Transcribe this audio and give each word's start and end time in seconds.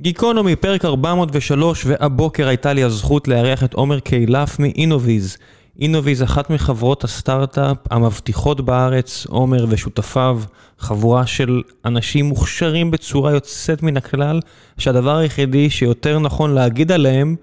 גיקונומי, 0.00 0.56
פרק 0.56 0.84
403, 0.84 1.82
והבוקר 1.86 2.48
הייתה 2.48 2.72
לי 2.72 2.82
הזכות 2.82 3.28
לארח 3.28 3.64
את 3.64 3.74
עומר 3.74 4.00
קיילף 4.00 4.58
מאינוויז. 4.58 5.36
אינוויז 5.80 6.22
אחת 6.22 6.50
מחברות 6.50 7.04
הסטארט-אפ 7.04 7.76
המבטיחות 7.90 8.60
בארץ, 8.60 9.26
עומר 9.26 9.66
ושותפיו, 9.68 10.40
חבורה 10.78 11.26
של 11.26 11.62
אנשים 11.84 12.26
מוכשרים 12.26 12.90
בצורה 12.90 13.32
יוצאת 13.32 13.82
מן 13.82 13.96
הכלל, 13.96 14.40
שהדבר 14.78 15.16
היחידי 15.16 15.70
שיותר 15.70 16.18
נכון 16.18 16.54
להגיד 16.54 16.92
עליהם, 16.92 17.36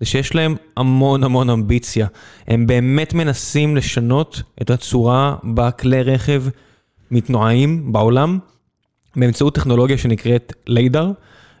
זה 0.00 0.06
שיש 0.06 0.34
להם 0.34 0.56
המון 0.76 1.24
המון 1.24 1.50
אמביציה. 1.50 2.06
הם 2.48 2.66
באמת 2.66 3.14
מנסים 3.14 3.76
לשנות 3.76 4.42
את 4.62 4.70
הצורה 4.70 5.36
בה 5.42 5.70
כלי 5.70 6.02
רכב 6.02 6.42
מתנועים 7.10 7.92
בעולם, 7.92 8.38
באמצעות 9.16 9.54
טכנולוגיה 9.54 9.98
שנקראת 9.98 10.52
לידר. 10.66 11.12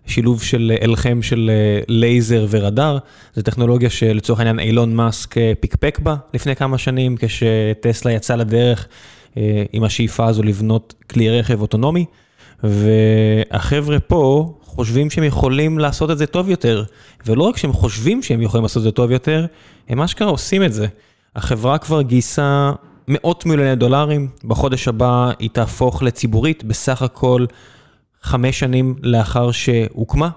שילוב 0.06 0.42
של 0.42 0.72
אלחם 0.82 1.22
של 1.22 1.50
לייזר 1.88 2.46
ורדאר, 2.50 2.98
זו 3.34 3.42
טכנולוגיה 3.42 3.90
שלצורך 3.90 4.38
העניין 4.38 4.58
אילון 4.60 4.94
מאסק 4.94 5.34
פיקפק 5.60 5.98
בה 6.02 6.16
לפני 6.34 6.56
כמה 6.56 6.78
שנים, 6.78 7.16
כשטסלה 7.18 8.12
יצאה 8.12 8.36
לדרך 8.36 8.88
עם 9.72 9.84
השאיפה 9.84 10.26
הזו 10.26 10.42
לבנות 10.42 10.94
כלי 11.10 11.38
רכב 11.38 11.60
אוטונומי, 11.60 12.04
והחבר'ה 12.62 14.00
פה 14.00 14.54
חושבים 14.62 15.10
שהם 15.10 15.24
יכולים 15.24 15.78
לעשות 15.78 16.10
את 16.10 16.18
זה 16.18 16.26
טוב 16.26 16.48
יותר, 16.48 16.84
ולא 17.26 17.42
רק 17.42 17.56
שהם 17.56 17.72
חושבים 17.72 18.22
שהם 18.22 18.42
יכולים 18.42 18.64
לעשות 18.64 18.80
את 18.80 18.82
זה 18.82 18.90
טוב 18.90 19.10
יותר, 19.10 19.46
הם 19.88 20.00
אשכרה 20.00 20.28
עושים 20.28 20.62
את 20.62 20.72
זה. 20.72 20.86
החברה 21.36 21.78
כבר 21.78 22.02
גייסה 22.02 22.72
מאות 23.08 23.46
מיליוני 23.46 23.76
דולרים, 23.76 24.28
בחודש 24.44 24.88
הבא 24.88 25.30
היא 25.38 25.50
תהפוך 25.52 26.02
לציבורית, 26.02 26.64
בסך 26.64 27.02
הכל 27.02 27.44
חמש 28.22 28.58
שנים 28.58 28.94
לאחר 29.02 29.50
שהוקמה, 29.50 30.28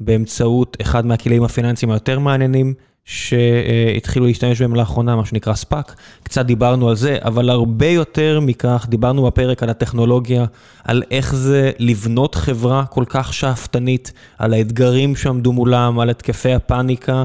באמצעות 0.00 0.76
אחד 0.82 1.06
מהכלים 1.06 1.44
הפיננסיים 1.44 1.90
היותר 1.90 2.18
מעניינים, 2.18 2.74
שהתחילו 3.04 4.26
להשתמש 4.26 4.60
בהם 4.60 4.74
לאחרונה, 4.74 5.16
מה 5.16 5.24
שנקרא 5.24 5.54
ספאק. 5.54 5.94
קצת 6.22 6.46
דיברנו 6.46 6.88
על 6.88 6.96
זה, 6.96 7.16
אבל 7.20 7.50
הרבה 7.50 7.86
יותר 7.86 8.40
מכך, 8.42 8.86
דיברנו 8.88 9.26
בפרק 9.26 9.62
על 9.62 9.70
הטכנולוגיה, 9.70 10.44
על 10.84 11.02
איך 11.10 11.34
זה 11.34 11.70
לבנות 11.78 12.34
חברה 12.34 12.84
כל 12.84 13.04
כך 13.08 13.34
שאפתנית, 13.34 14.12
על 14.38 14.52
האתגרים 14.52 15.16
שעמדו 15.16 15.52
מולם, 15.52 16.00
על 16.00 16.10
התקפי 16.10 16.52
הפאניקה, 16.52 17.24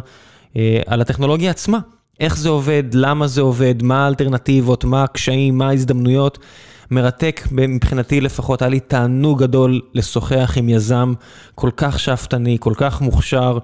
על 0.87 1.01
הטכנולוגיה 1.01 1.51
עצמה. 1.51 1.79
איך 2.19 2.37
זה 2.37 2.49
עובד, 2.49 2.83
למה 2.93 3.27
זה 3.27 3.41
עובד, 3.41 3.83
מה 3.83 4.05
האלטרנטיבות, 4.05 4.85
מה 4.85 5.03
הקשיים, 5.03 5.57
מה 5.57 5.69
ההזדמנויות. 5.69 6.39
מרתק 6.93 7.41
מבחינתי 7.51 8.21
לפחות, 8.21 8.61
היה 8.61 8.69
לי 8.69 8.79
תענוג 8.79 9.43
גדול 9.43 9.81
לשוחח 9.93 10.53
עם 10.57 10.69
יזם 10.69 11.13
כל 11.55 11.69
כך 11.77 11.99
שאפתני, 11.99 12.57
כל 12.59 12.73
כך 12.77 13.01
מוכשר, 13.01 13.57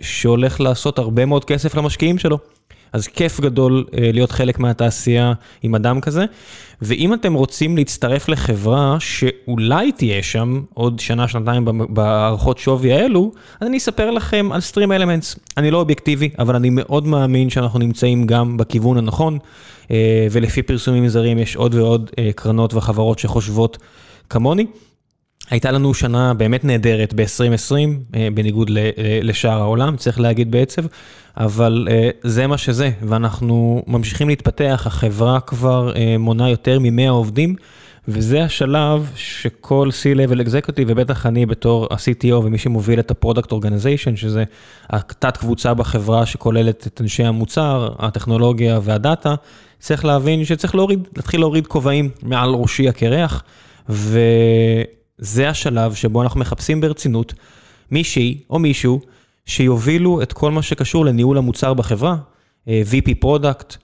שהולך 0.00 0.60
לעשות 0.60 0.98
הרבה 0.98 1.26
מאוד 1.26 1.44
כסף 1.44 1.74
למשקיעים 1.74 2.18
שלו. 2.18 2.38
אז 2.94 3.06
כיף 3.06 3.40
גדול 3.40 3.84
להיות 3.92 4.32
חלק 4.32 4.58
מהתעשייה 4.58 5.32
עם 5.62 5.74
אדם 5.74 6.00
כזה. 6.00 6.24
ואם 6.82 7.14
אתם 7.14 7.34
רוצים 7.34 7.76
להצטרף 7.76 8.28
לחברה 8.28 8.96
שאולי 9.00 9.92
תהיה 9.92 10.22
שם 10.22 10.62
עוד 10.74 11.00
שנה, 11.00 11.28
שנתיים 11.28 11.64
בהערכות 11.88 12.58
שווי 12.58 12.92
האלו, 12.92 13.32
אז 13.60 13.68
אני 13.68 13.76
אספר 13.76 14.10
לכם 14.10 14.48
על 14.52 14.60
Stream 14.72 14.88
Elements. 14.88 15.38
אני 15.56 15.70
לא 15.70 15.78
אובייקטיבי, 15.78 16.30
אבל 16.38 16.56
אני 16.56 16.70
מאוד 16.70 17.06
מאמין 17.06 17.50
שאנחנו 17.50 17.78
נמצאים 17.78 18.26
גם 18.26 18.56
בכיוון 18.56 18.98
הנכון, 18.98 19.38
ולפי 20.30 20.62
פרסומים 20.62 21.08
זרים 21.08 21.38
יש 21.38 21.56
עוד 21.56 21.74
ועוד 21.74 22.10
קרנות 22.34 22.74
וחברות 22.74 23.18
שחושבות 23.18 23.78
כמוני. 24.30 24.66
הייתה 25.50 25.70
לנו 25.70 25.94
שנה 25.94 26.34
באמת 26.34 26.64
נהדרת 26.64 27.14
ב-2020, 27.14 28.16
בניגוד 28.34 28.70
לשאר 29.22 29.60
העולם, 29.60 29.96
צריך 29.96 30.20
להגיד 30.20 30.50
בעצב, 30.50 30.82
אבל 31.36 31.88
זה 32.22 32.46
מה 32.46 32.58
שזה, 32.58 32.90
ואנחנו 33.02 33.82
ממשיכים 33.86 34.28
להתפתח, 34.28 34.82
החברה 34.86 35.40
כבר 35.40 35.92
מונה 36.18 36.50
יותר 36.50 36.78
מ-100 36.78 37.10
עובדים, 37.10 37.56
וזה 38.08 38.44
השלב 38.44 39.10
שכל 39.16 39.88
C-Level 39.90 40.36
Executive, 40.36 40.84
ובטח 40.86 41.26
אני 41.26 41.46
בתור 41.46 41.88
ה-CTO 41.90 42.34
ומי 42.34 42.58
שמוביל 42.58 43.00
את 43.00 43.10
ה-Product 43.10 43.50
Organization, 43.52 44.16
שזה 44.16 44.44
התת 44.90 45.36
קבוצה 45.36 45.74
בחברה 45.74 46.26
שכוללת 46.26 46.86
את 46.86 47.00
אנשי 47.00 47.24
המוצר, 47.24 47.88
הטכנולוגיה 47.98 48.80
והדאטה, 48.82 49.34
צריך 49.78 50.04
להבין 50.04 50.44
שצריך 50.44 50.74
להוריד, 50.74 51.08
להתחיל 51.16 51.40
להוריד 51.40 51.66
כובעים 51.66 52.10
מעל 52.22 52.50
ראשיך, 52.54 53.42
ו... 53.88 54.20
זה 55.18 55.48
השלב 55.48 55.94
שבו 55.94 56.22
אנחנו 56.22 56.40
מחפשים 56.40 56.80
ברצינות 56.80 57.34
מישהי 57.90 58.40
או 58.50 58.58
מישהו 58.58 59.00
שיובילו 59.46 60.22
את 60.22 60.32
כל 60.32 60.50
מה 60.50 60.62
שקשור 60.62 61.04
לניהול 61.04 61.38
המוצר 61.38 61.74
בחברה, 61.74 62.16
VP 62.66 63.14
product, 63.20 63.76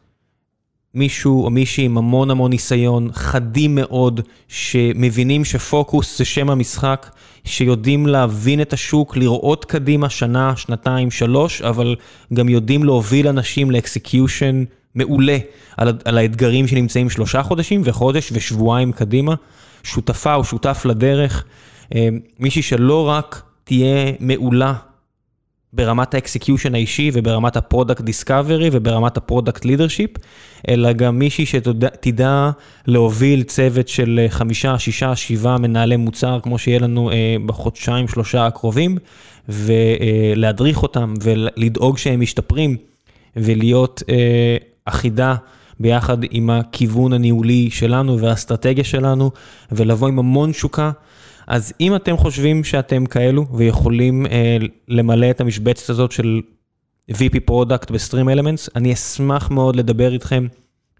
מישהו 0.94 1.44
או 1.44 1.50
מישהי 1.50 1.84
עם 1.84 1.98
המון 1.98 2.30
המון 2.30 2.50
ניסיון, 2.50 3.10
חדים 3.12 3.74
מאוד, 3.74 4.20
שמבינים 4.48 5.44
שפוקוס 5.44 6.18
זה 6.18 6.24
שם 6.24 6.50
המשחק, 6.50 7.10
שיודעים 7.44 8.06
להבין 8.06 8.60
את 8.60 8.72
השוק, 8.72 9.16
לראות 9.16 9.64
קדימה 9.64 10.10
שנה, 10.10 10.56
שנתיים, 10.56 11.10
שלוש, 11.10 11.62
אבל 11.62 11.96
גם 12.34 12.48
יודעים 12.48 12.84
להוביל 12.84 13.28
אנשים 13.28 13.70
ל 13.70 13.80
execution 13.80 14.64
מעולה 14.94 15.38
על, 15.76 15.98
על 16.04 16.18
האתגרים 16.18 16.66
שנמצאים 16.66 17.10
שלושה 17.10 17.42
חודשים 17.42 17.82
וחודש 17.84 18.32
ושבועיים 18.32 18.92
קדימה. 18.92 19.34
שותפה 19.82 20.34
או 20.34 20.44
שותף 20.44 20.82
לדרך, 20.84 21.44
מישהי 22.38 22.62
שלא 22.62 23.08
רק 23.08 23.42
תהיה 23.64 24.12
מעולה 24.20 24.74
ברמת 25.72 26.14
ה 26.14 26.20
execution 26.20 26.74
האישי 26.74 27.10
וברמת 27.14 27.56
ה 27.56 27.62
product 27.62 28.00
discovery 28.00 28.68
וברמת 28.72 29.16
ה 29.16 29.22
product 29.22 29.64
leadership, 29.64 30.10
אלא 30.68 30.92
גם 30.92 31.18
מישהי 31.18 31.46
שתדע 31.46 32.50
להוביל 32.86 33.42
צוות 33.42 33.88
של 33.88 34.26
חמישה, 34.28 34.78
שישה, 34.78 35.16
שבעה 35.16 35.58
מנהלי 35.58 35.96
מוצר, 35.96 36.38
כמו 36.42 36.58
שיהיה 36.58 36.78
לנו 36.78 37.10
בחודשיים, 37.46 38.08
שלושה 38.08 38.46
הקרובים, 38.46 38.98
ולהדריך 39.48 40.82
אותם 40.82 41.14
ולדאוג 41.22 41.98
שהם 41.98 42.20
משתפרים 42.20 42.76
ולהיות 43.36 44.02
אחידה. 44.84 45.34
ביחד 45.80 46.18
עם 46.30 46.50
הכיוון 46.50 47.12
הניהולי 47.12 47.70
שלנו 47.70 48.18
והאסטרטגיה 48.18 48.84
שלנו, 48.84 49.30
ולבוא 49.72 50.08
עם 50.08 50.18
המון 50.18 50.52
תשוקה. 50.52 50.90
אז 51.46 51.72
אם 51.80 51.96
אתם 51.96 52.16
חושבים 52.16 52.64
שאתם 52.64 53.06
כאלו 53.06 53.46
ויכולים 53.52 54.26
אה, 54.26 54.56
למלא 54.88 55.30
את 55.30 55.40
המשבצת 55.40 55.90
הזאת 55.90 56.12
של 56.12 56.40
VP 57.10 57.40
product 57.44 57.90
ב- 57.90 58.38
StreamElements, 58.38 58.68
אני 58.76 58.92
אשמח 58.92 59.50
מאוד 59.50 59.76
לדבר 59.76 60.12
איתכם 60.12 60.46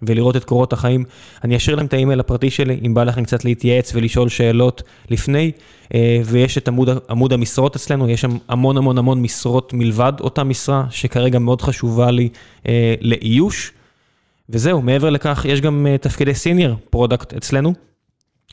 ולראות 0.02 0.36
את 0.36 0.44
קורות 0.44 0.72
החיים. 0.72 1.04
אני 1.44 1.56
אשאיר 1.56 1.76
להם 1.76 1.86
את 1.86 1.92
האימייל 1.92 2.20
הפרטי 2.20 2.50
שלי, 2.50 2.80
אם 2.86 2.94
בא 2.94 3.04
לכם 3.04 3.24
קצת 3.24 3.44
להתייעץ 3.44 3.92
ולשאול 3.94 4.28
שאלות 4.28 4.82
לפני, 5.10 5.52
אה, 5.94 6.20
ויש 6.24 6.58
את 6.58 6.69
עמוד, 6.69 6.88
עמוד 7.10 7.32
המשרות 7.32 7.76
אצלנו, 7.76 8.08
יש 8.08 8.20
שם 8.20 8.38
המון 8.48 8.76
המון 8.76 8.98
המון 8.98 9.22
משרות 9.22 9.72
מלבד 9.72 10.12
אותה 10.20 10.44
משרה, 10.44 10.84
שכרגע 10.90 11.38
מאוד 11.38 11.62
חשובה 11.62 12.10
לי 12.10 12.28
אה, 12.69 12.94
לאיוש. 13.00 13.72
וזהו, 14.53 14.83
מעבר 14.83 15.11
לכך, 15.11 15.47
יש 15.49 15.61
גם 15.61 15.87
uh, 15.87 16.03
תפקידי 16.03 16.34
senior 16.34 16.76
product 16.91 17.34
אצלנו, 17.34 17.75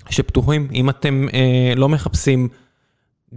שפתוחים, 0.10 0.68
אם 0.74 0.90
אתם 0.90 1.28
uh, 1.30 1.34
לא 1.80 1.90
מחפשים 1.90 2.48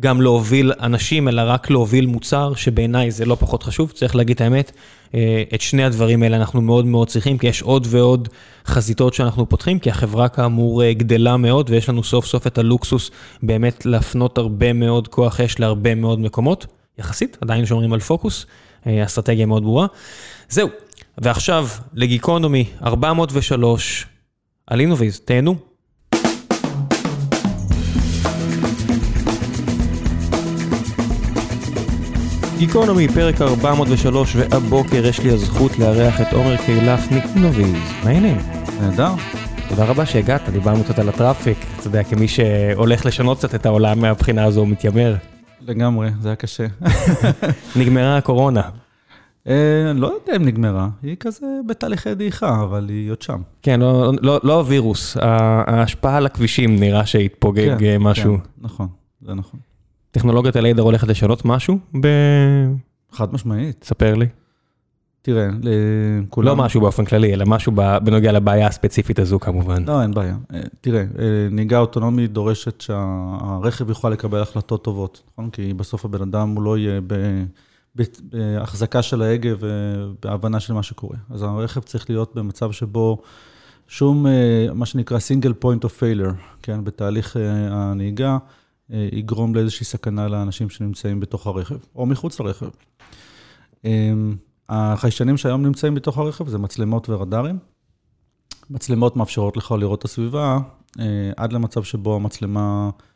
גם 0.00 0.20
להוביל 0.20 0.72
אנשים, 0.80 1.28
אלא 1.28 1.42
רק 1.46 1.70
להוביל 1.70 2.06
מוצר, 2.06 2.54
שבעיניי 2.54 3.10
זה 3.10 3.24
לא 3.24 3.34
פחות 3.34 3.62
חשוב, 3.62 3.90
צריך 3.90 4.16
להגיד 4.16 4.34
את 4.34 4.40
האמת, 4.40 4.72
uh, 5.08 5.14
את 5.54 5.60
שני 5.60 5.84
הדברים 5.84 6.22
האלה 6.22 6.36
אנחנו 6.36 6.60
מאוד 6.60 6.86
מאוד 6.86 7.08
צריכים, 7.08 7.38
כי 7.38 7.46
יש 7.46 7.62
עוד 7.62 7.86
ועוד 7.90 8.28
חזיתות 8.66 9.14
שאנחנו 9.14 9.48
פותחים, 9.48 9.78
כי 9.78 9.90
החברה 9.90 10.28
כאמור 10.28 10.82
uh, 10.82 10.84
גדלה 10.98 11.36
מאוד, 11.36 11.70
ויש 11.70 11.88
לנו 11.88 12.04
סוף 12.04 12.26
סוף 12.26 12.46
את 12.46 12.58
הלוקסוס 12.58 13.10
באמת 13.42 13.86
להפנות 13.86 14.38
הרבה 14.38 14.72
מאוד 14.72 15.08
כוח 15.08 15.40
אש 15.40 15.60
להרבה 15.60 15.94
מאוד 15.94 16.20
מקומות, 16.20 16.66
יחסית, 16.98 17.38
עדיין 17.40 17.66
שומרים 17.66 17.92
על 17.92 18.00
פוקוס, 18.00 18.46
uh, 18.84 18.86
אסטרטגיה 19.04 19.46
מאוד 19.46 19.62
ברורה. 19.62 19.86
זהו. 20.48 20.68
ועכשיו 21.20 21.66
לגיקונומי 21.94 22.64
403 22.82 24.06
על 24.66 24.80
אינוויז, 24.80 25.20
תהנו. 25.20 25.56
גיקונומי, 32.58 33.08
פרק 33.08 33.40
403, 33.42 34.36
והבוקר 34.36 35.06
יש 35.06 35.20
לי 35.20 35.30
הזכות 35.30 35.78
לארח 35.78 36.20
את 36.20 36.32
עומר 36.32 36.56
קהילף 36.56 37.10
מאינוויז. 37.10 37.74
מה 38.04 38.10
העניינים? 38.10 38.36
נהדר. 38.80 39.12
תודה 39.68 39.84
רבה 39.84 40.06
שהגעת, 40.06 40.48
דיברנו 40.48 40.84
קצת 40.84 40.98
על 40.98 41.08
הטראפיק, 41.08 41.58
אתה 41.78 41.86
יודע, 41.86 42.04
כמי 42.04 42.28
שהולך 42.28 43.06
לשנות 43.06 43.38
קצת 43.38 43.54
את 43.54 43.66
העולם 43.66 44.00
מהבחינה 44.00 44.44
הזו, 44.44 44.66
מתיימר. 44.66 45.16
לגמרי, 45.60 46.10
זה 46.20 46.28
היה 46.28 46.36
קשה. 46.36 46.66
נגמרה 47.76 48.16
הקורונה. 48.16 48.62
אני 49.46 50.00
לא 50.00 50.06
יודע 50.06 50.36
אם 50.36 50.44
נגמרה, 50.44 50.88
היא 51.02 51.16
כזה 51.20 51.46
בתהליכי 51.66 52.14
דעיכה, 52.14 52.62
אבל 52.62 52.88
היא 52.88 53.10
עוד 53.10 53.22
שם. 53.22 53.40
כן, 53.62 53.80
לא 54.22 54.58
הווירוס, 54.58 55.16
ההשפעה 55.20 56.16
על 56.16 56.26
הכבישים 56.26 56.76
נראה 56.76 57.06
שהתפוגג 57.06 57.96
משהו. 58.00 58.38
נכון, 58.58 58.88
זה 59.20 59.34
נכון. 59.34 59.60
טכנולוגיית 60.10 60.56
הלידר 60.56 60.82
הולכת 60.82 61.08
לשנות 61.08 61.44
משהו? 61.44 61.78
ב... 62.00 62.08
חד 63.12 63.34
משמעית. 63.34 63.84
ספר 63.84 64.14
לי. 64.14 64.26
תראה, 65.22 65.48
לכולם... 65.62 66.46
לא 66.46 66.56
משהו 66.56 66.80
באופן 66.80 67.04
כללי, 67.04 67.34
אלא 67.34 67.44
משהו 67.46 67.72
בנוגע 68.04 68.32
לבעיה 68.32 68.66
הספציפית 68.66 69.18
הזו 69.18 69.40
כמובן. 69.40 69.84
לא, 69.84 70.02
אין 70.02 70.14
בעיה. 70.14 70.36
אה, 70.54 70.60
תראה, 70.80 71.00
אה, 71.00 71.48
נהיגה 71.50 71.78
אוטונומית 71.78 72.32
דורשת 72.32 72.80
שהרכב 72.80 73.88
יוכל 73.88 74.10
לקבל 74.10 74.42
החלטות 74.42 74.84
טובות, 74.84 75.22
נכון? 75.32 75.50
כי 75.50 75.74
בסוף 75.74 76.04
הבן 76.04 76.22
אדם 76.22 76.48
הוא 76.48 76.62
לא 76.62 76.78
יהיה 76.78 77.00
בהחזקה 77.94 79.02
של 79.02 79.22
ההגה 79.22 79.50
ובהבנה 79.58 80.60
של 80.60 80.72
מה 80.72 80.82
שקורה. 80.82 81.16
אז 81.30 81.42
הרכב 81.42 81.80
צריך 81.80 82.10
להיות 82.10 82.34
במצב 82.34 82.72
שבו 82.72 83.22
שום, 83.88 84.26
אה, 84.26 84.66
מה 84.74 84.86
שנקרא 84.86 85.18
single 85.18 85.64
point 85.64 85.84
of 85.84 86.00
failure, 86.00 86.34
כן, 86.62 86.84
בתהליך 86.84 87.36
הנהיגה, 87.70 88.38
יגרום 89.12 89.54
לאיזושהי 89.54 89.86
סכנה 89.86 90.28
לאנשים 90.28 90.70
שנמצאים 90.70 91.20
בתוך 91.20 91.46
הרכב, 91.46 91.78
או 91.94 92.06
מחוץ 92.06 92.40
לרכב. 92.40 92.68
החיישנים 94.68 95.36
שהיום 95.36 95.62
נמצאים 95.62 95.94
בתוך 95.94 96.18
הרכב 96.18 96.48
זה 96.48 96.58
מצלמות 96.58 97.08
ורדארים. 97.08 97.58
מצלמות 98.70 99.16
מאפשרות 99.16 99.56
לך 99.56 99.74
לראות 99.78 99.98
את 99.98 100.04
הסביבה, 100.04 100.58
אה, 100.98 101.04
עד 101.36 101.52
למצב 101.52 101.82
שבו 101.82 102.16
המצלמה 102.16 102.60
אה, 102.60 103.09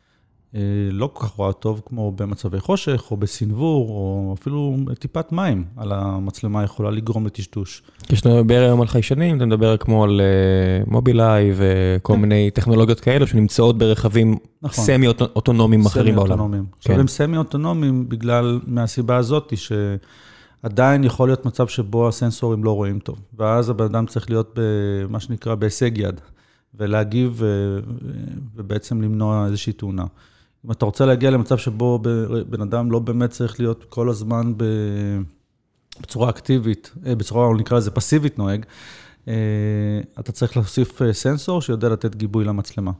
לא 0.91 1.09
כל 1.13 1.25
כך 1.25 1.31
רואה 1.31 1.53
טוב, 1.53 1.81
כמו 1.85 2.11
במצבי 2.11 2.59
חושך, 2.59 3.03
או 3.11 3.17
בסנוור, 3.17 3.89
או 3.89 4.35
אפילו 4.39 4.77
טיפת 4.99 5.31
מים 5.31 5.65
על 5.77 5.91
המצלמה 5.91 6.63
יכולה 6.63 6.91
לגרום 6.91 7.25
לטשטוש. 7.25 7.81
כשאתה 8.07 8.29
מדבר 8.29 8.61
היום 8.61 8.81
על 8.81 8.87
חיישנים, 8.87 9.37
אתה 9.37 9.45
מדבר 9.45 9.77
כמו 9.77 10.03
על 10.03 10.21
Mobileye 10.87 11.49
אה, 11.49 11.55
וכל 11.57 12.13
כן. 12.13 12.21
מיני 12.21 12.51
טכנולוגיות 12.51 12.99
כאלו 12.99 13.27
שנמצאות 13.27 13.77
ברכבים 13.77 14.37
נכון. 14.61 14.85
סמי-אוטונומיים 14.85 15.85
אחרים 15.85 16.15
בעולם. 16.15 16.27
סמי-אוטונומיים. 16.27 16.63
כן. 16.63 16.77
עכשיו, 16.77 16.99
הם 16.99 17.07
סמי-אוטונומיים 17.07 18.09
בגלל, 18.09 18.59
מהסיבה 18.67 19.17
הזאת, 19.17 19.53
ש... 19.55 19.71
עדיין 20.65 21.03
יכול 21.03 21.27
להיות 21.29 21.45
מצב 21.45 21.67
שבו 21.67 22.07
הסנסורים 22.07 22.63
לא 22.63 22.71
רואים 22.71 22.99
טוב, 22.99 23.19
ואז 23.37 23.69
הבן 23.69 23.85
אדם 23.85 24.05
צריך 24.05 24.29
להיות 24.29 24.59
במה 24.59 25.19
שנקרא 25.19 25.55
בהישג 25.55 25.97
יד, 25.97 26.21
ולהגיב 26.75 27.41
ובעצם 28.55 29.01
למנוע 29.01 29.45
איזושהי 29.45 29.73
תאונה. 29.73 30.05
אם 30.65 30.71
אתה 30.71 30.85
רוצה 30.85 31.05
להגיע 31.05 31.31
למצב 31.31 31.57
שבו 31.57 31.99
בן 32.49 32.61
אדם 32.61 32.91
לא 32.91 32.99
באמת 32.99 33.29
צריך 33.29 33.59
להיות 33.59 33.85
כל 33.89 34.09
הזמן 34.09 34.53
בצורה 36.01 36.29
אקטיבית, 36.29 36.91
אה, 37.05 37.15
בצורה, 37.15 37.53
נקרא 37.53 37.77
לזה 37.77 37.91
פסיבית 37.91 38.37
נוהג, 38.37 38.65
אה, 39.27 39.33
אתה 40.19 40.31
צריך 40.31 40.57
להוסיף 40.57 41.01
אה, 41.01 41.13
סנסור 41.13 41.61
שיודע 41.61 41.89
לתת 41.89 42.15
גיבוי 42.15 42.45
למצלמה. 42.45 42.91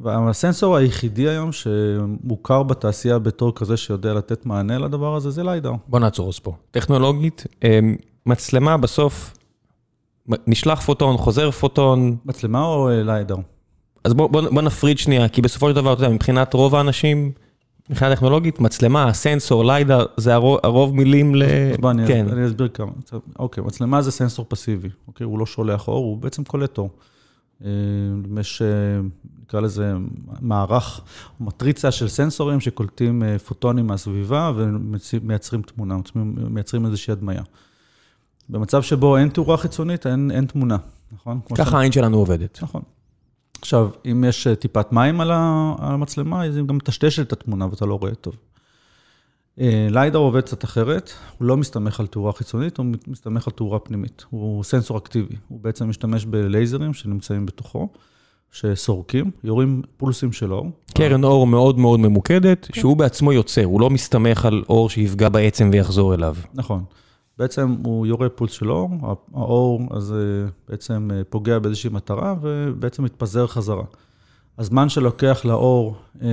והסנסור 0.00 0.76
היחידי 0.76 1.28
היום 1.28 1.52
שמוכר 1.52 2.62
בתעשייה 2.62 3.18
בתור 3.18 3.54
כזה 3.54 3.76
שיודע 3.76 4.14
לתת 4.14 4.46
מענה 4.46 4.78
לדבר 4.78 5.16
הזה, 5.16 5.30
זה 5.30 5.42
ליידר. 5.42 5.72
בוא 5.88 5.98
נעצור 5.98 6.28
אז 6.28 6.38
פה. 6.38 6.56
טכנולוגית, 6.70 7.46
מצלמה 8.26 8.76
בסוף, 8.76 9.34
נשלח 10.46 10.80
פוטון, 10.80 11.16
חוזר 11.16 11.50
פוטון. 11.50 12.16
מצלמה 12.24 12.64
או 12.64 12.88
ליידר? 13.04 13.36
אז 14.04 14.14
בוא, 14.14 14.28
בוא, 14.28 14.42
בוא 14.50 14.62
נפריד 14.62 14.98
שנייה, 14.98 15.28
כי 15.28 15.42
בסופו 15.42 15.68
של 15.68 15.74
דבר, 15.74 15.92
אתה 15.92 16.02
יודע, 16.02 16.14
מבחינת 16.14 16.54
רוב 16.54 16.74
האנשים, 16.74 17.32
מבחינה 17.90 18.16
טכנולוגית, 18.16 18.60
מצלמה, 18.60 19.12
סנסור, 19.12 19.64
ליידר, 19.64 20.06
זה 20.16 20.34
הרוב, 20.34 20.58
הרוב 20.62 20.94
מילים 20.94 21.34
ל... 21.34 21.42
בוא, 21.80 21.90
אני, 21.90 22.06
כן. 22.06 22.26
אני 22.32 22.46
אסביר 22.46 22.68
כמה. 22.68 22.90
אוקיי, 23.38 23.64
מצלמה 23.64 24.02
זה 24.02 24.10
סנסור 24.10 24.46
פסיבי, 24.48 24.88
אוקיי? 25.08 25.24
הוא 25.24 25.38
לא 25.38 25.46
שולח 25.46 25.88
אור, 25.88 26.04
הוא 26.04 26.18
בעצם 26.18 26.44
קולט 26.44 26.78
אור. 26.78 26.90
אה, 27.64 27.70
יש, 28.40 28.62
אה, 28.62 29.00
נקרא 29.42 29.60
לזה, 29.60 29.92
מערך, 30.40 31.00
מטריצה 31.40 31.90
של 31.90 32.08
סנסורים 32.08 32.60
שקולטים 32.60 33.22
אה, 33.22 33.38
פוטונים 33.38 33.86
מהסביבה 33.86 34.52
ומייצרים 34.56 35.62
תמונה, 35.62 35.96
מייצרים 36.50 36.86
איזושהי 36.86 37.12
הדמיה. 37.12 37.42
במצב 38.48 38.82
שבו 38.82 39.16
אין 39.16 39.28
תאורה 39.28 39.56
חיצונית, 39.56 40.06
אין, 40.06 40.30
אין 40.30 40.46
תמונה, 40.46 40.76
נכון? 41.12 41.40
ככה 41.54 41.78
העין 41.78 41.92
שלנו 41.92 42.16
עובדת. 42.18 42.58
נכון. 42.62 42.82
עכשיו, 43.60 43.88
אם 44.10 44.24
יש 44.28 44.46
טיפת 44.46 44.92
מים 44.92 45.20
על 45.20 45.30
המצלמה, 45.32 46.44
אז 46.44 46.56
היא 46.56 46.64
גם 46.64 46.76
מטשטשת 46.76 47.26
את 47.26 47.32
התמונה 47.32 47.66
ואתה 47.70 47.86
לא 47.86 47.94
רואה 47.94 48.14
טוב. 48.14 48.36
אה, 49.60 49.88
ליידר 49.90 50.18
עובד 50.18 50.40
קצת 50.40 50.64
אחרת, 50.64 51.12
הוא 51.38 51.48
לא 51.48 51.56
מסתמך 51.56 52.00
על 52.00 52.06
תאורה 52.06 52.32
חיצונית, 52.32 52.78
הוא 52.78 52.86
מסתמך 53.06 53.46
על 53.46 53.52
תאורה 53.52 53.78
פנימית. 53.78 54.24
הוא 54.30 54.64
סנסור 54.64 54.98
אקטיבי, 54.98 55.34
הוא 55.48 55.60
בעצם 55.60 55.88
משתמש 55.88 56.24
בלייזרים 56.24 56.94
שנמצאים 56.94 57.46
בתוכו, 57.46 57.88
שסורקים, 58.52 59.30
יורים 59.44 59.82
פולסים 59.96 60.32
של 60.32 60.52
אור. 60.52 60.70
קרן 60.94 61.24
אור 61.24 61.46
מאוד 61.46 61.78
מאוד 61.78 62.00
ממוקדת, 62.00 62.66
כן. 62.66 62.80
שהוא 62.80 62.96
בעצמו 62.96 63.32
יוצר, 63.32 63.64
הוא 63.64 63.80
לא 63.80 63.90
מסתמך 63.90 64.44
על 64.44 64.62
אור 64.68 64.90
שיפגע 64.90 65.28
בעצם 65.28 65.70
ויחזור 65.72 66.14
אליו. 66.14 66.36
נכון. 66.54 66.84
בעצם 67.38 67.76
הוא 67.84 68.06
יורה 68.06 68.28
פולס 68.28 68.52
של 68.52 68.70
אור, 68.70 68.90
האור 69.34 69.82
הזה 69.90 70.48
בעצם 70.68 71.10
אה, 71.12 71.22
פוגע 71.24 71.58
באיזושהי 71.58 71.90
מטרה 71.90 72.34
ובעצם 72.40 73.04
מתפזר 73.04 73.46
חזרה. 73.46 73.84
הזמן 74.58 74.88
שלוקח 74.88 75.44
לאור 75.44 75.96
אה, 76.22 76.28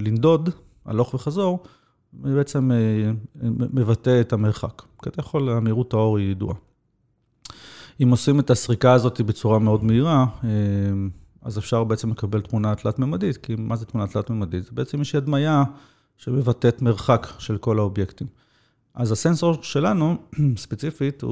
לנדוד, 0.00 0.50
הלוך 0.84 1.14
וחזור, 1.14 1.58
בעצם 2.12 2.70
אה, 2.72 3.10
מבטא 3.72 4.20
את 4.20 4.32
המרחק. 4.32 4.82
כי 5.02 5.08
אתה 5.08 5.20
יכול, 5.20 5.50
המהירות 5.50 5.92
האור 5.94 6.18
היא 6.18 6.30
ידועה. 6.30 6.56
אם 8.02 8.10
עושים 8.10 8.40
את 8.40 8.50
הסריקה 8.50 8.92
הזאת 8.92 9.20
בצורה 9.20 9.58
מאוד 9.58 9.84
מהירה, 9.84 10.26
אה, 10.44 10.48
אז 11.42 11.58
אפשר 11.58 11.84
בעצם 11.84 12.10
לקבל 12.10 12.40
תמונה 12.40 12.74
תלת-ממדית, 12.74 13.36
כי 13.36 13.54
מה 13.58 13.76
זה 13.76 13.86
תמונה 13.86 14.06
תלת-ממדית? 14.06 14.64
זה 14.64 14.70
בעצם 14.72 15.00
יש 15.00 15.14
הדמיה 15.14 15.64
שמבטאת 16.16 16.82
מרחק 16.82 17.26
של 17.38 17.58
כל 17.58 17.78
האובייקטים. 17.78 18.26
אז 19.00 19.12
הסנסור 19.12 19.62
שלנו, 19.62 20.16
ספציפית, 20.56 21.22
הוא, 21.22 21.30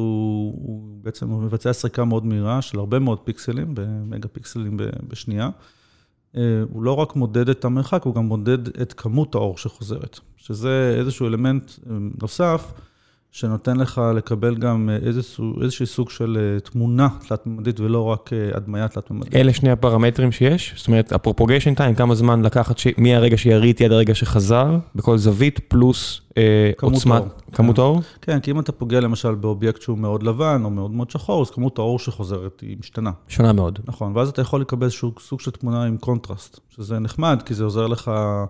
הוא 0.67 0.83
בעצם 1.03 1.29
הוא 1.29 1.43
מבצע 1.43 1.73
סריקה 1.73 2.05
מאוד 2.05 2.27
מהירה 2.27 2.63
של 2.63 2.79
הרבה 2.79 2.99
מאוד 2.99 3.19
פיקסלים, 3.19 3.75
במגה 3.75 4.29
פיקסלים 4.29 4.77
בשנייה. 5.09 5.51
אה, 6.37 6.63
הוא 6.73 6.83
לא 6.83 6.93
רק 6.93 7.17
מודד 7.17 7.49
את 7.49 7.65
המרחק, 7.65 8.03
הוא 8.03 8.15
גם 8.15 8.25
מודד 8.25 8.81
את 8.83 8.93
כמות 8.93 9.35
האור 9.35 9.59
שחוזרת, 9.59 10.21
שזה 10.37 10.97
איזשהו 10.99 11.27
אלמנט 11.27 11.71
אה, 11.71 11.97
נוסף, 12.23 12.73
שנותן 13.33 13.77
לך 13.77 14.01
לקבל 14.15 14.55
גם 14.55 14.91
איזשהו, 15.03 15.63
איזשהו 15.63 15.87
סוג 15.87 16.11
של 16.11 16.39
אה, 16.41 16.61
תמונה 16.61 17.09
תלת-ממדית 17.29 17.81
ולא 17.81 18.03
רק 18.03 18.31
הדמיה 18.55 18.89
תלת-ממדית. 18.89 19.35
אלה 19.35 19.53
שני 19.53 19.71
הפרמטרים 19.71 20.33
שיש? 20.33 20.75
זאת 20.77 20.87
אומרת, 20.87 21.13
הפרופוגיישן 21.13 21.75
טיים, 21.75 21.95
כמה 21.95 22.15
זמן 22.15 22.43
לקחת 22.43 22.79
ש... 22.79 22.87
מהרגע 22.99 23.37
שיריתי 23.37 23.85
עד 23.85 23.93
הרגע 23.93 24.15
שחזר, 24.15 24.79
בכל 24.95 25.19
זווית, 25.19 25.59
פלוס 25.69 26.21
אה, 26.39 26.71
עוצמת, 26.83 27.23
כמות 27.53 27.77
כן. 27.77 27.83
האור? 27.83 28.03
כן, 28.23 28.41
כי 28.41 28.51
אם 28.51 28.61
אתה 28.61 28.73
פוגע 28.73 29.01
למשל 29.01 29.35
באובייקט 29.35 29.83
שהוא 29.83 29.99
מאוד 29.99 30.23
לבן 30.23 30.61
או 30.65 30.71
מאוד 30.71 30.91
מאוד 30.91 31.11
שחור, 31.11 31.43
אז 31.43 31.51
כמות 31.51 31.79
האור 31.79 31.99
שחוזרת 31.99 32.61
היא 32.61 32.77
משתנה. 32.81 33.11
שונה 33.29 33.53
מאוד. 33.53 33.79
נכון, 33.85 34.17
ואז 34.17 34.29
אתה 34.29 34.43
יכול 34.43 34.61
לקבל 34.61 34.85
איזשהו 34.85 35.13
סוג 35.21 35.41
של 35.41 35.51
תמונה 35.51 35.85
עם 35.85 35.97
קונטרסט, 35.97 36.61
שזה 36.77 36.99
נחמד, 36.99 37.43
כי 37.45 37.55
זה 37.55 37.65
עוזר 37.65 37.87
לך 37.87 38.09
אה, 38.09 38.45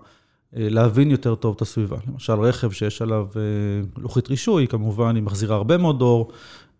להבין 0.53 1.11
יותר 1.11 1.35
טוב 1.35 1.55
את 1.55 1.61
הסביבה. 1.61 1.97
למשל, 2.07 2.33
רכב 2.33 2.71
שיש 2.71 3.01
עליו 3.01 3.27
אה, 3.35 3.41
לוחית 3.97 4.29
רישוי, 4.29 4.67
כמובן, 4.67 5.15
היא 5.15 5.23
מחזירה 5.23 5.55
הרבה 5.55 5.77
מאוד 5.77 6.01
אור, 6.01 6.31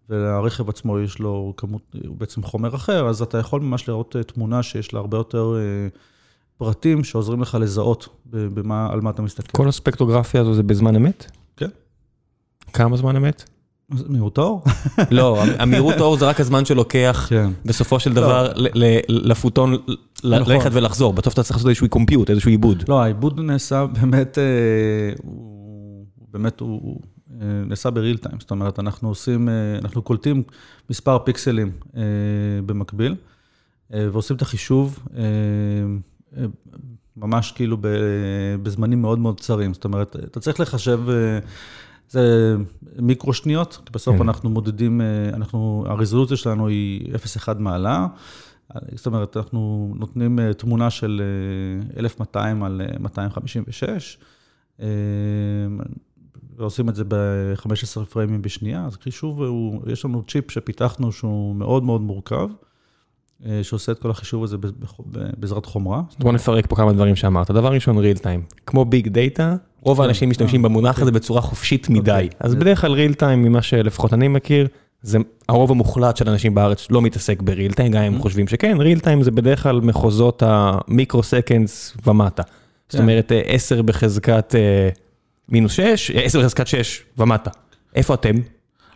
ולרכב 0.10 0.70
עצמו 0.70 1.00
יש 1.00 1.20
לו 1.20 1.54
כמות, 1.58 1.82
הוא 2.08 2.18
בעצם 2.18 2.44
חומר 2.44 2.76
אחר, 2.76 3.08
אז 3.08 3.22
אתה 3.22 3.38
יכול 3.38 3.62
ממש 3.62 3.90
לראות 3.90 4.16
תמונה 4.28 4.64
שיש 4.64 4.94
לה 4.94 5.00
הרבה 5.00 5.18
יותר... 5.18 5.56
פרטים 6.60 7.04
שעוזרים 7.04 7.42
לך 7.42 7.58
לזהות 7.62 8.10
במה, 8.26 8.90
על 8.92 9.02
מה 9.02 9.10
אתה 9.10 9.22
מסתכל. 9.22 9.58
כל 9.58 9.68
הספקטרוגרפיה 9.68 10.42
הזו 10.42 10.54
זה 10.54 10.64
בזמן 10.64 10.96
אמת? 10.96 11.32
כן. 11.58 11.70
כמה 12.74 12.98
זמן 12.98 13.16
אמת? 13.16 13.50
מהירות 13.90 14.38
האור? 14.38 14.64
לא, 15.12 15.44
המהירות 15.60 15.96
האור 15.98 16.18
זה 16.18 16.30
רק 16.30 16.40
הזמן 16.40 16.66
שלוקח 16.66 17.26
כן. 17.30 17.52
בסופו 17.66 18.00
של 18.00 18.14
דבר 18.14 18.52
לא. 18.56 18.70
לפוטון 19.10 19.72
נכון. 19.72 20.54
ללכת 20.54 20.70
ולחזור. 20.74 21.14
בסוף 21.14 21.34
אתה 21.34 21.44
צריך 21.44 21.56
לעשות 21.56 21.70
איזשהו 21.70 21.90
קומפיוט, 21.90 22.30
איזשהו 22.30 22.50
עיבוד. 22.50 22.84
לא, 22.88 23.04
העיבוד 23.04 23.40
נעשה 23.40 23.86
באמת, 23.86 24.38
אה, 24.38 25.14
באמת 26.32 26.60
הוא 26.60 27.02
אה, 27.32 27.46
נעשה 27.66 27.90
בריל 27.90 28.18
טיים. 28.18 28.40
זאת 28.40 28.52
אומרת, 28.52 28.80
אנחנו 28.80 29.10
עושים, 29.10 29.50
אה, 29.50 29.54
אנחנו 29.82 30.02
קולטים 30.02 30.44
מספר 30.90 31.20
פיקסלים 31.20 31.72
במקביל, 32.66 33.16
ועושים 33.92 34.36
את 34.36 34.42
החישוב 34.42 35.00
ממש 37.18 37.52
כאילו 37.52 37.78
בזמנים 38.64 39.02
מאוד 39.02 39.20
מאוד 39.20 39.40
קצרים. 39.40 39.74
זאת 39.74 39.86
אומרת, 39.86 40.16
אתה 40.16 40.40
צריך 40.40 40.60
לחשב, 40.60 41.00
זה 42.10 42.56
מיקרו 43.00 43.34
שניות, 43.34 43.82
כי 43.86 43.92
בסוף 43.92 44.16
כן. 44.16 44.22
אנחנו 44.22 44.50
מודדים, 44.50 45.02
אה, 45.02 45.30
אנחנו, 45.34 45.86
הרזולוציה 45.88 46.38
שלנו 46.38 46.68
היא 46.68 47.16
0.1 47.16 47.54
מעלה. 47.60 48.08
זאת 48.96 49.06
אומרת, 49.06 49.38
אנחנו 49.38 49.94
נותנים 49.96 50.40
אה, 50.40 50.54
תמונה 50.54 50.90
של 50.90 51.22
1200 51.98 52.64
על 52.64 52.82
256, 53.00 54.18
ועושים 56.58 56.90
את 56.90 56.96
זה 56.96 57.04
ב-15 57.08 58.06
פריימים 58.10 58.42
בשנייה, 58.42 58.86
אז 58.86 58.96
חישוב 58.96 59.44
הוא, 59.44 59.82
יש 59.88 60.06
לנו 60.06 60.24
צ'יפ 60.28 60.52
שפיתחנו 60.52 61.12
שהוא 61.12 61.56
מאוד 61.56 61.84
מאוד 61.84 62.02
מורכב. 62.02 62.48
שעושה 63.64 63.92
את 63.92 64.00
כל 64.00 64.12
החישוב 64.12 64.44
הזה 64.44 64.58
בעזרת 65.38 65.66
חומרה. 65.66 66.02
בוא 66.20 66.34
נפרק 66.34 66.66
פה 66.70 66.76
כמה 66.76 66.94
דברים 66.94 67.16
שאמרת. 67.16 67.52
דבר 67.52 67.72
ראשון, 67.72 67.98
real 67.98 68.20
time. 68.20 68.56
כמו 68.66 68.86
big 68.86 69.08
data, 69.08 69.56
רוב 69.82 69.98
כן. 69.98 70.04
האנשים 70.04 70.30
משתמשים 70.30 70.62
במונח 70.62 70.90
אוקיי. 70.90 71.02
הזה 71.02 71.12
בצורה 71.12 71.42
חופשית 71.42 71.90
מדי. 71.90 72.12
אוקיי. 72.12 72.30
אז 72.40 72.56
בדרך 72.56 72.82
כלל 72.82 72.96
real 72.96 73.16
time, 73.22 73.36
ממה 73.36 73.62
שלפחות 73.62 74.14
אני 74.14 74.28
מכיר, 74.28 74.68
זה 75.02 75.18
הרוב 75.50 75.72
המוחלט 75.72 76.18
של 76.18 76.30
אנשים 76.30 76.56
בארץ 76.56 76.88
לא 76.90 77.02
מתעסק 77.02 77.42
ב-real 77.42 77.74
time, 77.74 77.92
גם 77.92 78.02
אם 78.02 78.14
הם 78.14 78.20
mm-hmm. 78.20 78.22
חושבים 78.22 78.48
שכן, 78.48 78.78
real 78.80 79.00
time 79.00 79.24
זה 79.24 79.32
בדרך 79.32 79.64
כלל 79.64 79.82
מחוזות 79.82 80.44
ה-microseconds 80.46 81.98
ומטה. 82.08 82.44
זאת 82.90 82.96
כן. 82.96 83.02
אומרת 83.02 83.32
10 83.46 83.82
בחזקת 83.82 84.56
מינוס 85.50 85.72
6, 85.72 86.12
10 86.12 86.40
בחזקת 86.40 86.68
6 86.68 87.04
ומטה. 87.18 87.52
איפה 87.96 88.14
אתם? 88.14 88.36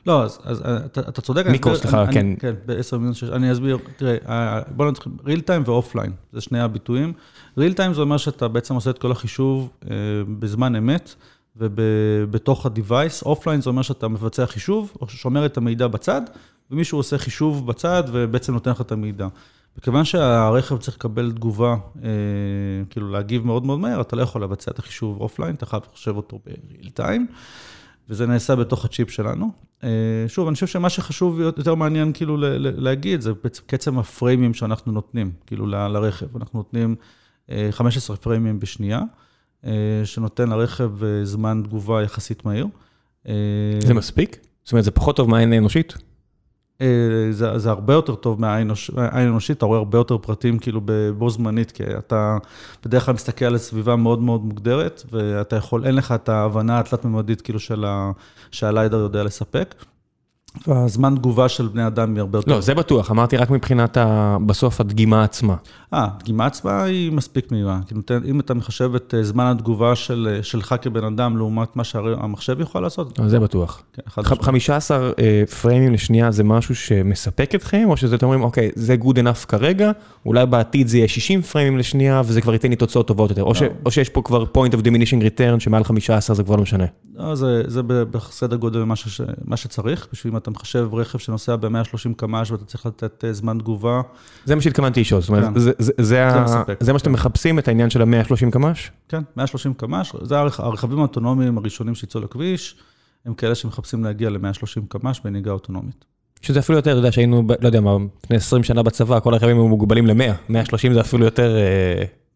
לא, 0.06 0.24
אז 0.24 0.62
אתה 1.00 1.22
צודק. 1.22 1.48
מיקרו, 1.48 1.76
סליחה, 1.76 2.06
כן. 2.12 2.28
כן, 2.40 2.54
ב-10 2.66 2.98
מינוס 2.98 3.18
6. 3.18 3.24
אני 3.24 3.52
אסביר, 3.52 3.78
תראה, 3.98 4.62
בוא 4.76 4.92
נתחיל, 4.92 5.12
real 5.26 5.42
time 5.42 5.64
ו-offline, 5.66 6.12
זה 6.34 6.42
שני 6.42 6.60
הביטויים. 6.60 7.14
real 7.58 7.74
time 7.74 7.94
זה 7.94 8.02
אומר 8.02 8.18
שאתה 8.18 8.48
בעצם 8.48 8.76
עושה 8.76 8.90
את 8.90 8.98
כל 8.98 9.12
החישוב 9.12 9.70
בזמן 10.40 10.76
אמת. 10.76 11.16
ובתוך 11.56 12.66
ה-device, 12.66 13.26
offline 13.26 13.62
זה 13.62 13.70
אומר 13.70 13.82
שאתה 13.82 14.08
מבצע 14.08 14.46
חישוב, 14.46 14.94
או 15.02 15.08
שומר 15.08 15.46
את 15.46 15.58
המידע 15.58 15.88
בצד, 15.88 16.22
ומישהו 16.72 17.00
עושה 17.00 17.18
חישוב 17.18 17.68
בצד 17.68 18.04
ובעצם 18.12 18.54
נותן 18.54 18.72
לך 18.72 18.82
את 18.82 18.92
המידע. 18.92 19.28
מכיוון 19.78 20.06
שהרכב 20.06 20.78
צריך 20.78 20.98
לקבל 20.98 21.32
תגובה, 21.32 21.76
אה, 22.04 22.10
כאילו 22.90 23.12
להגיב 23.12 23.46
מאוד 23.46 23.66
מאוד 23.66 23.80
מהר, 23.80 24.02
אתה 24.02 24.16
לא 24.16 24.22
יכול 24.22 24.44
לבצע 24.44 24.72
את 24.72 24.80
החישוב 24.80 25.22
offline, 25.22 25.56
אתה 25.56 25.66
חייב 25.66 25.84
לחשב 25.92 26.16
אותו 26.16 26.40
ב-real 26.46 27.00
time, 27.00 27.34
וזה 28.10 28.28
נעשה 28.28 28.56
בתוך 28.56 28.86
הצ'יפ 28.86 29.10
שלנו. 29.10 29.52
אה, 29.84 29.90
שוב, 30.28 30.48
אני 30.48 30.54
חושב 30.54 30.68
שמה 30.68 30.90
שחשוב 30.90 31.40
יותר 31.40 31.76
מעניין 31.76 32.14
כאילו 32.14 32.38
להגיד, 32.62 33.22
זה 33.22 33.32
בעצם 33.44 33.64
קצב 33.66 34.00
הפריימים 34.00 34.54
שאנחנו 34.54 34.92
נותנים, 34.92 35.32
כאילו 35.48 35.68
לרכב. 35.68 36.38
אנחנו 36.38 36.60
נותנים 36.60 36.96
15 37.72 38.16
אה, 38.16 38.22
פריימים 38.22 38.60
בשנייה. 38.60 39.02
אה, 39.66 39.72
שנותן 40.06 40.50
לרכב 40.50 40.92
זמן 41.24 41.62
תגובה 41.64 42.04
יחסית 42.04 42.46
מהיר. 42.46 42.68
זה 43.80 43.94
מספיק? 43.94 44.38
זאת 44.64 44.72
אומרת, 44.72 44.86
זה 44.86 44.92
פחות 44.92 45.16
טוב 45.16 45.30
מהעין 45.30 45.54
האנושית? 45.54 45.94
זה, 47.32 47.60
זה 47.60 47.70
הרבה 47.70 47.94
יותר 47.94 48.16
טוב 48.16 48.42
מהעין 48.42 48.72
האנושית, 48.98 49.58
אתה 49.58 49.66
רואה 49.66 49.78
הרבה 49.78 49.98
יותר 49.98 50.18
פרטים 50.18 50.60
כאילו 50.60 50.82
בו 51.18 51.30
זמנית, 51.30 51.72
כי 51.72 51.84
אתה 51.98 52.38
בדרך 52.86 53.06
כלל 53.06 53.14
מסתכל 53.14 53.46
על 53.46 53.58
סביבה 53.58 53.96
מאוד 53.96 54.22
מאוד 54.22 54.46
מוגדרת, 54.46 55.04
ואתה 55.12 55.56
יכול, 55.56 55.86
אין 55.86 55.96
לך 55.96 56.12
את 56.12 56.30
ההבנה 56.30 56.80
התלת-ממדית 56.80 57.42
כאילו 57.42 57.60
של 57.60 57.86
ה, 57.86 58.12
שהליידר 58.52 58.98
יודע 58.98 59.24
לספק. 59.24 59.76
והזמן 60.68 61.16
תגובה 61.16 61.50
של 61.50 61.68
בני 61.68 61.88
אדם 61.88 62.14
היא 62.14 62.20
הרבה 62.20 62.38
יותר... 62.38 62.52
לא, 62.52 62.62
זה 62.62 62.74
בטוח, 62.74 63.12
אמרתי 63.12 63.38
רק 63.38 63.50
מבחינת 63.50 63.98
ה... 63.98 64.38
בסוף 64.46 64.82
הדגימה 64.82 65.24
עצמה. 65.24 65.56
אה, 65.94 66.08
דגימה 66.20 66.46
עצמה 66.46 66.84
היא 66.84 67.12
מספיק 67.12 67.52
מהירה. 67.52 67.80
אם 68.26 68.40
אתה 68.40 68.54
מחשב 68.54 68.96
את 68.96 69.14
אה, 69.18 69.24
זמן 69.24 69.46
התגובה 69.46 69.96
של, 69.96 70.28
אה, 70.32 70.44
שלך 70.44 70.76
כבן 70.82 71.04
אדם 71.04 71.38
לעומת 71.38 71.76
מה 71.76 71.84
שהמחשב 71.84 72.60
יכול 72.60 72.82
לעשות. 72.82 73.20
זה 73.28 73.40
בטוח. 73.40 73.84
כן, 73.94 74.02
15 74.42 75.12
אה, 75.20 75.44
פריימים 75.62 75.94
לשנייה 75.94 76.32
זה 76.32 76.44
משהו 76.44 76.76
שמספק 76.76 77.56
אתכם, 77.56 77.86
או 77.90 77.98
שזה 77.98 78.16
אתם 78.16 78.26
אומרים, 78.26 78.44
אוקיי, 78.44 78.72
זה 78.76 78.96
good 79.02 79.16
enough 79.16 79.46
כרגע, 79.48 79.92
אולי 80.26 80.46
בעתיד 80.46 80.88
זה 80.88 80.98
יהיה 80.98 81.08
60 81.08 81.42
פריימים 81.42 81.78
לשנייה, 81.78 82.22
וזה 82.26 82.42
כבר 82.42 82.54
ייתן 82.54 82.70
לי 82.70 82.76
תוצאות 82.76 83.08
טובות 83.08 83.30
יותר, 83.30 83.44
או, 83.44 83.56
ש, 83.56 83.62
לא. 83.62 83.68
או 83.86 83.92
שיש 83.92 84.10
פה 84.10 84.22
כבר 84.22 84.44
point 84.44 84.72
of 84.72 84.78
diminishing 84.78 85.24
return, 85.24 85.60
שמעל 85.60 85.84
15 85.84 86.36
זה 86.36 86.44
כבר 86.44 86.56
לא 86.56 86.62
משנה. 86.62 86.86
לא, 87.16 87.36
זה, 87.36 87.64
זה 87.68 87.84
בסדר 87.84 88.56
גודל 88.56 88.84
מה 89.46 89.58
שצריך, 89.58 90.08
בשביל 90.14 90.34
אתה 90.44 90.52
מחשב 90.52 90.88
רכב 90.94 91.18
שנוסע 91.18 91.56
ב-130 91.56 92.14
קמ"ש 92.18 92.52
ואתה 92.52 92.66
צריך 92.66 92.86
לתת 92.86 93.24
זמן 93.32 93.58
תגובה. 93.60 94.02
זה 94.46 94.56
מה 94.56 94.62
שהתכוונתי 94.62 95.02
לשאול, 95.02 95.22
זאת 95.22 95.30
אומרת, 95.30 95.44
כן. 95.44 95.60
זה, 96.80 96.94
מה 96.94 97.00
שאתם 97.00 97.12
מחפשים, 97.12 97.60
את 97.60 97.68
העניין 97.68 97.90
של 97.90 98.02
ה-130 98.02 98.52
קמ"ש? 98.52 98.92
כן, 99.10 99.22
130 99.38 99.74
קמ"ש, 99.74 100.14
זה 100.22 100.40
הרכבים 100.40 101.00
האוטונומיים 101.00 101.58
הראשונים 101.58 101.96
שיצאו 101.96 102.22
לכביש, 102.22 102.76
הם 103.26 103.34
כאלה 103.34 103.56
שמחפשים 103.56 104.04
להגיע 104.04 104.30
ל-130 104.30 104.82
קמ"ש 104.90 105.22
בנהיגה 105.24 105.52
אוטונומית. 105.52 106.06
שזה 106.42 106.60
אפילו 106.60 106.78
יותר, 106.78 106.92
אתה 106.92 107.00
יודע 107.00 107.12
שהיינו, 107.12 107.44
לא 107.62 107.68
יודע 107.68 107.82
מה, 107.82 107.98
לפני 108.24 108.38
20 108.38 108.64
שנה 108.64 108.84
בצבא, 108.84 109.20
כל 109.20 109.34
הרכבים 109.34 109.58
היו 109.58 109.68
מוגבלים 109.68 110.08
ל-100, 110.08 110.34
130 110.50 110.94
זה 110.94 111.02
אפילו 111.02 111.26
יותר... 111.26 111.56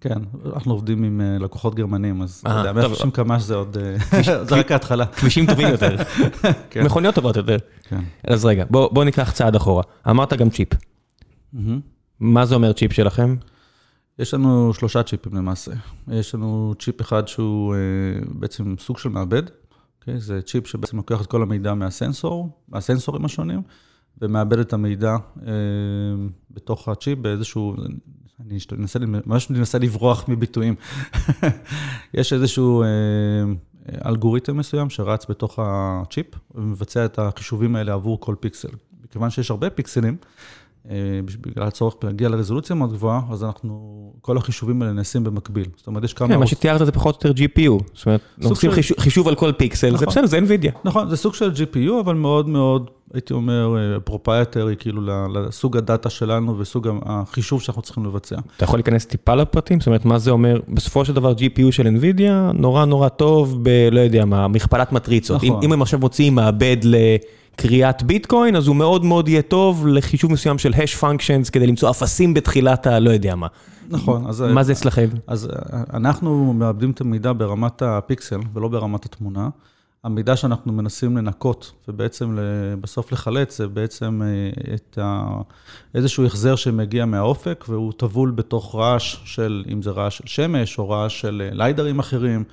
אה, 0.05 0.09
כן, 0.09 0.21
אנחנו 0.53 0.71
עובדים 0.71 1.03
עם 1.03 1.21
אה, 1.21 1.37
לקוחות 1.39 1.75
גרמנים, 1.75 2.21
אז 2.21 2.43
אתה 2.45 2.49
יודע, 2.49 2.73
130 2.73 3.11
קמ"ש 3.11 3.43
זה 3.43 3.55
עוד, 3.55 3.77
אה, 3.77 4.23
זה 4.49 4.55
רק 4.55 4.71
ההתחלה. 4.71 5.05
כבישים 5.05 5.45
טובים 5.45 5.67
יותר, 5.67 5.95
כן. 6.69 6.85
מכוניות 6.85 7.15
טובות 7.15 7.35
יותר. 7.35 7.57
כן. 7.83 8.03
אז 8.23 8.45
רגע, 8.45 8.65
בוא 8.69 9.03
ניקח 9.03 9.31
צעד 9.31 9.55
אחורה. 9.55 9.83
אמרת 10.09 10.33
גם 10.33 10.49
צ'יפ. 10.49 10.69
מה 12.19 12.45
זה 12.45 12.55
אומר 12.55 12.73
צ'יפ 12.73 12.93
שלכם? 12.93 13.35
יש 14.19 14.33
לנו 14.33 14.73
שלושה 14.73 15.03
צ'יפים 15.03 15.35
למעשה. 15.35 15.71
יש 16.07 16.35
לנו 16.35 16.73
צ'יפ 16.79 17.01
אחד 17.01 17.27
שהוא 17.27 17.75
אה, 17.75 17.79
בעצם 18.29 18.75
סוג 18.79 18.97
של 18.97 19.09
מעבד, 19.09 19.47
okay? 19.47 19.51
אוקיי? 19.99 20.19
זה 20.19 20.41
צ'יפ 20.41 20.67
שבעצם 20.67 20.97
לוקח 20.97 21.21
את 21.21 21.25
כל 21.25 21.41
המידע 21.41 21.73
מהסנסור, 21.73 22.49
מהסנסורים 22.69 23.25
השונים, 23.25 23.61
ומעבד 24.21 24.59
את 24.59 24.73
המידע 24.73 25.15
אה, 25.47 25.51
בתוך 26.51 26.87
הצ'יפ 26.87 27.19
באיזשהו, 27.19 27.75
אני 28.45 28.57
אנסה, 28.79 28.99
ממש 28.99 29.49
מנסה 29.49 29.77
לברוח 29.77 30.25
מביטויים. 30.27 30.75
יש 32.13 32.33
איזשהו 32.33 32.83
אה, 32.83 32.87
אלגוריתם 34.05 34.57
מסוים 34.57 34.89
שרץ 34.89 35.25
בתוך 35.29 35.59
הצ'יפ, 35.61 36.25
ומבצע 36.55 37.05
את 37.05 37.19
החישובים 37.19 37.75
האלה 37.75 37.93
עבור 37.93 38.19
כל 38.19 38.35
פיקסל. 38.39 38.67
מכיוון 39.03 39.29
שיש 39.29 39.51
הרבה 39.51 39.69
פיקסלים, 39.69 40.17
אה, 40.89 40.95
בגלל 41.41 41.67
הצורך 41.67 41.95
להגיע 42.03 42.29
לרזולוציה 42.29 42.75
מאוד 42.75 42.93
גבוהה, 42.93 43.21
אז 43.31 43.43
אנחנו, 43.43 44.13
כל 44.21 44.37
החישובים 44.37 44.81
האלה 44.81 44.93
נעשים 44.93 45.23
במקביל. 45.23 45.67
זאת 45.77 45.87
אומרת, 45.87 46.03
יש 46.03 46.13
כמה... 46.13 46.27
כן, 46.27 46.39
מה 46.39 46.47
שתיארת 46.47 46.85
זה 46.85 46.91
פחות 46.91 47.25
או 47.25 47.29
יותר 47.29 47.43
GPU. 47.43 47.83
זאת 47.93 48.05
אומרת, 48.05 48.21
עושים 48.43 48.71
חישוב 48.99 49.27
על 49.27 49.35
כל 49.35 49.51
פיקסל, 49.51 49.89
זה 49.89 49.95
נכון. 49.95 50.07
בסדר, 50.07 50.25
זה 50.25 50.39
NVIDIA. 50.39 50.71
נכון, 50.83 51.09
זה 51.09 51.17
סוג 51.17 51.33
של 51.33 51.51
GPU, 51.51 51.91
אבל 51.99 52.15
מאוד 52.15 52.49
מאוד, 52.49 52.89
הייתי 53.13 53.33
אומר, 53.33 53.97
proprietary, 54.03 54.71
אה, 54.71 54.75
כאילו, 54.75 55.01
לסוג 55.33 55.77
הדאטה 55.77 56.09
שלנו 56.09 56.59
וסוג 56.59 56.87
החישוב 57.05 57.61
שאנחנו 57.61 57.81
צריכים 57.81 58.05
לבצע. 58.05 58.35
אתה 58.55 58.63
יכול 58.63 58.77
להיכנס 58.79 59.05
טיפה 59.05 59.35
לפרטים? 59.35 59.79
זאת 59.79 59.87
אומרת, 59.87 60.05
מה 60.05 60.19
זה 60.19 60.31
אומר, 60.31 60.59
בסופו 60.69 61.05
של 61.05 61.13
דבר 61.13 61.33
GPU 61.33 61.71
של 61.71 61.87
NVIDIA, 61.87 62.53
נורא 62.53 62.85
נורא 62.85 63.09
טוב 63.09 63.59
ב... 63.63 63.69
לא 63.91 63.99
יודע 63.99 64.25
מה, 64.25 64.47
מכפלת 64.47 64.91
מטריצות. 64.91 65.43
נכון. 65.43 65.63
אם 65.63 65.73
הם 65.73 65.81
עכשיו 65.81 65.99
מוציאים 65.99 66.35
מעבד 66.35 66.77
ל... 66.83 66.95
כריית 67.55 68.03
ביטקוין, 68.03 68.55
אז 68.55 68.67
הוא 68.67 68.75
מאוד 68.75 69.05
מאוד 69.05 69.27
יהיה 69.27 69.41
טוב 69.41 69.87
לחישוב 69.87 70.31
מסוים 70.31 70.57
של 70.57 70.73
hash 70.73 71.01
functions 71.01 71.51
כדי 71.51 71.67
למצוא 71.67 71.89
אפסים 71.89 72.33
בתחילת 72.33 72.87
ה... 72.87 72.99
לא 72.99 73.09
יודע 73.09 73.35
מה. 73.35 73.47
נכון. 73.89 74.27
אז... 74.27 74.41
מה 74.41 74.63
זה 74.63 74.71
אצלכם? 74.71 75.07
אז 75.27 75.49
אנחנו 75.93 76.53
מעבדים 76.53 76.91
את 76.91 77.01
המידע 77.01 77.33
ברמת 77.37 77.81
הפיקסל 77.81 78.39
ולא 78.53 78.67
ברמת 78.67 79.05
התמונה. 79.05 79.49
המידע 80.03 80.35
שאנחנו 80.35 80.73
מנסים 80.73 81.17
לנקות 81.17 81.71
ובעצם 81.87 82.37
בסוף 82.81 83.11
לחלץ, 83.11 83.57
זה 83.57 83.67
בעצם 83.67 84.21
אה, 84.21 84.75
את 84.75 84.97
ה... 85.01 85.27
איזשהו 85.95 86.25
החזר 86.25 86.55
שמגיע 86.55 87.05
מהאופק, 87.05 87.65
והוא 87.69 87.93
טבול 87.97 88.31
בתוך 88.31 88.75
רעש 88.75 89.15
של, 89.25 89.65
אם 89.73 89.81
זה 89.81 89.91
רעש 89.91 90.17
של 90.17 90.27
שמש 90.27 90.79
או 90.79 90.89
רעש 90.89 91.21
של 91.21 91.41
אה, 91.45 91.49
ליידרים 91.53 91.99
אחרים, 91.99 92.43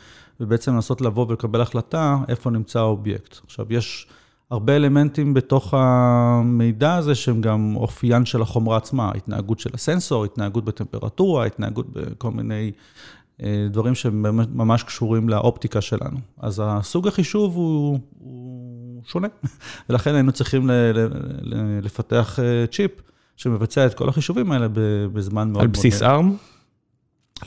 ובעצם 0.41 0.75
לנסות 0.75 1.01
לבוא 1.01 1.27
ולקבל 1.29 1.61
החלטה 1.61 2.19
איפה 2.29 2.51
נמצא 2.51 2.79
האובייקט. 2.79 3.39
עכשיו, 3.45 3.67
יש... 3.71 4.07
הרבה 4.51 4.77
אלמנטים 4.77 5.35
בתוך 5.35 5.75
המידע 5.77 6.95
הזה 6.95 7.15
שהם 7.15 7.41
גם 7.41 7.77
אופיין 7.77 8.25
של 8.25 8.43
החומרה 8.43 8.77
עצמה, 8.77 9.13
התנהגות 9.15 9.61
של 9.61 9.71
הסנסור, 9.75 10.25
התנהגות 10.25 10.65
בטמפרטורה, 10.65 11.47
התנהגות 11.47 11.87
בכל 11.93 12.31
מיני 12.31 12.73
דברים 13.71 13.95
שממש 13.95 14.83
קשורים 14.83 15.29
לאופטיקה 15.29 15.81
שלנו. 15.81 16.19
אז 16.41 16.63
הסוג 16.65 17.09
החישוב 17.09 17.57
הוא, 17.57 17.99
הוא 18.19 19.03
שונה, 19.07 19.29
ולכן 19.89 20.15
היינו 20.15 20.33
צריכים 20.33 20.71
לפתח 21.83 22.39
אה, 22.43 22.67
צ'יפ 22.67 22.91
שמבצע 23.37 23.87
את 23.87 23.95
כל 23.95 24.09
החישובים 24.09 24.53
האלה 24.53 24.67
בזמן 25.13 25.49
מאוד 25.49 25.53
מאוד... 25.53 25.63
על 25.63 25.69
בסיס 25.69 26.03
ARM? 26.03 26.54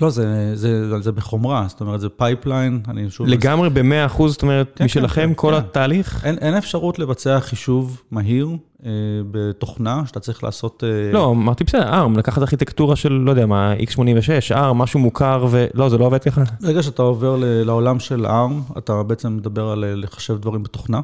לא, 0.02 0.10
זה, 0.10 0.56
זה, 0.56 1.02
זה 1.02 1.12
בחומרה, 1.12 1.66
זאת 1.68 1.82
אומרת, 1.82 2.00
זה 2.00 2.10
pipeline, 2.10 2.82
אני 2.88 3.10
שוב... 3.10 3.28
לגמרי 3.28 3.70
ב-100 3.70 4.06
אחוז, 4.06 4.32
זאת 4.32 4.42
אומרת, 4.42 4.72
כן, 4.76 4.86
משלכם 4.86 5.28
כן, 5.28 5.34
כל 5.36 5.52
כן. 5.52 5.58
התהליך? 5.58 6.26
אין, 6.26 6.38
אין 6.38 6.54
אפשרות 6.54 7.00
לבצע 7.00 7.40
חישוב 7.40 8.02
מהיר 8.12 8.50
אה, 8.86 8.90
בתוכנה, 9.32 10.04
שאתה 10.06 10.20
צריך 10.20 10.44
לעשות... 10.44 10.84
אה... 10.84 11.12
לא, 11.12 11.32
אמרתי 11.32 11.64
בסדר, 11.64 12.06
ARM, 12.06 12.18
לקחת 12.18 12.42
ארכיטקטורה 12.42 12.96
של, 12.96 13.14
לא 13.14 13.32
יודע 13.32 13.46
מה, 13.46 13.74
x86, 13.74 14.56
ARM, 14.56 14.74
משהו 14.74 15.00
מוכר, 15.00 15.48
ולא, 15.50 15.90
זה 15.90 15.98
לא 15.98 16.06
עובד 16.06 16.24
ככה? 16.24 16.44
ברגע 16.62 16.84
שאתה 16.84 17.02
עובר 17.02 17.36
לעולם 17.40 18.00
של 18.00 18.26
ARM, 18.26 18.78
אתה 18.78 19.04
בעצם 19.04 19.38
מדבר 19.38 19.70
על 19.70 19.84
אה, 19.84 19.96
לחשב 19.96 20.38
דברים 20.38 20.64
בתוכנה. 20.64 21.02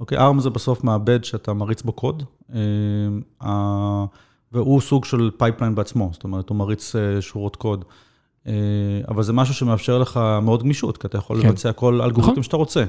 אוקיי, 0.00 0.18
ARM 0.18 0.40
זה 0.40 0.50
בסוף 0.50 0.84
מעבד 0.84 1.24
שאתה 1.24 1.52
מריץ 1.52 1.82
בו 1.82 1.92
קוד. 1.92 2.22
אה, 2.54 4.04
והוא 4.52 4.80
סוג 4.80 5.04
של 5.04 5.30
pipeline 5.38 5.74
בעצמו, 5.74 6.10
זאת 6.12 6.24
אומרת, 6.24 6.48
הוא 6.48 6.56
מריץ 6.56 6.96
אה, 6.96 7.22
שורות 7.22 7.56
קוד. 7.56 7.84
אה, 8.46 8.52
אבל 9.08 9.22
זה 9.22 9.32
משהו 9.32 9.54
שמאפשר 9.54 9.98
לך 9.98 10.20
מאוד 10.42 10.62
גמישות, 10.62 10.98
כי 10.98 11.06
אתה 11.06 11.18
יכול 11.18 11.42
כן. 11.42 11.48
לבצע 11.48 11.72
כל 11.72 12.00
אלגוריתם 12.02 12.32
נכון. 12.32 12.42
שאתה 12.42 12.56
רוצה. 12.56 12.84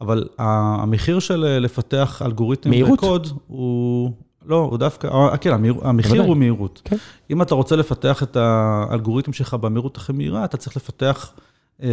אבל 0.00 0.28
המחיר 0.38 1.18
של 1.18 1.44
אה, 1.44 1.58
לפתח 1.58 2.22
אלגוריתם 2.24 2.70
בקוד 2.70 3.28
הוא 3.46 4.12
לא, 4.46 4.56
הוא 4.56 4.78
דווקא, 4.78 5.06
אה, 5.06 5.36
כן, 5.36 5.52
המהיר, 5.52 5.74
המחיר 5.82 6.10
בוודאי. 6.10 6.28
הוא 6.28 6.36
מהירות. 6.36 6.82
כן. 6.84 6.96
אם 7.30 7.42
אתה 7.42 7.54
רוצה 7.54 7.76
לפתח 7.76 8.22
את 8.22 8.36
האלגוריתם 8.36 9.32
שלך 9.32 9.54
במהירות 9.54 9.96
הכי 9.96 10.12
מהירה, 10.12 10.44
אתה 10.44 10.56
צריך 10.56 10.76
לפתח 10.76 11.32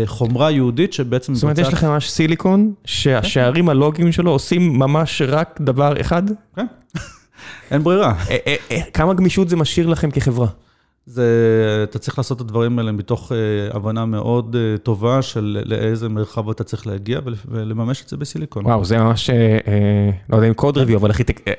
חומרה 0.05 0.51
יהודית 0.51 0.93
שבעצם... 0.93 1.35
זאת 1.35 1.43
אומרת, 1.43 1.57
יש 1.57 1.67
לכם 1.67 1.87
ממש 1.87 2.09
סיליקון, 2.09 2.73
שהשערים 2.85 3.69
הלוגיים 3.69 4.11
שלו 4.11 4.31
עושים 4.31 4.79
ממש 4.79 5.21
רק 5.27 5.59
דבר 5.61 6.01
אחד? 6.01 6.23
כן, 6.55 6.65
אין 7.71 7.83
ברירה. 7.83 8.13
כמה 8.93 9.13
גמישות 9.13 9.49
זה 9.49 9.55
משאיר 9.55 9.87
לכם 9.87 10.11
כחברה? 10.11 10.47
זה, 11.09 11.25
אתה 11.83 11.99
צריך 11.99 12.17
לעשות 12.17 12.35
את 12.37 12.41
הדברים 12.41 12.79
האלה 12.79 12.91
מתוך 12.91 13.31
אה, 13.31 13.37
הבנה 13.75 14.05
מאוד 14.05 14.55
אה, 14.55 14.77
טובה 14.77 15.21
של 15.21 15.61
לאיזה 15.65 16.09
מרחב 16.09 16.49
אתה 16.49 16.63
צריך 16.63 16.87
להגיע 16.87 17.19
ול- 17.25 17.35
ולממש 17.47 18.03
את 18.03 18.09
זה 18.09 18.17
בסיליקון. 18.17 18.65
וואו, 18.65 18.85
זה 18.85 18.97
ממש, 18.97 19.29
אה, 19.29 19.35
אה, 19.67 20.09
לא 20.29 20.35
יודע 20.35 20.47
אם 20.47 20.53
קוד 20.53 20.77
ריוויו, 20.77 20.97
אבל 20.97 21.09
ארכיטק, 21.09 21.41
אה, 21.47 21.53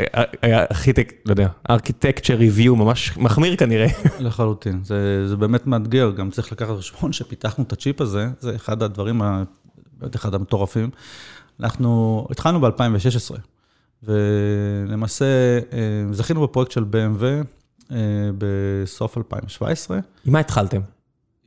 אה, 0.45 0.63
ארכיטק, 0.71 1.13
לא 1.27 1.33
יודע, 1.33 1.49
ארכיטקצ'ר 1.71 2.35
ריוויו 2.35 2.77
ממש 2.77 3.17
מחמיר 3.17 3.57
כנראה. 3.57 3.87
לחלוטין, 4.21 4.81
זה, 4.85 5.29
זה 5.29 5.37
באמת 5.37 5.67
מאתגר, 5.67 6.11
גם 6.11 6.31
צריך 6.31 6.53
לקחת 6.53 6.75
בחשבון 6.75 7.13
שפיתחנו 7.13 7.65
את 7.65 7.73
הצ'יפ 7.73 8.01
הזה, 8.01 8.29
זה 8.41 8.57
אחד 8.57 8.83
הדברים, 8.83 9.23
ה- 9.23 9.43
אחד 10.15 10.35
המטורפים. 10.35 10.91
אנחנו 11.61 12.27
התחלנו 12.31 12.61
ב-2016, 12.61 13.37
ולמעשה 14.03 15.25
זכינו 16.13 16.43
בפרויקט 16.43 16.73
של 16.73 16.85
BMW 16.93 17.25
בסוף 18.39 19.19
2017. 19.19 19.99
עם 20.27 20.33
מה 20.33 20.39
התחלתם? 20.39 20.81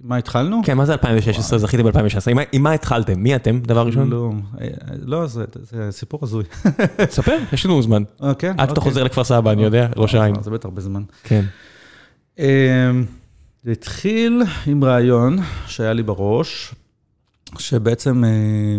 מה 0.01 0.17
התחלנו? 0.17 0.61
כן, 0.65 0.77
מה 0.77 0.85
זה 0.85 0.93
2016? 0.93 1.59
זכיתי 1.59 1.83
ב-2016. 1.83 1.91
עם 2.31 2.35
מה- 2.37 2.41
עם 2.51 2.67
התחלתם? 2.67 3.19
מי 3.23 3.35
אתם, 3.35 3.59
דבר 3.59 3.85
ראשון? 3.85 4.09
לא, 4.09 4.31
אה, 4.61 4.67
לא, 5.05 5.27
זה, 5.27 5.45
סיפור 5.91 6.19
הזוי. 6.23 6.43
תספר, 7.09 7.37
יש 7.53 7.65
לנו 7.65 7.81
זמן. 7.81 8.03
אה, 8.23 8.33
כן? 8.33 8.49
עד 8.57 8.69
שאתה 8.69 8.79
אוקיי. 8.79 8.83
חוזר 8.91 9.03
לכפר 9.03 9.23
סבא, 9.23 9.51
אני 9.51 9.63
יודע, 9.63 9.89
ראש 9.95 10.15
העין. 10.15 10.35
אה, 10.35 10.41
זה 10.41 10.51
בטח 10.51 10.65
הרבה 10.65 10.81
זמן. 10.81 11.03
כן. 11.23 11.45
אמ, 12.39 12.45
זה 13.63 13.71
התחיל 13.71 14.41
עם 14.67 14.83
רעיון 14.83 15.37
שהיה 15.67 15.93
לי 15.93 16.03
בראש, 16.03 16.73
שבעצם 17.57 18.23
אה, 18.23 18.29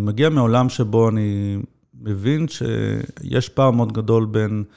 מגיע 0.01 0.29
מעולם 0.29 0.69
שבו 0.69 1.09
אני 1.09 1.57
מבין 2.03 2.47
שיש 2.49 3.49
פער 3.49 3.71
מאוד 3.71 3.93
גדול 3.93 4.25
בין 4.27 4.65
אה, 4.69 4.73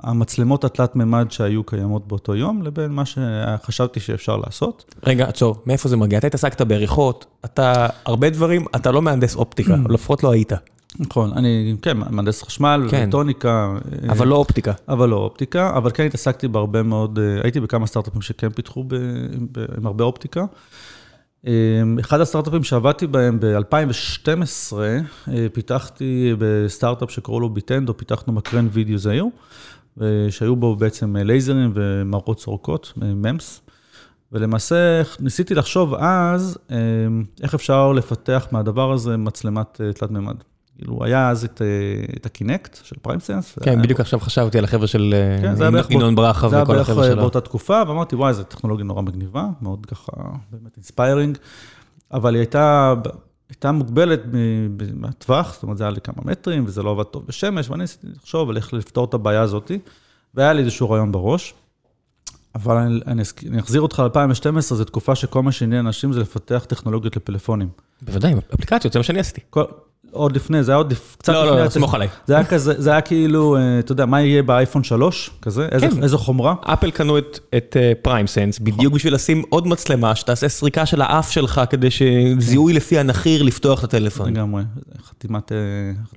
המצלמות 0.00 0.64
התלת-מימד 0.64 1.26
שהיו 1.30 1.64
קיימות 1.64 2.08
באותו 2.08 2.34
יום, 2.34 2.62
לבין 2.62 2.90
מה 2.90 3.02
שחשבתי 3.04 4.00
שאפשר 4.00 4.36
לעשות. 4.36 4.94
רגע, 5.06 5.28
עצור, 5.28 5.62
מאיפה 5.66 5.88
זה 5.88 5.96
מגיע? 5.96 6.18
אתה 6.18 6.26
התעסקת 6.26 6.60
בעריכות, 6.60 7.26
אתה 7.44 7.86
הרבה 8.04 8.30
דברים, 8.30 8.66
אתה 8.76 8.90
לא 8.90 9.02
מהנדס 9.02 9.36
אופטיקה, 9.36 9.74
או 9.84 9.92
לפחות 9.94 10.22
לא 10.22 10.30
היית, 10.30 10.52
נכון, 10.98 11.32
אני, 11.36 11.76
כן, 11.82 11.96
מהנדס 11.96 12.42
חשמל, 12.42 12.86
כן. 12.90 13.06
וטוניקה. 13.08 13.74
אה, 14.04 14.12
אבל 14.12 14.26
לא 14.26 14.36
אופטיקה. 14.36 14.72
אבל 14.88 15.08
לא 15.08 15.16
אופטיקה, 15.16 15.76
אבל 15.76 15.90
כן 15.94 16.06
התעסקתי 16.06 16.48
בהרבה 16.48 16.82
מאוד, 16.82 17.18
אה, 17.18 17.40
הייתי 17.42 17.60
בכמה 17.60 17.86
סטארט-אפים 17.86 18.22
שכן 18.22 18.50
פיתחו 18.50 18.84
ב, 18.84 18.94
ב, 19.52 19.64
עם 19.78 19.86
הרבה 19.86 20.04
אופטיקה. 20.04 20.44
אה, 21.46 21.52
אחד 22.00 22.20
הסטארט-אפים 22.20 22.64
שעבדתי 22.64 23.06
בהם 23.06 23.38
ב-2012, 23.40 24.72
פיתחתי 25.52 26.34
בסטארט-אפ 26.38 27.10
שקראו 27.10 27.40
לו 27.40 27.48
ביטנדו, 27.48 27.96
פיתחנו 27.96 28.32
מקרן 28.32 28.68
וידאו 28.72 28.98
זעיר, 28.98 29.26
שהיו 30.30 30.56
בו 30.56 30.76
בעצם 30.76 31.16
לייזרים 31.16 31.72
ומראות 31.74 32.40
סורקות, 32.40 32.92
MEMS. 32.96 33.60
ולמעשה 34.34 35.02
ניסיתי 35.20 35.54
לחשוב 35.54 35.94
אז 35.94 36.58
אה, 36.70 36.76
איך 37.42 37.54
אפשר 37.54 37.92
לפתח 37.92 38.48
מהדבר 38.52 38.92
הזה 38.92 39.16
מצלמת 39.16 39.80
אה, 39.80 39.92
תלת-מימד. 39.92 40.36
כאילו, 40.78 41.04
היה 41.04 41.30
אז 41.30 41.44
את, 41.44 41.62
אה, 41.62 42.16
את 42.16 42.26
ה-Kinect 42.26 42.78
של 42.82 42.96
PrimeSense. 43.02 43.58
כן, 43.62 43.82
בדיוק 43.82 44.00
עכשיו 44.00 44.20
חשבתי 44.20 44.58
על 44.58 44.64
החבר'ה 44.64 44.86
של 44.86 45.14
אה, 45.16 45.42
כן, 45.42 45.54
זה 45.54 45.64
היה 45.64 45.70
בערך 45.70 45.90
ינון 45.90 46.14
ברכה 46.14 46.48
זה 46.48 46.56
היה 46.56 46.62
וכל 46.62 46.74
בערך 46.74 46.88
החבר'ה 46.88 47.06
שלו. 47.06 47.16
באותה 47.16 47.40
תקופה, 47.40 47.82
ואמרתי, 47.88 48.16
וואי, 48.16 48.34
זו 48.34 48.42
טכנולוגיה 48.42 48.84
נורא 48.84 49.02
מגניבה, 49.02 49.46
מאוד 49.62 49.86
ככה, 49.86 50.12
באמת 50.50 50.76
inspiring, 50.76 51.38
אבל 52.12 52.34
היא 52.34 52.40
הייתה, 52.40 52.94
הייתה 53.48 53.72
מוגבלת 53.72 54.20
מהטווח, 54.94 55.54
זאת 55.54 55.62
אומרת, 55.62 55.78
זה 55.78 55.84
היה 55.84 55.90
לי 55.90 56.00
כמה 56.00 56.16
מטרים, 56.24 56.64
וזה 56.66 56.82
לא 56.82 56.90
עבד 56.90 57.02
טוב 57.02 57.26
בשמש, 57.26 57.70
ואני 57.70 57.80
ניסיתי 57.80 58.06
לחשוב 58.16 58.50
על 58.50 58.56
איך 58.56 58.74
לפתור 58.74 59.04
את 59.04 59.14
הבעיה 59.14 59.40
הזאת, 59.40 59.70
והיה 60.34 60.52
לי 60.52 60.60
איזשהו 60.60 60.90
רעיון 60.90 61.12
בראש. 61.12 61.54
אבל 62.54 62.76
אני, 62.76 63.00
אני, 63.06 63.22
אני 63.50 63.60
אחזיר 63.60 63.80
אותך 63.80 64.02
ל-2012, 64.16 64.60
זו 64.60 64.84
תקופה 64.84 65.14
שכל 65.14 65.42
מה 65.42 65.52
שעניין 65.52 65.86
אנשים 65.86 66.12
זה 66.12 66.20
לפתח 66.20 66.64
טכנולוגיות 66.68 67.16
לפלאפונים. 67.16 67.68
בוודאי, 68.02 68.34
אפליקציות, 68.54 68.92
זה 68.92 68.98
מה 68.98 69.02
שאני 69.02 69.20
עשיתי. 69.20 69.40
כל, 69.50 69.64
עוד 70.14 70.36
לפני, 70.36 70.62
זה 70.62 70.72
היה 70.72 70.76
עוד 70.76 70.94
קצת 71.18 71.32
לא, 71.32 71.44
לפני... 71.44 71.56
לא, 71.56 71.64
לא, 71.64 71.70
סמוך 71.70 71.94
עליי. 71.94 72.08
זה 72.26 72.34
היה 72.34 72.44
כזה, 72.44 72.74
זה 72.76 72.90
היה 72.90 73.00
כאילו, 73.00 73.56
אה, 73.56 73.78
אתה 73.78 73.92
יודע, 73.92 74.06
מה 74.06 74.22
יהיה 74.22 74.42
באייפון 74.42 74.84
3, 74.84 75.30
כזה? 75.42 75.68
איזה, 75.72 75.88
כן. 75.88 76.02
איזו 76.02 76.18
חומרה? 76.18 76.54
אפל 76.60 76.90
קנו 76.90 77.18
את, 77.18 77.76
פריים 78.02 78.26
סנס 78.26 78.58
בדיוק 78.58 78.94
בשביל 78.94 79.14
לשים 79.14 79.42
עוד 79.48 79.66
מצלמה 79.66 80.14
שתעשה 80.14 80.48
סריקה 80.48 80.86
של 80.86 81.02
האף 81.02 81.30
שלך 81.30 81.60
כדי 81.70 81.88
שזיהוי 81.90 82.72
לפי 82.72 82.98
הנחיר 82.98 83.42
לפתוח 83.42 83.78
את 83.78 83.84
הטלפון. 83.84 84.28
לגמרי, 84.32 84.62
חתימת... 85.04 85.52
אה, 85.52 85.56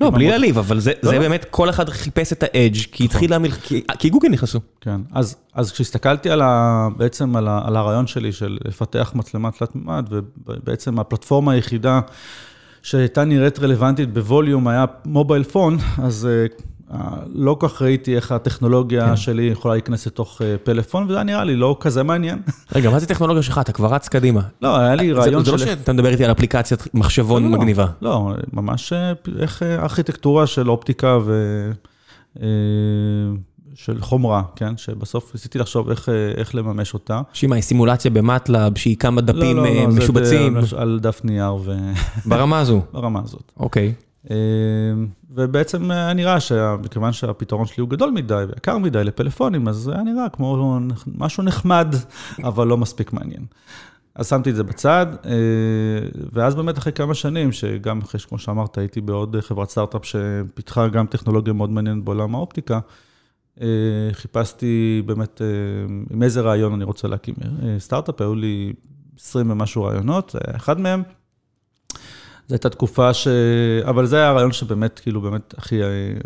לא, 0.02 0.10
בלי 0.10 0.28
להעליב, 0.28 0.58
אבל 0.58 0.80
זה, 0.80 0.92
לא, 1.04 1.14
לא. 1.14 1.20
באמת, 1.20 1.46
כל 1.50 1.70
אחד 1.70 1.90
חיפש 1.90 2.34
את 2.34 2.44
האדג' 2.44 2.82
כי 2.92 3.06
התחילה 3.06 3.36
המלח... 3.36 3.58
כי, 4.00 4.10
גוגל 4.10 4.30
נכנסו. 4.30 4.60
כן, 4.82 5.02
אז, 5.14 5.36
אז 5.54 5.72
כשהסתכלתי 5.72 6.30
על 6.30 6.42
ה, 6.42 6.88
בעצם 6.98 7.36
על 7.36 7.76
הרעיון 7.76 8.08
שלי 8.08 8.32
של 8.32 8.58
לפתח 8.66 9.12
מצלמה 9.16 9.52
תלת-מימד, 9.52 10.06
ובעצם 10.48 11.00
הפלטפורמה 11.00 11.52
היחידה 11.52 12.00
שהייתה 12.88 13.26
נראית 13.26 13.60
רלוונטית 13.60 14.14
בווליום 14.14 14.68
היה 14.68 14.86
מובייל 15.06 15.44
פון, 15.44 15.78
אז 15.98 16.28
uh, 16.28 16.94
לא 17.34 17.58
כל 17.60 17.68
כך 17.68 17.82
ראיתי 17.82 18.16
איך 18.16 18.32
הטכנולוגיה 18.32 19.08
כן. 19.08 19.16
שלי 19.16 19.44
יכולה 19.44 19.74
להיכנס 19.74 20.08
לתוך 20.08 20.42
uh, 20.42 20.44
פלאפון, 20.64 21.04
וזה 21.04 21.16
היה 21.16 21.24
נראה 21.24 21.44
לי 21.44 21.56
לא 21.56 21.78
כזה 21.80 22.04
מעניין. 22.04 22.42
רגע, 22.76 22.90
מה 22.90 23.00
זה 23.00 23.08
טכנולוגיה 23.08 23.44
שלך? 23.44 23.58
אתה 23.58 23.72
כבר 23.72 23.94
רץ 23.94 24.08
קדימה. 24.08 24.42
לא, 24.62 24.78
היה 24.78 24.96
לי 24.96 25.08
זה, 25.08 25.20
רעיון 25.20 25.46
זה 25.46 25.52
לא 25.52 25.58
של... 25.58 25.66
שאתה 25.66 25.94
מדבר 25.94 26.10
איתי 26.10 26.26
על 26.26 26.32
אפליקציית 26.32 26.88
מחשבון 26.94 27.44
לא, 27.44 27.50
לא, 27.52 27.58
מגניבה. 27.58 27.86
לא, 28.02 28.34
ממש 28.54 28.94
אה, 28.94 29.14
איך 29.40 29.64
אה, 29.64 29.84
ארכיטקטורה 29.84 30.48
של 30.48 30.70
אופטיקה 30.70 31.18
ו... 31.26 31.72
של 33.78 34.02
חומרה, 34.02 34.44
כן? 34.56 34.78
שבסוף 34.78 35.34
ניסיתי 35.34 35.60
לחשוב 35.60 35.90
איך, 35.90 36.10
אה, 36.10 36.32
איך 36.38 36.56
לממש 36.56 36.94
אותה. 36.94 37.22
מה, 37.48 37.56
היא 37.56 37.64
סימולציה 37.64 38.12
במטלאב, 38.12 38.78
שהיא 38.78 38.98
כמה 38.98 39.22
דפים 39.22 39.58
לא, 39.58 39.64
לא, 39.64 39.68
אה, 39.68 39.84
לא, 39.86 39.92
זה 39.92 40.00
משובצים, 40.00 40.54
ב- 40.54 40.76
על 40.76 41.00
דף 41.02 41.22
נייר 41.24 41.56
ברמה 42.26 42.60
הזו. 42.60 42.82
וברמה 42.94 43.22
הזאת. 43.24 43.52
אוקיי. 43.60 43.94
אה, 44.32 44.36
ובעצם 45.32 45.92
היה 45.92 46.14
נראה 46.14 46.40
שמכיוון 46.40 47.14
שהפתרון 47.14 47.66
שלי 47.66 47.82
הוא 47.82 47.90
גדול 47.90 48.12
מדי 48.12 48.44
ויקר 48.48 48.78
מדי 48.78 49.04
לפלאפונים, 49.04 49.68
אז 49.68 49.76
זה 49.76 49.94
היה 49.94 50.04
נראה 50.04 50.30
כמו 50.30 50.80
משהו 51.18 51.44
נחמד, 51.44 51.96
אבל 52.50 52.68
לא 52.68 52.78
מספיק 52.78 53.14
מעניין. 53.14 53.46
אז 54.16 54.28
שמתי 54.28 54.50
את 54.50 54.56
זה 54.56 54.64
בצד, 54.64 55.06
ואז 56.34 56.56
באמת 56.56 56.78
אחרי 56.78 56.94
כמה 56.94 57.14
שנים, 57.14 57.52
שגם 57.52 58.02
אחרי, 58.02 58.20
כמו 58.30 58.40
שאמרת, 58.40 58.78
הייתי 58.78 59.02
בעוד 59.02 59.36
חברת 59.40 59.70
סטארט-אפ 59.70 60.02
שפיתחה 60.06 60.88
גם 60.88 61.06
טכנולוגיה 61.06 61.54
מאוד 61.54 61.70
מעניינת 61.70 62.04
בעולם 62.04 62.36
האופטיקה, 62.36 62.80
חיפשתי 64.12 65.02
באמת 65.06 65.42
אה, 65.42 65.48
עם 66.10 66.24
איזה 66.24 66.42
רעיון 66.42 66.74
אני 66.74 66.84
רוצה 66.84 67.08
להקים 67.08 67.36
אה, 67.44 67.80
סטארט-אפ, 67.80 68.22
היו 68.22 68.36
לי 68.36 68.74
20 69.20 69.52
ומשהו 69.52 69.84
רעיונות, 69.84 70.36
אחד 70.56 70.80
מהם. 70.80 71.04
זו 72.48 72.56
הייתה 72.56 72.70
תקופה 72.70 73.14
ש... 73.14 73.28
אבל 73.84 74.06
זה 74.06 74.16
היה 74.18 74.30
הרעיון 74.30 74.52
שבאמת, 74.52 75.00
כאילו, 75.00 75.22
באמת 75.22 75.54
הכי, 75.58 75.80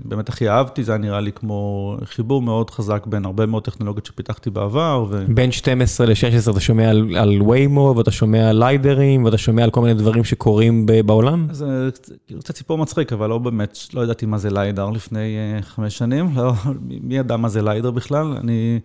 באמת 0.05 0.29
הכי 0.29 0.49
אהבתי, 0.49 0.83
זה 0.83 0.91
היה 0.91 0.99
נראה 0.99 1.19
לי 1.19 1.31
כמו 1.31 1.95
חיבור 2.05 2.41
מאוד 2.41 2.69
חזק 2.69 3.05
בין 3.07 3.25
הרבה 3.25 3.45
מאוד 3.45 3.63
טכנולוגיות 3.63 4.05
שפיתחתי 4.05 4.49
בעבר, 4.49 5.05
ו... 5.09 5.25
בין 5.27 5.51
12 5.51 6.07
ל-16 6.07 6.51
אתה 6.51 6.59
שומע 6.59 6.89
על, 6.89 7.15
על 7.17 7.41
ויימו, 7.41 7.93
ואתה 7.97 8.11
שומע 8.11 8.49
על 8.49 8.59
ליידרים, 8.59 9.25
ואתה 9.25 9.37
שומע 9.37 9.63
על 9.63 9.69
כל 9.69 9.81
מיני 9.81 9.93
דברים 9.93 10.23
שקורים 10.23 10.85
ב- 10.85 11.01
בעולם? 11.01 11.47
זה 11.51 11.89
קצת- 11.93 12.11
כאילו 12.27 12.39
קצת 12.39 12.55
סיפור 12.55 12.77
מצחיק, 12.77 13.13
אבל 13.13 13.29
לא 13.29 13.37
באמת, 13.37 13.77
לא 13.93 14.03
ידעתי 14.03 14.25
מה 14.25 14.37
זה 14.37 14.49
ליידר 14.49 14.89
לפני 14.89 15.19
אה, 15.37 15.61
חמש 15.61 15.97
שנים, 15.97 16.29
לא, 16.35 16.53
מי 17.03 17.17
ידע 17.17 17.37
מה 17.37 17.49
זה 17.49 17.61
ליידר 17.61 17.91
בכלל? 17.91 18.33
אני 18.37 18.79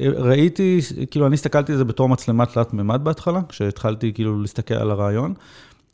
ראיתי, 0.00 0.80
כאילו, 1.10 1.26
אני 1.26 1.34
הסתכלתי 1.34 1.72
על 1.72 1.78
זה 1.78 1.84
בתור 1.84 2.08
מצלמה 2.08 2.46
תלת 2.46 2.74
מימד 2.74 3.00
בהתחלה, 3.04 3.40
כשהתחלתי 3.48 4.12
כאילו 4.12 4.40
להסתכל 4.40 4.74
על 4.74 4.90
הרעיון, 4.90 5.34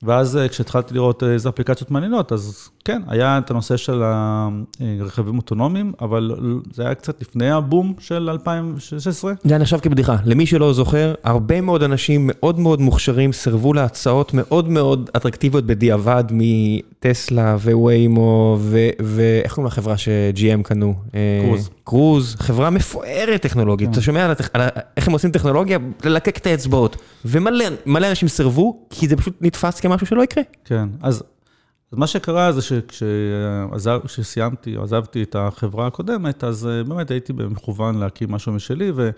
ואז 0.03 0.37
אה, 0.37 0.49
כשהתחלתי 0.49 0.95
לראות 0.95 1.23
איזה 1.23 1.49
אפליקציות 1.49 1.91
מעניינות, 1.91 2.33
אז 2.33 2.69
כן, 2.85 3.03
היה 3.09 3.39
את 3.39 3.51
הנושא 3.51 3.77
של 3.77 4.03
הרכבים 5.01 5.37
אוטונומיים, 5.37 5.93
אבל 6.01 6.37
זה 6.73 6.83
היה 6.83 6.95
קצת 6.95 7.21
לפני 7.21 7.51
הבום 7.51 7.95
של 7.99 8.31
2016. 8.31 9.33
זה 9.45 9.59
נחשב 9.59 9.79
כבדיחה. 9.79 10.17
למי 10.25 10.47
שלא 10.47 10.73
זוכר, 10.73 11.15
הרבה 11.25 11.61
מאוד 11.61 11.83
אנשים 11.83 12.31
מאוד 12.33 12.59
מאוד 12.59 12.81
מוכשרים 12.81 13.33
סירבו 13.33 13.73
להצעות 13.73 14.35
מאוד 14.35 14.69
מאוד 14.69 15.11
אטרקטיביות 15.17 15.65
בדיעבד 15.65 16.25
מטסלה 16.31 17.57
וויימו 17.63 18.59
ואיך 19.01 19.55
קוראים 19.55 19.67
לחברה 19.67 19.97
ש-GM 19.97 20.63
קנו? 20.63 20.95
אה, 21.15 21.41
קרוז. 21.45 21.71
קרוז, 21.89 22.37
חברה 22.39 22.71
מפוארת 22.71 23.43
טכנולוגית. 23.43 23.91
אתה 23.91 24.01
שומע 24.01 24.25
על 24.25 24.33
איך 24.97 25.07
הם 25.07 25.13
עושים 25.13 25.31
טכנולוגיה? 25.31 25.79
ללקק 26.05 26.37
את 26.37 26.47
האצבעות. 26.47 26.97
ומלא 27.25 27.65
מלא 27.87 28.11
אנשים 28.11 28.29
סירבו, 28.29 28.87
כי 28.91 29.09
זה 29.09 29.17
פשוט 29.17 29.37
נתפס 29.41 29.81
כמשהו 29.81 30.07
שלא 30.07 30.23
יקרה. 30.23 30.45
כן, 30.65 30.89
אז, 31.03 31.23
אז 31.93 31.99
מה 31.99 32.07
שקרה 32.07 32.53
זה 32.53 32.63
שכשסיימתי, 32.63 34.77
עזבתי 34.83 35.23
את 35.23 35.37
החברה 35.39 35.87
הקודמת, 35.87 36.45
אז 36.45 36.67
אה, 36.67 36.85
באמת 36.85 37.11
הייתי 37.11 37.33
במכוון 37.33 37.99
להקים 37.99 38.33
משהו 38.33 38.53
משלי, 38.53 38.91
ו, 38.91 39.11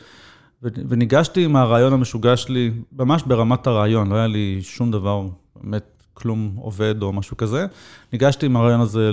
ו, 0.63 0.69
וניגשתי 0.89 1.45
עם 1.45 1.57
הרעיון 1.57 1.93
המשוגע 1.93 2.37
שלי, 2.37 2.71
ממש 2.93 3.23
ברמת 3.23 3.67
הרעיון, 3.67 4.09
לא 4.09 4.15
היה 4.15 4.27
לי 4.27 4.59
שום 4.63 4.91
דבר, 4.91 5.23
באמת 5.63 6.00
כלום 6.23 6.53
עובד 6.57 7.03
או 7.03 7.13
משהו 7.13 7.37
כזה. 7.37 7.67
ניגשתי 8.13 8.47
עם 8.47 8.57
הרעיון 8.57 8.81
הזה 8.81 9.11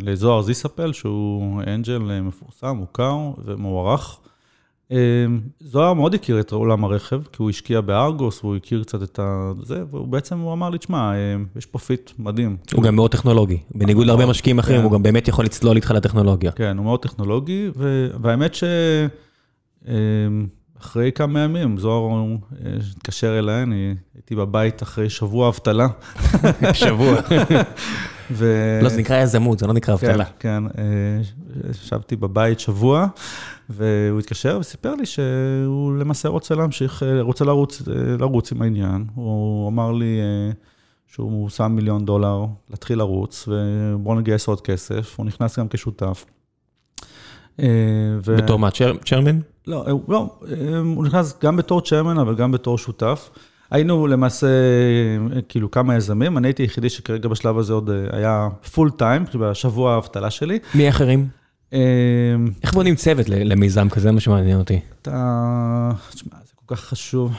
לזוהר 0.00 0.42
זיסאפל, 0.42 0.92
שהוא 0.92 1.62
אנג'ל 1.66 2.10
אה, 2.10 2.20
מפורסם, 2.20 2.76
מוכר 2.76 3.16
ומוערך. 3.44 4.18
אמ, 4.90 4.96
זוהר 5.60 5.92
מאוד 5.92 6.14
הכיר 6.14 6.40
את 6.40 6.52
עולם 6.52 6.84
הרכב, 6.84 7.22
כי 7.32 7.36
הוא 7.38 7.50
השקיע 7.50 7.80
ב-Argus, 7.80 8.44
והוא 8.44 8.56
הכיר 8.56 8.82
קצת 8.82 9.02
את 9.02 9.20
זה, 9.62 9.82
והוא 9.90 10.08
בעצם, 10.08 10.38
הוא 10.38 10.52
אמר 10.52 10.70
לי, 10.70 10.78
תשמע, 10.78 11.12
אמ, 11.14 11.46
יש 11.56 11.66
פה 11.66 11.78
fit 11.78 12.10
מדהים. 12.18 12.56
הוא 12.74 12.82
גם 12.82 12.96
מאוד 12.96 13.10
טכנולוגי, 13.10 13.58
בניגוד 13.74 14.06
להרבה 14.06 14.26
משקיעים 14.26 14.58
אחרים, 14.58 14.78
כן. 14.78 14.84
הוא 14.84 14.92
גם 14.92 15.02
באמת 15.02 15.28
יכול 15.28 15.44
לצלול 15.44 15.76
איתך 15.76 15.90
לטכנולוגיה. 15.90 16.52
כן, 16.52 16.76
הוא 16.76 16.84
מאוד 16.84 17.02
טכנולוגי, 17.02 17.70
והאמת 18.22 18.54
שאחרי 18.54 19.08
אמ, 20.96 21.10
כמה 21.10 21.40
ימים, 21.40 21.78
זוהר 21.78 22.24
התקשר 22.96 23.38
אליי, 23.38 23.62
אני 23.62 23.94
הייתי 24.14 24.34
בבית 24.34 24.82
אחרי 24.82 25.10
שבוע 25.10 25.48
אבטלה. 25.48 25.86
שבוע. 26.72 27.20
לא, 28.82 28.88
זה 28.88 28.98
נקרא 28.98 29.22
יזמות, 29.22 29.58
זה 29.58 29.66
לא 29.66 29.72
נקרא 29.72 29.94
אבטלה. 29.94 30.24
כן, 30.24 30.62
כן, 30.68 30.82
ישבתי 31.70 32.16
בבית 32.16 32.60
שבוע. 32.60 33.06
והוא 33.68 34.20
התקשר 34.20 34.58
וסיפר 34.60 34.94
לי 34.94 35.06
שהוא 35.06 35.96
למעשה 35.96 36.28
רוצה 36.28 36.54
להמשיך, 36.54 37.02
רוצה 37.20 37.44
לרוץ, 37.44 37.82
לרוץ 38.18 38.52
עם 38.52 38.62
העניין. 38.62 39.04
הוא 39.14 39.68
אמר 39.68 39.92
לי 39.92 40.20
אה, 40.20 40.52
שהוא 41.06 41.48
שם 41.50 41.72
מיליון 41.72 42.04
דולר 42.04 42.44
להתחיל 42.70 42.98
לרוץ, 42.98 43.48
ובואו 43.48 44.20
נגייס 44.20 44.48
עוד 44.48 44.60
כסף. 44.60 45.14
הוא 45.18 45.26
נכנס 45.26 45.58
גם 45.58 45.68
כשותף. 45.68 46.24
אה, 47.60 47.66
ו... 48.24 48.36
בתור 48.36 48.58
מה, 48.58 48.68
צ'רמן? 49.04 49.40
לא, 49.68 49.84
אה, 49.86 49.92
לא, 50.08 50.38
הוא 50.96 51.04
נכנס 51.04 51.34
גם 51.42 51.56
בתור 51.56 51.80
צ'רמן, 51.80 52.18
אבל 52.18 52.34
גם 52.34 52.52
בתור 52.52 52.78
שותף. 52.78 53.30
היינו 53.70 54.06
למעשה, 54.06 54.46
כאילו, 55.48 55.70
כמה 55.70 55.96
יזמים, 55.96 56.38
אני 56.38 56.48
הייתי 56.48 56.62
היחידי 56.62 56.90
שכרגע 56.90 57.28
בשלב 57.28 57.58
הזה 57.58 57.72
עוד 57.72 57.90
היה 58.10 58.48
פול 58.72 58.90
טיים, 58.90 59.24
בשבוע 59.40 59.94
האבטלה 59.94 60.30
שלי. 60.30 60.58
מי 60.74 60.88
אחרים? 60.88 61.28
איך 62.62 62.74
בונים 62.74 62.94
צוות 62.94 63.28
למיזם 63.28 63.88
כזה? 63.88 64.02
זה 64.02 64.12
מה 64.12 64.20
שמעניין 64.20 64.58
אותי. 64.58 64.80
אתה... 65.02 65.90
תשמע, 66.10 66.36
זה 66.44 66.52
כל 66.54 66.74
כך 66.74 66.80
חשוב. 66.80 67.32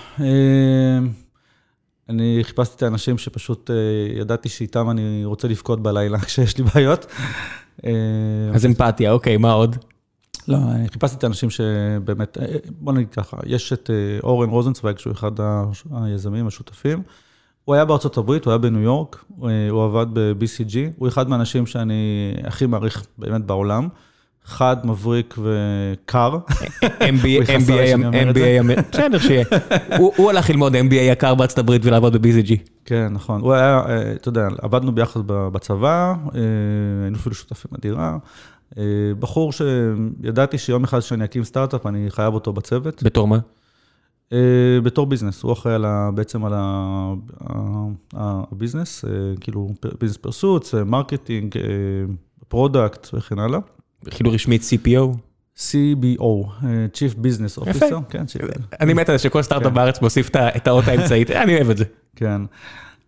אני 2.10 2.40
חיפשתי 2.44 2.76
את 2.76 2.84
האנשים 2.84 3.18
שפשוט 3.18 3.72
אה, 3.72 3.76
ידעתי 4.22 4.50
שאיתם 4.50 4.90
אני 4.90 5.22
רוצה 5.26 5.48
לבכות 5.48 5.84
בלילה 5.84 6.20
כשיש 6.26 6.58
לי 6.58 6.64
בעיות. 6.64 7.06
אז 8.54 8.66
אמפתיה, 8.66 9.12
אוקיי, 9.12 9.38
מה 9.38 9.52
עוד? 9.52 9.76
לא, 10.50 10.58
אני 10.72 10.90
חיפשתי 10.90 11.18
את 11.18 11.24
האנשים 11.24 11.50
שבאמת, 11.50 12.38
אה, 12.38 12.46
בוא 12.80 12.94
נגיד 12.94 13.10
ככה, 13.10 13.38
יש 13.46 13.74
את 13.74 13.90
אה, 13.90 14.20
אורן 14.24 14.50
רוזנצוויג, 14.50 14.98
שהוא 14.98 15.14
אחד 15.14 15.32
היזמים, 15.92 16.48
השותפים. 16.48 17.02
הוא 17.66 17.76
היה 17.76 17.86
בארצות 17.86 18.18
הברית, 18.18 18.46
הוא 18.46 18.52
היה 18.52 18.58
בניו 18.58 18.82
יורק, 18.82 19.26
הוא 19.70 19.84
עבד 19.84 20.06
ב-BCG, 20.14 20.76
הוא 20.98 21.08
אחד 21.08 21.30
מהאנשים 21.30 21.66
שאני 21.66 22.34
הכי 22.44 22.66
מעריך 22.66 23.06
באמת 23.18 23.46
בעולם. 23.46 23.88
חד, 24.50 24.78
מבריק 24.84 25.36
וקר. 25.38 26.38
MBA, 26.84 27.52
בסדר 28.92 29.20
שיהיה. 29.20 29.46
הוא 29.98 30.30
הלך 30.30 30.50
ללמוד 30.50 30.76
MBA 30.76 30.94
יקר 30.94 31.36
בארצות 31.36 31.58
הברית 31.58 31.86
ולעבוד 31.86 32.16
ב-BCG. 32.16 32.54
כן, 32.86 33.08
נכון. 33.12 33.42
הוא 33.42 33.54
היה, 33.54 33.82
אה, 33.88 34.12
אתה 34.12 34.30
יודע, 34.30 34.48
עבדנו 34.62 34.92
ביחד 34.92 35.20
בצבא, 35.26 36.14
אה, 36.36 36.40
היינו 37.04 37.18
אפילו 37.18 37.36
שותפים 37.36 37.72
בדירה. 37.74 38.18
אה, 38.78 38.84
בחור 39.20 39.52
שידעתי 39.52 40.58
שיום 40.58 40.84
אחד 40.84 41.00
שאני 41.00 41.24
אקים 41.24 41.44
סטארט-אפ, 41.44 41.86
אני 41.86 42.06
חייב 42.10 42.34
אותו 42.34 42.54
בצוות. 42.54 43.04
בתור 43.04 43.28
מה? 43.28 43.40
בתור 44.84 45.06
business, 45.06 45.44
הוא 45.44 45.54
אחראי 45.54 45.82
בעצם 46.14 46.46
על 46.46 46.54
ה-business, 48.14 49.06
כאילו 49.40 49.70
business 50.00 50.18
per 50.18 50.39
such, 50.39 50.74
marketing, 50.74 51.56
product 52.48 53.08
וכן 53.14 53.40
הלאה. 53.40 53.60
כאילו 54.06 54.32
רשמית 54.32 54.62
CPO? 54.62 55.18
CBO, 55.60 56.48
אה, 56.64 56.86
Chief 56.94 57.16
Business 57.16 57.62
Officer. 57.62 57.70
יפה. 57.70 58.02
כן, 58.10 58.24
אני 58.82 58.94
מת 58.94 59.10
על 59.10 59.18
זה 59.18 59.24
שכל 59.24 59.42
סטארט-אפ 59.42 59.68
כן. 59.68 59.74
בארץ 59.74 60.02
מוסיף 60.02 60.30
את 60.36 60.68
האות 60.68 60.88
האמצעית, 60.88 61.32
אני 61.32 61.56
אוהב 61.56 61.70
את 61.70 61.78
זה. 61.78 61.86
כן, 62.16 62.42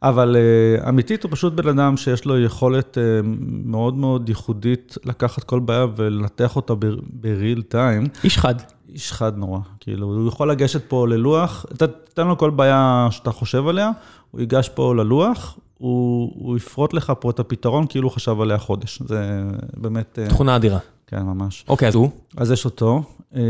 אבל 0.03 0.35
uh, 0.35 0.89
אמיתית 0.89 1.23
הוא 1.23 1.31
פשוט 1.31 1.53
בן 1.53 1.67
אדם 1.79 1.97
שיש 1.97 2.25
לו 2.25 2.39
יכולת 2.39 2.97
uh, 2.97 3.25
מאוד 3.49 3.97
מאוד 3.97 4.29
ייחודית 4.29 4.97
לקחת 5.05 5.43
כל 5.43 5.59
בעיה 5.59 5.85
ולנתח 5.95 6.55
אותה 6.55 6.75
ב-real 6.75 7.73
time. 7.73 8.23
איש 8.23 8.37
חד. 8.37 8.55
איש 8.89 9.13
חד 9.13 9.37
נורא, 9.37 9.59
כאילו, 9.79 10.07
הוא 10.07 10.27
יכול 10.27 10.51
לגשת 10.51 10.81
פה 10.87 11.07
ללוח, 11.07 11.65
תן 12.13 12.27
לו 12.27 12.37
כל 12.37 12.49
בעיה 12.49 13.07
שאתה 13.11 13.31
חושב 13.31 13.67
עליה, 13.67 13.91
הוא 14.31 14.41
ייגש 14.41 14.69
פה 14.69 14.95
ללוח, 14.95 15.57
הוא, 15.77 16.31
הוא 16.35 16.57
יפרוט 16.57 16.93
לך 16.93 17.13
פה 17.19 17.29
את 17.29 17.39
הפתרון 17.39 17.85
כאילו 17.89 18.07
הוא 18.07 18.15
חשב 18.15 18.41
עליה 18.41 18.57
חודש. 18.57 19.01
זה 19.05 19.41
באמת... 19.77 20.19
אה, 20.21 20.27
תכונה 20.29 20.55
אדירה. 20.55 20.79
כן, 21.07 21.21
ממש. 21.21 21.65
אוקיי, 21.67 21.87
אז 21.87 21.95
הוא? 21.95 22.09
אז 22.37 22.51
יש 22.51 22.65
אותו. 22.65 23.03
אה, 23.35 23.41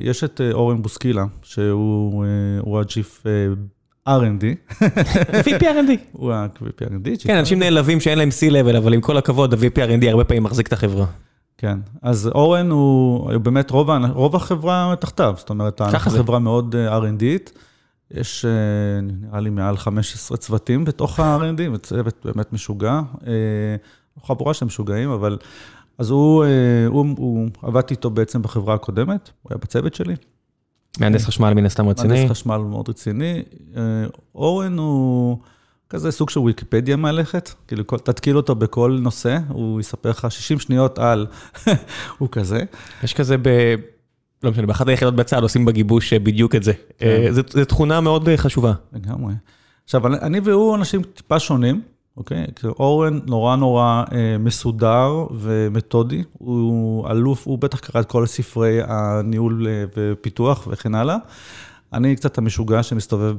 יש 0.00 0.24
את 0.24 0.40
אה, 0.40 0.52
אורן 0.52 0.82
בוסקילה, 0.82 1.24
שהוא 1.42 2.24
ה-Chief 2.78 3.26
R&D. 4.08 4.74
VP 5.44 5.60
R&D. 5.60 5.90
הוא 6.12 6.32
ה-VP 6.32 6.84
R&D. 6.84 7.24
כן, 7.26 7.36
אנשים 7.36 7.58
נעלבים 7.58 8.00
שאין 8.00 8.18
להם 8.18 8.28
C-Level, 8.28 8.78
אבל 8.78 8.94
עם 8.94 9.00
כל 9.00 9.16
הכבוד, 9.16 9.54
ה-VP 9.54 9.76
R&D 9.76 10.08
הרבה 10.08 10.24
פעמים 10.24 10.42
מחזיק 10.42 10.66
את 10.66 10.72
החברה. 10.72 11.06
כן, 11.58 11.78
אז 12.02 12.26
אורן 12.34 12.70
הוא 12.70 13.38
באמת 13.38 13.70
רוב, 13.70 13.90
רוב 14.12 14.36
החברה 14.36 14.94
תחתיו, 15.00 15.34
זאת 15.38 15.50
אומרת, 15.50 15.80
אנחנו 15.80 16.10
חברה 16.10 16.38
מאוד 16.38 16.74
R&Dית. 16.88 17.58
יש 18.10 18.44
אה, 18.44 19.00
נראה 19.00 19.40
לי 19.40 19.50
מעל 19.50 19.76
15 19.76 20.36
צוותים 20.36 20.84
בתוך 20.84 21.20
ה-R&D, 21.20 21.70
וצוות 21.72 22.14
באמת 22.24 22.52
משוגע. 22.52 23.00
אה, 23.26 23.32
חבורה 24.22 24.54
של 24.54 24.66
משוגעים, 24.66 25.10
אבל... 25.10 25.38
אז 25.98 26.10
הוא, 26.10 26.44
אה, 26.44 26.86
הוא, 26.86 27.06
הוא, 27.16 27.48
עבדתי 27.62 27.94
איתו 27.94 28.10
בעצם 28.10 28.42
בחברה 28.42 28.74
הקודמת, 28.74 29.30
הוא 29.42 29.50
היה 29.50 29.58
בצוות 29.58 29.94
שלי. 29.94 30.14
מהנדס 31.00 31.24
חשמל 31.24 31.54
מן 31.54 31.66
הסתם 31.66 31.88
רציני. 31.88 32.14
מהנדס 32.14 32.30
חשמל 32.30 32.56
מאוד 32.56 32.88
רציני. 32.88 33.42
אורן 34.34 34.78
הוא 34.78 35.38
כזה 35.90 36.10
סוג 36.10 36.30
של 36.30 36.40
ויקיפדיה 36.40 36.96
מהלכת, 36.96 37.50
כאילו 37.68 37.84
תתקיל 37.84 38.36
אותו 38.36 38.54
בכל 38.54 38.98
נושא, 39.02 39.38
הוא 39.48 39.80
יספר 39.80 40.10
לך 40.10 40.26
60 40.30 40.58
שניות 40.58 40.98
על, 40.98 41.26
הוא 42.18 42.28
כזה. 42.32 42.60
יש 43.02 43.14
כזה 43.14 43.36
ב... 43.38 43.74
לא 44.42 44.50
משנה, 44.50 44.66
באחת 44.66 44.88
היחידות 44.88 45.16
בצה"ל 45.16 45.42
עושים 45.42 45.64
בגיבוש 45.64 46.12
אה, 46.12 46.18
בדיוק 46.18 46.54
את 46.54 46.62
זה. 46.62 46.72
כן. 46.98 47.06
אה, 47.06 47.32
זו 47.32 47.64
תכונה 47.64 48.00
מאוד 48.00 48.28
אה, 48.28 48.36
חשובה. 48.36 48.72
לגמרי. 48.92 49.34
עכשיו, 49.84 50.06
אני 50.06 50.40
והוא 50.40 50.76
אנשים 50.76 51.02
טיפה 51.02 51.38
שונים, 51.38 51.82
אוקיי? 52.16 52.46
אורן 52.64 53.20
נורא 53.26 53.56
נורא 53.56 54.04
מסודר 54.38 55.26
ומתודי, 55.30 56.22
הוא 56.32 57.10
אלוף, 57.10 57.46
הוא 57.46 57.58
בטח 57.58 57.78
קרא 57.78 58.00
את 58.00 58.06
כל 58.06 58.26
ספרי 58.26 58.78
הניהול 58.86 59.66
ופיתוח 59.96 60.68
וכן 60.70 60.94
הלאה. 60.94 61.16
אני 61.92 62.16
קצת 62.16 62.38
המשוגע 62.38 62.82
שמסתובב 62.82 63.34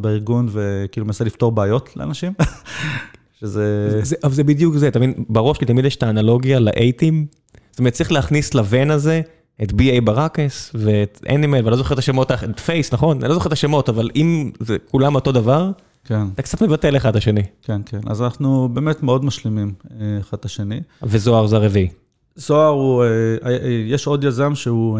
בארגון 0.00 0.48
וכאילו 0.50 1.06
מנסה 1.06 1.24
לפתור 1.24 1.52
בעיות 1.52 1.96
לאנשים. 1.96 2.32
שזה... 3.40 4.00
אבל 4.24 4.32
זה 4.32 4.44
בדיוק 4.44 4.76
זה, 4.76 4.88
אתה 4.88 4.98
מבין, 4.98 5.24
בראש 5.28 5.56
שלי 5.56 5.66
תמיד 5.66 5.84
יש 5.84 5.96
את 5.96 6.02
האנלוגיה 6.02 6.60
לאייטים, 6.60 7.26
זאת 7.70 7.78
אומרת, 7.78 7.92
צריך 7.92 8.12
להכניס 8.12 8.54
לוון 8.54 8.90
הזה 8.90 9.20
את 9.62 9.70
B.A. 9.70 10.00
ברקס 10.04 10.70
ואת 10.74 11.20
אנימל, 11.28 11.58
ואני 11.58 11.70
לא 11.70 11.76
זוכר 11.76 11.94
את 11.94 11.98
השמות, 11.98 12.32
את 12.32 12.60
פייס, 12.60 12.92
נכון? 12.92 13.18
אני 13.20 13.28
לא 13.28 13.34
זוכר 13.34 13.46
את 13.46 13.52
השמות, 13.52 13.88
אבל 13.88 14.10
אם 14.16 14.50
זה 14.60 14.76
כולם 14.90 15.14
אותו 15.14 15.32
דבר, 15.32 15.70
כן. 16.08 16.26
אתה 16.34 16.42
קצת 16.42 16.62
מבטל 16.62 16.96
אחד 16.96 17.10
את 17.10 17.16
השני. 17.16 17.42
כן, 17.62 17.80
כן. 17.86 18.00
אז 18.06 18.22
אנחנו 18.22 18.68
באמת 18.72 19.02
מאוד 19.02 19.24
משלימים 19.24 19.74
אה, 19.90 19.96
אחד 20.20 20.36
את 20.38 20.44
השני. 20.44 20.80
וזוהר 21.02 21.46
זה 21.46 21.56
הרביעי. 21.56 21.88
זוהר 22.36 22.68
הוא, 22.68 23.04
אה, 23.04 23.08
אה, 23.46 23.68
יש 23.86 24.06
עוד 24.06 24.24
יזם 24.24 24.54
שהוא 24.54 24.98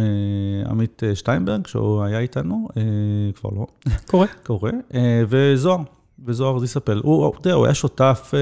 עמית 0.71 1.03
שטיינברג, 1.15 1.67
שהוא 1.67 2.03
היה 2.03 2.19
איתנו, 2.19 2.69
כבר 3.35 3.51
לא. 3.51 3.67
קורה. 4.07 4.27
קורה. 4.47 4.71
וזוהר, 5.29 5.79
וזוהר 6.27 6.59
זיספל. 6.59 7.01
הוא, 7.05 7.31
אתה 7.31 7.49
יודע, 7.49 7.57
הוא 7.57 7.65
היה 7.65 7.75
שותף 7.75 8.35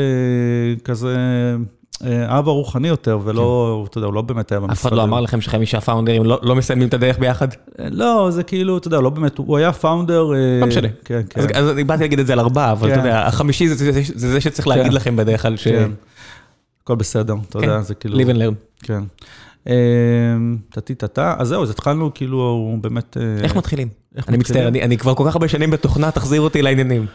כזה 0.85 1.16
האב 2.00 2.48
הרוחני 2.48 2.88
יותר, 2.88 3.18
ולא, 3.24 3.78
כן. 3.85 3.90
אתה 3.90 3.98
יודע, 3.98 4.06
הוא 4.06 4.14
לא 4.14 4.22
באמת 4.22 4.52
היה 4.52 4.61
במשרד. 4.61 4.76
אף 4.76 4.87
אחד 4.87 4.92
לא 4.92 5.02
אמר 5.02 5.20
לכם 5.20 5.40
שחמישה 5.40 5.80
פאונדרים 5.80 6.24
לא, 6.24 6.38
לא 6.42 6.56
מסיימים 6.56 6.88
את 6.88 6.94
הדרך 6.94 7.18
ביחד? 7.18 7.48
לא, 7.78 8.28
זה 8.30 8.42
כאילו, 8.42 8.78
אתה 8.78 8.88
יודע, 8.88 9.00
לא 9.00 9.11
באמת, 9.11 9.38
הוא 9.38 9.56
היה 9.56 9.72
פאונדר... 9.72 10.32
אה, 10.35 10.61
לא 10.61 10.66
משנה. 10.66 10.88
כן, 11.04 11.20
כן. 11.30 11.40
אז 11.54 11.70
אני 11.70 11.85
באתי 11.85 12.02
להגיד 12.02 12.18
את 12.18 12.26
זה 12.26 12.32
על 12.32 12.40
ארבעה, 12.40 12.72
אבל 12.72 12.92
אתה 12.92 13.00
יודע, 13.00 13.26
החמישי 13.26 13.68
זה 13.68 14.02
זה 14.14 14.40
שצריך 14.40 14.68
להגיד 14.68 14.92
לכם 14.92 15.16
בדרך 15.16 15.42
כלל 15.42 15.56
ש... 15.56 15.68
כן. 15.68 15.90
הכל 16.82 16.94
בסדר, 16.94 17.35
אתה 17.48 17.59
יודע, 17.59 17.80
זה 17.80 17.94
כאילו... 17.94 18.18
live 18.18 18.35
and 18.35 18.38
learn. 18.38 18.54
כן. 18.82 19.02
טטי-טטה, 20.70 21.35
אז 21.38 21.48
זהו, 21.48 21.62
אז 21.62 21.70
התחלנו, 21.70 22.11
כאילו, 22.14 22.76
באמת... 22.80 23.16
איך 23.42 23.56
מתחילים? 23.56 23.88
אני 24.28 24.37
מצטער, 24.37 24.68
אני 24.68 24.98
כבר 24.98 25.14
כל 25.14 25.24
כך 25.26 25.35
הרבה 25.35 25.48
שנים 25.48 25.70
בתוכנה, 25.70 26.11
תחזיר 26.11 26.40
אותי 26.40 26.62
לעניינים. 26.62 27.06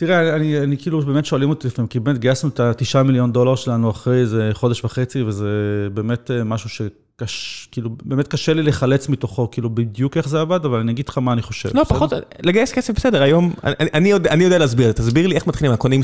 תראה, 0.00 0.36
אני, 0.36 0.58
אני 0.60 0.76
כאילו, 0.76 1.00
באמת 1.00 1.24
שואלים 1.24 1.50
אותי 1.50 1.66
לפעמים, 1.66 1.86
כי 1.88 2.00
באמת 2.00 2.18
גייסנו 2.18 2.50
את 2.50 2.60
ה-9 2.60 3.02
מיליון 3.02 3.32
דולר 3.32 3.54
שלנו 3.54 3.90
אחרי 3.90 4.20
איזה 4.20 4.50
חודש 4.52 4.84
וחצי, 4.84 5.22
וזה 5.22 5.48
באמת 5.94 6.30
אה, 6.30 6.44
משהו 6.44 6.68
שקש, 6.70 7.68
כאילו, 7.72 7.90
באמת 8.04 8.28
קשה 8.28 8.54
לי 8.54 8.62
לחלץ 8.62 9.08
מתוכו, 9.08 9.50
כאילו, 9.50 9.70
בדיוק 9.70 10.16
איך 10.16 10.28
זה 10.28 10.40
עבד, 10.40 10.64
אבל 10.64 10.78
אני 10.78 10.92
אגיד 10.92 11.08
לך 11.08 11.18
מה 11.18 11.32
אני 11.32 11.42
חושב. 11.42 11.68
לא, 11.74 11.82
בסדר? 11.82 11.94
פחות, 11.96 12.12
לגייס 12.42 12.72
כסף 12.72 12.94
בסדר, 12.96 13.22
היום, 13.22 13.52
אני, 13.64 13.74
אני, 13.94 14.08
יודע, 14.10 14.30
אני 14.30 14.44
יודע 14.44 14.58
להסביר, 14.58 14.92
תסביר 14.92 15.26
לי 15.26 15.34
איך 15.34 15.46
מתחילים, 15.46 15.76
קונים, 15.76 16.00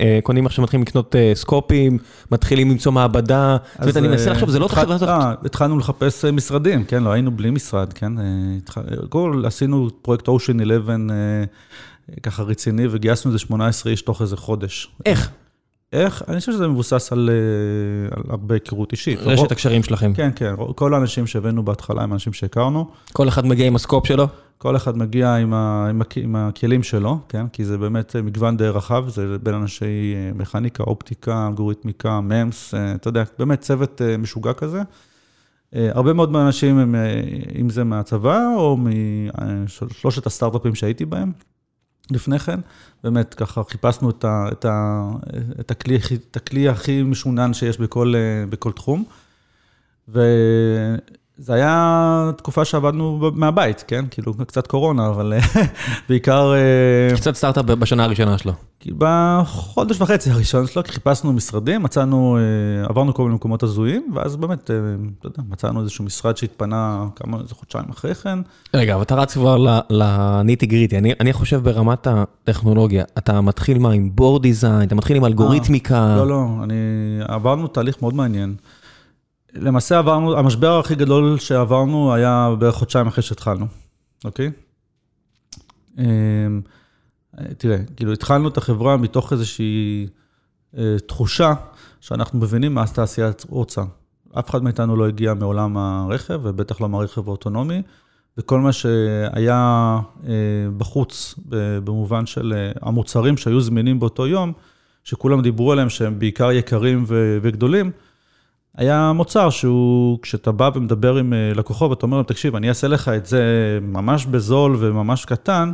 אה, 0.00 0.18
קונים 0.22 0.46
עכשיו 0.46 0.62
מתחילים 0.64 0.82
לקנות 0.86 1.16
אה, 1.16 1.32
סקופים, 1.34 1.98
מתחילים 2.32 2.70
למצוא 2.70 2.92
מעבדה, 2.92 3.56
זאת 3.72 3.80
אומרת, 3.82 3.96
אני 3.96 4.08
מנסה 4.08 4.30
לחשוב, 4.30 4.50
זה 4.50 4.58
לא 4.58 4.66
התחל- 4.66 4.80
חברה 4.82 4.94
הזאת, 4.94 5.08
התחלנו 5.44 5.78
לחפש 5.78 6.24
משרדים, 6.24 6.84
כן, 6.84 7.02
לא 7.02 7.10
היינו 7.10 7.30
בלי 7.30 7.50
משרד, 7.50 7.92
כן. 7.92 8.12
התח- 8.18 8.78
עשינו 9.44 9.88
פרויקט 10.02 10.28
אושן 10.28 10.60
11 10.60 10.94
אה, 11.10 11.44
ככה 12.22 12.42
רציני, 12.42 12.86
וגייסנו 12.90 13.30
איזה 13.30 13.38
18 13.38 13.92
איש 13.92 14.02
תוך 14.02 14.22
איזה 14.22 14.36
חודש. 14.36 14.90
איך? 15.06 15.30
איך? 15.92 16.22
אני 16.28 16.40
חושב 16.40 16.52
שזה 16.52 16.68
מבוסס 16.68 17.12
על 17.12 17.30
אה, 17.32 18.16
על 18.16 18.22
הרבה 18.28 18.54
היכרות 18.54 18.92
אישית. 18.92 19.18
רשת 19.22 19.52
הקשרים 19.52 19.82
שלכם. 19.82 20.12
כן, 20.14 20.30
כן, 20.36 20.54
כל 20.74 20.94
האנשים 20.94 21.26
שהבאנו 21.26 21.62
בהתחלה 21.64 22.02
הם 22.02 22.12
אנשים 22.12 22.32
שהכרנו. 22.32 22.90
כל 23.12 23.28
אחד 23.28 23.46
מגיע 23.46 23.66
עם 23.66 23.76
הסקופ 23.76 24.06
שלו? 24.06 24.26
כל 24.58 24.76
אחד 24.76 24.98
מגיע 24.98 25.34
עם, 25.34 25.54
ה, 25.54 25.86
עם, 25.90 26.00
הכ, 26.00 26.16
עם 26.16 26.36
הכלים 26.36 26.82
שלו, 26.82 27.18
כן? 27.28 27.48
כי 27.48 27.64
זה 27.64 27.78
באמת 27.78 28.16
אה, 28.16 28.22
מגוון 28.22 28.56
די 28.56 28.68
רחב, 28.68 29.08
זה 29.08 29.38
בין 29.42 29.54
אנשי 29.54 30.14
אה, 30.14 30.30
מכניקה, 30.34 30.82
אופטיקה, 30.82 31.46
אלגוריתמיקה, 31.48 32.20
ממס, 32.20 32.74
אתה 32.74 33.08
יודע, 33.08 33.24
באמת 33.38 33.60
צוות 33.60 34.02
משוגע 34.18 34.52
כזה. 34.52 34.82
הרבה 35.72 36.12
מאוד 36.12 36.32
מהאנשים 36.32 36.78
הם, 36.78 36.94
אם 37.60 37.70
זה 37.70 37.84
מהצבא 37.84 38.40
או 38.56 38.76
משלושת 39.64 40.26
הסטארט-אפים 40.26 40.74
שהייתי 40.74 41.04
בהם 41.04 41.32
לפני 42.10 42.38
כן, 42.38 42.60
באמת 43.04 43.34
ככה 43.34 43.64
חיפשנו 43.64 44.10
את, 44.10 44.24
ה, 44.24 44.48
את, 44.52 44.64
ה, 44.64 45.10
את, 45.60 45.70
הכלי, 45.70 45.98
את 46.30 46.36
הכלי 46.36 46.68
הכי 46.68 47.02
משונן 47.02 47.54
שיש 47.54 47.78
בכל, 47.78 48.14
אה, 48.16 48.46
בכל 48.46 48.72
תחום. 48.72 49.04
וזה 51.38 51.54
היה 51.54 52.30
תקופה 52.36 52.64
שעבדנו 52.64 53.30
מהבית, 53.34 53.84
כן? 53.88 54.04
כאילו, 54.10 54.34
קצת 54.34 54.66
קורונה, 54.66 55.08
אבל 55.08 55.32
אה, 55.32 55.64
בעיקר 56.08 56.52
אה, 56.54 57.16
קצת 57.16 57.34
סטארט-אפ 57.34 57.64
בשנה 57.64 58.04
הראשונה 58.04 58.38
שלו. 58.38 58.52
בחודש 58.98 60.00
וחצי 60.00 60.30
הראשון 60.30 60.66
שלו, 60.66 60.84
כי 60.84 60.92
חיפשנו 60.92 61.32
משרדים, 61.32 61.82
מצאנו, 61.82 62.38
אה, 62.38 62.88
עברנו 62.88 63.14
כל 63.14 63.22
מיני 63.22 63.34
מקומות 63.34 63.62
הזויים, 63.62 64.12
ואז 64.14 64.36
באמת, 64.36 64.64
אתה 64.64 64.72
יודע, 65.24 65.42
מצאנו 65.48 65.80
איזשהו 65.80 66.04
משרד 66.04 66.36
שהתפנה 66.36 67.06
כמה, 67.16 67.40
איזה 67.40 67.54
חודשיים 67.54 67.84
אחרי 67.90 68.14
כן. 68.14 68.38
רגע, 68.74 68.94
אבל 68.94 69.02
אתה 69.02 69.14
רץ 69.14 69.34
כבר 69.34 69.80
לניטי 69.90 70.66
גריטי, 70.66 70.98
אני, 70.98 71.12
אני 71.20 71.32
חושב 71.32 71.60
ברמת 71.62 72.06
הטכנולוגיה, 72.06 73.04
אתה 73.18 73.40
מתחיל 73.40 73.78
מה, 73.78 73.92
עם 73.92 74.10
בורד 74.14 74.42
דיזיין, 74.42 74.82
אתה 74.82 74.94
מתחיל 74.94 75.16
עם 75.16 75.24
אלגוריתמיקה. 75.24 76.14
לא, 76.16 76.26
לא, 76.26 76.46
אני, 76.62 76.74
עברנו 77.28 77.66
תהליך 77.66 78.02
מאוד 78.02 78.14
מעניין. 78.14 78.54
למעשה 79.54 79.98
עברנו, 79.98 80.38
המשבר 80.38 80.78
הכי 80.78 80.94
גדול 80.94 81.38
שעברנו 81.38 82.14
היה 82.14 82.54
בערך 82.58 82.74
חודשיים 82.74 83.06
אחרי 83.06 83.22
שהתחלנו, 83.22 83.66
אוקיי? 84.24 84.50
אמ, 85.98 86.60
תראה, 87.58 87.78
כאילו 87.96 88.12
התחלנו 88.12 88.48
את 88.48 88.56
החברה 88.56 88.96
מתוך 88.96 89.32
איזושהי 89.32 90.06
אה, 90.78 90.96
תחושה 91.06 91.54
שאנחנו 92.00 92.38
מבינים 92.38 92.74
מה 92.74 92.82
התעשייה 92.82 93.30
רוצה. 93.48 93.82
אף 94.38 94.50
אחד 94.50 94.62
מאיתנו 94.62 94.96
לא 94.96 95.08
הגיע 95.08 95.34
מעולם 95.34 95.76
הרכב, 95.76 96.40
ובטח 96.42 96.80
לא 96.80 96.88
מהרכב 96.88 97.28
האוטונומי, 97.28 97.82
וכל 98.38 98.60
מה 98.60 98.72
שהיה 98.72 99.98
אה, 100.26 100.32
בחוץ, 100.76 101.34
במובן 101.84 102.26
של 102.26 102.52
אה, 102.56 102.72
המוצרים 102.82 103.36
שהיו 103.36 103.60
זמינים 103.60 104.00
באותו 104.00 104.26
יום, 104.26 104.52
שכולם 105.04 105.42
דיברו 105.42 105.72
עליהם 105.72 105.90
שהם 105.90 106.18
בעיקר 106.18 106.52
יקרים 106.52 107.04
וגדולים, 107.42 107.90
היה 108.78 109.12
מוצר 109.12 109.50
שהוא, 109.50 110.18
כשאתה 110.22 110.52
בא 110.52 110.70
ומדבר 110.74 111.16
עם 111.16 111.32
אה, 111.32 111.52
לקוחות 111.54 111.90
ואתה 111.90 112.06
אומר 112.06 112.16
להם, 112.16 112.26
תקשיב, 112.26 112.56
אני 112.56 112.68
אעשה 112.68 112.88
לך 112.88 113.08
את 113.08 113.26
זה 113.26 113.42
ממש 113.82 114.26
בזול 114.26 114.76
וממש 114.78 115.24
קטן, 115.24 115.72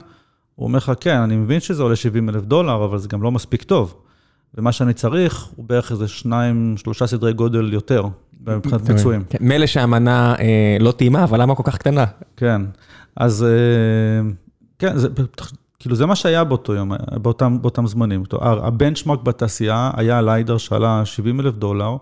הוא 0.54 0.66
אומר 0.66 0.76
לך, 0.76 0.92
כן, 1.00 1.16
אני 1.16 1.36
מבין 1.36 1.60
שזה 1.60 1.82
עולה 1.82 1.96
70 1.96 2.28
אלף 2.28 2.42
דולר, 2.42 2.84
אבל 2.84 2.98
זה 2.98 3.08
גם 3.08 3.22
לא 3.22 3.32
מספיק 3.32 3.62
טוב. 3.62 3.94
ומה 4.54 4.72
שאני 4.72 4.94
צריך 4.94 5.48
הוא 5.56 5.64
בערך 5.68 5.92
איזה 5.92 6.08
שניים, 6.08 6.74
שלושה 6.76 7.06
סדרי 7.06 7.32
גודל 7.32 7.72
יותר, 7.72 8.06
מבחינת 8.40 8.80
ביצועים. 8.80 9.24
כן, 9.30 9.38
מילא 9.40 9.66
שהמנה 9.66 10.34
אה, 10.38 10.76
לא 10.80 10.92
טעימה, 10.92 11.24
אבל 11.24 11.40
למה 11.40 11.54
כל 11.54 11.62
כך 11.66 11.78
קטנה? 11.78 12.04
כן, 12.36 12.62
אז 13.16 13.44
אה, 13.44 14.30
כן, 14.78 14.96
זה, 14.96 15.08
כאילו 15.78 15.96
זה 15.96 16.06
מה 16.06 16.16
שהיה 16.16 16.44
באותו 16.44 16.74
יום, 16.74 16.92
באותם, 17.22 17.62
באותם 17.62 17.86
זמנים. 17.86 18.24
הבנצ'מארק 18.40 19.22
בתעשייה 19.22 19.90
היה 19.96 20.22
ליידר 20.22 20.58
שעלה 20.58 21.04
70 21.04 21.40
אלף 21.40 21.54
דולר, 21.54 21.96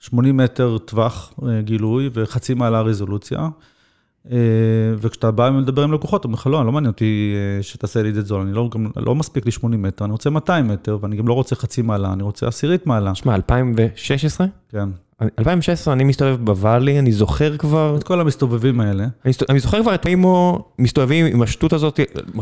80 0.00 0.36
מטר 0.36 0.78
טווח 0.78 1.32
אה, 1.48 1.60
גילוי 1.62 2.10
וחצי 2.14 2.54
מעלה 2.54 2.80
רזולוציה. 2.80 3.48
אה, 4.32 4.36
וכשאתה 4.98 5.30
בא 5.30 5.48
לדבר 5.48 5.82
עם 5.82 5.92
לקוחות, 5.92 6.24
הוא 6.24 6.28
אומר 6.28 6.38
לך, 6.40 6.46
לא, 6.46 6.66
לא 6.66 6.72
מעניין 6.72 6.90
אותי 6.92 7.32
אה, 7.36 7.62
שתעשה 7.62 8.02
לי 8.02 8.08
את 8.08 8.14
זה 8.14 8.22
זול, 8.22 8.40
אני 8.40 8.52
לא, 8.52 8.68
גם, 8.74 8.86
לא 8.96 9.14
מספיק 9.14 9.44
לי 9.46 9.50
80 9.50 9.82
מטר, 9.82 10.04
אני 10.04 10.12
רוצה 10.12 10.30
200 10.30 10.68
מטר, 10.68 10.98
ואני 11.00 11.16
גם 11.16 11.28
לא 11.28 11.32
רוצה 11.34 11.56
חצי 11.56 11.82
מעלה, 11.82 12.12
אני 12.12 12.22
רוצה 12.22 12.48
עשירית 12.48 12.86
מעלה. 12.86 13.14
שמע, 13.14 13.34
2016? 13.34 14.46
כן. 14.72 14.88
2016 15.38 15.94
אני 15.94 16.04
מסתובב 16.04 16.44
בוואלי, 16.44 16.98
אני 16.98 17.12
זוכר 17.12 17.56
כבר, 17.56 17.96
את 17.98 18.04
כל 18.04 18.20
המסתובבים 18.20 18.80
האלה. 18.80 19.06
אני, 19.24 19.32
סת- 19.32 19.50
אני 19.50 19.58
זוכר 19.60 19.82
כבר 19.82 19.94
את 19.94 20.06
מימו 20.06 20.64
מסתובבים 20.78 21.26
עם 21.26 21.42
השטות 21.42 21.72
הזאת, 21.72 22.00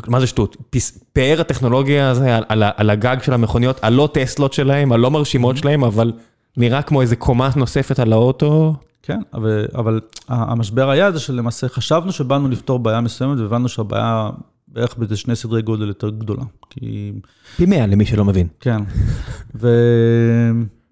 מה 0.08 0.20
זה 0.20 0.26
שטות? 0.26 0.56
פס- 0.70 0.98
פאר 1.12 1.40
הטכנולוגיה 1.40 2.10
הזה 2.10 2.36
על, 2.36 2.44
על, 2.48 2.62
על 2.76 2.90
הגג 2.90 3.16
של 3.22 3.32
המכוניות, 3.32 3.80
הלא 3.82 4.08
טסלות 4.12 4.52
שלהם, 4.52 4.92
הלא 4.92 5.10
מרשימות 5.10 5.56
שלהם, 5.56 5.84
אבל 5.84 6.12
נראה 6.56 6.82
כמו 6.82 7.02
איזה 7.02 7.16
קומה 7.16 7.50
נוספת 7.56 7.98
על 7.98 8.12
האוטו. 8.12 8.74
כן, 9.02 9.20
אבל, 9.34 9.66
אבל 9.74 10.00
המשבר 10.28 10.90
היה 10.90 11.12
זה 11.12 11.20
שלמעשה 11.20 11.68
חשבנו 11.68 12.12
שבאנו 12.12 12.48
לפתור 12.48 12.78
בעיה 12.78 13.00
מסוימת, 13.00 13.38
והבנו 13.38 13.68
שהבעיה 13.68 14.30
בערך 14.68 14.96
באיזה 14.96 15.16
שני 15.16 15.36
סדרי 15.36 15.62
גודל 15.62 15.88
יותר 15.88 16.10
גדולה. 16.10 16.42
כי, 16.70 17.12
פי 17.56 17.66
100 17.66 17.86
למי 17.86 18.06
שלא 18.06 18.24
מבין. 18.24 18.46
כן, 18.60 18.82
ו... 19.54 19.68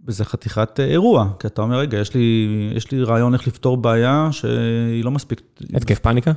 וזה 0.07 0.25
חתיכת 0.25 0.81
אה, 0.81 0.85
אירוע, 0.85 1.29
כי 1.39 1.47
אתה 1.47 1.63
אומר, 1.63 1.79
רגע, 1.79 1.99
יש 1.99 2.15
לי, 2.15 2.49
יש 2.77 2.91
לי 2.91 3.03
רעיון 3.03 3.35
איך 3.35 3.47
לפתור 3.47 3.77
בעיה 3.77 4.29
שהיא 4.31 5.05
לא 5.05 5.11
מספיק... 5.11 5.41
התקף 5.75 5.99
פאניקה? 5.99 6.33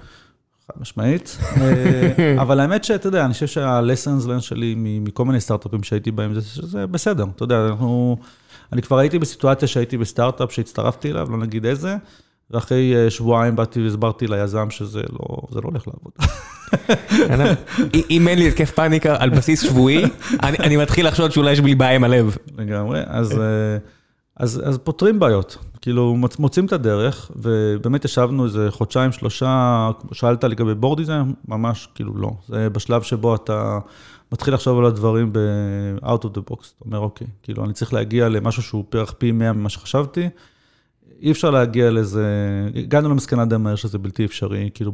חד 0.67 0.81
משמעית. 0.81 1.37
אה, 1.57 2.35
אבל 2.43 2.59
האמת 2.59 2.83
שאתה 2.83 3.07
יודע, 3.07 3.25
אני 3.25 3.33
חושב 3.33 3.47
שה-lessons 3.47 4.25
learned 4.25 4.41
שלי 4.41 4.75
מכל 4.77 5.25
מיני 5.25 5.39
סטארט-אפים 5.39 5.83
שהייתי 5.83 6.11
בהם, 6.11 6.33
זה 6.33 6.41
שזה 6.41 6.87
בסדר. 6.87 7.25
אתה 7.35 7.43
יודע, 7.43 7.67
אנחנו... 7.67 8.17
אני 8.73 8.81
כבר 8.81 8.97
הייתי 8.97 9.19
בסיטואציה 9.19 9.67
שהייתי 9.67 9.97
בסטארט-אפ 9.97 10.51
שהצטרפתי 10.51 11.11
אליו, 11.11 11.27
לא 11.31 11.37
נגיד 11.37 11.65
איזה, 11.65 11.95
ואחרי 12.51 12.95
אה, 12.95 13.09
שבועיים 13.09 13.55
באתי 13.55 13.83
והסברתי 13.83 14.27
ליזם 14.27 14.69
שזה 14.69 15.01
לא, 15.01 15.37
זה 15.51 15.61
לא 15.61 15.69
הולך 15.69 15.83
לעבוד. 15.87 16.11
אם 18.09 18.27
אין 18.27 18.39
לי 18.39 18.47
התקף 18.47 18.71
פאניקה 18.71 19.15
על 19.19 19.29
בסיס 19.29 19.61
שבועי, 19.63 20.03
אני 20.43 20.57
אני 20.59 20.77
מתחיל 20.77 21.07
לחשוב 21.07 21.29
שאולי 21.29 21.51
יש 21.51 21.59
לי 21.59 21.75
בעיה 21.75 21.95
עם 21.95 22.03
הלב. 22.03 22.37
לגמרי, 22.57 23.01
אז, 23.05 23.31
אה, 23.31 23.77
אז, 24.37 24.61
אז 24.65 24.77
פותרים 24.83 25.19
בעיות. 25.19 25.57
כאילו, 25.81 26.15
מוצ- 26.23 26.35
מוצאים 26.39 26.65
את 26.65 26.73
הדרך, 26.73 27.31
ובאמת 27.35 28.05
ישבנו 28.05 28.45
איזה 28.45 28.67
חודשיים, 28.71 29.11
שלושה, 29.11 29.89
שאלת 30.11 30.43
לגבי 30.43 30.75
בורד 30.75 30.97
דיזיין, 30.97 31.33
ממש 31.47 31.89
כאילו 31.95 32.17
לא. 32.17 32.31
זה 32.47 32.69
בשלב 32.69 33.01
שבו 33.01 33.35
אתה 33.35 33.79
מתחיל 34.31 34.53
לחשוב 34.53 34.79
על 34.79 34.85
הדברים 34.85 35.33
ב-out 35.33 36.23
of 36.23 36.37
the 36.37 36.51
box. 36.51 36.59
אתה 36.77 36.85
אומר, 36.85 36.99
אוקיי, 36.99 37.27
כאילו, 37.43 37.65
אני 37.65 37.73
צריך 37.73 37.93
להגיע 37.93 38.29
למשהו 38.29 38.63
שהוא 38.63 38.85
בערך 38.91 39.11
פי 39.11 39.31
100 39.31 39.53
ממה 39.53 39.69
שחשבתי. 39.69 40.29
אי 41.21 41.31
אפשר 41.31 41.49
להגיע 41.49 41.91
לזה, 41.91 42.25
הגענו 42.75 43.09
למסקנה 43.09 43.45
די 43.45 43.57
מהר 43.57 43.75
שזה 43.75 43.97
בלתי 43.97 44.25
אפשרי, 44.25 44.69
כאילו 44.73 44.91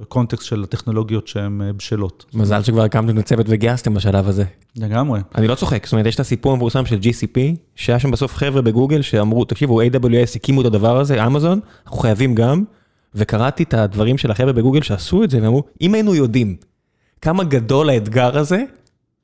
בקונטקסט 0.00 0.46
של 0.46 0.62
הטכנולוגיות 0.62 1.28
שהן 1.28 1.62
אה, 1.62 1.72
בשלות. 1.72 2.26
מזל 2.34 2.62
שכבר 2.62 2.82
הקמתם 2.82 3.18
את 3.18 3.18
הצוות 3.18 3.46
וגייסתם 3.48 3.94
בשלב 3.94 4.28
הזה. 4.28 4.44
לגמרי. 4.76 5.20
אני 5.34 5.48
לא 5.48 5.54
צוחק, 5.54 5.86
זאת 5.86 5.92
אומרת, 5.92 6.06
יש 6.06 6.14
את 6.14 6.20
הסיפור 6.20 6.52
המפורסם 6.52 6.86
של 6.86 6.98
GCP, 6.98 7.38
שהיה 7.76 7.98
שם 7.98 8.10
בסוף 8.10 8.34
חבר'ה 8.34 8.62
בגוגל 8.62 9.02
שאמרו, 9.02 9.44
תקשיבו, 9.44 9.82
AWS 9.82 10.36
הקימו 10.36 10.60
את 10.60 10.66
הדבר 10.66 10.98
הזה, 10.98 11.26
אמזון, 11.26 11.60
אנחנו 11.86 11.98
חייבים 11.98 12.34
גם, 12.34 12.64
וקראתי 13.14 13.62
את 13.62 13.74
הדברים 13.74 14.18
של 14.18 14.30
החבר'ה 14.30 14.52
בגוגל 14.52 14.82
שעשו 14.82 15.24
את 15.24 15.30
זה, 15.30 15.42
ואמרו, 15.42 15.62
אם 15.80 15.94
היינו 15.94 16.14
יודעים 16.14 16.56
כמה 17.22 17.44
גדול 17.44 17.90
האתגר 17.90 18.38
הזה, 18.38 18.62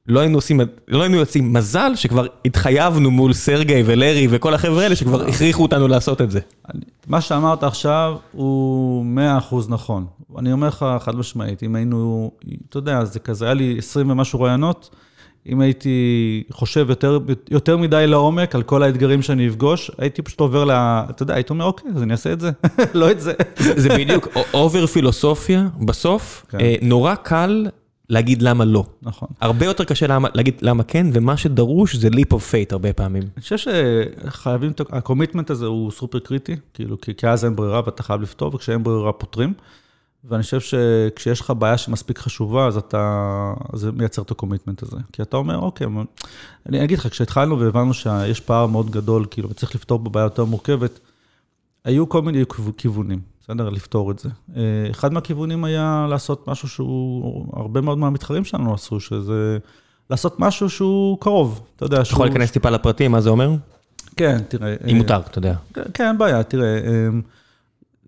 לא 0.07 0.21
היינו 0.21 0.39
עושים, 0.39 0.61
לא 0.89 1.03
היינו 1.03 1.17
יוצאים 1.17 1.53
מזל 1.53 1.93
שכבר 1.95 2.27
התחייבנו 2.45 3.11
מול 3.11 3.33
סרגי 3.33 3.83
ולרי 3.87 4.27
וכל 4.31 4.55
החבר'ה 4.55 4.83
האלה 4.83 4.97
שכבר 4.97 5.23
הכריחו 5.29 5.63
אותנו 5.63 5.89
לעשות 5.89 6.21
את 6.21 6.31
זה. 6.31 6.41
אני- 6.75 6.81
מה 7.07 7.21
שאמרת 7.21 7.63
עכשיו 7.63 8.17
הוא 8.33 9.05
100% 9.05 9.69
נכון. 9.69 10.07
אני 10.39 10.53
אומר 10.53 10.69
לך 10.69 10.87
חד 11.01 11.17
משמעית, 11.17 11.63
אם 11.63 11.75
היינו, 11.75 12.31
אתה 12.69 12.79
יודע, 12.79 13.05
זה 13.05 13.19
כזה, 13.19 13.45
היה 13.45 13.55
לי 13.55 13.75
20 13.79 14.11
ומשהו 14.11 14.41
רעיונות, 14.41 14.91
אם 15.49 15.61
הייתי 15.61 15.99
חושב 16.53 16.87
יותר, 16.91 17.19
יותר 17.51 17.77
מדי 17.77 18.05
לעומק 18.07 18.55
על 18.55 18.63
כל 18.63 18.83
האתגרים 18.83 19.23
שאני 19.23 19.49
אפגוש, 19.49 19.91
הייתי 19.99 20.23
פשוט 20.23 20.41
עובר 20.41 20.65
ל... 20.65 20.71
אתה 20.71 21.23
יודע, 21.23 21.35
הייתי 21.35 21.53
אומר, 21.53 21.65
אוקיי, 21.65 21.91
אז 21.97 22.03
אני 22.03 22.13
אעשה 22.13 22.33
את 22.33 22.41
זה, 22.41 22.51
לא 22.95 23.11
את 23.11 23.21
זה. 23.21 23.33
זה 23.57 23.89
בדיוק 23.89 24.29
over 24.55 24.87
פילוסופיה, 24.87 25.69
בסוף, 25.87 26.45
כן. 26.49 26.61
אה, 26.61 26.75
נורא 26.83 27.15
קל 27.15 27.67
להגיד 28.09 28.43
למה 28.43 28.65
לא. 28.65 28.85
נכון. 29.03 29.29
הרבה 29.41 29.67
יותר 29.67 29.85
קשה 29.85 30.07
למה, 30.07 30.29
להגיד 30.35 30.55
למה 30.63 30.83
כן, 30.83 31.07
ומה 31.13 31.37
שדרוש 31.37 31.97
זה 31.97 32.09
leap 32.09 32.33
of 32.33 32.53
faith 32.53 32.73
הרבה 32.73 32.93
פעמים. 32.93 33.23
אני 33.23 33.43
חושב 33.43 33.57
שחייבים, 33.59 34.73
ה 34.91 34.96
commitment 34.96 35.51
הזה 35.51 35.67
הוא 35.67 35.91
סופר 35.91 36.19
קריטי, 36.19 36.57
כאילו, 36.75 37.01
כי, 37.01 37.15
כי 37.15 37.29
אז 37.29 37.45
אין 37.45 37.57
ברירה 37.57 37.81
ואתה 37.87 38.03
חייב 38.03 38.21
לפתור, 38.21 38.55
וכשאין 38.55 38.83
ברירה 38.83 39.13
פותרים. 39.13 39.53
ואני 40.29 40.43
חושב 40.43 40.61
שכשיש 40.61 41.41
לך 41.41 41.53
בעיה 41.59 41.79
שמספיק 41.79 42.19
חשובה, 42.19 42.67
אז 42.67 42.77
אתה, 42.77 43.55
זה 43.73 43.93
מייצר 43.93 44.23
את 44.23 44.31
ה 44.31 44.36
commitment 44.36 44.83
הזה. 44.83 44.97
כי 45.13 45.23
אתה 45.23 45.37
אומר, 45.37 45.59
אוקיי, 45.59 45.87
אני 46.67 46.85
אגיד 46.85 46.99
לך, 46.99 47.07
כשהתחלנו 47.09 47.61
והבנו 47.61 47.95
שיש 47.95 48.41
פער 48.41 48.67
מאוד 48.67 48.91
גדול, 48.91 49.27
כאילו, 49.31 49.51
וצריך 49.51 49.75
לפתור 49.75 49.99
בבעיה 49.99 50.25
יותר 50.25 50.45
מורכבת, 50.45 51.01
היו 51.85 52.09
כל 52.09 52.23
מיני 52.23 52.45
כיו- 52.57 52.77
כיוונים, 52.77 53.21
בסדר? 53.43 53.69
לפתור 53.69 54.11
את 54.11 54.19
זה. 54.19 54.29
אה, 54.57 54.63
אחד 54.91 55.13
מהכיוונים 55.13 55.65
היה 55.65 56.07
לעשות 56.11 56.49
משהו 56.49 56.69
שהוא, 56.69 57.47
הרבה 57.53 57.81
מאוד 57.81 57.99
מהמתחרים 57.99 58.45
שלנו 58.45 58.75
עשו, 58.75 59.01
שזה 59.01 59.59
לעשות 60.11 60.41
משהו 60.41 60.71
שהוא 60.71 61.19
קרוב, 61.21 61.61
אתה 61.77 61.85
יודע, 61.85 62.01
אתה 62.01 62.09
יכול 62.11 62.27
להיכנס 62.27 62.51
טיפה 62.51 62.71
לפרטים, 62.71 63.13
מה 63.13 63.21
זה 63.21 63.31
אומר? 63.31 63.51
כן, 64.17 64.39
תראה. 64.49 64.75
אם 64.85 64.89
אה, 64.89 64.95
מותר, 64.95 65.21
אתה 65.31 65.39
יודע. 65.39 65.55
כן, 65.75 65.83
כן, 65.95 66.07
אין 66.07 66.19
בעיה, 66.19 66.43
תראה, 66.43 66.79
אמ, 66.79 67.23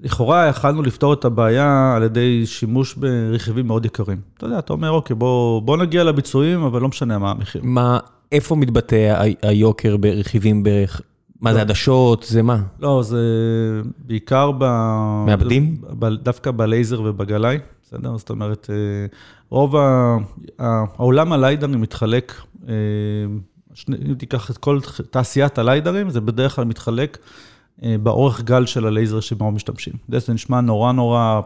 לכאורה 0.03 0.47
יכלנו 0.47 0.83
לפתור 0.83 1.13
את 1.13 1.25
הבעיה 1.25 1.93
על 1.97 2.03
ידי 2.03 2.47
שימוש 2.47 2.95
ברכיבים 2.95 3.67
מאוד 3.67 3.85
יקרים. 3.87 4.21
אתה 4.37 4.47
יודע, 4.47 4.59
אתה 4.59 4.73
אומר, 4.73 4.91
אוקיי, 4.91 5.17
בוא, 5.17 5.63
בוא 5.63 5.77
נגיע 5.77 6.05
לביצועים, 6.05 6.63
אבל 6.63 6.81
לא 6.83 6.89
משנה 6.89 7.19
מה 7.19 7.31
המחיר. 7.31 7.63
מה, 7.65 7.99
איפה 8.33 8.57
מתבטא 8.57 9.23
היוקר 9.43 9.97
ברכיבים 9.97 10.63
בערך? 10.63 11.01
מה 11.47 11.53
זה 11.53 11.59
לא. 11.59 11.63
עדשות? 11.63 12.23
זה 12.29 12.43
מה? 12.43 12.63
לא, 12.79 13.03
זה 13.03 13.21
בעיקר 13.99 14.51
ב... 14.59 14.65
מעבדים? 15.27 15.83
דווקא 16.23 16.51
בלייזר 16.51 17.03
ובגלאי, 17.03 17.59
בסדר? 17.83 18.17
זאת 18.17 18.31
אומרת, 18.31 18.71
אה, 18.71 19.07
רוב 19.51 19.77
ה... 19.77 20.17
העולם 20.59 21.33
הליידרים 21.33 21.81
מתחלק, 21.81 22.43
אה, 22.69 22.75
אם 23.91 24.15
תיקח 24.15 24.51
את 24.51 24.59
כל 24.59 24.81
תעשיית 25.11 25.59
הליידרים, 25.59 26.11
זה 26.11 26.21
בדרך 26.21 26.57
כלל 26.57 26.65
מתחלק 26.65 27.19
אה, 27.83 27.97
באורך 28.03 28.43
גל 28.43 28.67
של 28.67 28.87
הלייזר 28.87 29.21
שבו 29.21 29.51
משתמשים. 29.51 29.95
זה 30.09 30.33
נשמע 30.33 30.61
נורא 30.61 30.93
נורא, 30.93 31.41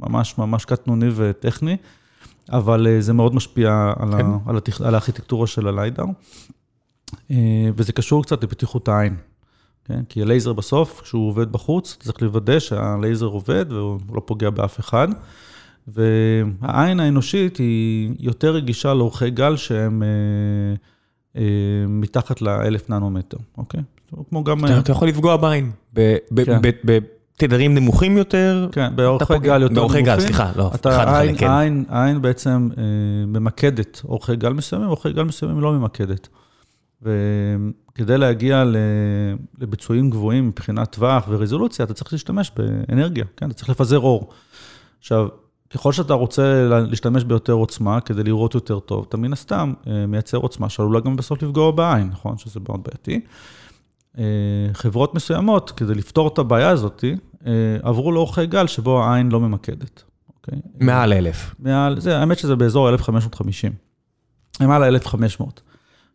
ממש 0.00 0.38
ממש 0.38 0.64
קטנוני 0.64 1.08
וטכני, 1.14 1.76
אבל 2.52 2.86
זה 3.00 3.12
מאוד 3.12 3.34
משפיע 3.34 3.92
על, 3.98 4.12
כן. 4.12 4.26
ה, 4.26 4.38
על, 4.46 4.56
התכ... 4.56 4.80
על 4.80 4.94
הארכיטקטורה 4.94 5.46
של 5.46 5.68
הליידר, 5.68 6.04
וזה 7.76 7.92
קשור 7.92 8.22
קצת 8.22 8.44
לפתיחות 8.44 8.88
העין. 8.88 9.16
כן? 9.88 10.00
כי 10.08 10.22
הלייזר 10.22 10.52
בסוף, 10.52 11.00
כשהוא 11.00 11.28
עובד 11.28 11.52
בחוץ, 11.52 11.96
צריך 12.00 12.22
לוודא 12.22 12.58
שהלייזר 12.58 13.26
עובד 13.26 13.72
והוא 13.72 13.98
לא 14.14 14.22
פוגע 14.24 14.50
באף 14.50 14.80
אחד. 14.80 15.08
והעין 15.88 17.00
האנושית 17.00 17.56
היא 17.56 18.14
יותר 18.18 18.50
רגישה 18.54 18.94
לאורכי 18.94 19.30
גל 19.30 19.56
שהם 19.56 20.02
אה, 20.02 20.08
אה, 21.40 21.42
מתחת 21.88 22.42
לאלף 22.42 22.90
ננומטר, 22.90 23.36
אוקיי? 23.58 23.80
כמו 24.28 24.44
גם... 24.44 24.64
אתה 24.64 24.78
אתה 24.78 24.92
יכול 24.92 25.08
לפגוע 25.08 25.36
בעין. 25.36 25.70
ב- 25.94 26.16
ב- 26.30 26.44
כן. 26.44 26.58
ב- 26.62 26.98
בתדרים 27.38 27.74
נמוכים 27.74 28.16
יותר. 28.16 28.68
כן, 28.72 28.96
באורכי 28.96 29.38
גל 29.38 29.62
יותר 29.62 29.74
באורכי 29.74 29.96
נמוכים. 30.02 30.16
גל, 30.16 30.20
סליחה, 30.20 30.52
לא, 30.56 30.70
אתה, 30.74 30.90
חד 30.90 31.08
העין, 31.08 31.38
כן. 31.38 31.46
העין, 31.48 31.84
העין 31.88 32.22
בעצם 32.22 32.68
אה, 32.78 32.82
ממקדת 33.26 34.02
אורכי 34.04 34.36
גל 34.36 34.52
מסוימים, 34.52 34.88
אורכי 34.88 35.12
גל 35.12 35.24
מסוימים 35.24 35.60
לא 35.60 35.72
ממקדת. 35.72 36.28
וכדי 37.98 38.18
להגיע 38.18 38.64
לביצועים 39.58 40.10
גבוהים 40.10 40.48
מבחינת 40.48 40.92
טווח 40.92 41.24
ורזולוציה, 41.28 41.84
אתה 41.84 41.94
צריך 41.94 42.12
להשתמש 42.12 42.52
באנרגיה, 42.56 43.24
כן? 43.36 43.46
אתה 43.46 43.54
צריך 43.54 43.68
לפזר 43.68 43.98
אור. 43.98 44.28
עכשיו, 44.98 45.28
ככל 45.70 45.92
שאתה 45.92 46.14
רוצה 46.14 46.42
לה- 46.68 46.80
להשתמש 46.80 47.24
ביותר 47.24 47.52
עוצמה 47.52 48.00
כדי 48.00 48.22
לראות 48.22 48.54
יותר 48.54 48.78
טוב, 48.78 49.06
אתה 49.08 49.16
מן 49.16 49.32
הסתם 49.32 49.72
אה, 49.86 50.06
מייצר 50.06 50.38
עוצמה 50.38 50.68
שעלולה 50.68 51.00
גם 51.00 51.16
בסוף 51.16 51.42
לפגוע 51.42 51.70
בעין, 51.70 52.08
נכון? 52.08 52.38
שזה 52.38 52.60
מאוד 52.68 52.80
בעייתי. 52.84 53.20
אה, 54.18 54.24
חברות 54.72 55.14
מסוימות, 55.14 55.70
כדי 55.70 55.94
לפתור 55.94 56.28
את 56.28 56.38
הבעיה 56.38 56.68
הזאת, 56.68 57.04
אה, 57.46 57.52
עברו 57.82 58.12
לאורכי 58.12 58.46
גל 58.46 58.66
שבו 58.66 59.04
העין 59.04 59.28
לא 59.32 59.40
ממקדת. 59.40 60.02
אוקיי? 60.36 60.58
מעל 60.80 61.12
אלף. 61.12 61.54
מעל, 61.58 62.00
זה, 62.00 62.18
האמת 62.18 62.38
שזה 62.38 62.56
באזור 62.56 62.88
1550. 62.88 63.72
מעל 64.60 64.82
ה-1500. 64.96 65.60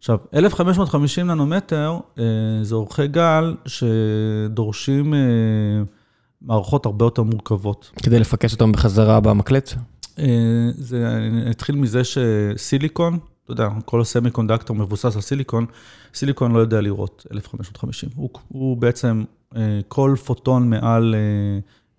עכשיו, 0.03 0.17
1550 0.33 1.27
ננומטר 1.27 1.97
אה, 2.19 2.23
זה 2.61 2.75
אורכי 2.75 3.07
גל 3.07 3.55
שדורשים 3.65 5.13
אה, 5.13 5.19
מערכות 6.41 6.85
הרבה 6.85 7.05
יותר 7.05 7.23
מורכבות. 7.23 7.91
כדי 8.03 8.19
לפקס 8.19 8.53
אותם 8.53 8.71
בחזרה 8.71 9.19
במקלט? 9.19 9.73
אה, 10.19 10.25
זה 10.75 11.07
אני 11.07 11.51
אתחיל 11.51 11.75
מזה 11.75 12.01
שסיליקון, 12.03 13.19
אתה 13.43 13.51
יודע, 13.51 13.69
כל 13.85 14.01
הסמי 14.01 14.31
קונדקטור 14.31 14.75
מבוסס 14.75 15.15
על 15.15 15.21
סיליקון, 15.21 15.65
סיליקון 16.13 16.51
לא 16.51 16.59
יודע 16.59 16.81
לראות 16.81 17.27
1550. 17.31 18.09
הוא, 18.15 18.29
הוא 18.47 18.77
בעצם, 18.77 19.23
אה, 19.55 19.79
כל 19.87 20.15
פוטון 20.25 20.69
מעל 20.69 21.15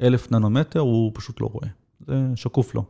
אה, 0.00 0.06
1,000 0.06 0.30
ננומטר, 0.30 0.80
הוא 0.80 1.10
פשוט 1.14 1.40
לא 1.40 1.50
רואה. 1.52 1.68
זה 2.06 2.14
שקוף 2.34 2.74
לו. 2.74 2.84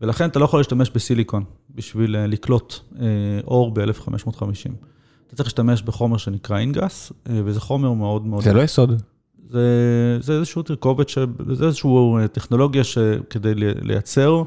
ולכן 0.00 0.28
אתה 0.28 0.38
לא 0.38 0.44
יכול 0.44 0.60
להשתמש 0.60 0.90
בסיליקון 0.90 1.44
בשביל 1.74 2.16
אה, 2.16 2.26
לקלוט 2.26 2.74
אה, 3.00 3.06
אור 3.46 3.70
ב-1550. 3.74 4.40
אתה 5.26 5.36
צריך 5.36 5.46
להשתמש 5.46 5.82
בחומר 5.82 6.16
שנקרא 6.16 6.58
אינגס, 6.58 7.12
אה, 7.30 7.40
וזה 7.44 7.60
חומר 7.60 7.92
מאוד 7.92 8.26
מאוד... 8.26 8.42
זה 8.44 8.52
לא 8.52 8.62
יסוד. 8.62 9.02
זה, 9.48 9.60
זה 10.20 10.32
איזושהי 10.32 10.62
תרכובת, 10.62 11.08
ש... 11.08 11.18
זה 11.52 11.66
איזושהי 11.66 11.90
טכנולוגיה 12.32 12.84
שכדי 12.84 13.54
לי- 13.54 13.74
לייצר 13.82 14.42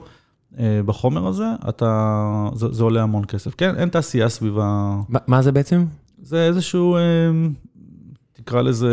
בחומר 0.85 1.27
הזה, 1.27 1.45
אתה, 1.69 2.19
זה, 2.55 2.67
זה 2.71 2.83
עולה 2.83 3.03
המון 3.03 3.25
כסף. 3.25 3.55
כן, 3.55 3.75
אין 3.75 3.89
תעשייה 3.89 4.29
סביב 4.29 4.59
ה... 4.59 4.95
מה- 5.09 5.19
מה 5.27 5.41
זה 5.41 5.51
בעצם? 5.51 5.85
זה 6.21 6.47
איזשהו, 6.47 6.97
תקרא 8.33 8.61
לזה, 8.61 8.91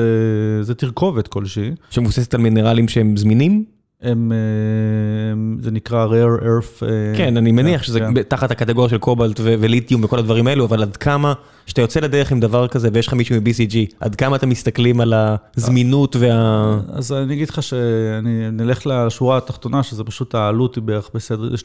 זה 0.62 0.74
תרכובת 0.74 1.28
כלשהי. 1.28 1.70
שמבוססת 1.90 2.34
על 2.34 2.40
מינרלים 2.40 2.88
שהם 2.88 3.16
זמינים? 3.16 3.64
הם, 4.02 4.32
אה, 4.32 5.62
זה 5.62 5.70
נקרא 5.70 6.06
rare 6.06 6.40
earth. 6.42 6.82
אה, 6.82 6.88
כן, 7.16 7.36
אני 7.36 7.52
מניח 7.52 7.80
כן, 7.80 7.86
שזה 7.86 8.00
כן. 8.00 8.22
תחת 8.22 8.50
הקטגוריה 8.50 8.88
של 8.88 8.98
קובלט 8.98 9.40
ו- 9.40 9.54
וליתיום 9.60 10.04
וכל 10.04 10.18
הדברים 10.18 10.46
האלו, 10.46 10.64
אבל 10.64 10.82
עד 10.82 10.96
כמה, 10.96 11.32
כשאתה 11.66 11.80
יוצא 11.80 12.00
לדרך 12.00 12.32
עם 12.32 12.40
דבר 12.40 12.68
כזה 12.68 12.88
ויש 12.92 13.06
לך 13.06 13.14
מישהו 13.14 13.36
מ-BCG, 13.36 13.94
עד 14.00 14.14
כמה 14.14 14.36
אתם 14.36 14.48
מסתכלים 14.48 15.00
על 15.00 15.14
הזמינות 15.56 16.16
וה... 16.16 16.78
אז 16.92 17.12
אני 17.12 17.34
אגיד 17.34 17.48
לך 17.48 17.62
שאני 17.62 18.50
נלך 18.50 18.86
לשורה 18.86 19.36
התחתונה, 19.36 19.82
שזה 19.82 20.04
פשוט 20.04 20.34
העלות 20.34 20.74
היא 20.74 20.82
בערך 20.82 21.10
בסדר, 21.14 21.54
יש 21.54 21.64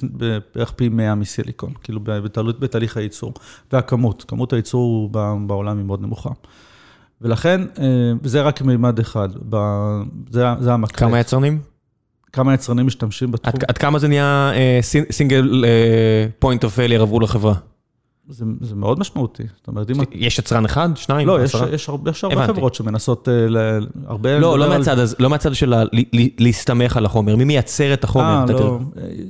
בערך 0.56 0.71
פי 0.71 0.89
100 0.89 1.15
מסיליקון, 1.15 1.74
כאילו 1.84 2.00
בתהליך, 2.04 2.56
בתהליך 2.60 2.98
הייצור. 2.98 3.34
והכמות, 3.74 4.26
כמות 4.28 4.54
הייצור 4.54 5.10
בעולם 5.48 5.78
היא 5.78 5.86
מאוד 5.86 6.02
נמוכה. 6.02 6.30
ולכן, 7.21 7.62
אה, 7.80 7.86
זה 8.24 8.41
רק 8.41 8.62
מימד 8.62 9.00
אחד, 9.00 9.30
זה, 10.30 10.45
זה 10.60 10.74
המקלט. 10.74 11.00
כמה 11.00 11.19
יצרנים? 11.19 11.74
כמה 12.36 12.54
יצרנים 12.54 12.86
משתמשים 12.88 13.32
בתחום? 13.32 13.54
עד 13.56 13.63
עד 13.67 13.78
כמה 13.78 14.00
זה 14.00 14.08
נהיה 14.08 14.52
single 15.12 15.65
point 16.39 16.63
of 16.63 16.75
failure 16.75 17.01
עבור 17.01 17.19
לחברה? 17.19 17.54
זה, 18.30 18.45
זה 18.62 18.76
מאוד 18.76 19.00
משמעותי. 19.00 19.43
זאת 19.58 19.67
אומרת, 19.67 19.91
אם... 19.91 19.95
יש 20.12 20.39
יצרן 20.39 20.65
אחד? 20.65 20.89
שניים? 20.95 21.28
לא, 21.28 21.43
יש? 21.43 21.56
יש 21.71 21.89
הרבה, 21.89 22.12
יש 22.12 22.24
הרבה. 22.24 22.48
חברות 22.48 22.76
שמנסות, 22.76 23.30
אה, 23.30 23.48
ל- 23.50 23.88
הרבה... 24.08 24.39
לא, 24.39 24.60
לא 24.60 24.63
על- 24.63 24.78
מהצד 24.78 25.00
הזה, 25.00 25.15
לא 25.19 25.30
מהצד 25.30 25.56
של 25.56 25.74
ה- 25.74 25.84
ל- 25.84 25.89
ל- 26.13 26.28
להסתמך 26.39 26.98
על 26.98 27.06
החומר, 27.06 27.36
מי 27.36 27.43
מייצר 27.43 27.93
את 27.93 28.04
החומר? 28.04 28.26
אה, 28.26 28.43
אתה 28.45 28.54
לא. 28.54 28.80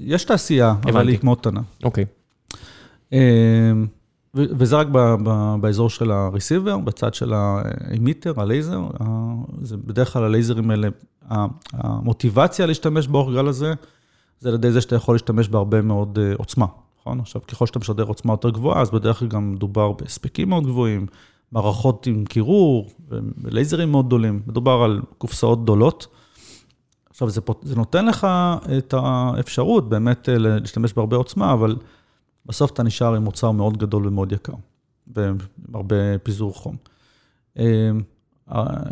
יש 0.06 0.24
תעשייה, 0.24 0.74
אבל. 0.86 1.08
היא 1.08 1.18
מאוד 1.24 1.38
קטנה. 1.40 1.62
אוקיי. 1.84 2.06
וזה 4.36 4.76
רק 4.76 4.88
ב- 4.92 5.16
ב- 5.24 5.56
באזור 5.62 5.90
של 5.90 6.12
ה-receiver, 6.12 6.78
בצד 6.84 7.14
של 7.14 7.34
האמיטר, 7.34 8.34
הלייזר. 8.42 8.82
זה 9.62 9.78
בדרך 9.78 10.14
כלל 10.14 10.24
הלייזרים 10.24 10.72
האלה, 10.72 10.88
המוטיבציה 11.74 12.66
להשתמש 12.66 13.08
באורך 13.08 13.36
גל 13.36 13.48
הזה, 13.48 13.74
זה 14.40 14.50
על 14.50 14.56
ידי 14.56 14.72
זה 14.72 14.82
שאתה 14.82 14.96
יכול 14.96 15.16
להשתמש 15.16 15.48
בהרבה 15.50 15.82
מאוד 15.82 16.20
אה, 16.22 16.34
עוצמה, 16.38 16.66
נכון? 17.00 17.20
עכשיו, 17.20 17.42
ככל 17.48 17.66
שאתה 17.66 17.80
משדר 17.80 18.04
עוצמה 18.04 18.34
יותר 18.34 18.50
גבוהה, 18.50 18.82
אז 18.82 18.90
בדרך 18.92 19.20
כלל 19.20 19.28
גם 19.28 19.52
מדובר 19.52 19.92
בהספקים 19.92 20.50
מאוד 20.50 20.64
גבוהים, 20.64 21.06
מערכות 21.52 22.08
עם 22.08 22.26
קירור, 22.26 22.90
ולייזרים 23.42 23.92
מאוד 23.92 24.06
גדולים. 24.08 24.42
מדובר 24.48 24.72
על 24.84 25.02
קופסאות 25.18 25.64
גדולות. 25.64 26.08
עכשיו, 27.10 27.30
זה, 27.30 27.42
פות- 27.42 27.62
זה 27.64 27.76
נותן 27.76 28.06
לך 28.06 28.28
את 28.78 28.94
האפשרות 28.98 29.90
באמת 29.90 30.30
אה, 30.30 30.38
להשתמש 30.38 30.94
בהרבה 30.94 31.18
עוצמה, 31.18 31.54
אבל 31.54 31.76
בסוף 32.46 32.72
אתה 32.72 32.84
נשאר 32.84 33.16
עם 33.16 33.24
מוצר 33.24 33.52
מאוד 33.52 33.78
גדול 33.78 34.08
ומאוד 34.08 34.32
יקר, 34.32 34.54
ועם 35.16 35.38
הרבה 35.74 36.18
פיזור 36.24 36.54
חום. 36.54 36.76
אה, 37.60 37.92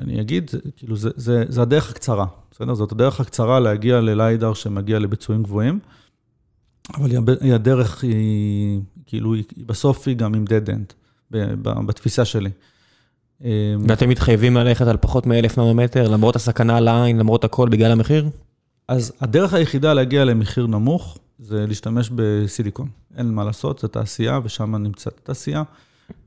אני 0.02 0.22
אגיד, 0.22 0.52
כאילו, 0.78 0.96
זה, 0.96 1.10
זה, 1.16 1.44
זה 1.48 1.62
הדרך 1.62 1.90
הקצרה, 1.92 2.26
בסדר? 2.52 2.74
זאת 2.74 2.92
הדרך 2.92 3.20
הקצרה 3.20 3.60
להגיע 3.60 4.02
לליידר 4.02 4.54
שמגיע 4.54 5.00
לביצועים 5.00 5.44
גבוהים, 5.44 5.80
אבל 6.96 7.12
היא, 7.42 7.54
הדרך 7.54 8.04
היא, 8.04 8.82
כאילו, 9.06 9.34
היא, 9.34 9.44
בסוף 9.58 10.08
היא 10.08 10.16
גם 10.16 10.34
עם 10.34 10.46
dead 10.48 10.70
end, 10.70 10.94
בתפיסה 11.62 12.26
שלי. 12.26 12.50
אה, 13.44 13.76
ואתם 13.88 14.10
מתחייבים 14.10 14.58
ללכת 14.58 14.88
על 14.88 14.98
פחות 15.02 15.26
מאלף 15.26 15.60
ננומטר, 15.60 16.10
למרות 16.10 16.36
הסכנה 16.36 16.80
לעין, 16.80 17.18
למרות 17.18 17.44
הכל, 17.44 17.70
בגלל 17.70 17.92
המחיר? 17.92 18.30
אז 18.88 19.14
הדרך 19.22 19.54
היחידה 19.54 19.94
להגיע 19.94 20.26
למחיר 20.26 20.68
נמוך, 20.68 21.18
זה 21.44 21.66
להשתמש 21.68 22.10
בסיליקון. 22.16 22.88
אין 23.18 23.32
מה 23.32 23.44
לעשות, 23.44 23.80
זו 23.80 23.88
תעשייה, 23.88 24.40
ושם 24.44 24.76
נמצאת 24.76 25.20
התעשייה. 25.24 25.64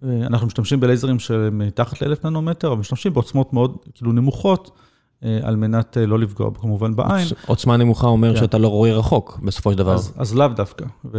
אנחנו 0.02 0.46
משתמשים 0.46 0.80
בלייזרים 0.80 1.18
שהם 1.18 1.58
מתחת 1.58 2.02
לאלף 2.02 2.24
ננומטר, 2.24 2.72
אבל 2.72 2.80
משתמשים 2.80 3.12
בעוצמות 3.12 3.52
מאוד, 3.52 3.76
כאילו, 3.94 4.12
נמוכות, 4.12 4.70
על 5.42 5.56
מנת 5.56 5.96
לא 6.06 6.18
לפגוע 6.18 6.50
כמובן 6.54 6.96
בעין. 6.96 7.28
עוצמה 7.46 7.76
נמוכה 7.76 8.06
אומר 8.06 8.34
כן. 8.34 8.40
שאתה 8.40 8.58
לא 8.58 8.68
רואה 8.68 8.94
רחוק, 8.94 9.38
בסופו 9.44 9.72
של 9.72 9.78
דבר. 9.78 9.94
אז, 9.94 10.12
אז 10.16 10.34
לאו 10.34 10.48
דווקא. 10.48 10.84
ו... 11.04 11.18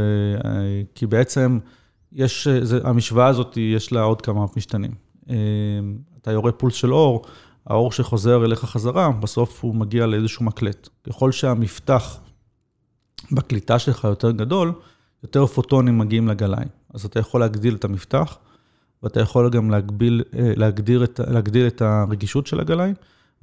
כי 0.95 1.05
בעצם, 1.05 1.59
יש, 2.11 2.47
זה, 2.47 2.79
המשוואה 2.83 3.27
הזאת, 3.27 3.57
יש 3.57 3.91
לה 3.91 4.01
עוד 4.01 4.21
כמה 4.21 4.45
משתנים. 4.57 4.91
אתה 6.21 6.31
יורה 6.31 6.51
פולס 6.51 6.73
של 6.73 6.93
אור, 6.93 7.25
האור 7.67 7.91
שחוזר 7.91 8.45
אליך 8.45 8.59
חזרה, 8.59 9.11
בסוף 9.11 9.63
הוא 9.63 9.75
מגיע 9.75 10.05
לאיזשהו 10.05 10.45
מקלט. 10.45 10.89
ככל 11.03 11.31
שהמפתח 11.31 12.19
בקליטה 13.31 13.79
שלך 13.79 14.03
יותר 14.03 14.31
גדול, 14.31 14.73
יותר 15.23 15.45
פוטונים 15.45 15.97
מגיעים 15.97 16.27
לגליים. 16.27 16.67
אז 16.93 17.05
אתה 17.05 17.19
יכול 17.19 17.41
להגדיל 17.41 17.75
את 17.75 17.85
המפתח, 17.85 18.37
ואתה 19.03 19.19
יכול 19.21 19.49
גם 19.49 19.71
להגביל, 19.71 20.23
אה, 20.35 20.53
להגדיר 20.55 21.03
את, 21.03 21.19
להגדיל 21.27 21.67
את 21.67 21.81
הרגישות 21.81 22.47
של 22.47 22.59
הגליים, 22.59 22.93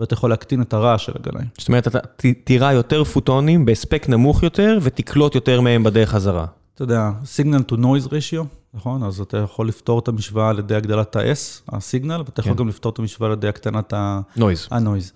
ואתה 0.01 0.15
יכול 0.15 0.31
להקטין 0.31 0.63
את 0.63 0.73
הרעש 0.73 1.05
של 1.05 1.13
הגליים. 1.15 1.49
זאת 1.59 1.69
אומרת, 1.69 1.89
אתה 1.89 1.99
תירה 2.45 2.73
יותר 2.73 3.05
פוטונים 3.05 3.65
בהספק 3.65 4.09
נמוך 4.09 4.43
יותר, 4.43 4.79
ותקלוט 4.83 5.35
יותר 5.35 5.61
מהם 5.61 5.85
בדרך 5.85 6.11
חזרה. 6.11 6.47
אתה 6.75 6.83
יודע, 6.83 7.11
signal 7.37 7.73
to 7.73 7.75
noise 7.75 8.09
ratio, 8.09 8.45
נכון? 8.75 9.03
אז 9.03 9.21
אתה 9.21 9.39
יכול 9.39 9.69
לפתור 9.69 9.99
את 9.99 10.09
המשוואה 10.09 10.49
על 10.49 10.59
ידי 10.59 10.75
הגדלת 10.75 11.17
ה-S, 11.17 11.63
הסיגנל, 11.69 12.23
ואתה 12.27 12.41
יכול 12.41 12.53
כן. 12.53 12.59
גם 12.59 12.69
לפתור 12.69 12.93
את 12.93 12.99
המשוואה 12.99 13.31
על 13.31 13.37
ידי 13.37 13.49
הקטנת 13.49 13.93
ה-noise. 13.93 15.13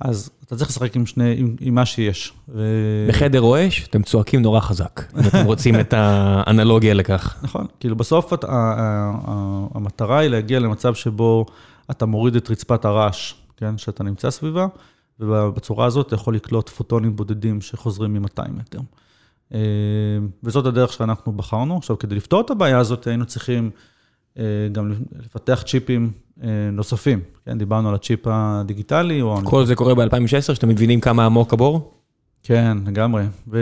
אז 0.00 0.30
אתה 0.44 0.56
צריך 0.56 0.70
לשחק 0.70 0.96
עם 0.96 1.06
שני, 1.06 1.34
עם, 1.38 1.56
עם 1.60 1.74
מה 1.74 1.86
שיש. 1.86 2.32
ו... 2.48 2.62
בחדר 3.08 3.38
רועש, 3.38 3.86
אתם 3.88 4.02
צועקים 4.02 4.42
נורא 4.42 4.60
חזק, 4.60 5.02
אם 5.20 5.26
אתם 5.28 5.44
רוצים 5.52 5.80
את 5.80 5.94
האנלוגיה 5.96 6.94
לכך. 6.94 7.36
נכון, 7.42 7.66
כאילו 7.80 7.96
בסוף 7.96 8.32
את, 8.32 8.44
המטרה 9.74 10.18
היא 10.18 10.28
להגיע 10.28 10.58
למצב 10.58 10.94
שבו 10.94 11.46
אתה 11.90 12.06
מוריד 12.06 12.36
את 12.36 12.50
רצפת 12.50 12.84
הרעש, 12.84 13.34
כן, 13.56 13.78
שאתה 13.78 14.04
נמצא 14.04 14.30
סביבה, 14.30 14.66
ובצורה 15.20 15.86
הזאת 15.86 16.06
אתה 16.06 16.14
יכול 16.14 16.34
לקלוט 16.34 16.68
פוטונים 16.68 17.16
בודדים 17.16 17.60
שחוזרים 17.60 18.12
מ-200 18.12 18.50
מטר. 18.50 18.78
אה, 19.54 19.58
וזאת 20.42 20.66
הדרך 20.66 20.92
שאנחנו 20.92 21.32
בחרנו. 21.32 21.76
עכשיו, 21.76 21.98
כדי 21.98 22.14
לפתור 22.14 22.40
את 22.40 22.50
הבעיה 22.50 22.78
הזאת, 22.78 23.06
היינו 23.06 23.26
צריכים 23.26 23.70
גם 24.72 24.92
לפתח 25.24 25.62
צ'יפים 25.66 26.10
אה, 26.42 26.48
נוספים. 26.72 27.20
כן, 27.46 27.58
דיברנו 27.58 27.88
על 27.88 27.94
הצ'יפ 27.94 28.20
הדיגיטלי. 28.26 29.22
כל 29.44 29.66
זה 29.66 29.74
קורה 29.74 29.94
ב-2016, 29.94 30.40
שאתם 30.40 30.68
מבינים 30.68 31.00
כמה 31.00 31.26
עמוק 31.26 31.52
הבור? 31.52 31.92
כן, 32.42 32.76
לגמרי. 32.86 33.22
ו... 33.48 33.58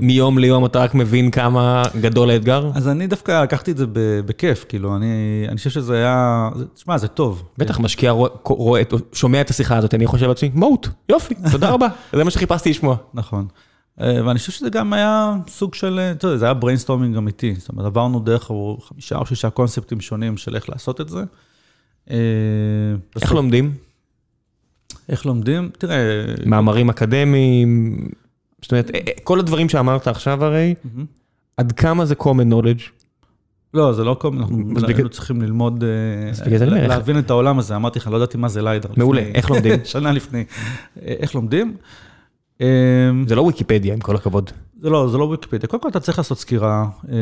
מיום 0.00 0.38
ליום 0.38 0.66
אתה 0.66 0.78
רק 0.78 0.94
מבין 0.94 1.30
כמה 1.30 1.82
גדול 2.00 2.30
האתגר? 2.30 2.70
אז 2.74 2.88
אני 2.88 3.06
דווקא 3.06 3.42
לקחתי 3.42 3.70
את 3.70 3.76
זה 3.76 3.86
בכיף, 4.26 4.64
כאילו, 4.68 4.96
אני, 4.96 5.44
אני 5.48 5.56
חושב 5.56 5.70
שזה 5.70 5.94
היה, 5.94 6.48
תשמע, 6.74 6.98
זה 6.98 7.08
טוב. 7.08 7.42
בטח 7.58 7.80
משקיע 7.80 8.10
רואה, 8.10 8.30
רואה, 8.44 8.82
שומע 9.12 9.40
את 9.40 9.50
השיחה 9.50 9.76
הזאת, 9.76 9.94
אני 9.94 10.06
חושב 10.06 10.26
לעצמי, 10.26 10.50
מהות, 10.54 10.88
יופי, 11.08 11.34
תודה 11.50 11.70
רבה, 11.70 11.88
זה 12.16 12.24
מה 12.24 12.30
שחיפשתי 12.30 12.70
לשמוע. 12.70 12.96
נכון. 13.14 13.46
אה, 14.00 14.26
ואני 14.26 14.38
חושב 14.38 14.52
שזה 14.52 14.70
גם 14.70 14.92
היה 14.92 15.34
סוג 15.48 15.74
של, 15.74 15.98
אה, 15.98 16.10
אתה 16.10 16.26
יודע, 16.26 16.36
זה 16.36 16.44
היה 16.44 16.54
brainstorming 16.54 17.16
אמיתי. 17.16 17.54
זאת 17.58 17.68
אומרת, 17.68 17.86
עברנו 17.86 18.20
דרך 18.20 18.50
חמישה 18.80 19.16
או 19.16 19.26
שישה 19.26 19.50
קונספטים 19.50 20.00
שונים 20.00 20.36
של 20.36 20.56
איך 20.56 20.68
לעשות 20.68 21.00
את 21.00 21.08
זה. 21.08 21.22
אה, 22.10 22.16
איך 23.22 23.32
לומדים? 23.32 23.74
איך 25.08 25.26
לומדים? 25.26 25.70
תראה... 25.78 26.24
מאמרים 26.46 26.90
אקדמיים, 26.90 27.96
זאת 28.62 28.72
אומרת, 28.72 28.90
כל 29.22 29.38
הדברים 29.38 29.68
שאמרת 29.68 30.08
עכשיו 30.08 30.44
הרי, 30.44 30.74
עד 31.56 31.72
כמה 31.72 32.04
זה 32.04 32.14
common 32.20 32.52
knowledge? 32.52 32.82
לא, 33.74 33.92
זה 33.92 34.04
לא 34.04 34.16
common, 34.22 34.36
אנחנו 34.36 34.86
היינו 34.88 35.08
צריכים 35.08 35.42
ללמוד, 35.42 35.84
להבין 36.70 37.18
את 37.18 37.30
העולם 37.30 37.58
הזה. 37.58 37.76
אמרתי 37.76 37.98
לך, 37.98 38.06
לא 38.06 38.16
ידעתי 38.16 38.38
מה 38.38 38.48
זה 38.48 38.62
ליידר. 38.62 38.88
מעולה, 38.96 39.20
איך 39.20 39.50
לומדים? 39.50 39.74
שנה 39.84 40.12
לפני. 40.12 40.44
איך 40.96 41.34
לומדים? 41.34 41.76
אמ, 42.62 43.28
זה 43.28 43.34
לא 43.34 43.42
ויקיפדיה, 43.42 43.94
עם 43.94 44.00
כל 44.00 44.16
הכבוד. 44.16 44.50
זה 44.82 44.90
לא, 44.90 45.08
זה 45.08 45.18
לא 45.18 45.24
ויקיפדיה. 45.24 45.68
קודם 45.68 45.82
כל 45.82 45.88
אתה 45.88 46.00
צריך 46.00 46.18
לעשות 46.18 46.38
סקירה 46.38 46.88
אה, 47.08 47.14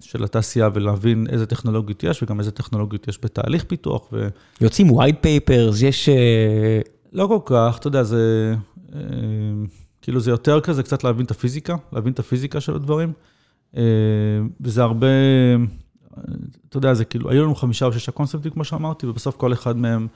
של 0.00 0.24
התעשייה 0.24 0.68
ולהבין 0.74 1.26
איזה 1.30 1.46
טכנולוגיות 1.46 2.02
יש 2.02 2.22
וגם 2.22 2.38
איזה 2.40 2.50
טכנולוגיות 2.50 3.08
יש 3.08 3.18
בתהליך 3.22 3.64
פיתוח. 3.64 4.08
ו... 4.12 4.28
יוצאים 4.60 4.90
white 4.90 5.24
papers, 5.24 5.84
יש... 5.84 6.08
אה, 6.08 6.80
לא 7.12 7.26
כל 7.26 7.38
כך, 7.44 7.78
אתה 7.78 7.86
יודע, 7.86 8.02
זה... 8.02 8.54
אה, 8.94 9.00
כאילו 10.02 10.20
זה 10.20 10.30
יותר 10.30 10.60
כזה 10.60 10.82
קצת 10.82 11.04
להבין 11.04 11.26
את 11.26 11.30
הפיזיקה, 11.30 11.76
להבין 11.92 12.12
את 12.12 12.18
הפיזיקה 12.18 12.60
של 12.60 12.74
הדברים. 12.74 13.12
וזה 14.60 14.82
הרבה, 14.82 15.06
אתה 16.68 16.76
יודע, 16.78 16.94
זה 16.94 17.04
כאילו, 17.04 17.30
היו 17.30 17.42
לנו 17.42 17.54
חמישה 17.54 17.86
או 17.86 17.92
שישה 17.92 18.12
קונספטים, 18.12 18.50
כמו 18.50 18.64
שאמרתי, 18.64 19.06
ובסוף 19.06 19.36
כל 19.36 19.52
אחד 19.52 19.76
מהם 19.76 20.06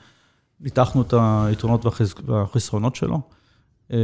ניתחנו 0.61 1.01
את 1.01 1.13
היתרונות 1.17 1.85
והחסרונות 2.25 2.95
שלו. 2.95 3.21
אמ, 3.93 3.97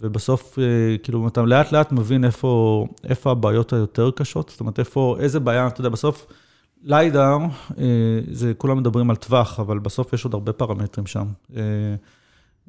ובסוף, 0.00 0.58
אה, 0.58 0.98
כאילו, 1.02 1.28
אתה 1.28 1.42
לאט 1.42 1.72
לאט 1.72 1.92
מבין 1.92 2.24
איפה, 2.24 2.86
איפה 3.04 3.30
הבעיות 3.30 3.72
היותר 3.72 4.10
קשות, 4.10 4.48
זאת 4.48 4.60
אומרת, 4.60 4.78
איפה, 4.78 5.16
איזה 5.20 5.40
בעיה, 5.40 5.66
אתה 5.66 5.80
יודע, 5.80 5.88
בסוף, 5.88 6.26
ליידר, 6.82 7.38
אה, 7.78 7.84
זה, 8.30 8.54
כולם 8.54 8.78
מדברים 8.78 9.10
על 9.10 9.16
טווח, 9.16 9.60
אבל 9.60 9.78
בסוף 9.78 10.12
יש 10.12 10.24
עוד 10.24 10.34
הרבה 10.34 10.52
פרמטרים 10.52 11.06
שם. 11.06 11.26
אה, 11.56 11.62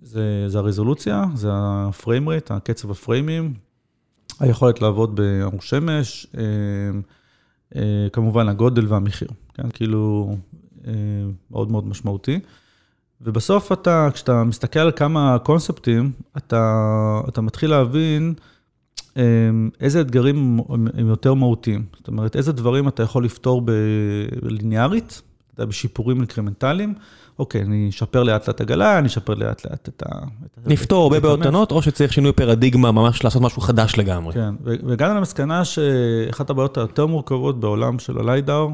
זה, 0.02 0.46
זה 0.48 0.60
הרזולוציה, 0.60 1.26
זה 1.36 1.50
הפריים 1.54 2.30
רייט, 2.30 2.52
הקצב 2.52 2.92
הפריימים, 2.92 3.54
היכולת 4.40 4.82
לעבוד 4.82 5.16
באור 5.16 5.62
שמש, 5.62 6.28
כמובן 8.14 8.50
הגודל 8.50 8.88
והמחיר, 8.88 9.28
כן, 9.54 9.70
כאילו, 9.70 10.36
מאוד 11.52 11.72
מאוד 11.72 11.88
משמעותי. 11.88 12.40
ובסוף 13.22 13.72
אתה, 13.72 14.10
כשאתה 14.14 14.44
מסתכל 14.44 14.80
על 14.80 14.92
כמה 14.96 15.38
קונספטים, 15.44 16.12
אתה, 16.38 17.22
אתה 17.28 17.42
מתחיל 17.42 17.70
להבין 17.70 18.34
אמ, 19.18 19.70
איזה 19.80 20.02
אתגרים 20.02 20.60
הם 20.70 21.08
יותר 21.08 21.34
מהותיים. 21.34 21.86
זאת 21.98 22.08
אומרת, 22.08 22.36
איזה 22.36 22.52
דברים 22.52 22.88
אתה 22.88 23.04
יכול 23.04 23.26
לפתור 23.26 23.62
בליניארית, 24.42 25.22
בשיפורים 25.58 26.18
אינקרמנטליים. 26.18 26.94
אוקיי, 27.40 27.62
אני 27.62 27.90
אשפר 27.90 28.24
לאט 28.24 28.48
לאט 28.48 28.62
עגלה, 28.62 29.00
אני 29.00 29.08
אשפר 29.08 29.34
לאט 29.34 29.66
לאט 29.66 29.90
את 29.90 30.04
ה... 30.06 30.20
נפתור 30.66 31.04
הרבה 31.04 31.20
בעיות 31.20 31.40
קטנות, 31.40 31.72
או 31.72 31.82
שצריך 31.82 32.14
שינוי 32.14 32.32
פרדיגמה, 32.32 32.92
ממש 32.92 33.24
לעשות 33.24 33.42
משהו 33.42 33.62
חדש 33.62 33.98
לגמרי. 33.98 34.34
כן, 34.34 34.56
והגענו 34.64 35.16
למסקנה 35.16 35.66
שאחת 35.66 36.50
הבעיות 36.50 36.78
היותר 36.78 37.06
מורכבות 37.06 37.60
בעולם 37.60 38.00
של 38.00 38.20
הליידר, 38.20 38.68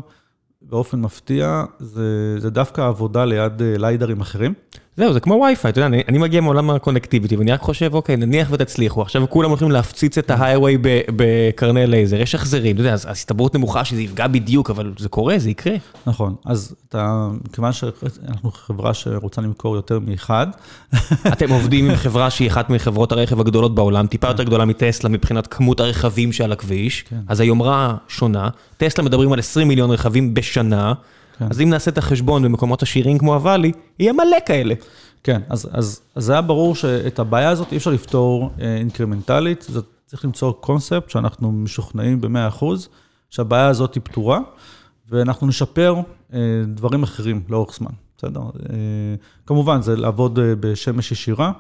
באופן 0.61 1.01
מפתיע, 1.01 1.63
זה, 1.79 2.39
זה 2.39 2.49
דווקא 2.49 2.81
עבודה 2.81 3.25
ליד 3.25 3.61
אה, 3.61 3.77
ליידרים 3.77 4.21
אחרים. 4.21 4.53
זהו, 4.99 5.13
זה 5.13 5.19
כמו 5.19 5.33
וי-פיי, 5.33 5.71
אתה 5.71 5.79
יודע, 5.79 5.87
אני, 5.87 6.03
אני 6.07 6.17
מגיע 6.17 6.41
מעולם 6.41 6.69
הקונקטיביטי, 6.69 7.35
ואני 7.35 7.51
רק 7.51 7.61
חושב, 7.61 7.93
אוקיי, 7.93 8.17
נניח 8.17 8.47
ותצליחו, 8.51 9.01
עכשיו 9.01 9.29
כולם 9.29 9.49
הולכים 9.49 9.71
להפציץ 9.71 10.17
את 10.17 10.31
ההיי-ווי 10.31 10.77
בקרני 11.15 11.87
לייזר, 11.87 12.21
יש 12.21 12.35
החזרים, 12.35 12.75
אתה 12.75 12.81
יודע, 12.81 12.93
אז 12.93 13.07
הסתברות 13.09 13.55
נמוכה 13.55 13.85
שזה 13.85 14.01
יפגע 14.01 14.27
בדיוק, 14.27 14.69
אבל 14.69 14.93
זה 14.97 15.09
קורה, 15.09 15.39
זה 15.39 15.49
יקרה. 15.49 15.75
נכון, 16.05 16.35
אז 16.45 16.75
אתה, 16.89 17.29
מכיוון 17.49 17.73
שאנחנו 17.73 18.51
חברה 18.51 18.93
שרוצה 18.93 19.41
למכור 19.41 19.75
יותר 19.75 19.99
מאחד. 19.99 20.47
אתם 21.33 21.49
עובדים 21.49 21.89
עם 21.89 21.95
חברה 21.95 22.29
שהיא 22.29 22.47
אחת 22.47 22.69
מחברות 22.69 23.11
הרכב 23.11 23.39
הגדולות 23.39 23.75
בעולם, 23.75 24.07
טיפה 24.07 24.27
יותר 24.27 24.43
גדולה 24.43 24.65
מטסלה 24.65 25.09
מבחינת 25.09 25.47
כמות 25.47 25.79
הרכבים 25.79 26.31
שעל 26.31 26.51
הכביש, 26.51 27.01
כן. 27.01 27.19
אז 27.27 27.39
היומרה 27.39 27.95
שונה, 28.07 28.49
טסלה 28.77 29.03
מדברים 29.03 29.33
על 29.33 29.39
20 29.39 29.67
מיליון 29.67 29.91
רכבים 29.91 30.33
בשנה. 30.33 30.93
כן. 31.39 31.47
אז 31.49 31.61
אם 31.61 31.69
נעשה 31.69 31.91
את 31.91 31.97
החשבון 31.97 32.43
במקומות 32.43 32.83
עשירים 32.83 33.17
כמו 33.17 33.33
הוואלי, 33.33 33.71
יהיה 33.99 34.13
מלא 34.13 34.37
כאלה. 34.45 34.75
כן, 35.23 35.41
אז, 35.49 35.69
אז, 35.71 36.01
אז 36.15 36.25
זה 36.25 36.31
היה 36.31 36.41
ברור 36.41 36.75
שאת 36.75 37.19
הבעיה 37.19 37.49
הזאת 37.49 37.71
אי 37.71 37.77
אפשר 37.77 37.91
לפתור 37.91 38.51
אה, 38.61 38.75
אינקרמנטלית, 38.75 39.65
זה 39.69 39.79
צריך 40.05 40.25
למצוא 40.25 40.51
קונספט 40.51 41.09
שאנחנו 41.09 41.51
משוכנעים 41.51 42.21
ב-100%, 42.21 42.65
שהבעיה 43.29 43.67
הזאת 43.67 43.95
היא 43.95 44.01
פתורה, 44.03 44.39
ואנחנו 45.09 45.47
נשפר 45.47 45.95
אה, 46.33 46.39
דברים 46.67 47.03
אחרים 47.03 47.41
לאורך 47.49 47.75
זמן, 47.75 47.91
בסדר? 48.17 48.41
אה, 48.41 48.75
כמובן, 49.45 49.81
זה 49.81 49.95
לעבוד 49.95 50.39
אה, 50.39 50.53
בשמש 50.59 51.11
ישירה. 51.11 51.51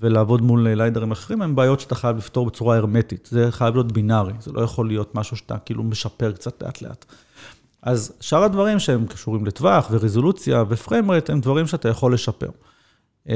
ולעבוד 0.00 0.42
מול 0.42 0.68
ליידרים 0.68 1.10
אחרים, 1.10 1.42
הן 1.42 1.54
בעיות 1.54 1.80
שאתה 1.80 1.94
חייב 1.94 2.16
לפתור 2.16 2.46
בצורה 2.46 2.76
הרמטית. 2.76 3.28
זה 3.32 3.52
חייב 3.52 3.74
להיות 3.74 3.92
בינארי, 3.92 4.32
זה 4.40 4.52
לא 4.52 4.60
יכול 4.60 4.88
להיות 4.88 5.14
משהו 5.14 5.36
שאתה 5.36 5.58
כאילו 5.58 5.82
משפר 5.82 6.32
קצת 6.32 6.62
לאט-לאט. 6.62 7.04
אז 7.82 8.12
שאר 8.20 8.42
הדברים 8.42 8.78
שהם 8.78 9.06
קשורים 9.06 9.46
לטווח 9.46 9.88
ורזולוציה 9.90 10.64
ו 10.68 10.74
frame 10.74 11.02
rate, 11.02 11.30
הם 11.30 11.40
דברים 11.40 11.66
שאתה 11.66 11.88
יכול 11.88 12.14
לשפר. 12.14 12.50
אה, 13.28 13.34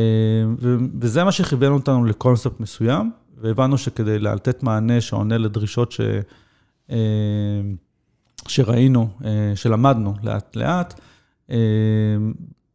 וזה 1.00 1.24
מה 1.24 1.32
שכיוון 1.32 1.72
אותנו 1.72 2.04
לקונספט 2.04 2.60
מסוים, 2.60 3.10
והבנו 3.36 3.78
שכדי 3.78 4.18
לתת 4.18 4.62
מענה 4.62 5.00
שעונה 5.00 5.38
לדרישות 5.38 5.92
ש... 5.92 6.00
אה, 6.90 6.96
שראינו, 8.48 9.08
אה, 9.24 9.52
שלמדנו 9.54 10.14
לאט-לאט, 10.22 11.00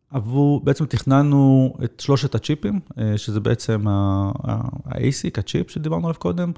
עבור, 0.10 0.62
בעצם 0.64 0.86
תכננו 0.86 1.74
את 1.84 2.00
שלושת 2.00 2.36
הצ'יפים, 2.36 2.80
שזה 3.16 3.40
בעצם 3.40 3.88
ה-ASIC, 3.88 5.40
הצ'יפ 5.40 5.70
שדיברנו 5.72 6.08
עליו 6.08 6.20
קודם, 6.20 6.52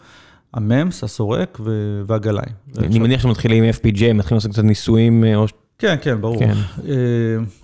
הממס, 0.54 1.04
הסורק 1.04 1.60
והגלאי. 2.06 2.45
אני 2.78 2.99
מניח 2.99 3.22
שמתחילים 3.22 3.64
עם 3.64 3.70
FPGA, 3.70 4.14
מתחילים 4.14 4.20
לעשות 4.32 4.51
קצת 4.51 4.64
ניסויים, 4.64 5.24
או... 5.36 5.45
כן, 5.78 5.95
כן, 6.01 6.22
ברור. 6.22 6.39
כן. 6.39 6.54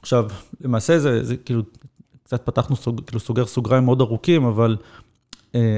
עכשיו, 0.01 0.25
למעשה 0.61 0.99
זה, 0.99 1.35
כאילו, 1.45 1.61
קצת 2.23 2.45
פתחנו, 2.45 2.75
כאילו 3.07 3.19
סוגר 3.19 3.45
סוגריים 3.45 3.85
מאוד 3.85 4.01
ארוכים, 4.01 4.45
אבל 4.45 4.77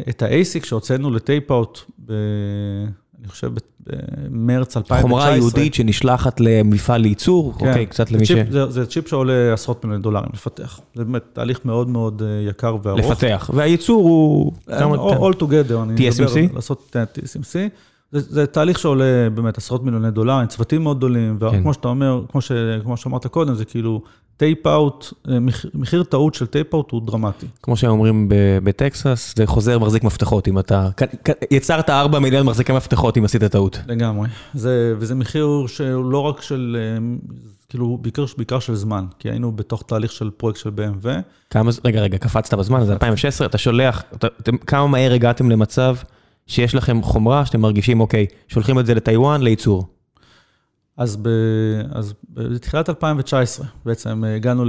את 0.09 0.22
ה-ASIC 0.22 0.66
שהוצאנו 0.66 1.12
ל 1.12 1.18
tape-out, 1.18 1.80
אני 3.22 3.30
חושב 3.30 3.51
במרץ 3.88 4.78
2019. 4.78 5.01
חומרה 5.01 5.36
ייעודית 5.36 5.74
שנשלחת 5.74 6.39
למפעל 6.39 7.01
לייצור, 7.01 7.53
כן. 7.59 7.67
אוקיי, 7.67 7.86
קצת 7.86 8.11
למי 8.11 8.26
ש... 8.26 8.32
זה, 8.32 8.65
זה 8.65 8.86
צ'יפ 8.86 9.07
שעולה 9.07 9.53
עשרות 9.53 9.84
מיליוני 9.84 10.03
דולרים 10.03 10.30
לפתח. 10.34 10.80
זה 10.95 11.05
באמת 11.05 11.24
תהליך 11.34 11.59
מאוד 11.65 11.89
מאוד 11.89 12.22
יקר 12.49 12.78
וארוך. 12.84 13.11
לפתח, 13.11 13.49
והייצור 13.53 14.03
הוא... 14.03 14.51
all 15.30 15.36
together, 15.41 15.76
אני 15.84 16.09
TSMC? 16.09 16.22
מדבר 16.22 16.55
לעשות 16.55 16.95
TSMC. 16.95 17.55
זה, 18.11 18.19
זה 18.19 18.45
תהליך 18.45 18.80
שעולה 18.80 19.30
באמת 19.34 19.57
עשרות 19.57 19.84
מיליוני 19.84 20.11
דולרים, 20.11 20.47
צוותים 20.47 20.84
מאוד 20.84 20.97
גדולים, 20.97 21.38
וכמו 21.39 21.63
כן. 21.63 21.74
שאתה 21.74 21.88
אומר, 21.88 22.24
כמו, 22.32 22.41
ש, 22.41 22.51
כמו 22.84 22.97
שאמרת 22.97 23.28
קודם, 23.28 23.55
זה 23.55 23.65
כאילו 23.65 24.01
tape-out, 24.41 25.14
מחיר 25.74 26.04
טעות 26.04 26.34
של 26.34 26.46
tape-out 26.45 26.91
הוא 26.92 27.02
דרמטי. 27.06 27.46
כמו 27.64 27.78
שאומרים 27.78 28.28
בטקסס, 28.64 29.34
זה 29.38 29.48
חוזר 29.48 29.80
מחזיק 29.80 30.04
מפתחות 30.04 30.48
אם 30.48 30.60
אתה... 30.60 30.89
יצרת 31.52 31.89
4 31.89 32.20
מיליון 32.20 32.46
מחזיקי 32.46 32.74
מפתחות 32.74 33.18
אם 33.18 33.26
עשית 33.26 33.44
טעות. 33.44 33.80
לגמרי. 33.88 34.30
זה, 34.54 34.96
וזה 34.98 35.16
מחיר 35.16 35.64
שהוא 35.68 36.12
לא 36.12 36.18
רק 36.18 36.42
של, 36.42 36.78
כאילו, 37.70 37.98
בעיקר, 38.02 38.26
בעיקר 38.38 38.60
של 38.60 38.76
זמן, 38.76 39.06
כי 39.20 39.30
היינו 39.30 39.52
בתוך 39.52 39.84
תהליך 39.88 40.12
של 40.12 40.30
פרויקט 40.30 40.60
של 40.60 40.70
BMW. 40.70 41.08
כמה, 41.50 41.72
רגע, 41.86 42.02
רגע, 42.02 42.18
קפצת 42.18 42.54
בזמן, 42.54 42.86
זה 42.86 42.94
2016, 42.94 43.48
אתה 43.48 43.58
שולח, 43.58 44.04
אתה, 44.16 44.28
כמה 44.68 44.88
מהר 44.88 45.14
הגעתם 45.14 45.52
למצב 45.52 45.96
שיש 46.48 46.76
לכם 46.76 47.02
חומרה 47.04 47.46
שאתם 47.46 47.62
מרגישים, 47.62 48.00
אוקיי, 48.00 48.26
שולחים 48.48 48.80
את 48.80 48.86
זה 48.86 48.94
לטיוואן 48.94 49.42
לייצור. 49.42 49.88
אז, 51.02 51.18
ב, 51.22 51.30
אז 51.91 52.14
בתחילת 52.30 52.89
2019 52.89 53.66
בעצם 53.86 54.24
הגענו 54.24 54.66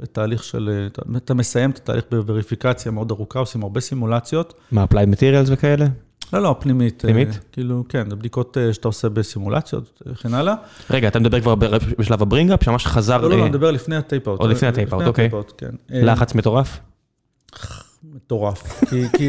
לתהליך 0.00 0.44
של, 0.44 0.88
אתה 1.16 1.34
מסיים 1.34 1.70
את 1.70 1.76
התהליך 1.76 2.04
בווריפיקציה 2.10 2.92
מאוד 2.92 3.10
ארוכה, 3.10 3.38
עושים 3.38 3.62
הרבה 3.62 3.80
סימולציות. 3.80 4.54
מה, 4.72 4.84
Applied 4.84 5.14
Materials 5.14 5.46
וכאלה? 5.46 5.86
לא, 6.32 6.42
לא, 6.42 6.56
פנימית. 6.60 7.02
פנימית? 7.02 7.38
כאילו, 7.52 7.84
כן, 7.88 8.10
זה 8.10 8.16
בדיקות 8.16 8.56
שאתה 8.72 8.88
עושה 8.88 9.08
בסימולציות 9.08 10.02
וכן 10.06 10.34
הלאה. 10.34 10.54
רגע, 10.90 11.08
אתה 11.08 11.18
מדבר 11.18 11.40
כבר 11.40 11.54
בשלב 11.98 12.22
ה 12.22 12.26
bring-up, 12.26 12.64
שממש 12.64 12.86
חזר... 12.86 13.20
לא, 13.20 13.30
לא, 13.30 13.34
אני 13.34 13.48
מדבר 13.48 13.70
לפני 13.70 13.96
ה 13.96 14.00
tape-out. 14.00 14.40
או 14.40 14.48
לפני 14.48 14.68
ה 14.68 14.72
tape-out, 14.72 15.06
אוקיי. 15.06 15.30
כן. 15.58 15.70
לחץ 15.88 16.34
מטורף? 16.34 16.80
מטורף. 18.04 18.80
כי, 18.90 19.04
כי, 19.16 19.28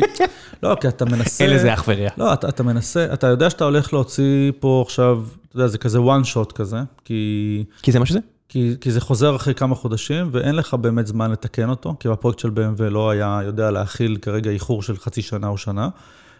לא, 0.63 0.75
כי 0.81 0.87
אתה 0.87 1.05
מנסה... 1.05 1.43
אין 1.43 1.53
לזה 1.53 1.73
אח 1.73 1.83
ורע. 1.87 2.09
לא, 2.17 2.33
אתה, 2.33 2.49
אתה 2.49 2.63
מנסה, 2.63 3.13
אתה 3.13 3.27
יודע 3.27 3.49
שאתה 3.49 3.63
הולך 3.63 3.93
להוציא 3.93 4.51
פה 4.59 4.83
עכשיו, 4.85 5.23
אתה 5.49 5.57
יודע, 5.57 5.67
זה 5.67 5.77
כזה 5.77 5.97
one 5.97 6.33
shot 6.33 6.51
כזה, 6.53 6.77
כי... 7.05 7.63
כי 7.81 7.91
זה 7.91 7.99
מה 7.99 8.05
שזה? 8.05 8.19
כי, 8.49 8.75
כי 8.81 8.91
זה 8.91 9.01
חוזר 9.01 9.35
אחרי 9.35 9.53
כמה 9.53 9.75
חודשים, 9.75 10.29
ואין 10.31 10.55
לך 10.55 10.73
באמת 10.73 11.07
זמן 11.07 11.31
לתקן 11.31 11.69
אותו, 11.69 11.95
כי 11.99 12.07
הפרויקט 12.07 12.39
של 12.39 12.49
BMW 12.49 12.83
לא 12.83 13.09
היה 13.09 13.39
יודע 13.45 13.71
להכיל 13.71 14.17
כרגע 14.21 14.51
איחור 14.51 14.83
של 14.83 14.97
חצי 14.97 15.21
שנה 15.21 15.47
או 15.47 15.57
שנה. 15.57 15.89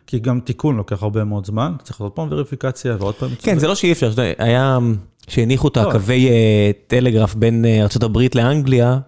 כי 0.07 0.20
גם 0.20 0.39
תיקון 0.39 0.78
לוקח 0.78 1.03
הרבה 1.03 1.24
מאוד 1.24 1.45
זמן, 1.45 1.74
צריך 1.84 2.01
לעשות 2.01 2.16
פעם 2.16 2.28
וריפיקציה 2.32 2.95
ועוד 2.99 3.16
פעם... 3.16 3.30
כן, 3.39 3.60
זה 3.60 3.68
לא 3.68 3.76
שאי 3.76 3.91
אפשר, 3.91 4.12
היה, 4.38 4.78
שהניחו 5.28 5.68
את 5.68 5.78
הקווי 5.78 6.30
טלגרף 6.88 7.36
בין 7.36 7.66
ארה"ב 7.66 8.20
לאנגליה, 8.36 8.99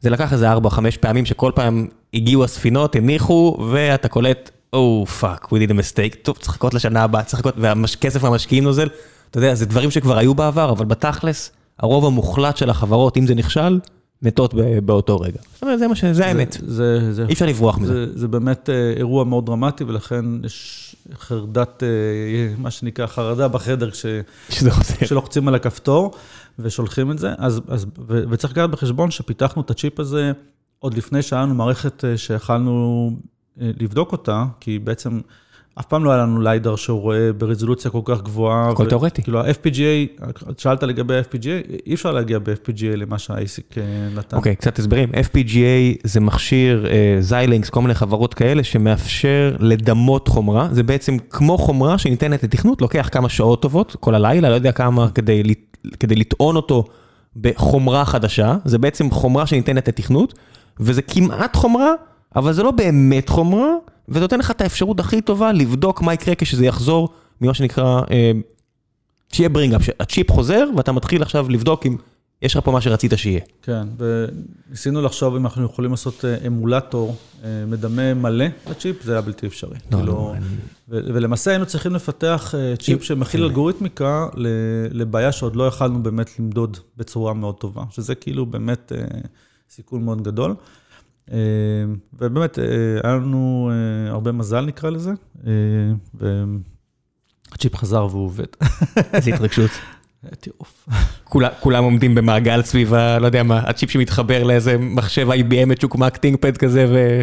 זה 0.00 0.10
לקח 0.10 0.32
איזה 0.32 0.54
4-5 0.54 0.56
פעמים 1.00 1.26
שכל 1.26 1.52
פעם 1.54 1.88
הגיעו 2.14 2.44
הספינות, 2.44 2.96
הניחו, 2.96 3.66
ואתה 3.72 4.08
קולט, 4.08 4.50
oh 4.72 5.06
fuck, 5.20 5.44
we 5.44 5.56
did 5.56 5.70
a 5.70 5.74
mistake, 5.74 6.16
טוב, 6.22 6.36
צריך 6.36 6.48
לחכות 6.48 6.74
לשנה 6.74 7.02
הבאה, 7.02 7.22
צריך 7.22 7.46
לחכות, 7.46 7.54
והכסף 7.58 8.22
מהמשקיעים 8.22 8.64
נוזל, 8.64 8.88
אתה 9.30 9.38
יודע, 9.38 9.54
זה 9.54 9.66
דברים 9.66 9.90
שכבר 9.90 10.18
היו 10.18 10.34
בעבר, 10.34 10.70
אבל 10.70 10.84
בתכלס, 10.84 11.52
הרוב 11.78 12.06
המוחלט 12.06 12.56
של 12.56 12.70
החברות, 12.70 13.16
אם 13.16 13.26
זה 13.26 13.34
נכשל, 13.34 13.80
מתות 14.22 14.54
באותו 14.84 15.20
רגע. 15.20 15.38
זאת 15.52 15.62
אומרת, 15.62 15.78
זה 15.78 15.88
מה 15.88 15.94
ש... 15.94 16.04
זה 16.04 16.26
האמת. 16.26 16.56
זה, 16.66 17.12
זה, 17.12 17.26
אי 17.28 17.32
אפשר 17.32 17.46
לברוח 17.46 17.78
מזה. 17.78 18.06
זה, 18.06 18.18
זה 18.18 18.28
באמת 18.28 18.70
אירוע 18.96 19.24
מאוד 19.24 19.46
דרמטי, 19.46 19.84
ולכן 19.84 20.24
יש 20.44 20.96
חרדת, 21.14 21.82
מה 22.58 22.70
שנקרא, 22.70 23.06
חרדה 23.06 23.48
בחדר, 23.48 23.90
כש... 23.90 24.06
כשלוחצים 25.00 25.48
על 25.48 25.54
הכפתור. 25.54 26.14
ושולחים 26.58 27.10
את 27.10 27.18
זה, 27.18 27.32
אז, 27.38 27.60
אז, 27.68 27.86
ו, 28.08 28.22
וצריך 28.30 28.52
לקחת 28.52 28.70
בחשבון 28.70 29.10
שפיתחנו 29.10 29.62
את 29.62 29.70
הצ'יפ 29.70 30.00
הזה 30.00 30.32
עוד 30.78 30.94
לפני 30.94 31.22
שהיה 31.22 31.42
לנו 31.42 31.54
מערכת 31.54 32.04
שיכלנו 32.16 33.10
לבדוק 33.56 34.12
אותה, 34.12 34.44
כי 34.60 34.78
בעצם 34.78 35.20
אף 35.80 35.86
פעם 35.86 36.04
לא 36.04 36.10
היה 36.10 36.22
לנו 36.22 36.40
ליידר 36.40 36.76
שהוא 36.76 37.00
רואה 37.00 37.32
ברזולוציה 37.32 37.90
כל 37.90 38.00
כך 38.04 38.22
גבוהה. 38.22 38.70
הכל 38.70 38.88
תיאורטי. 38.88 39.22
כאילו 39.22 39.40
ה-FPGA, 39.40 40.22
שאלת 40.58 40.82
לגבי 40.82 41.18
ה-FPGA, 41.18 41.70
אי 41.86 41.94
אפשר 41.94 42.12
להגיע 42.12 42.38
ב-FPGA 42.38 42.96
למה 42.96 43.18
שה-ASIC 43.18 43.78
נתן. 44.14 44.36
אוקיי, 44.36 44.52
okay, 44.52 44.56
קצת 44.56 44.78
הסברים. 44.78 45.08
FPGA 45.10 46.00
זה 46.04 46.20
מכשיר, 46.20 46.86
זיילינקס, 47.20 47.70
כל 47.70 47.80
מיני 47.82 47.94
חברות 47.94 48.34
כאלה, 48.34 48.64
שמאפשר 48.64 49.56
לדמות 49.58 50.28
חומרה. 50.28 50.68
זה 50.72 50.82
בעצם 50.82 51.16
כמו 51.30 51.58
חומרה 51.58 51.98
שניתנת 51.98 52.44
לתכנות, 52.44 52.82
לוקח 52.82 53.08
כמה 53.12 53.28
שעות 53.28 53.62
טובות, 53.62 53.96
כל 54.00 54.14
הלילה, 54.14 54.48
לא 54.48 54.54
יודע 54.54 54.72
כמה, 54.72 55.08
כדי 55.10 55.42
כדי 56.00 56.14
לטעון 56.14 56.56
אותו 56.56 56.84
בחומרה 57.36 58.04
חדשה, 58.04 58.56
זה 58.64 58.78
בעצם 58.78 59.10
חומרה 59.10 59.46
שניתנת 59.46 59.88
לתכנות, 59.88 60.34
וזה 60.80 61.02
כמעט 61.02 61.56
חומרה, 61.56 61.92
אבל 62.36 62.52
זה 62.52 62.62
לא 62.62 62.70
באמת 62.70 63.28
חומרה, 63.28 63.68
וזה 64.08 64.20
נותן 64.20 64.38
לך 64.38 64.50
את 64.50 64.60
האפשרות 64.60 65.00
הכי 65.00 65.20
טובה 65.20 65.52
לבדוק 65.52 66.02
מה 66.02 66.14
יקרה 66.14 66.34
כשזה 66.34 66.66
יחזור 66.66 67.08
ממה 67.40 67.54
שנקרא, 67.54 68.00
אה, 68.10 68.30
שיהיה 69.32 69.48
bring-up, 69.48 69.82
שהצ'יפ 69.82 70.32
חוזר 70.32 70.64
ואתה 70.76 70.92
מתחיל 70.92 71.22
עכשיו 71.22 71.48
לבדוק 71.48 71.86
אם 71.86 71.96
יש 72.42 72.56
לך 72.56 72.64
פה 72.64 72.70
מה 72.70 72.80
שרצית 72.80 73.12
שיהיה. 73.16 73.40
כן, 73.62 73.88
וניסינו 73.98 75.02
לחשוב 75.02 75.36
אם 75.36 75.44
אנחנו 75.44 75.64
יכולים 75.64 75.90
לעשות 75.90 76.24
אמולטור 76.46 77.16
מדמה 77.66 78.14
מלא 78.14 78.44
לצ'יפ, 78.70 79.02
זה 79.02 79.12
היה 79.12 79.20
בלתי 79.20 79.46
אפשרי. 79.46 79.78
לא, 79.92 80.04
לא. 80.04 80.34
ולמעשה 80.88 81.50
היינו 81.50 81.66
צריכים 81.66 81.94
לפתח 81.94 82.54
צ'יפ 82.78 83.02
שמכיל 83.02 83.42
אלגוריתמיקה 83.42 84.26
לבעיה 84.90 85.32
שעוד 85.32 85.56
לא 85.56 85.64
יכלנו 85.64 86.02
באמת 86.02 86.38
למדוד 86.38 86.78
בצורה 86.96 87.34
מאוד 87.34 87.54
טובה, 87.54 87.82
שזה 87.90 88.14
כאילו 88.14 88.46
באמת 88.46 88.92
סיכון 89.70 90.04
מאוד 90.04 90.22
גדול. 90.22 90.54
ובאמת, 92.14 92.58
היה 93.04 93.14
לנו 93.14 93.70
הרבה 94.08 94.32
מזל 94.32 94.64
נקרא 94.64 94.90
לזה, 94.90 95.10
והצ'יפ 96.14 97.76
חזר 97.76 98.06
והוא 98.10 98.24
עובד. 98.24 98.46
איזה 99.14 99.34
התרגשות. 99.34 99.70
טירוף. 100.40 100.88
כולם 101.60 101.84
עומדים 101.84 102.14
במעגל 102.14 102.62
סביב 102.62 102.94
ה... 102.94 103.18
לא 103.18 103.26
יודע 103.26 103.42
מה, 103.42 103.58
הצ'יפ 103.58 103.90
שמתחבר 103.90 104.44
לאיזה 104.44 104.78
מחשב 104.78 105.28
IBM 105.30 105.66
מצ'וקמק 105.66 106.16
טינקפד 106.16 106.56
כזה 106.56 106.86
ו... 106.88 107.22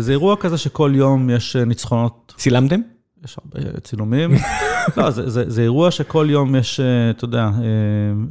זה 0.00 0.12
אירוע 0.12 0.36
כזה 0.36 0.58
שכל 0.58 0.92
יום 0.94 1.30
יש 1.30 1.56
ניצחונות. 1.56 2.34
צילמתם? 2.36 2.80
יש 3.24 3.36
הרבה 3.38 3.80
צילומים. 3.80 4.30
לא, 4.96 5.10
זה 5.26 5.62
אירוע 5.62 5.90
שכל 5.90 6.26
יום 6.30 6.56
יש, 6.56 6.80
אתה 7.10 7.24
יודע, 7.24 7.50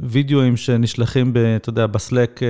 וידאוים 0.02 0.56
שנשלחים, 0.56 1.32
אתה 1.56 1.68
יודע, 1.68 1.86
בסלק. 1.86 2.40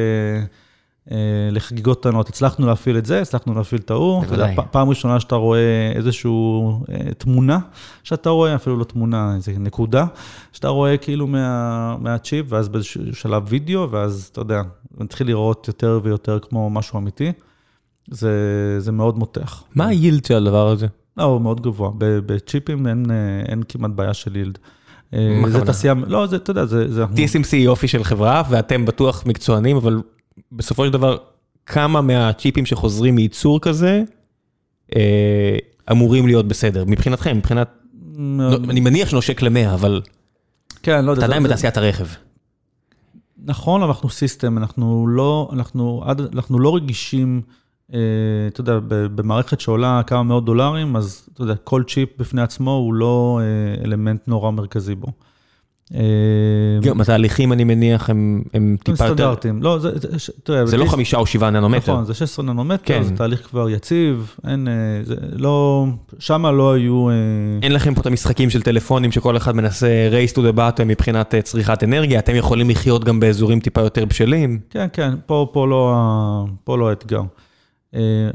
לחגיגות 1.51 2.01
קטנות, 2.01 2.29
הצלחנו 2.29 2.67
להפעיל 2.67 2.99
את 2.99 3.07
זה, 3.07 3.23
הצלחנו 3.23 3.55
להפעיל 3.55 3.81
את 3.81 3.91
ההוא. 3.91 4.25
פעם 4.71 4.89
ראשונה 4.89 5.21
שאתה 5.21 5.35
רואה 5.35 5.93
איזושהי 5.95 6.31
תמונה, 7.19 7.59
שאתה 8.03 8.31
רואה, 8.31 8.55
אפילו 8.55 8.77
לא 8.77 8.85
תמונה, 8.85 9.35
איזו 9.37 9.53
נקודה, 9.59 10.07
שאתה 10.53 10.69
רואה 10.69 10.97
כאילו 10.97 11.27
מה, 11.27 11.97
מהצ'יפ, 12.01 12.47
ואז 12.49 12.69
באיזשהו 12.69 13.15
שלב 13.15 13.43
וידאו, 13.49 13.91
ואז 13.91 14.29
אתה 14.33 14.41
יודע, 14.41 14.63
מתחיל 14.99 15.27
לראות 15.27 15.69
יותר 15.69 16.01
ויותר 16.03 16.39
כמו 16.39 16.71
משהו 16.71 16.99
אמיתי. 16.99 17.33
זה, 18.11 18.31
זה 18.79 18.93
מאוד 18.93 19.19
מותח. 19.19 19.63
מה 19.75 19.87
היילד 19.87 20.25
של 20.25 20.35
הדבר 20.35 20.69
הזה? 20.69 20.87
לא, 21.17 21.23
הוא 21.23 21.41
מאוד 21.41 21.61
גבוה. 21.61 21.91
בצ'יפים 21.99 22.87
אין, 22.87 23.07
אין 23.49 23.63
כמעט 23.69 23.91
בעיה 23.91 24.15
של 24.15 24.37
יילד. 24.37 24.59
זה 25.47 25.65
תעשייה, 25.67 25.95
לא, 26.07 26.27
זה, 26.27 26.37
אתה 26.37 26.51
יודע, 26.51 26.67
זה... 26.67 27.05
TSMC 27.05 27.57
יופי 27.57 27.89
של 27.89 28.05
חברה, 28.05 28.43
ואתם 28.51 28.85
בטוח 28.85 29.27
מקצוענים, 29.27 29.77
אבל 29.77 30.03
בסופו 30.53 30.87
של 30.87 30.93
דבר, 30.93 31.17
כמה 31.67 32.01
מהצ'יפים 32.01 32.67
שחוזרים 32.67 33.15
מייצור 33.15 33.61
כזה, 33.61 34.03
אה, 34.97 35.57
אמורים 35.91 36.27
להיות 36.27 36.49
בסדר, 36.49 36.85
מבחינתכם, 36.87 37.37
מבחינת... 37.37 37.69
לא, 38.19 38.57
אני 38.71 38.81
מניח 38.81 39.09
שנושק 39.09 39.43
למאה, 39.43 39.75
אבל... 39.75 40.03
כן, 40.83 41.05
לא 41.05 41.11
יודע. 41.11 41.21
אתה 41.21 41.27
עדיין 41.27 41.43
בתעשיית 41.43 41.77
הרכב. 41.77 42.07
נכון, 43.45 43.83
אנחנו 43.83 44.11
סיסטם, 44.11 44.59
אנחנו 44.59 45.07
לא, 45.09 45.51
אנחנו, 45.53 46.05
אנחנו 46.35 46.59
לא 46.59 46.77
רגישים, 46.77 47.43
אה, 47.95 47.99
אתה 48.49 48.61
יודע, 48.61 48.79
במערכת 48.89 49.61
שעולה 49.61 50.03
כמה 50.07 50.23
מאות 50.23 50.45
דולרים, 50.45 50.97
אז 50.97 51.29
אתה 51.35 51.43
יודע, 51.43 51.55
כל 51.55 51.83
צ'יפ 51.89 52.09
בפני 52.19 52.43
עצמו 52.43 52.71
הוא 52.71 52.95
לא 52.95 53.41
אה, 53.43 53.85
אלמנט 53.85 54.29
נורא 54.29 54.51
מרכזי 54.51 54.95
בו. 54.95 55.07
אה, 55.95 56.01
גם 56.83 57.01
התהליכים, 57.01 57.53
אני 57.53 57.65
מניח, 57.65 58.11
הם 58.11 58.43
הם 58.55 58.63
הם 58.63 58.77
טיפה 58.77 59.05
יותר... 59.05 59.15
סטנדרטים. 59.15 59.63
לא, 59.63 59.79
זה, 59.79 59.91
תראה, 60.45 60.67
זה 60.67 60.77
לא 60.77 60.85
חמישה 60.85 61.17
או 61.17 61.27
שבעה 61.27 61.51
ננומטר. 61.51 61.93
נכון, 61.93 62.05
זה 62.05 62.15
16 62.15 62.45
ננומטר, 62.45 62.83
כן. 62.85 63.03
זה 63.03 63.17
תהליך 63.17 63.47
כבר 63.47 63.71
יציב, 63.71 64.35
אין, 64.47 64.69
אה, 64.69 64.73
זה 65.05 65.15
לא, 65.33 65.87
שמה 66.19 66.51
לא 66.51 66.73
היו... 66.73 67.09
אה, 67.09 67.15
אין 67.63 67.73
לכם 67.73 67.95
פה 67.95 68.01
את 68.01 68.07
המשחקים 68.07 68.51
של 68.51 68.63
טלפונים 68.63 69.13
שכל 69.13 69.37
אחד 69.37 69.57
מנסה 69.57 70.09
race 70.11 70.33
to 70.33 70.39
the 70.39 70.57
bottom 70.57 70.85
מבחינת 70.85 71.35
צריכת 71.45 71.85
אנרגיה, 71.85 72.19
אתם 72.19 72.35
יכולים 72.35 72.71
לחיות 72.71 73.05
גם 73.05 73.21
באזורים 73.21 73.61
טיפה 73.61 73.81
יותר 73.81 74.05
בשלים. 74.05 74.61
כן, 74.71 74.87
כן, 74.93 75.15
פה, 75.27 75.67
לא, 75.71 76.79
לא 76.79 76.89
האתגר. 76.91 77.23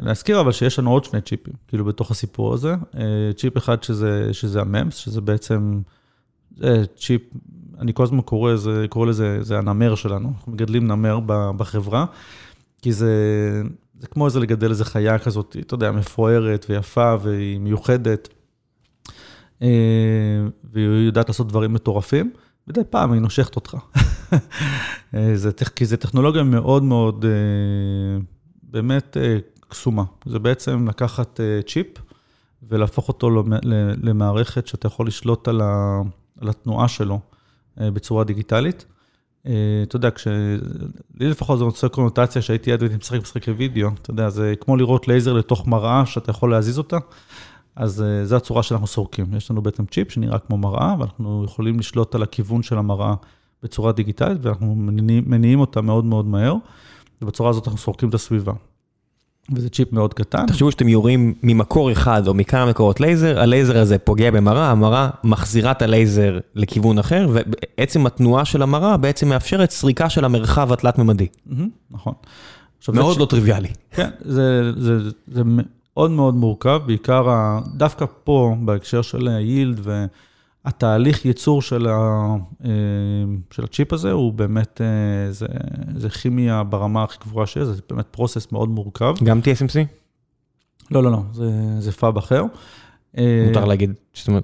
להזכיר 0.01 0.39
אבל 0.39 0.51
שיש 0.51 0.79
לנו 0.79 0.91
עוד 0.91 1.05
שני 1.05 1.21
צ'יפים, 1.21 1.53
כאילו 1.67 1.85
בתוך 1.85 2.11
הסיפור 2.11 2.53
הזה. 2.53 2.75
צ'יפ 3.37 3.57
אחד 3.57 3.83
שזה, 3.83 4.29
שזה 4.31 4.61
הממס, 4.61 4.95
שזה 4.95 5.21
בעצם, 5.21 5.79
זה 6.57 6.83
צ'יפ, 6.97 7.21
אני 7.79 7.93
כל 7.93 8.03
הזמן 8.03 8.21
קורא, 8.21 8.53
לזה- 8.53 8.85
קורא 8.89 9.05
לזה, 9.05 9.37
זה 9.41 9.57
הנמר 9.57 9.95
שלנו, 9.95 10.29
אנחנו 10.37 10.51
מגדלים 10.51 10.87
נמר 10.87 11.19
בחברה, 11.57 12.05
כי 12.81 12.93
זה, 12.93 13.13
זה 13.99 14.07
כמו 14.07 14.25
איזה 14.25 14.39
לגדל 14.39 14.69
איזה 14.69 14.85
חיה 14.85 15.19
כזאת, 15.19 15.55
אתה 15.59 15.73
יודע, 15.73 15.91
מפוארת 15.91 16.65
ויפה 16.69 17.15
והיא 17.21 17.59
מיוחדת, 17.59 18.29
אה, 19.61 19.67
והיא 20.73 21.05
יודעת 21.05 21.27
לעשות 21.29 21.47
דברים 21.47 21.73
מטורפים. 21.73 22.31
מדי 22.67 22.81
פעם 22.89 23.11
היא 23.11 23.21
נושכת 23.21 23.55
אותך. 23.55 23.75
אה, 25.15 25.31
זה, 25.35 25.51
כי 25.75 25.85
זו 25.85 25.97
טכנולוגיה 25.97 26.43
מאוד 26.43 26.83
מאוד 26.83 27.25
אה, 27.25 28.21
באמת 28.63 29.17
קסומה. 29.69 30.03
זה 30.25 30.39
בעצם 30.39 30.87
לקחת 30.87 31.39
צ'יפ 31.67 31.87
ולהפוך 32.69 33.07
אותו 33.07 33.29
למערכת 34.03 34.67
שאתה 34.67 34.87
יכול 34.87 35.07
לשלוט 35.07 35.47
על, 35.47 35.61
ה, 35.61 36.01
על 36.41 36.49
התנועה 36.49 36.87
שלו 36.87 37.19
אה, 37.81 37.91
בצורה 37.91 38.23
דיגיטלית. 38.23 38.85
אה, 39.47 39.53
אתה 39.83 39.95
יודע, 39.95 40.11
כש... 40.11 40.27
לי 41.19 41.29
לפחות 41.29 41.59
זה 41.59 41.63
רוצה 41.65 41.89
קונוטציה 41.89 42.41
שהייתי 42.41 42.69
ילד 42.69 42.81
והייתי 42.81 42.97
משחק 42.97 43.21
משחקי 43.21 43.51
וידאו, 43.51 43.89
אתה 44.01 44.11
יודע, 44.11 44.29
זה 44.29 44.53
כמו 44.59 44.77
לראות 44.77 45.07
לייזר 45.07 45.33
לתוך 45.33 45.67
מראה 45.67 46.05
שאתה 46.05 46.31
יכול 46.31 46.51
להזיז 46.51 46.77
אותה. 46.77 46.97
אז 47.75 48.01
אה, 48.01 48.25
זו 48.25 48.35
הצורה 48.35 48.63
שאנחנו 48.63 48.87
סורקים. 48.87 49.25
יש 49.33 49.51
לנו 49.51 49.61
בעצם 49.61 49.85
צ'יפ 49.85 50.11
שנראה 50.11 50.39
כמו 50.39 50.57
מראה, 50.57 50.95
ואנחנו 50.99 51.43
יכולים 51.45 51.79
לשלוט 51.79 52.15
על 52.15 52.23
הכיוון 52.23 52.63
של 52.63 52.77
המראה 52.77 53.13
בצורה 53.63 53.91
דיגיטלית, 53.91 54.37
ואנחנו 54.41 54.75
מניעים 55.25 55.59
אותה 55.59 55.81
מאוד 55.81 56.05
מאוד 56.05 56.25
מהר, 56.25 56.55
ובצורה 57.21 57.49
הזאת 57.49 57.67
אנחנו 57.67 57.79
סורקים 57.79 58.09
את 58.09 58.13
הסביבה. 58.13 58.53
וזה 59.53 59.69
צ'יפ 59.69 59.93
מאוד 59.93 60.13
קטן. 60.13 60.45
תחשבו 60.45 60.71
שאתם 60.71 60.87
יורים 60.87 61.33
ממקור 61.43 61.91
אחד 61.91 62.27
או 62.27 62.33
מכמה 62.33 62.65
מקורות 62.65 62.99
לייזר, 62.99 63.39
הלייזר 63.39 63.79
הזה 63.79 63.97
פוגע 63.97 64.31
במראה, 64.31 64.71
המראה 64.71 65.09
מחזירה 65.23 65.71
את 65.71 65.81
הלייזר 65.81 66.39
לכיוון 66.55 66.99
אחר, 66.99 67.27
ובעצם 67.29 68.05
התנועה 68.05 68.45
של 68.45 68.61
המראה 68.61 68.97
בעצם 68.97 69.29
מאפשרת 69.29 69.71
סריקה 69.71 70.09
של 70.09 70.25
המרחב 70.25 70.73
התלת-ממדי. 70.73 71.27
נכון. 71.91 72.13
מאוד 72.93 73.17
לא 73.17 73.25
טריוויאלי. 73.25 73.69
כן, 73.91 74.09
זה, 74.21 74.71
מאוד 75.45 76.11
מאוד 76.11 76.35
מורכב, 76.35 76.81
בעיקר 76.85 77.27
דווקא 77.75 78.05
פה, 78.23 78.55
בהקשר 78.59 79.01
של 79.01 79.27
היילד 79.27 79.79
והתהליך 80.65 81.25
ייצור 81.25 81.61
של, 81.61 81.87
ה, 81.87 82.35
אה, 82.65 82.69
של 83.51 83.63
הצ'יפ 83.63 83.93
הזה, 83.93 84.11
הוא 84.11 84.33
באמת, 84.33 84.81
אה, 84.81 85.31
זה, 85.31 85.45
זה 85.95 86.09
כימיה 86.09 86.63
ברמה 86.63 87.03
הכי 87.03 87.17
גבוהה 87.21 87.47
שיש, 87.47 87.63
זה 87.63 87.81
באמת 87.89 88.05
פרוסס 88.11 88.51
מאוד 88.51 88.69
מורכב. 88.69 89.13
גם 89.23 89.39
TSMC? 89.39 89.85
לא, 90.91 91.03
לא, 91.03 91.11
לא, 91.11 91.21
זה, 91.33 91.51
זה 91.79 91.91
פאב 91.91 92.17
אחר. 92.17 92.43
אה, 93.17 93.45
מותר 93.47 93.65
להגיד, 93.65 93.93
זאת 94.13 94.27
אומרת, 94.27 94.43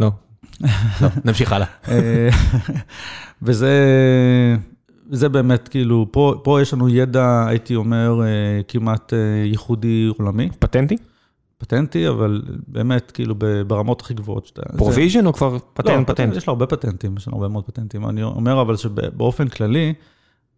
לא. 0.00 0.10
לא, 1.00 1.08
נמשיך 1.24 1.52
הלאה. 1.52 1.66
אה, 1.88 2.28
וזה, 3.42 3.74
זה 5.10 5.28
באמת, 5.28 5.68
כאילו, 5.68 6.06
פה, 6.10 6.34
פה 6.44 6.62
יש 6.62 6.72
לנו 6.72 6.88
ידע, 6.88 7.44
הייתי 7.48 7.74
אומר, 7.74 8.20
כמעט 8.68 9.12
ייחודי 9.44 10.10
עולמי. 10.18 10.48
פטנטי? 10.58 10.96
פטנטי, 11.58 12.08
אבל 12.08 12.42
באמת, 12.68 13.10
כאילו, 13.10 13.34
ברמות 13.66 14.00
הכי 14.00 14.14
גבוהות. 14.14 14.46
שאתה- 14.46 14.62
זה- 14.72 14.78
provision 14.78 15.26
או 15.26 15.32
כבר 15.32 15.52
לא, 15.52 15.58
פטנט 15.74 16.10
פטנט? 16.10 16.36
יש 16.36 16.46
לו 16.46 16.52
הרבה 16.52 16.66
פטנטים, 16.66 17.16
יש 17.16 17.28
לנו 17.28 17.36
הרבה 17.36 17.48
מאוד 17.48 17.64
פטנטים. 17.64 18.08
אני 18.08 18.22
אומר 18.22 18.60
אבל 18.60 18.76
שבאופן 18.76 19.48
כללי, 19.48 19.94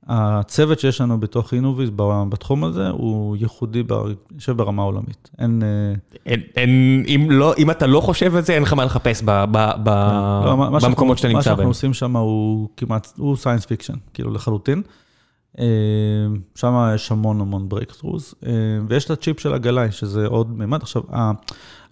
הצוות 0.07 0.79
שיש 0.81 1.01
לנו 1.01 1.21
בתוך 1.21 1.55
אינוביז 1.55 1.91
בתחום 2.29 2.65
הזה, 2.65 2.89
הוא 2.89 3.37
ייחודי, 3.37 3.83
ב- 3.83 3.93
יושב 4.35 4.53
ברמה 4.57 4.83
עולמית. 4.83 5.31
אין... 5.39 5.63
אה, 5.63 5.95
אין- 6.27 6.41
אין- 6.57 7.05
אם 7.09 7.27
לא- 7.31 7.55
אם 7.59 7.71
אתה 7.71 7.87
לא 7.87 8.01
חושב 8.01 8.37
את 8.37 8.45
זה, 8.47 8.53
אין 8.55 8.63
לך 8.63 8.73
מה 8.73 8.85
לחפש 8.85 9.23
ב- 9.25 9.31
ב- 9.31 9.71
ב- 9.83 10.43
לא, 10.45 10.57
מה- 10.57 10.71
מה 10.71 10.81
שאנחנו- 10.81 10.89
במקומות 10.89 11.19
שאתה 11.19 11.29
מה 11.29 11.35
נמצא 11.35 11.45
שאנחנו 11.45 11.59
בהם. 11.59 11.69
עושים 11.69 11.95
שם 11.95 12.17
הוא 12.17 12.69
כמעט, 12.77 13.13
הוא 13.17 13.37
science 13.37 13.67
fiction, 13.67 13.95
כאילו 14.15 14.31
לחלוטין. 14.33 14.83
אה, 15.59 15.65
שם 16.55 16.91
יש 16.95 17.13
המון 17.13 17.41
המון 17.41 17.69
breakthroughs, 17.69 18.35
ויש 18.89 19.05
את 19.05 19.11
הצ'יפ 19.11 19.41
של 19.41 19.55
הגלאי, 19.55 19.93
שזה 19.93 20.27
עוד 20.27 20.51
מימד. 20.51 20.83
עכשיו, 20.83 21.03
ה- 21.13 21.33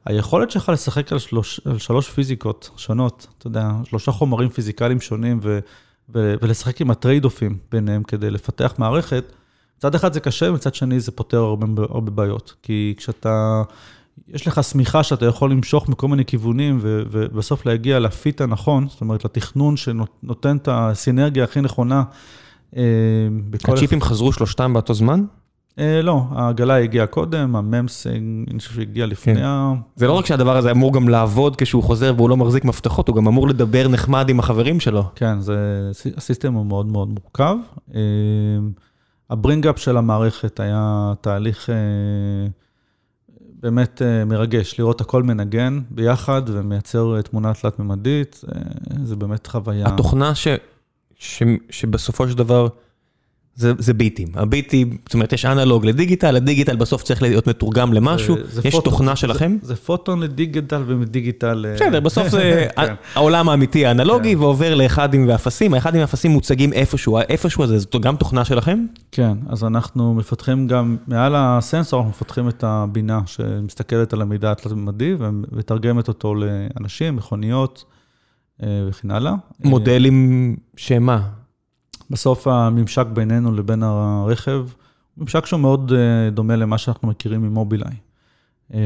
היכולת 0.05 0.51
שלך 0.51 0.69
לשחק 0.69 1.13
על, 1.13 1.19
שלוש, 1.19 1.61
על 1.65 1.79
שלוש 1.79 2.11
פיזיקות 2.11 2.71
שונות, 2.77 3.27
אתה 3.39 3.47
יודע, 3.47 3.71
שלושה 3.85 4.13
חומרים 4.13 4.49
פיזיקליים 4.49 5.01
שונים, 5.01 5.41
ו, 5.43 5.59
ו, 6.15 6.35
ולשחק 6.43 6.81
עם 6.81 6.91
ה 6.91 6.96
trade-off 6.96 7.47
ים 7.47 7.59
ביניהם 7.73 8.03
כדי 8.03 8.31
לפתח 8.31 8.75
מערכת, 8.79 9.33
מצד 9.79 9.95
אחד 9.95 10.13
זה 10.13 10.21
קשה, 10.21 10.51
מצד 10.51 10.75
שני 10.75 11.01
זה 11.01 11.13
פותר 11.13 11.39
הרבה, 11.39 11.67
הרבה 11.83 12.11
בעיות. 12.11 12.55
כי 12.63 12.95
כשאתה, 12.97 13.63
יש 14.29 14.47
לך 14.47 14.65
שמיכה 14.65 15.03
שאתה 15.03 15.27
יכול 15.27 15.51
למשוך 15.51 15.89
מכל 15.89 16.09
מיני 16.09 16.25
כיוונים, 16.25 16.79
ו, 16.81 17.03
ובסוף 17.11 17.67
להגיע 17.67 17.99
ל 17.99 18.09
fit 18.09 18.41
הנכון, 18.41 18.89
זאת 18.89 19.01
אומרת, 19.01 19.25
לתכנון 19.25 19.77
שנותן 19.77 20.57
את 20.57 20.69
הסינרגיה 20.73 21.45
הכי 21.45 21.61
נכונה. 21.61 22.03
אה, 22.77 22.83
הצ'יפים 23.69 24.01
חזרו 24.01 24.33
שלושתם 24.33 24.73
באותו 24.73 24.95
זמן? 24.95 25.25
אה, 25.79 26.03
לא, 26.03 26.23
העגלה 26.31 26.77
הגיעה 26.77 27.07
קודם, 27.07 27.57
ה-MEMS, 27.57 28.07
אה, 28.07 28.13
אני 28.51 28.59
חושב 28.59 28.75
שהגיע 28.75 29.07
לפני 29.07 29.35
כן. 29.35 29.43
ה... 29.43 29.75
זה 29.97 30.07
לא 30.07 30.13
רק 30.13 30.27
שהדבר 30.27 30.57
הזה 30.57 30.71
אמור 30.71 30.93
גם 30.93 31.09
לעבוד 31.09 31.57
כשהוא 31.57 31.83
חוזר 31.83 32.15
והוא 32.17 32.31
לא 32.31 32.37
מחזיק 32.37 32.65
מפתחות, 32.65 33.09
הוא 33.09 33.17
גם 33.17 33.27
אמור 33.27 33.49
לדבר 33.49 33.89
נחמד 33.89 34.29
עם 34.29 34.39
החברים 34.39 34.81
שלו. 34.81 35.05
כן, 35.15 35.41
זה, 35.41 35.91
ה 36.17 36.22
system 36.22 36.55
הוא 36.55 36.67
מאוד 36.67 36.87
מאוד 36.87 37.09
מורכב. 37.09 37.57
אה, 37.95 38.01
ה 39.31 39.36
bring-up 39.36 39.79
של 39.79 39.97
המערכת 39.97 40.61
היה 40.61 41.13
תהליך 41.21 41.71
אה, 41.71 41.75
באמת 43.61 44.03
אה, 44.03 44.25
מרגש, 44.25 44.79
לראות 44.79 45.01
הכל 45.01 45.23
מנגן 45.23 45.81
ביחד 45.91 46.43
ומייצר 46.47 47.23
תמונה 47.23 47.55
תלת-ממדית, 47.55 48.45
אה, 48.49 48.61
זה 49.05 49.17
באמת 49.17 49.47
חוויה. 49.47 49.87
התוכנה 49.87 50.35
ש, 50.35 50.49
ש, 51.19 51.43
שבסופו 51.71 52.29
של 52.29 52.35
דבר 52.37 52.69
זה, 53.59 53.73
זה 53.79 53.95
ביטים. 53.95 54.29
הביטים, 54.35 54.97
זאת 55.05 55.15
אומרת, 55.15 55.33
יש 55.33 55.45
אנלוג 55.45 55.87
לדיגיטל, 55.87 56.37
הדיגיטל 56.37 56.77
בסוף 56.77 57.03
צריך 57.03 57.23
להיות 57.23 57.47
מתורגם 57.47 57.93
למשהו. 57.93 58.37
זה- 58.37 58.43
זה 58.61 58.69
יש 58.69 58.75
פוטון- 58.75 58.93
תוכנה 58.93 59.11
זה- 59.11 59.17
שלכם? 59.17 59.57
זה 59.63 59.77
פוטון 59.77 60.21
לדיגיטל 60.21 60.83
ומדיגיטל... 60.87 61.67
אה, 61.69 61.75
בסדר, 61.75 62.01
בסוף 62.01 62.29
זה 62.29 62.67
כן. 62.77 62.95
העולם 63.15 63.49
האמיתי 63.49 63.87
האנלוגי 63.87 64.35
כן. 64.35 64.41
ועובר 64.41 64.75
לאחדים 64.75 65.29
ואפסים, 65.29 65.75
האחדים 65.75 66.01
ואפסים 66.01 66.31
מוצגים 66.31 66.73
איפשהו, 66.73 67.19
האיפשהו 67.19 67.65
הזה, 67.65 67.79
זאת 67.79 67.97
גם 68.01 68.17
תוכנה 68.17 68.45
שלכם? 68.45 68.87
כן, 69.13 69.33
אז 69.49 69.65
אנחנו 69.65 70.15
מפתחים 70.15 70.67
גם, 70.67 70.97
מעל 71.07 71.33
הסנסור 71.37 72.01
אנחנו 72.01 72.11
מפתחים 72.11 72.49
את 72.49 72.65
הבינה 72.67 73.21
שמסתכלת 73.27 74.13
על 74.13 74.23
המידע 74.23 74.51
התלת-ממדי 74.53 75.15
ומתרגמת 75.19 76.09
אותו 76.09 76.35
לאנשים, 76.35 77.17
מכוניות 77.17 77.85
וכן 78.61 79.11
הלאה. 79.11 79.35
מודלים 79.65 80.57
שמה? 80.77 81.29
בסוף 82.11 82.47
הממשק 82.47 83.07
בינינו 83.07 83.53
לבין 83.53 83.83
הרכב, 83.83 84.67
הוא 85.15 85.23
ממשק 85.23 85.47
שהוא 85.47 85.61
מאוד 85.61 85.93
אה, 85.93 86.31
דומה 86.31 86.57
למה 86.57 86.79
שאנחנו 86.79 87.09
מכירים 87.09 87.43
ממובילאיי. 87.43 87.95
אה, 88.75 88.81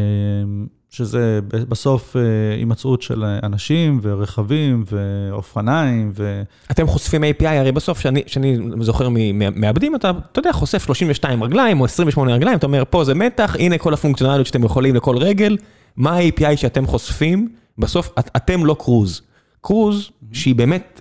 שזה 0.90 1.40
בסוף 1.68 2.16
אה, 2.16 2.22
הימצאות 2.56 3.02
של 3.02 3.24
אנשים 3.24 4.00
ורכבים 4.02 4.84
ואופניים 4.90 6.12
ו... 6.14 6.42
אתם 6.70 6.86
חושפים 6.86 7.24
API, 7.24 7.46
הרי 7.48 7.72
בסוף, 7.72 8.00
שאני, 8.00 8.22
שאני 8.26 8.58
זוכר 8.80 9.08
ממעבדים, 9.10 9.94
אתה, 9.94 10.10
אתה 10.32 10.38
יודע, 10.38 10.52
חושף 10.52 10.84
32 10.84 11.42
רגליים 11.42 11.80
או 11.80 11.84
28 11.84 12.34
רגליים, 12.34 12.58
אתה 12.58 12.66
אומר, 12.66 12.82
פה 12.90 13.04
זה 13.04 13.14
מתח, 13.14 13.56
הנה 13.58 13.78
כל 13.78 13.94
הפונקציונליות 13.94 14.46
שאתם 14.46 14.64
יכולים 14.64 14.94
לכל 14.94 15.16
רגל, 15.16 15.56
מה 15.96 16.10
ה-API 16.10 16.56
שאתם 16.56 16.86
חושפים? 16.86 17.48
בסוף, 17.78 18.10
את, 18.18 18.30
אתם 18.36 18.66
לא 18.66 18.76
קרוז. 18.78 19.22
קרוז, 19.60 20.10
שהיא 20.32 20.54
באמת, 20.54 21.00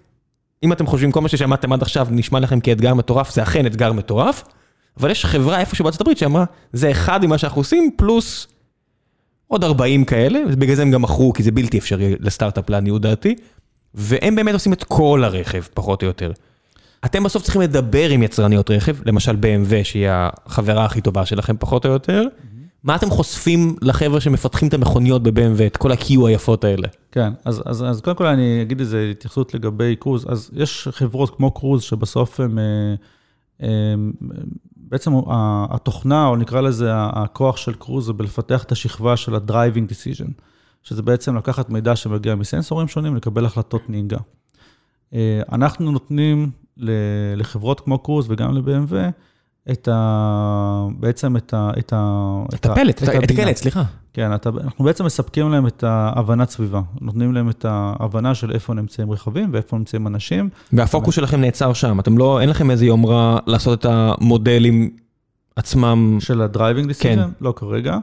אם 0.64 0.74
אתם 0.74 0.88
חושבים, 0.88 1.12
כל 1.12 1.22
מה 1.22 1.30
ששמעתם 1.30 1.74
עד 1.74 1.82
עכשיו 1.82 2.08
נשמע 2.12 2.40
לכם 2.40 2.60
כאתגר 2.60 2.94
מטורף, 2.94 3.34
זה 3.34 3.44
אכן 3.44 3.66
אתגר 3.66 3.94
מטורף, 3.94 4.44
אבל 5.00 5.12
יש 5.12 5.26
חברה 5.26 5.60
איפשהו 5.60 5.84
בארצות 5.84 6.02
הברית 6.02 6.18
שאמרה, 6.18 6.46
זה 6.74 6.92
אחד 6.92 7.26
ממה 7.26 7.38
שאנחנו 7.38 7.60
עושים, 7.60 7.92
פלוס 7.98 8.48
עוד 9.48 9.64
40 9.64 10.06
כאלה, 10.06 10.40
ובגלל 10.48 10.76
זה 10.76 10.82
הם 10.82 10.92
גם 10.92 11.02
מכרו, 11.02 11.34
כי 11.34 11.44
זה 11.44 11.52
בלתי 11.52 11.78
אפשרי 11.78 12.16
לסטארט-אפ 12.20 12.70
לעניות 12.70 13.02
דעתי, 13.02 13.36
והם 13.94 14.36
באמת 14.36 14.54
עושים 14.54 14.74
את 14.74 14.84
כל 14.84 15.24
הרכב, 15.26 15.64
פחות 15.74 16.02
או 16.02 16.08
יותר. 16.08 16.32
אתם 17.06 17.24
בסוף 17.24 17.44
צריכים 17.44 17.62
לדבר 17.62 18.10
עם 18.10 18.24
יצרניות 18.24 18.72
רכב, 18.72 18.96
למשל 19.06 19.36
BMW, 19.42 19.84
שהיא 19.84 20.08
החברה 20.10 20.86
הכי 20.86 21.02
טובה 21.02 21.26
שלכם, 21.26 21.56
פחות 21.60 21.86
או 21.86 21.92
יותר. 21.92 22.24
מה 22.84 22.96
אתם 22.96 23.10
חושפים 23.10 23.76
לחבר'ה 23.82 24.22
שמפתחים 24.22 24.68
את 24.68 24.74
המכוניות 24.74 25.24
ב-BMW, 25.24 25.66
את 25.68 25.78
כל 25.78 25.92
ה-Q 25.92 26.26
היפות 26.28 26.64
האלה? 26.64 26.88
כן, 27.12 27.34
אז, 27.46 27.64
אז, 27.66 27.84
אז 27.84 28.02
קודם 28.02 28.18
כל 28.18 28.26
אני 28.26 28.62
אגיד 28.62 28.80
איזה 28.80 29.10
התייחסות 29.12 29.54
לגבי 29.54 29.96
קרוז. 29.96 30.26
אז 30.30 30.52
יש 30.54 30.88
חברות 30.92 31.36
כמו 31.38 31.52
קרוז 31.52 31.82
שבסוף 31.82 32.40
הם, 32.40 32.60
הם 33.60 34.12
בעצם 34.76 35.12
התוכנה, 35.70 36.28
או 36.28 36.36
נקרא 36.36 36.62
לזה 36.62 36.90
הכוח 36.94 37.58
של 37.58 37.74
קרוז, 37.74 38.06
זה 38.06 38.14
בלפתח 38.14 38.64
את 38.64 38.72
השכבה 38.72 39.18
של 39.18 39.36
ה-driving 39.36 39.92
decision, 39.92 40.32
שזה 40.84 41.02
בעצם 41.02 41.36
לקחת 41.36 41.70
מידע 41.70 41.96
שמגיע 41.96 42.36
מסנסורים 42.36 42.88
שונים, 42.88 43.16
לקבל 43.16 43.46
החלטות 43.46 43.90
נהיגה. 43.90 44.18
אנחנו 45.52 45.92
נותנים 45.92 46.52
לחברות 47.36 47.80
כמו 47.80 48.00
קרוז 48.00 48.26
וגם 48.30 48.58
ל-BMW, 48.58 48.94
את 49.72 49.88
ה... 49.92 50.88
בעצם 51.00 51.38
את 51.38 51.54
ה... 51.54 51.72
את 51.80 51.94
ה... 51.96 52.44
את 52.54 52.66
הפלט, 52.66 53.04
את 53.04 53.32
הקלט, 53.32 53.56
סליחה. 53.56 53.84
כן, 54.14 54.36
אתה, 54.36 54.50
אנחנו 54.64 54.86
בעצם 54.86 55.06
מספקים 55.06 55.52
להם 55.52 55.68
את 55.68 55.84
ההבנת 55.84 56.50
סביבה. 56.50 56.82
נותנים 57.02 57.34
להם 57.34 57.50
את 57.50 57.66
ההבנה 57.70 58.36
של 58.36 58.52
איפה 58.52 58.74
נמצאים 58.74 59.12
רכבים 59.12 59.50
ואיפה 59.54 59.78
נמצאים 59.78 60.08
אנשים. 60.08 60.50
והפוקוס 60.74 61.16
שלכם 61.16 61.42
נעצר 61.42 61.74
שם, 61.74 62.00
אתם 62.00 62.18
לא, 62.18 62.42
אין 62.42 62.50
לכם 62.50 62.72
איזה 62.72 62.86
יומרה 62.86 63.38
לעשות 63.48 63.80
את 63.80 63.86
המודלים 63.90 64.90
עצמם. 65.56 66.18
של 66.20 66.42
ה 66.42 66.47
driving 66.47 66.88
decision? 66.88 67.16
כן. 67.16 67.30
לא 67.42 67.54
כרגע. 67.56 67.98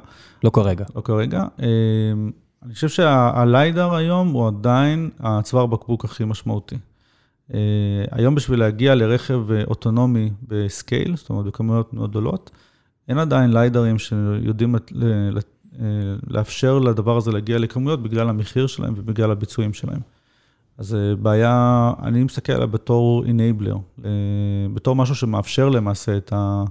לא 0.44 0.50
כרגע. 0.50 0.84
לא 0.96 1.00
כרגע. 1.00 1.44
אמ, 1.58 2.30
אני 2.64 2.74
חושב 2.74 2.88
שהליידר 2.88 3.94
היום 3.94 4.28
הוא 4.28 4.46
עדיין 4.46 5.10
הצוואר 5.20 5.66
בקבוק 5.66 6.04
הכי 6.04 6.24
משמעותי. 6.24 6.76
אה, 7.54 7.58
היום 8.10 8.34
בשביל 8.34 8.58
להגיע 8.58 8.94
לרכב 8.94 9.52
אה, 9.52 9.64
אוטונומי 9.64 10.30
בסקייל, 10.42 11.16
זאת 11.16 11.30
אומרת 11.30 11.44
בכמויות 11.44 11.94
מאוד 11.94 12.10
גדולות, 12.10 12.50
אין 13.08 13.18
עדיין 13.18 13.52
ליידרים 13.52 13.98
שיודעים 13.98 14.74
אה, 14.74 14.80
לאפשר 16.28 16.78
לדבר 16.78 17.16
הזה 17.16 17.32
להגיע 17.32 17.58
לכמויות 17.58 18.02
בגלל 18.02 18.28
המחיר 18.28 18.66
שלהם 18.66 18.94
ובגלל 18.96 19.30
הביצועים 19.30 19.74
שלהם. 19.74 20.00
אז 20.78 20.96
בעיה, 21.22 21.92
אני 22.02 22.24
מסתכל 22.24 22.52
עליה 22.52 22.66
בתור 22.66 23.24
enabler, 23.24 24.02
בתור 24.74 24.96
משהו 24.96 25.14
שמאפשר 25.14 25.68
למעשה 25.68 26.16
את, 26.16 26.32
ה, 26.32 26.64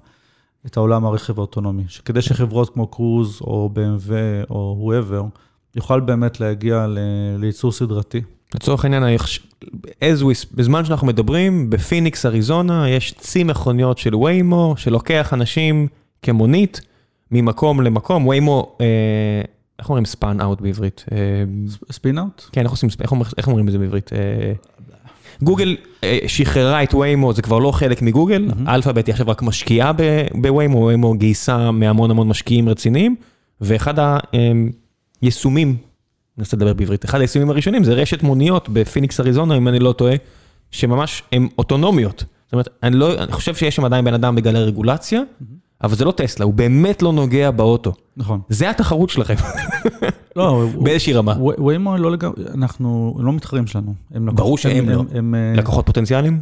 את 0.66 0.78
העולם 0.78 1.06
הרכב 1.06 1.40
האוטונומי, 1.40 1.84
שכדי 1.88 2.22
שחברות 2.22 2.74
כמו 2.74 2.88
קרוז 2.88 3.42
או 3.42 3.70
BMW 3.76 4.12
או 4.50 4.92
whoever, 4.92 5.40
יוכל 5.76 6.00
באמת 6.00 6.40
להגיע 6.40 6.88
לייצור 7.40 7.72
סדרתי. 7.72 8.22
לצורך 8.56 8.86
העניין, 8.86 9.04
as 10.02 10.22
we, 10.22 10.46
בזמן 10.56 10.86
שאנחנו 10.86 11.08
מדברים, 11.08 11.70
בפיניקס, 11.70 12.26
אריזונה, 12.26 12.90
יש 12.90 13.14
צי 13.18 13.44
מכוניות 13.44 13.98
של 13.98 14.16
ויימו, 14.16 14.74
שלוקח 14.78 15.34
אנשים 15.34 15.88
כמונית 16.22 16.82
ממקום 17.32 17.82
למקום. 17.82 18.28
ויימו, 18.28 18.76
אה, 18.82 18.86
איך 19.80 19.90
אומרים 19.90 20.06
spun 20.06 20.42
out 20.42 20.62
בעברית? 20.62 21.06
spin 21.92 22.18
out? 22.18 22.44
כן, 22.52 22.64
איך, 22.64 22.72
עושים, 22.72 22.90
איך, 23.02 23.14
איך 23.38 23.48
אומרים 23.48 23.68
את 23.68 23.72
זה 23.72 23.80
בעברית? 23.80 24.14
אה, 24.14 24.54
גוגל 25.44 25.78
אה, 26.04 26.18
שחררה 26.28 26.84
את 26.84 26.94
ויימו, 26.94 27.34
זה 27.34 27.42
כבר 27.42 27.60
לא 27.60 27.72
חלק 27.72 28.02
מגוגל, 28.02 28.50
mm-hmm. 28.50 28.70
אלפאבית 28.70 29.08
היא 29.08 29.14
עכשיו 29.14 29.28
רק 29.28 29.42
משקיעה 29.42 29.92
בוויימו, 30.34 30.86
ויימו 30.86 31.14
גייסה 31.14 31.72
מהמון 31.72 32.12
המון 32.12 32.28
משקיעים 32.28 32.70
רציניים, 32.70 33.16
ואחד 33.62 34.18
היישומים 35.22 35.76
ננסה 36.38 36.58
לדבר 36.58 36.74
בעברית. 36.74 37.06
אחד 37.06 37.20
היישומים 37.20 37.50
הראשונים 37.50 37.84
זה 37.84 37.94
רשת 37.94 38.24
מוניות 38.24 38.70
בפיניקס 38.70 39.20
אריזונה, 39.20 39.58
אם 39.58 39.68
אני 39.68 39.80
לא 39.80 39.94
טועה, 39.94 40.16
שממש 40.72 41.24
הן 41.32 41.48
אוטונומיות. 41.58 42.24
זאת 42.46 42.54
אומרת, 42.54 42.68
אני 42.84 42.96
לא, 42.96 43.24
אני 43.24 43.32
חושב 43.32 43.56
שיש 43.56 43.76
שם 43.76 43.86
עדיין 43.86 44.06
בן 44.06 44.14
אדם 44.14 44.36
בגלל 44.36 44.56
הרגולציה, 44.56 45.22
אבל 45.84 45.96
זה 45.96 46.06
לא 46.06 46.12
טסלה, 46.12 46.46
הוא 46.46 46.54
באמת 46.54 47.02
לא 47.02 47.14
נוגע 47.14 47.52
באוטו. 47.52 47.94
נכון. 48.18 48.42
זה 48.50 48.70
התחרות 48.70 49.10
שלכם. 49.10 49.36
לא, 50.36 50.68
באיזושהי 50.84 51.14
רמה. 51.14 51.36
ויימו 51.66 51.98
לא 51.98 52.12
לגמרי, 52.12 52.44
אנחנו, 52.54 53.16
הם 53.20 53.26
לא 53.26 53.34
מתחרים 53.34 53.68
שלנו. 53.68 53.94
ברור 54.12 54.58
שהם 54.58 54.90
לא. 54.90 55.04
אה, 55.16 55.54
לקוחות 55.56 55.86
פוטנציאליים? 55.86 56.42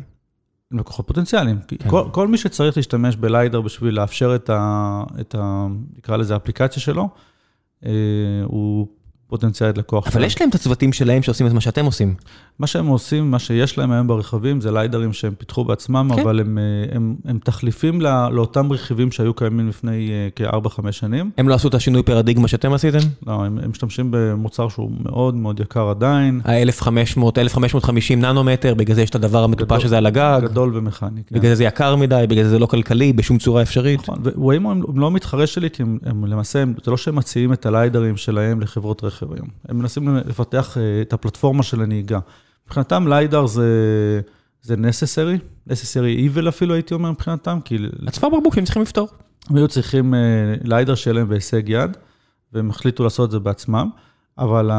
הם 0.72 0.80
לקוחות 0.80 1.08
פוטנציאליים. 1.08 1.60
כן. 1.68 1.90
כל, 1.90 2.04
כל 2.12 2.28
מי 2.28 2.38
שצריך 2.38 2.78
להשתמש 2.78 3.16
בליידר 3.16 3.62
בשביל 3.62 3.96
לאפשר 3.96 4.36
את 4.36 4.50
ה... 4.50 5.04
את 5.22 5.36
ה 5.40 5.68
נקרא 5.98 6.18
לזה 6.18 6.34
האפליקציה 6.34 6.82
שלו, 6.82 7.10
אה, 7.86 7.92
הוא 8.46 8.88
פוטנציאלית 9.34 9.78
לקוח. 9.78 10.08
אבל 10.08 10.24
יש 10.24 10.42
להם 10.42 10.50
את 10.50 10.56
הצוותים 10.56 10.94
שלהם 10.94 11.22
שעושים 11.22 11.48
את 11.48 11.52
מה 11.52 11.62
שאתם 11.62 11.86
עושים. 11.86 12.16
מה 12.60 12.68
שהם 12.68 12.88
עושים, 12.88 13.32
מה 13.32 13.40
שיש 13.40 13.78
להם 13.78 13.92
היום 13.92 14.08
ברכבים, 14.08 14.62
זה 14.62 14.72
ליידרים 14.72 15.14
שהם 15.14 15.34
פיתחו 15.38 15.64
בעצמם, 15.64 16.10
כן. 16.16 16.22
אבל 16.22 16.40
הם, 16.40 16.58
אה, 16.58 16.96
הם, 16.96 17.16
הם 17.26 17.40
תחליפים 17.44 18.02
לא, 18.02 18.30
לאותם 18.32 18.72
רכיבים 18.72 19.12
שהיו 19.12 19.34
קיימים 19.34 19.70
לפני 19.70 20.10
אה, 20.10 20.28
כ-4-5 20.36 20.92
שנים. 20.92 21.32
הם 21.38 21.50
לא 21.50 21.54
עשו 21.54 21.68
את 21.68 21.74
השינוי 21.74 22.04
פרדיגמה 22.04 22.48
שאתם 22.48 22.74
עשיתם? 22.74 22.98
לא, 23.28 23.46
הם, 23.46 23.60
הם 23.64 23.70
משתמשים 23.70 24.08
במוצר 24.12 24.70
שהוא 24.70 24.92
מאוד 25.04 25.36
מאוד 25.36 25.60
יקר 25.60 25.90
עדיין. 25.90 26.42
ה-1500, 26.46 27.22
1550 27.38 28.20
ננומטר, 28.20 28.74
בגלל 28.74 28.96
זה 28.96 29.02
יש 29.02 29.10
את 29.10 29.16
הדבר 29.16 29.44
המטופש 29.44 29.86
הזה 29.86 29.98
על 29.98 30.06
הגג. 30.06 30.40
גדול 30.44 30.72
ומכני. 30.78 31.22
כן. 31.28 31.36
בגלל 31.36 31.50
זה 31.50 31.56
זה 31.56 31.64
יקר 31.64 31.96
מדי, 31.96 32.26
בגלל 32.30 32.44
זה 32.44 32.50
זה 32.50 32.60
לא 32.60 32.66
כלכלי, 32.66 33.14
בשום 33.14 33.38
צורה 33.38 33.62
אפשרית. 33.62 34.00
נכון, 34.00 34.18
וויימו 34.36 34.72
הם, 34.72 34.82
הם 34.88 35.00
לא 35.00 35.12
מתחרה 35.12 35.48
שלי, 35.48 35.70
כי 35.70 35.84
הם, 35.84 35.98
הם 36.06 36.26
למעשה, 36.26 36.62
הם, 36.62 36.74
זה 36.84 36.92
לא 36.92 36.98
שהם 36.98 37.16
מציעים 37.16 37.54
את 37.54 37.66
הליידרים 37.66 38.18
שלהם 38.18 38.62
לחברות 38.62 39.04
רכב 39.04 39.34
היום. 39.34 39.48
הם 39.70 39.80
מנסים 39.80 40.18
לפתח 40.26 40.78
אה, 40.78 41.02
את 41.02 41.14
הפלטפורמה 41.14 41.64
של 41.64 41.82
הנהיגה. 41.82 42.20
מבחינתם 42.66 43.08
ליידר 43.08 43.46
זה, 43.46 44.22
זה 44.62 44.76
necessary, 44.76 45.70
necessary 45.70 46.36
evil 46.36 46.50
אפילו 46.50 46.74
הייתי 46.74 46.94
אומר 46.94 47.12
מבחינתם, 47.12 47.60
כי... 47.66 47.78
הצפה 48.08 48.30
בקבוק 48.30 48.56
שהם 48.56 48.64
צריכים 48.64 48.82
לפתור. 48.82 49.08
הם 49.50 49.56
היו 49.56 49.68
צריכים 49.68 50.14
uh, 50.14 50.18
ליידר 50.64 50.96
שיהיה 50.96 51.14
להם 51.14 51.30
בהישג 51.30 51.70
יד, 51.70 51.98
והם 52.54 52.70
החליטו 52.70 53.04
לעשות 53.04 53.26
את 53.26 53.32
זה 53.32 53.40
בעצמם, 53.40 53.90
אבל 54.38 54.70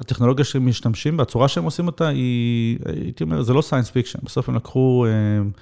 הטכנולוגיה 0.00 0.44
שהם 0.44 0.66
משתמשים 0.66 1.16
בה, 1.16 1.24
שהם 1.48 1.64
עושים 1.64 1.86
אותה 1.86 2.08
היא, 2.08 2.78
הייתי 2.86 3.24
אומר, 3.24 3.42
זה 3.42 3.52
לא 3.52 3.62
science 3.62 3.90
fiction, 3.90 4.18
בסוף 4.22 4.48
הם 4.48 4.54
לקחו... 4.54 5.06
Uh, 5.06 5.60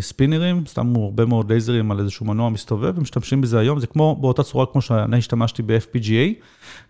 ספינרים, 0.00 0.66
שמו 0.66 1.04
הרבה 1.04 1.24
מאוד 1.24 1.52
לייזרים 1.52 1.90
על 1.90 2.00
איזשהו 2.00 2.26
מנוע 2.26 2.50
מסתובב, 2.50 2.98
ומשתמשים 2.98 3.40
בזה 3.40 3.58
היום, 3.58 3.80
זה 3.80 3.86
כמו, 3.86 4.16
באותה 4.20 4.42
צורה 4.42 4.66
כמו 4.66 4.82
שאני 4.82 5.18
השתמשתי 5.18 5.62
ב-FPGA, 5.62 6.44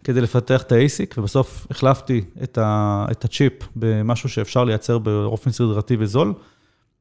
כדי 0.05 0.21
לפתח 0.21 0.63
את 0.63 0.73
ה-ASIC, 0.73 1.15
ובסוף 1.19 1.67
החלפתי 1.71 2.25
את, 2.43 2.59
ה, 2.59 3.07
את 3.11 3.25
הצ'יפ 3.25 3.53
במשהו 3.77 4.29
שאפשר 4.29 4.65
לייצר 4.65 4.99
באופן 4.99 5.51
סדרתי 5.51 5.97
וזול. 5.99 6.35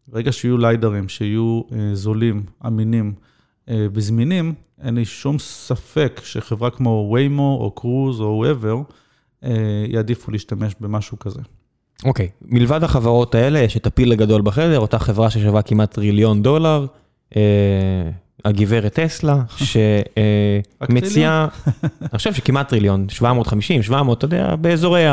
ברגע 0.07 0.31
שיהיו 0.31 0.57
ליידרים, 0.57 1.09
שיהיו 1.09 1.61
זולים, 1.93 2.43
אמינים 2.67 3.13
וזמינים, 3.69 4.53
אין 4.81 4.95
לי 4.95 5.05
שום 5.05 5.39
ספק 5.39 6.21
שחברה 6.23 6.69
כמו 6.69 7.09
ויימו 7.13 7.57
או 7.61 7.71
קרוז 7.71 8.21
או 8.21 8.45
whoever, 8.45 8.93
יעדיפו 9.87 10.31
להשתמש 10.31 10.75
במשהו 10.79 11.19
כזה. 11.19 11.41
אוקיי, 12.05 12.25
okay. 12.25 12.45
מלבד 12.47 12.83
החברות 12.83 13.35
האלה, 13.35 13.59
יש 13.59 13.77
את 13.77 13.87
הפיל 13.87 14.11
הגדול 14.11 14.41
בחדר, 14.41 14.79
אותה 14.79 14.99
חברה 14.99 15.29
ששווה 15.29 15.61
כמעט 15.61 15.91
טריליון 15.91 16.43
דולר, 16.43 16.85
אה, 17.35 17.41
הגברת 18.45 18.99
טסלה, 18.99 19.41
שמציעה, 20.89 21.47
אני 22.01 22.17
חושב 22.17 22.33
שכמעט 22.33 22.69
טריליון, 22.69 23.09
750, 23.09 23.83
700, 23.83 24.17
אתה 24.17 24.25
יודע, 24.25 24.55
באזורי 24.55 25.05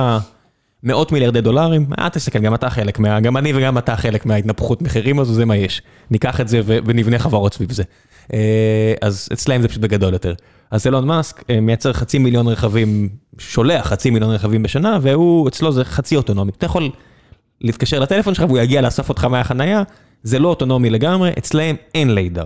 המאות 0.83 1.13
מיליארדי 1.13 1.41
דולרים, 1.41 1.87
אל 1.99 2.09
תסתכל, 2.09 2.39
גם 2.39 2.55
אתה 2.55 2.71
חלק 2.71 2.99
מה... 2.99 3.21
גם 3.21 3.37
אני 3.37 3.53
וגם 3.55 3.79
אתה 3.79 3.97
חלק 3.97 4.27
מההתנפחות 4.27 4.83
מחירים 4.83 5.19
הזו, 5.19 5.33
זה 5.33 5.45
מה 5.45 5.57
יש. 5.57 5.83
ניקח 6.11 6.41
את 6.41 6.49
זה 6.49 6.61
ונבנה 6.65 7.19
חברות 7.19 7.55
סביב 7.55 7.73
זה. 7.73 7.83
אה, 8.33 8.95
אז 9.03 9.29
אצלהם 9.33 9.63
זה 9.63 9.69
פשוט 9.69 9.83
בגדול 9.83 10.13
יותר. 10.13 10.35
אז 10.71 10.87
אילון 10.87 11.07
מאסק 11.07 11.51
אה, 11.51 11.61
מייצר 11.61 11.93
חצי 11.93 12.19
מיליון 12.19 12.49
רכבים, 12.49 13.09
שולח 13.39 13.87
חצי 13.87 14.11
מיליון 14.11 14.31
רכבים 14.31 14.63
בשנה, 14.63 14.99
והוא, 15.03 15.49
אצלו 15.49 15.73
זה 15.73 15.85
חצי 15.85 16.17
אוטונומי. 16.17 16.53
אתה 16.59 16.67
יכול 16.67 16.91
להתקשר 17.61 17.99
לטלפון 17.99 18.35
שלך 18.35 18.45
והוא 18.49 18.59
יגיע 18.59 18.81
לאסוף 18.81 19.09
אותך 19.09 19.25
מהחנייה, 19.25 19.83
זה 20.23 20.39
לא 20.39 20.49
אוטונומי 20.49 20.91
לגמרי, 20.91 21.31
אצלהם 21.39 21.77
אין 21.95 22.15
ליידר, 22.15 22.45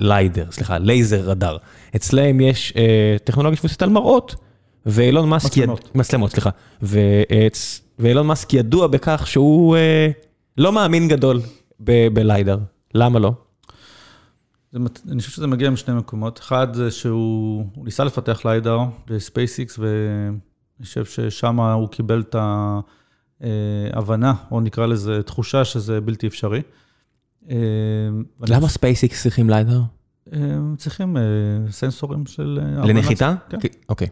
ליידר, 0.00 0.44
סליחה, 0.50 0.78
laser 0.78 1.20
radar. 1.20 1.56
אצלהם 1.96 2.40
יש 2.40 2.72
אה, 2.76 3.16
טכנולוגיה 3.24 3.56
שמבוססת 3.56 3.82
על 3.82 3.90
מראות, 3.90 4.34
ואילון 4.86 5.28
מאסק... 5.28 5.46
מצלמות. 5.46 5.84
יד... 5.84 5.90
מצלמות, 5.94 6.30
סליחה. 6.30 6.50
ו... 6.82 6.98
ואילון 7.98 8.26
מאסק 8.26 8.54
ידוע 8.54 8.86
בכך 8.86 9.26
שהוא 9.26 9.76
אה, 9.76 10.08
לא 10.58 10.72
מאמין 10.72 11.08
גדול 11.08 11.40
בליידר. 12.12 12.58
למה 12.94 13.18
לא? 13.18 13.32
זה, 14.72 14.78
אני 15.08 15.20
חושב 15.20 15.32
שזה 15.32 15.46
מגיע 15.46 15.70
משני 15.70 15.94
מקומות. 15.94 16.38
אחד 16.38 16.74
זה 16.74 16.90
שהוא 16.90 17.66
ניסה 17.76 18.04
לפתח 18.04 18.44
ליידר 18.44 18.78
בספייסיקס, 19.06 19.78
ואני 19.78 20.38
חושב 20.82 21.04
ששם 21.04 21.60
הוא 21.60 21.88
קיבל 21.88 22.22
את 22.28 22.36
ההבנה, 23.40 24.34
או 24.50 24.60
נקרא 24.60 24.86
לזה 24.86 25.22
תחושה 25.22 25.64
שזה 25.64 26.00
בלתי 26.00 26.26
אפשרי. 26.26 26.62
אה, 27.50 27.56
למה 28.48 28.68
ספייסיקס 28.68 29.22
צריכים 29.22 29.50
ליידר? 29.50 29.80
הם 30.32 30.74
צריכים 30.78 31.16
אה, 31.16 31.22
סנסורים 31.70 32.26
של... 32.26 32.60
לנחיתה? 32.84 33.34
כן. 33.48 33.58
אוקיי. 33.88 34.08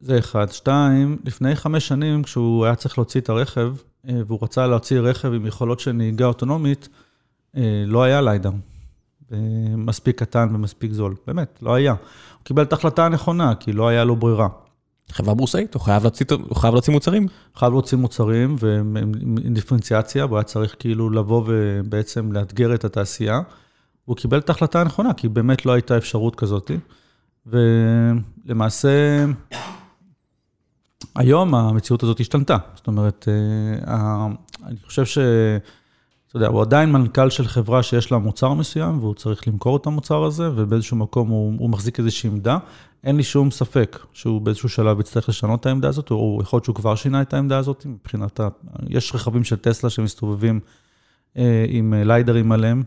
זה 0.00 0.18
אחד. 0.18 0.52
שתיים, 0.52 1.18
לפני 1.24 1.56
חמש 1.56 1.88
שנים, 1.88 2.22
כשהוא 2.22 2.64
היה 2.64 2.74
צריך 2.74 2.98
להוציא 2.98 3.20
את 3.20 3.28
הרכב, 3.28 3.74
אה, 4.08 4.20
והוא 4.26 4.38
רצה 4.42 4.66
להוציא 4.66 5.00
רכב 5.00 5.32
עם 5.32 5.46
יכולות 5.46 5.80
של 5.80 5.92
נהיגה 5.92 6.26
אוטונומית, 6.26 6.88
אה, 6.92 7.05
לא 7.86 8.02
היה 8.02 8.20
ליידר. 8.20 8.50
מספיק 9.76 10.18
קטן 10.18 10.48
ומספיק 10.54 10.92
זול, 10.92 11.14
באמת, 11.26 11.58
לא 11.62 11.74
היה. 11.74 11.90
הוא 11.90 12.44
קיבל 12.44 12.62
את 12.62 12.72
ההחלטה 12.72 13.06
הנכונה, 13.06 13.54
כי 13.54 13.72
לא 13.72 13.88
היה 13.88 14.04
לו 14.04 14.16
ברירה. 14.16 14.48
חברה 15.12 15.34
בורסאית, 15.34 15.74
הוא 15.74 15.82
חייב 15.82 16.02
להוציא, 16.02 16.26
הוא 16.48 16.56
חייב 16.56 16.74
להוציא 16.74 16.92
מוצרים. 16.92 17.26
חייב 17.54 17.72
להוציא 17.72 17.98
מוצרים 17.98 18.56
ודיפרנציאציה, 18.60 20.26
והוא 20.26 20.38
היה 20.38 20.44
צריך 20.44 20.76
כאילו 20.78 21.10
לבוא 21.10 21.42
ובעצם 21.46 22.32
לאתגר 22.32 22.74
את 22.74 22.84
התעשייה. 22.84 23.40
הוא 24.04 24.16
קיבל 24.16 24.38
את 24.38 24.48
ההחלטה 24.48 24.80
הנכונה, 24.80 25.14
כי 25.14 25.28
באמת 25.28 25.66
לא 25.66 25.72
הייתה 25.72 25.96
אפשרות 25.96 26.36
כזאת. 26.36 26.70
ולמעשה, 27.46 29.24
היום 31.16 31.54
המציאות 31.54 32.02
הזאת 32.02 32.20
השתנתה. 32.20 32.56
זאת 32.74 32.86
אומרת, 32.86 33.28
אה, 33.86 34.26
אני 34.66 34.76
חושב 34.86 35.04
ש... 35.04 35.18
אתה 36.28 36.36
יודע, 36.36 36.48
הוא 36.48 36.62
עדיין 36.62 36.92
מנכ"ל 36.92 37.30
של 37.30 37.46
חברה 37.46 37.82
שיש 37.82 38.12
לה 38.12 38.18
מוצר 38.18 38.52
מסוים, 38.52 38.98
והוא 38.98 39.14
צריך 39.14 39.48
למכור 39.48 39.76
את 39.76 39.86
המוצר 39.86 40.24
הזה, 40.24 40.50
ובאיזשהו 40.54 40.96
מקום 40.96 41.28
הוא, 41.28 41.52
הוא 41.58 41.70
מחזיק 41.70 41.98
איזושהי 41.98 42.30
עמדה. 42.30 42.58
אין 43.04 43.16
לי 43.16 43.22
שום 43.22 43.50
ספק 43.50 43.98
שהוא 44.12 44.40
באיזשהו 44.40 44.68
שלב 44.68 45.00
יצטרך 45.00 45.28
לשנות 45.28 45.60
את 45.60 45.66
העמדה 45.66 45.88
הזאת, 45.88 46.10
או 46.10 46.38
יכול 46.42 46.56
להיות 46.56 46.64
שהוא 46.64 46.76
כבר 46.76 46.94
שינה 46.94 47.22
את 47.22 47.34
העמדה 47.34 47.58
הזאת, 47.58 47.86
מבחינת 47.86 48.40
ה... 48.40 48.48
יש 48.88 49.14
רכבים 49.14 49.44
של 49.44 49.56
טסלה 49.56 49.90
שמסתובבים 49.90 50.60
אה, 51.38 51.64
עם 51.68 51.94
ליידרים 51.94 52.52
עליהם 52.52 52.82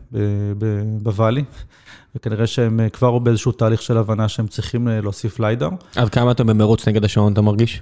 בוואלי, 1.01 1.43
וכנראה 2.15 2.47
שהם 2.47 2.79
אה, 2.79 2.89
כבר 2.89 3.19
באיזשהו 3.19 3.51
תהליך 3.51 3.81
של 3.81 3.97
הבנה 3.97 4.27
שהם 4.27 4.47
צריכים 4.47 4.87
אה, 4.87 5.01
להוסיף 5.01 5.39
ליידר. 5.39 5.69
עד 5.95 6.09
כמה 6.09 6.31
אתה 6.31 6.43
במרוץ 6.43 6.87
נגד 6.87 7.05
השעון, 7.05 7.33
אתה 7.33 7.41
מרגיש? 7.41 7.81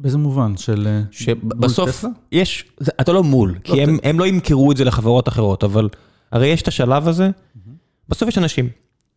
באיזה 0.00 0.18
מובן? 0.18 0.56
של 0.56 0.86
אה, 0.86 1.00
שבסוף 1.10 2.04
יש, 2.32 2.64
אתה 3.00 3.12
לא 3.12 3.22
מול, 3.22 3.50
לא, 3.50 3.58
כי 3.64 3.82
הם, 3.82 3.98
הם 4.02 4.18
לא 4.18 4.26
ימכרו 4.26 4.72
את 4.72 4.76
זה 4.76 4.84
לחברות 4.84 5.28
אחרות, 5.28 5.64
אבל 5.64 5.88
הרי 6.32 6.46
יש 6.46 6.62
את 6.62 6.68
השלב 6.68 7.08
הזה, 7.08 7.30
בסוף 8.08 8.28
יש 8.28 8.38
אנשים. 8.38 8.68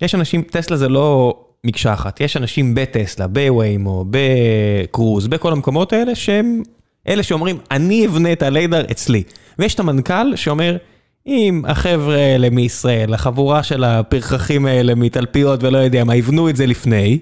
יש 0.02 0.16
אנשים, 0.16 0.42
טסלה 0.42 0.78
זה 0.78 0.90
לא 0.90 1.40
מקשה 1.64 1.94
אחת, 1.94 2.22
יש 2.22 2.38
אנשים 2.38 2.76
בטסלה, 2.76 3.28
בוויימו, 3.28 4.06
בקרוז, 4.10 5.28
בכל 5.28 5.52
המקומות 5.52 5.94
האלה, 5.94 6.16
שהם 6.16 6.64
אלה 7.08 7.24
שאומרים, 7.24 7.58
אני 7.72 8.08
אבנה 8.08 8.32
את 8.32 8.44
הליידר 8.44 8.86
אצלי. 8.92 9.24
ויש 9.60 9.76
את 9.76 9.80
המנכ"ל 9.80 10.36
שאומר, 10.36 10.78
אם 11.28 11.62
החבר'ה 11.68 12.16
האלה 12.16 12.50
מישראל, 12.50 13.14
החבורה 13.14 13.64
של 13.64 13.84
הפרחחים 13.84 14.66
האלה 14.66 14.96
מתלפיות 14.96 15.64
ולא 15.64 15.78
יודע 15.78 16.04
מה, 16.04 16.16
יבנו 16.16 16.50
את 16.50 16.56
זה 16.56 16.66
לפני, 16.66 17.20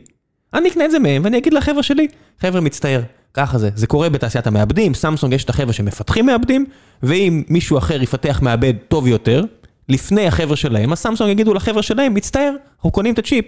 אני 0.53 0.69
אקנה 0.69 0.85
את 0.85 0.91
זה 0.91 0.99
מהם 0.99 1.21
ואני 1.25 1.37
אגיד 1.37 1.53
לחבר'ה 1.53 1.83
שלי, 1.83 2.07
חבר'ה 2.39 2.61
מצטער, 2.61 3.01
ככה 3.33 3.57
זה, 3.57 3.69
זה 3.75 3.87
קורה 3.87 4.09
בתעשיית 4.09 4.47
המעבדים, 4.47 4.93
סמסונג 4.93 5.33
יש 5.33 5.43
את 5.43 5.49
החבר'ה 5.49 5.73
שמפתחים 5.73 6.25
מעבדים, 6.25 6.65
ואם 7.03 7.43
מישהו 7.49 7.77
אחר 7.77 8.01
יפתח 8.01 8.39
מעבד 8.41 8.73
טוב 8.87 9.07
יותר, 9.07 9.43
לפני 9.89 10.27
החבר'ה 10.27 10.55
שלהם, 10.55 10.91
אז 10.91 10.99
סמסונג 10.99 11.31
יגידו 11.31 11.53
לחבר'ה 11.53 11.81
שלהם, 11.81 12.13
מצטער, 12.13 12.51
אנחנו 12.75 12.91
קונים 12.91 13.13
את 13.13 13.19
הצ'יפ 13.19 13.45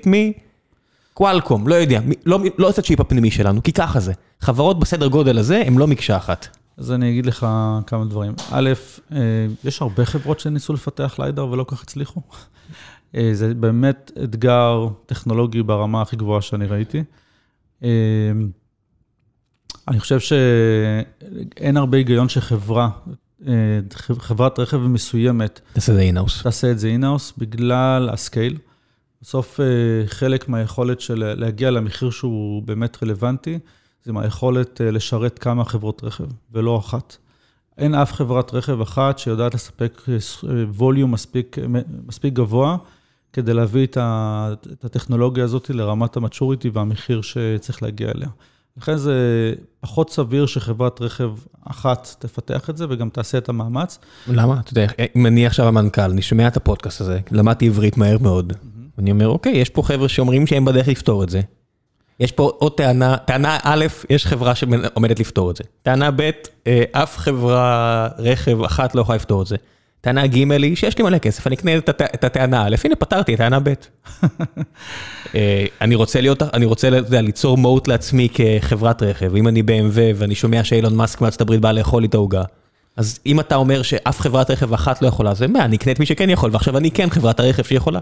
מקוואלקום, 1.14 1.68
לא 1.68 1.76
יודע, 1.76 2.00
לא, 2.26 2.40
לא 2.58 2.70
את 2.70 2.80
הצ'יפ 2.80 3.00
הפנימי 3.00 3.32
שלנו, 3.32 3.64
כי 3.64 3.72
ככה 3.72 4.00
זה. 4.00 4.14
חברות 4.40 4.80
בסדר 4.80 5.08
גודל 5.08 5.38
הזה 5.38 5.64
הן 5.66 5.78
לא 5.78 5.88
מקשה 5.88 6.18
אחת. 6.18 6.58
אז 6.78 6.92
אני 6.92 7.10
אגיד 7.10 7.26
לך 7.26 7.48
כמה 7.88 8.06
דברים. 8.06 8.34
א', 8.52 8.70
אה, 9.12 9.18
יש 9.64 9.82
הרבה 9.82 10.06
חברות 10.06 10.40
שניסו 10.40 10.74
לפתח 10.74 11.16
ליידר 11.20 11.48
ולא 11.48 11.66
כך 11.68 11.84
הצליחו. 11.84 12.22
אה, 13.16 13.30
זה 13.34 13.54
באמת 13.54 14.12
אתגר 14.24 14.88
טכנולוגי 15.06 15.64
ברמה 15.64 16.02
הכי 16.02 16.16
גבוהה 16.16 16.42
שאני 16.42 16.66
ראיתי. 16.66 17.04
אה, 19.88 19.94
אני 19.94 20.00
חושב 20.00 20.20
שאין 20.20 21.78
הרבה 21.78 21.98
היגיון 21.98 22.30
שחברה, 22.30 22.90
חברת 24.02 24.60
רכב 24.60 24.78
מסוימת, 24.78 25.62
תעשה 25.74 25.92
את 25.92 25.98
זה 25.98 26.02
in-house. 26.02 26.44
תעשה 26.44 26.72
את 26.72 26.80
זה 26.80 26.88
in-house 26.88 27.34
בגלל 27.38 28.10
ה 28.14 28.20
scale. 28.20 28.58
בסוף 29.22 29.60
חלק 30.06 30.50
מהיכולת 30.50 31.02
של 31.02 31.34
להגיע 31.38 31.72
למחיר 31.72 32.10
שהוא 32.10 32.64
באמת 32.64 33.04
רלוונטי, 33.04 33.60
זה 34.04 34.14
מהיכולת 34.14 34.82
לשרת 34.84 35.40
כמה 35.40 35.66
חברות 35.66 36.04
רכב, 36.04 36.26
ולא 36.52 36.80
אחת. 36.80 37.18
אין 37.78 37.96
אף 37.96 38.14
חברת 38.14 38.54
רכב 38.54 38.82
אחת 38.82 39.20
שיודעת 39.20 39.54
לספק 39.54 40.02
ווליום 40.74 41.12
מספיק, 41.12 41.58
מספיק 42.08 42.34
גבוה 42.34 42.78
כדי 43.34 43.54
להביא 43.54 43.88
את 43.88 44.84
הטכנולוגיה 44.84 45.44
הזאת 45.44 45.70
לרמת 45.70 46.18
המצ'וריטי 46.18 46.70
והמחיר 46.70 47.22
שצריך 47.22 47.84
להגיע 47.84 48.12
אליה. 48.16 48.30
לכן 48.78 48.98
זה 48.98 49.14
פחות 49.80 50.10
סביר 50.10 50.46
שחברת 50.46 51.02
רכב 51.02 51.32
אחת 51.66 52.16
תפתח 52.20 52.70
את 52.70 52.78
זה 52.78 52.86
וגם 52.90 53.10
תעשה 53.10 53.38
את 53.38 53.50
המאמץ. 53.50 54.00
למה? 54.28 54.60
אתה 54.60 54.72
יודע, 54.72 54.88
אם 55.16 55.26
אני 55.26 55.46
עכשיו 55.46 55.68
המנכ"ל, 55.68 56.02
אני 56.02 56.22
שומע 56.22 56.48
את 56.48 56.58
הפודקאסט 56.58 57.02
הזה, 57.02 57.20
למדתי 57.32 57.68
עברית 57.68 57.98
מהר 57.98 58.18
מאוד, 58.22 58.54
ואני 58.98 59.12
אומר, 59.12 59.28
אוקיי, 59.28 59.52
יש 59.52 59.70
פה 59.70 59.84
חבר'ה 59.84 60.10
שאומרים 60.10 60.48
שהם 60.48 60.66
בדרך 60.66 60.88
לפתור 60.88 61.24
את 61.24 61.30
זה. 61.30 61.42
יש 62.20 62.32
פה 62.32 62.52
עוד 62.58 62.72
טענה, 62.72 63.18
טענה 63.18 63.58
א', 63.64 63.86
יש 64.10 64.26
חברה 64.26 64.56
שעומדת 64.56 65.20
לפתור 65.20 65.52
את 65.52 65.56
זה. 65.56 65.64
טענה 65.84 66.12
ב', 66.12 66.30
אה, 66.68 66.84
אף 66.92 67.18
חברה 67.18 68.08
רכב 68.18 68.64
אחת 68.64 68.96
לא 68.96 69.02
יכולה 69.02 69.16
לפתור 69.16 69.42
את 69.42 69.48
זה. 69.48 69.56
טענה 70.02 70.28
ג' 70.28 70.52
היא 70.52 70.76
שיש 70.76 70.98
לי 70.98 71.04
מלא 71.04 71.18
כסף, 71.18 71.48
אני 71.48 71.56
אקנה 71.56 71.78
את 72.00 72.24
הטענה 72.24 72.68
א', 72.68 72.76
הנה 72.84 72.96
פתרתי 72.96 73.34
את 73.34 73.38
טענה 73.38 73.60
ב'. 73.60 73.74
אה, 75.36 75.66
אני 75.82 75.96
רוצה 75.96 76.22
להיות, 76.22 76.42
אני 76.42 76.66
רוצה 76.66 76.90
ליצור 77.12 77.58
מהות 77.58 77.88
לעצמי 77.88 78.28
כחברת 78.34 79.04
רכב, 79.04 79.36
אם 79.36 79.48
אני 79.48 79.62
BMW 79.62 80.00
ואני 80.16 80.36
שומע 80.36 80.64
שאילון 80.64 80.96
מאסק 80.96 81.22
מארצות 81.22 81.42
הברית 81.42 81.62
בא 81.62 81.72
לאכול 81.72 82.04
איתו 82.04 82.18
עוגה. 82.18 82.44
אז 82.98 83.20
אם 83.26 83.40
אתה 83.40 83.56
אומר 83.56 83.82
שאף 83.82 84.20
חברת 84.20 84.52
רכב 84.52 84.74
אחת 84.74 85.02
לא 85.02 85.08
יכולה, 85.08 85.34
זה 85.34 85.48
מה, 85.48 85.66
אני 85.66 85.76
אקנה 85.76 85.92
את 85.92 86.00
מי 86.00 86.06
שכן 86.06 86.30
יכול, 86.30 86.50
ועכשיו 86.54 86.78
אני 86.78 86.92
כן 86.92 87.10
חברת 87.10 87.40
הרכב 87.40 87.64
שיכולה. 87.64 88.00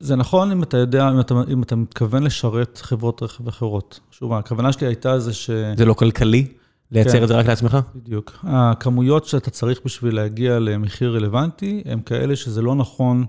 זה 0.00 0.16
נכון 0.16 0.52
אם 0.52 0.62
אתה 0.62 0.76
יודע, 0.76 1.08
אם 1.08 1.20
אתה, 1.20 1.34
אם 1.52 1.62
אתה 1.62 1.76
מתכוון 1.76 2.22
לשרת 2.22 2.80
חברות 2.82 3.22
רכב 3.22 3.48
אחרות. 3.48 4.00
שוב, 4.10 4.32
הכוונה 4.32 4.72
שלי 4.72 4.86
הייתה 4.86 5.18
זה 5.18 5.32
ש... 5.32 5.50
זה 5.76 5.84
לא 5.84 5.94
כלכלי? 5.94 6.46
לייצר 6.92 7.12
כן, 7.12 7.22
את 7.22 7.28
זה 7.28 7.34
רק 7.34 7.46
לעצמך? 7.46 7.78
בדיוק. 7.94 8.38
הכמויות 8.42 9.24
שאתה 9.24 9.50
צריך 9.50 9.80
בשביל 9.84 10.14
להגיע 10.14 10.58
למחיר 10.58 11.16
רלוונטי, 11.16 11.82
הם 11.86 12.00
כאלה 12.00 12.36
שזה 12.36 12.62
לא 12.62 12.74
נכון 12.74 13.24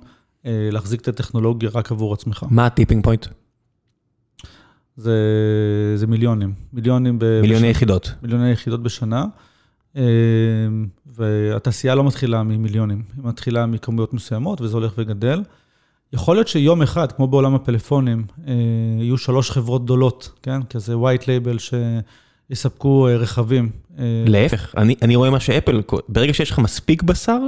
אה, 0.46 0.70
להחזיק 0.72 1.02
את 1.02 1.08
הטכנולוגיה 1.08 1.70
רק 1.74 1.92
עבור 1.92 2.14
עצמך. 2.14 2.46
מה 2.50 2.66
הטיפינג 2.66 3.04
פוינט? 3.04 3.28
זה, 4.98 5.14
זה 5.96 6.08
מיליונים. 6.08 6.54
מיליונים 6.74 7.20
ב... 7.20 7.26
מיליוני 7.26 7.56
בשנה, 7.56 7.68
יחידות. 7.68 8.12
מיליוני 8.22 8.52
יחידות 8.52 8.84
בשנה. 8.84 9.26
אה, 9.98 10.04
והתעשייה 11.06 11.96
לא 11.96 12.04
מתחילה 12.04 12.44
ממיליונים, 12.44 13.04
היא 13.16 13.24
מתחילה 13.26 13.66
מכמויות 13.66 14.14
מסוימות 14.14 14.62
וזה 14.62 14.78
הולך 14.78 14.94
וגדל. 14.98 15.44
יכול 16.14 16.36
להיות 16.36 16.48
שיום 16.48 16.82
אחד, 16.82 17.12
כמו 17.12 17.28
בעולם 17.28 17.56
הפלאפונים, 17.56 18.26
אה, 18.48 18.54
יהיו 19.00 19.18
שלוש 19.18 19.52
חברות 19.52 19.84
גדולות, 19.84 20.32
כן? 20.42 20.64
כזה 20.64 20.94
white 20.94 21.24
label 21.24 21.60
שיספקו 21.60 22.04
אה, 22.86 23.18
רכבים. 23.18 23.70
אה. 24.00 24.04
להפך, 24.28 24.76
אני, 24.78 24.96
אני 25.02 25.16
רואה 25.16 25.30
מה 25.30 25.40
שאפל, 25.40 25.82
ברגע 26.10 26.34
שיש 26.34 26.52
לך 26.52 26.60
מספיק 26.60 27.04
בשר, 27.04 27.40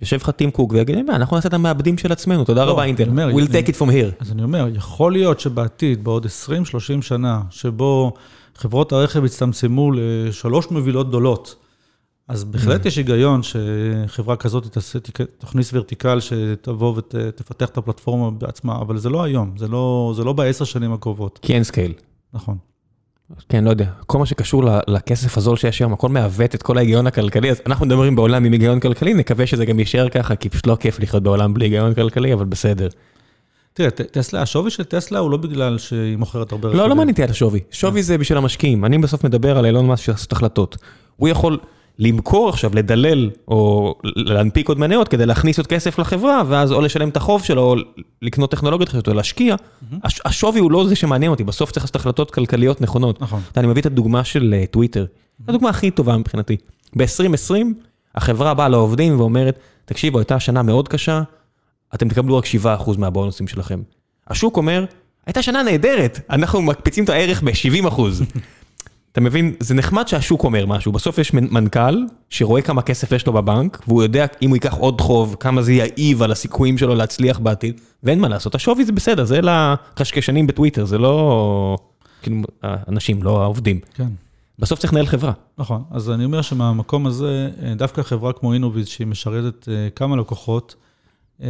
יושב 0.00 0.16
לך 0.16 0.30
טים 0.30 0.50
קוק 0.50 0.72
ויגיד, 0.72 1.02
מה, 1.02 1.16
אנחנו 1.16 1.36
נעשה 1.36 1.48
את 1.48 1.54
המעבדים 1.54 1.98
של 1.98 2.12
עצמנו, 2.12 2.44
תודה 2.44 2.64
לא, 2.64 2.70
רבה 2.70 2.84
אינטל, 2.84 3.10
we'll 3.32 3.50
take 3.50 3.68
it 3.68 3.76
from 3.78 3.88
here. 3.88 4.14
אז 4.20 4.32
אני 4.32 4.42
אומר, 4.42 4.68
יכול 4.74 5.12
להיות 5.12 5.40
שבעתיד, 5.40 6.04
בעוד 6.04 6.26
20-30 6.26 7.02
שנה, 7.02 7.42
שבו 7.50 8.12
חברות 8.54 8.92
הרכב 8.92 9.24
יצטמצמו 9.24 9.92
לשלוש 9.92 10.70
מובילות 10.70 11.08
גדולות, 11.08 11.56
אז 12.28 12.44
בהחלט 12.44 12.84
mm. 12.84 12.88
יש 12.88 12.96
היגיון 12.96 13.40
שחברה 13.42 14.36
כזאת 14.36 14.66
תעשה, 14.66 14.98
תכניס 15.38 15.70
ורטיקל 15.74 16.20
שתבוא 16.20 16.94
ותפתח 16.96 17.68
את 17.68 17.78
הפלטפורמה 17.78 18.30
בעצמה, 18.30 18.76
אבל 18.76 18.98
זה 18.98 19.08
לא 19.10 19.22
היום, 19.22 19.52
זה 19.56 19.68
לא, 19.68 20.12
זה 20.16 20.24
לא 20.24 20.32
בעשר 20.32 20.64
שנים 20.64 20.92
הקרובות. 20.92 21.38
כי 21.42 21.54
אין 21.54 21.64
scale. 21.64 21.92
נכון. 22.34 22.56
כן, 23.48 23.64
לא 23.64 23.70
יודע, 23.70 23.86
כל 24.06 24.18
מה 24.18 24.26
שקשור 24.26 24.64
לכסף 24.88 25.38
הזול 25.38 25.56
שיש 25.56 25.80
היום, 25.80 25.92
הכל 25.92 26.08
מעוות 26.08 26.54
את 26.54 26.62
כל 26.62 26.78
ההיגיון 26.78 27.06
הכלכלי, 27.06 27.50
אז 27.50 27.60
אנחנו 27.66 27.86
מדברים 27.86 28.16
בעולם 28.16 28.44
עם 28.44 28.52
היגיון 28.52 28.80
כלכלי, 28.80 29.14
נקווה 29.14 29.46
שזה 29.46 29.64
גם 29.64 29.78
יישאר 29.78 30.08
ככה, 30.08 30.36
כי 30.36 30.48
פשוט 30.48 30.66
לא 30.66 30.76
כיף 30.80 31.00
לחיות 31.00 31.22
בעולם 31.22 31.54
בלי 31.54 31.64
היגיון 31.64 31.94
כלכלי, 31.94 32.32
אבל 32.32 32.44
בסדר. 32.44 32.88
תראה, 33.72 33.90
טסלה, 33.90 34.42
השווי 34.42 34.70
של 34.70 34.84
טסלה 34.84 35.18
הוא 35.18 35.30
לא 35.30 35.36
בגלל 35.36 35.78
שהיא 35.78 36.16
מוכרת 36.16 36.52
הרבה 36.52 36.68
רכבים. 36.68 36.82
לא, 36.82 36.88
לא 36.88 36.94
מעניין 36.94 37.10
אותי 37.10 37.22
על 37.22 37.30
השווי. 37.30 37.60
שווי 37.70 38.02
זה 38.02 38.18
בשביל 38.18 38.38
המשקיעים. 38.38 38.84
אני 38.84 38.98
בסוף 38.98 39.24
מדבר 39.24 39.58
על 39.58 39.66
אילון 39.66 39.86
מאסק 39.86 40.04
שעושה 40.04 40.26
החלטות. 40.32 40.76
הוא 41.16 41.28
יכול... 41.28 41.58
למכור 42.00 42.48
עכשיו, 42.48 42.70
לדלל, 42.74 43.30
או 43.48 43.94
להנפיק 44.04 44.68
עוד 44.68 44.78
מניות 44.78 45.08
כדי 45.08 45.26
להכניס 45.26 45.58
עוד 45.58 45.66
כסף 45.66 45.98
לחברה, 45.98 46.42
ואז 46.48 46.72
או 46.72 46.80
לשלם 46.80 47.08
את 47.08 47.16
החוב 47.16 47.44
שלו, 47.44 47.62
או 47.62 47.76
לקנות 48.22 48.50
טכנולוגיות 48.50 48.88
אחרות, 48.88 49.08
או 49.08 49.14
להשקיע. 49.14 49.56
השווי 50.24 50.60
הוא 50.60 50.70
לא 50.70 50.86
זה 50.86 50.96
שמעניין 50.96 51.30
אותי, 51.30 51.44
בסוף 51.44 51.70
צריך 51.70 51.84
לעשות 51.84 51.96
החלטות 51.96 52.30
כלכליות 52.30 52.80
נכונות. 52.80 53.22
נכון. 53.22 53.40
אני 53.56 53.66
מביא 53.66 53.80
את 53.80 53.86
הדוגמה 53.86 54.24
של 54.24 54.54
אה, 54.58 54.66
טוויטר, 54.66 55.06
הדוגמה 55.48 55.68
הכי 55.68 55.90
טובה 55.90 56.16
מבחינתי. 56.16 56.56
ב-2020, 56.96 57.54
החברה 58.14 58.54
באה 58.54 58.68
לעובדים 58.68 59.20
ואומרת, 59.20 59.58
תקשיבו, 59.84 60.18
הייתה 60.18 60.40
שנה 60.40 60.62
מאוד 60.62 60.88
קשה, 60.88 61.22
אתם 61.94 62.08
תקבלו 62.08 62.36
רק 62.36 62.44
7% 62.44 62.98
מהבונוסים 62.98 63.48
שלכם. 63.48 63.82
השוק 64.28 64.56
אומר, 64.56 64.84
הייתה 65.26 65.42
שנה 65.42 65.62
נהדרת, 65.62 66.20
אנחנו 66.30 66.62
מקפיצים 66.62 67.04
את 67.04 67.08
הערך 67.08 67.42
ב-70%. 67.42 68.00
אתה 69.12 69.20
מבין, 69.20 69.54
זה 69.60 69.74
נחמד 69.74 70.08
שהשוק 70.08 70.44
אומר 70.44 70.66
משהו, 70.66 70.92
בסוף 70.92 71.18
יש 71.18 71.32
מנכ"ל 71.34 72.04
שרואה 72.30 72.62
כמה 72.62 72.82
כסף 72.82 73.12
יש 73.12 73.26
לו 73.26 73.32
בבנק, 73.32 73.82
והוא 73.86 74.02
יודע 74.02 74.26
אם 74.42 74.48
הוא 74.48 74.56
ייקח 74.56 74.74
עוד 74.74 75.00
חוב, 75.00 75.36
כמה 75.40 75.62
זה 75.62 75.72
יעיב 75.72 76.22
על 76.22 76.32
הסיכויים 76.32 76.78
שלו 76.78 76.94
להצליח 76.94 77.38
בעתיד, 77.38 77.80
ואין 78.02 78.20
מה 78.20 78.28
לעשות, 78.28 78.54
השווי 78.54 78.84
זה 78.84 78.92
בסדר, 78.92 79.24
זה 79.24 79.40
לקשקשנים 79.42 80.46
בטוויטר, 80.46 80.84
זה 80.84 80.98
לא... 80.98 81.76
כאילו, 82.22 82.42
האנשים, 82.62 83.22
לא 83.22 83.42
העובדים. 83.42 83.80
כן. 83.94 84.08
בסוף 84.58 84.78
צריך 84.78 84.92
לנהל 84.92 85.06
חברה. 85.06 85.32
נכון, 85.58 85.82
אז 85.90 86.10
אני 86.10 86.24
אומר 86.24 86.42
שמהמקום 86.42 87.06
הזה, 87.06 87.50
אה, 87.62 87.74
דווקא 87.74 88.02
חברה 88.02 88.32
כמו 88.32 88.52
אינוביז, 88.52 88.86
שהיא 88.86 89.06
משרתת 89.06 89.68
אה, 89.68 89.88
כמה 89.96 90.16
לקוחות, 90.16 90.74
אה, 91.42 91.48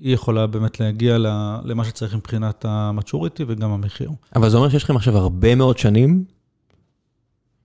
היא 0.00 0.14
יכולה 0.14 0.46
באמת 0.46 0.80
להגיע 0.80 1.18
למה 1.64 1.84
שצריך 1.84 2.14
מבחינת 2.14 2.64
המצ'וריטי 2.68 3.44
וגם 3.48 3.70
המחיר. 3.70 4.10
אבל 4.36 4.48
זה 4.48 4.56
אומר 4.56 4.68
שיש 4.68 4.84
לכם 4.84 4.96
עכשיו 4.96 5.16
הרבה 5.16 5.54
מאוד 5.54 5.78
שנים, 5.78 6.24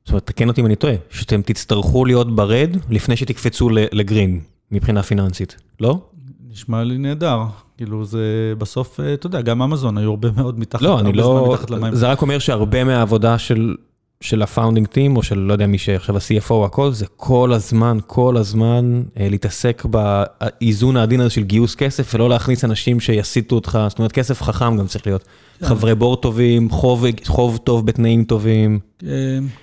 זאת 0.06 0.10
אומרת, 0.10 0.28
תקן 0.28 0.48
אותי 0.48 0.62
אם 0.62 0.66
אני 0.66 0.76
טועה, 0.76 0.94
שאתם 1.10 1.42
תצטרכו 1.42 2.06
להיות 2.06 2.36
ברד 2.36 2.78
לפני 2.90 3.16
שתקפצו 3.16 3.70
לגרין, 3.70 4.40
מבחינה 4.72 5.04
פיננסית, 5.04 5.56
לא? 5.80 6.02
נשמע 6.50 6.84
לי 6.84 6.98
נהדר. 6.98 7.42
כאילו 7.78 8.06
זה 8.06 8.54
בסוף, 8.58 9.00
אתה 9.14 9.28
יודע, 9.28 9.42
גם 9.42 9.62
אמזון 9.62 9.98
היו 9.98 10.10
הרבה 10.10 10.32
מאוד 10.32 10.60
מתחת, 10.60 10.82
לא, 10.82 11.00
אני 11.00 11.14
לא, 11.14 11.58
זה 11.92 12.12
רק 12.12 12.22
אומר 12.22 12.40
שהרבה 12.40 12.84
מהעבודה 12.84 13.38
של 13.38 13.76
של 14.24 14.42
ה 14.42 14.47
founding 14.47 14.88
team, 14.88 15.18
או 15.18 15.24
של 15.24 15.40
לא 15.40 15.54
יודע 15.54 15.68
מי 15.68 15.78
שעכשיו 15.78 16.18
ה-CFO 16.18 16.66
הכל, 16.66 16.92
זה 16.92 17.06
כל 17.16 17.54
הזמן, 17.54 17.98
כל 18.08 18.38
הזמן 18.38 19.04
אה, 19.20 19.30
להתעסק 19.30 19.86
באיזון 19.86 20.98
העדין 20.98 21.22
הזה 21.22 21.30
של 21.30 21.44
גיוס 21.44 21.76
כסף, 21.76 22.12
ולא 22.16 22.30
להכניס 22.30 22.66
אנשים 22.66 23.00
שיסיטו 23.00 23.56
אותך, 23.56 23.80
זאת 23.90 24.00
אומרת, 24.00 24.12
כסף 24.12 24.42
חכם 24.42 24.78
גם 24.78 24.88
צריך 24.88 25.08
להיות. 25.08 25.24
כן. 25.60 25.66
חברי 25.66 25.96
בורד 25.96 26.16
טובים, 26.16 26.70
חוב, 26.70 27.06
חוב 27.26 27.58
טוב 27.58 27.86
בתנאים 27.86 28.24
טובים. 28.24 28.80
אה, 29.04 29.10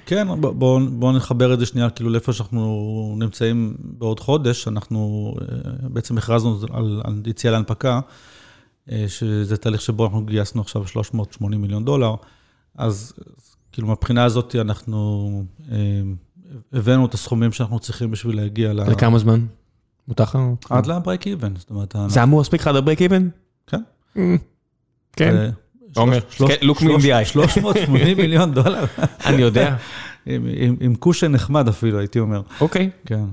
כן, 0.06 0.28
בואו 0.40 0.80
בוא 0.90 1.12
נחבר 1.12 1.54
את 1.54 1.58
זה 1.58 1.66
שנייה, 1.66 1.90
כאילו 1.90 2.10
לאיפה 2.10 2.32
שאנחנו 2.32 3.16
נמצאים 3.18 3.74
בעוד 3.80 4.20
חודש, 4.20 4.68
אנחנו 4.68 5.32
אה, 5.40 5.46
בעצם 5.82 6.18
הכרזנו 6.18 6.58
על, 6.72 7.00
על 7.04 7.22
יציאה 7.26 7.52
להנפקה, 7.52 8.00
אה, 8.90 9.04
שזה 9.08 9.56
תהליך 9.56 9.80
שבו 9.80 10.04
אנחנו 10.04 10.24
גייסנו 10.24 10.60
עכשיו 10.60 10.86
380 10.86 11.62
מיליון 11.62 11.84
דולר, 11.84 12.14
אז 12.78 13.12
כאילו, 13.80 13.88
מהבחינה 13.88 14.24
הזאת 14.24 14.56
אנחנו 14.60 15.30
אה, 15.72 15.76
הבאנו 16.72 17.06
את 17.06 17.14
הסכומים 17.14 17.52
שאנחנו 17.52 17.78
צריכים 17.78 18.10
בשביל 18.10 18.36
להגיע 18.36 18.72
ל... 18.72 18.90
לכמה 18.90 19.18
זמן? 19.18 19.46
מותר 20.08 20.24
לך? 20.24 20.38
עד 20.70 20.86
ל-break 20.86 21.22
even, 21.22 21.58
זאת 21.58 21.70
אומרת... 21.70 21.96
זה 22.08 22.22
אמור 22.22 22.40
להספיק 22.40 22.60
לך 22.60 22.66
עד 22.66 22.76
ה-break 22.76 22.98
even? 22.98 23.22
כן. 23.66 23.80
Mm. 24.16 24.20
כן. 25.12 25.50
עומר, 25.96 26.18
look 26.60 26.78
me 26.78 26.82
in 26.82 27.00
the 27.00 27.22
eye. 27.22 27.24
380 27.24 28.16
מיליון 28.22 28.54
דולר. 28.54 28.84
אני 29.26 29.42
יודע. 29.42 29.76
עם 30.80 30.94
קושן 30.98 31.32
נחמד 31.32 31.68
אפילו, 31.68 31.98
הייתי 31.98 32.18
אומר. 32.18 32.42
אוקיי. 32.60 32.90
כן. 33.06 33.24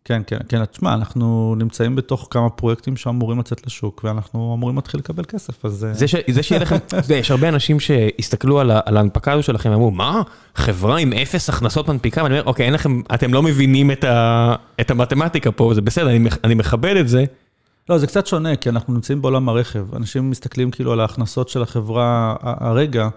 אה, 0.00 0.04
כן, 0.04 0.22
כן, 0.26 0.38
כן, 0.48 0.64
תשמע, 0.64 0.94
אנחנו 0.94 1.54
נמצאים 1.58 1.96
בתוך 1.96 2.28
כמה 2.30 2.50
פרויקטים 2.50 2.96
שאמורים 2.96 3.38
לצאת 3.38 3.66
לשוק, 3.66 4.00
ואנחנו 4.04 4.54
אמורים 4.56 4.76
להתחיל 4.76 5.00
לקבל 5.00 5.24
כסף, 5.24 5.64
אז... 5.64 5.86
זה, 5.92 6.08
ש, 6.08 6.14
זה 6.30 6.42
שיהיה 6.42 6.62
לכם, 6.62 6.76
זה, 7.06 7.14
יש 7.14 7.30
הרבה 7.30 7.48
אנשים 7.48 7.80
שהסתכלו 7.80 8.60
על, 8.60 8.70
על 8.84 8.96
ההנפקה 8.96 9.32
הזו 9.32 9.42
שלכם, 9.42 9.70
אמרו, 9.70 9.90
מה? 9.90 10.22
חברה 10.54 10.98
עם 10.98 11.12
אפס 11.12 11.48
הכנסות 11.48 11.88
מנפיקה? 11.88 12.22
ואני 12.22 12.34
אומר, 12.34 12.46
אוקיי, 12.46 12.66
אין 12.66 12.74
לכם, 12.74 13.00
אתם 13.14 13.34
לא 13.34 13.42
מבינים 13.42 13.90
את, 13.90 14.04
ה, 14.04 14.54
את 14.80 14.90
המתמטיקה 14.90 15.52
פה, 15.52 15.72
זה 15.74 15.80
בסדר, 15.80 16.10
אני, 16.10 16.28
אני 16.44 16.54
מכבד 16.54 16.96
את 16.96 17.08
זה. 17.08 17.24
לא, 17.88 17.98
זה 17.98 18.06
קצת 18.06 18.26
שונה, 18.26 18.56
כי 18.56 18.68
אנחנו 18.68 18.94
נמצאים 18.94 19.22
בעולם 19.22 19.48
הרכב. 19.48 19.94
אנשים 19.94 20.30
מסתכלים 20.30 20.70
כאילו 20.70 20.92
על 20.92 21.00
ההכנסות 21.00 21.48
של 21.48 21.62
החברה 21.62 22.36
הרגע. 22.42 23.08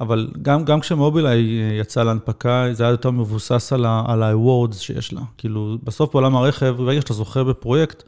אבל 0.00 0.28
גם, 0.42 0.64
גם 0.64 0.80
כשמובילאיי 0.80 1.40
יצא 1.80 2.02
להנפקה, 2.02 2.66
זה 2.72 2.84
היה 2.84 2.90
יותר 2.90 3.10
מבוסס 3.10 3.72
על 3.72 3.84
ה-awards 3.84 4.74
שיש 4.74 5.12
לה. 5.12 5.20
כאילו, 5.38 5.76
בסוף 5.84 6.12
בעולם 6.12 6.36
הרכב, 6.36 6.74
ברגע 6.78 7.00
שאתה 7.00 7.14
זוכה 7.14 7.44
בפרויקט, 7.44 8.02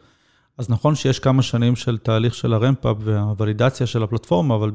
אז 0.58 0.70
נכון 0.70 0.94
שיש 0.94 1.18
כמה 1.18 1.42
שנים 1.42 1.76
של 1.76 1.98
תהליך 1.98 2.34
של 2.34 2.52
הרמפאפ 2.52 2.96
והוולידציה 3.00 3.86
של 3.86 4.02
הפלטפורמה, 4.02 4.54
אבל 4.54 4.70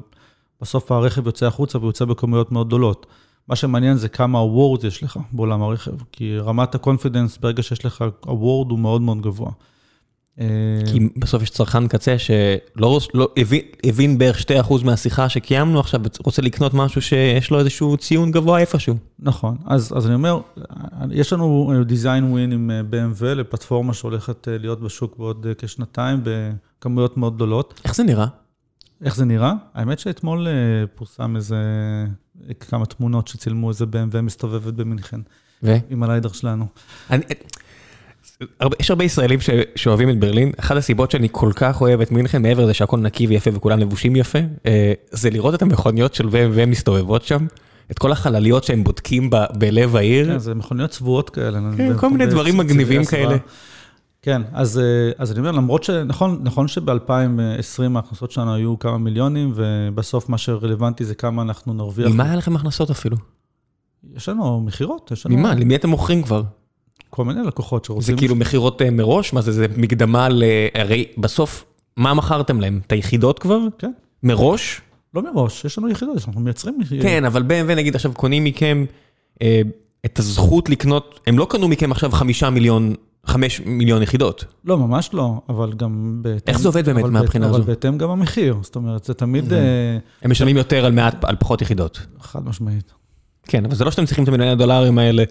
בסוף 0.62 0.91
הרכב 0.91 1.26
יוצא 1.26 1.45
החוצה 1.45 1.80
ויוצא 1.80 2.05
בכמויות 2.05 2.51
מאוד 2.51 2.68
גדולות. 2.68 3.05
מה 3.47 3.55
שמעניין 3.55 3.97
זה 3.97 4.10
כמה 4.10 4.41
awards 4.41 4.88
יש 4.88 5.03
לך 5.03 5.20
בעולם 5.32 5.64
הרכב, 5.64 5.91
כי 6.12 6.38
רמת 6.38 6.76
ה-confidence 6.76 7.41
ברגע 7.41 7.64
שיש 7.64 7.86
לך 7.86 8.03
award 8.26 8.70
הוא 8.70 8.80
מאוד 8.80 9.01
מאוד 9.01 9.22
גבוה. 9.22 9.51
כי 10.86 11.10
בסוף 11.18 11.44
יש 11.44 11.50
צרכן 11.50 11.88
קצה 11.88 12.20
שלא 12.20 13.00
לא, 13.14 13.32
הבין, 13.38 13.62
הבין 13.86 14.18
בערך 14.18 14.42
2% 14.68 14.84
מהשיחה 14.86 15.30
שקיימנו 15.30 15.80
עכשיו, 15.80 16.02
רוצה 16.26 16.42
לקנות 16.42 16.74
משהו 16.74 17.02
שיש 17.02 17.52
לו 17.52 17.60
איזשהו 17.60 17.98
ציון 17.98 18.32
גבוה 18.32 18.60
איפשהו. 18.60 18.96
נכון, 19.20 19.58
אז, 19.66 19.94
אז 19.98 20.06
אני 20.06 20.16
אומר, 20.16 20.40
יש 21.12 21.34
לנו 21.34 21.74
design 21.90 22.36
win 22.36 22.54
עם 22.54 22.72
BMW 22.92 23.26
לפלטפורמה 23.26 23.94
שהולכת 23.94 24.48
להיות 24.52 24.82
בשוק 24.82 25.18
בעוד 25.18 25.48
כשנתיים 25.58 26.22
בכמויות 26.24 27.18
מאוד 27.18 27.36
גדולות. 27.36 27.82
איך 27.84 27.96
זה 27.96 28.04
נראה? 28.04 28.28
איך 29.04 29.16
זה 29.16 29.26
נראה? 29.26 29.54
האמת 29.74 30.00
שאתמול 30.00 30.48
פורסם 30.96 31.36
איזה, 31.36 31.58
כמה 32.60 32.86
תמונות 32.86 33.28
שצילמו 33.28 33.70
איזה 33.70 33.86
BMW 33.86 34.22
מסתובבת 34.22 34.74
במינכן. 34.74 35.20
ו? 35.64 35.76
עם 35.90 36.04
הליידר 36.04 36.32
שלנו. 36.32 36.66
אני... 37.10 37.24
יש 38.80 38.92
הרבה 38.92 39.04
ישראלים 39.04 39.40
שאוהבים 39.76 40.10
את 40.10 40.20
ברלין, 40.20 40.52
אחת 40.60 40.76
הסיבות 40.76 41.12
שאני 41.12 41.28
כל 41.32 41.52
כך 41.56 41.82
אוהב 41.82 42.02
את 42.02 42.12
מינכן, 42.12 42.42
מעבר 42.42 42.64
לזה 42.64 42.74
שהכל 42.74 42.98
נקי 42.98 43.28
ויפה 43.28 43.50
וכולם 43.54 43.80
לבושים 43.80 44.16
יפה, 44.16 44.40
אה, 44.66 44.94
זה 45.12 45.30
לראות 45.30 45.54
את 45.54 45.62
המכוניות 45.62 46.14
של 46.14 46.28
BMW 46.28 46.66
מסתובבות 46.68 47.24
שם, 47.24 47.46
את 47.92 48.00
כל 48.00 48.12
החלליות 48.12 48.64
שהם 48.64 48.84
בודקים 48.84 49.30
בלב 49.58 49.96
העיר. 49.96 50.28
כן, 50.28 50.38
זה 50.38 50.56
מכוניות 50.56 50.90
צבועות 50.90 51.30
כאלה. 51.30 51.60
כן, 51.78 51.98
כל 51.98 52.10
מיני 52.10 52.26
דברים 52.26 52.58
מגניבים 52.58 53.06
כאלה. 53.06 53.38
כן, 54.22 54.42
אז, 54.54 54.80
אה, 54.80 55.12
אז 55.18 55.32
אני 55.32 55.40
אומר, 55.40 55.52
למרות 55.52 55.84
שנכון 55.84 56.40
נכון 56.44 56.68
שב-2020 56.68 57.96
ההכנסות 57.96 58.32
שלנו 58.32 58.54
היו 58.54 58.80
כמה 58.80 58.98
מיליונים, 58.98 59.54
ובסוף 59.56 60.30
מה 60.30 60.38
שרלוונטי 60.38 61.06
זה 61.06 61.16
כמה 61.16 61.42
אנחנו 61.42 61.74
נרוויח. 61.74 62.12
ממה 62.12 62.24
היה 62.24 62.36
לכם 62.36 62.56
הכנסות 62.56 62.90
אפילו? 62.90 63.18
יש 64.16 64.30
לנו 64.30 64.62
מכירות, 64.62 65.12
יש 65.12 65.26
לנו... 65.26 65.38
ממה? 65.38 65.56
למי 65.56 65.76
אתם 65.76 65.90
מוכרים 65.90 66.24
כבר? 66.24 66.44
כל 67.10 67.26
מיני 67.26 67.41
לקוחות 67.47 67.86
שרוצים... 67.86 68.16
זה 68.16 68.20
כאילו 68.20 68.36
מכירות 68.36 68.82
אה, 68.82 68.89
מראש? 68.89 69.34
מה 69.34 69.41
זה, 69.41 69.51
זה 69.51 69.66
מקדמה 69.78 70.30
ל... 70.30 70.43
הרי 70.74 71.05
בסוף, 71.18 71.66
מה 71.97 72.14
מכרתם 72.14 72.62
להם? 72.62 72.80
את 72.88 72.91
היחידות 72.91 73.39
כבר? 73.39 73.60
כן. 73.78 73.91
מראש? 74.24 74.82
לא 75.14 75.22
מראש, 75.34 75.66
יש 75.66 75.78
לנו 75.78 75.89
יחידות, 75.89 76.18
אנחנו 76.28 76.41
מייצרים... 76.41 76.78
כן, 77.01 77.26
אבל 77.26 77.43
BMW 77.43 77.76
נגיד 77.76 77.95
עכשיו 77.95 78.14
קונים 78.14 78.43
מכם 78.43 78.86
אה, 79.41 79.62
את 80.05 80.20
הזכות 80.20 80.70
לקנות, 80.70 81.20
הם 81.28 81.39
לא 81.39 81.47
קנו 81.49 81.68
מכם 81.68 81.91
עכשיו 81.91 82.12
חמישה 82.12 82.49
מיליון, 82.49 82.93
חמש 83.26 83.62
מיליון 83.66 84.01
יחידות. 84.01 84.45
לא, 84.66 84.78
ממש 84.78 85.10
לא, 85.14 85.41
אבל 85.49 85.74
גם 85.74 86.20
בהתאם... 86.22 86.53
איך 86.53 86.60
זה 86.60 86.68
עובד 86.68 86.86
באמת 86.86 87.05
מהבחינה 87.05 87.45
הזו? 87.45 87.55
אבל 87.55 87.66
בהתאם 87.66 87.97
גם 87.97 88.10
המחיר, 88.10 88.57
זאת 88.62 88.76
אומרת, 88.76 89.03
זה 89.03 89.14
תמיד... 89.14 89.53
אה, 89.53 89.97
הם 90.22 90.32
משלמים 90.32 90.57
יותר 90.57 90.86
על 90.86 90.91
מעט, 90.91 91.26
על 91.26 91.36
פחות 91.39 91.62
יחידות. 91.62 91.99
חד 92.20 92.45
משמעית. 92.45 92.93
כן, 93.43 93.66
אבל 93.66 93.76
זה 93.76 93.86
לא 93.86 93.91
שאתם 93.91 94.05
צריכים 94.05 94.24
את 94.24 94.28
המיליוני 94.28 94.51
הדולרים 94.51 94.97
האלה 94.97 95.24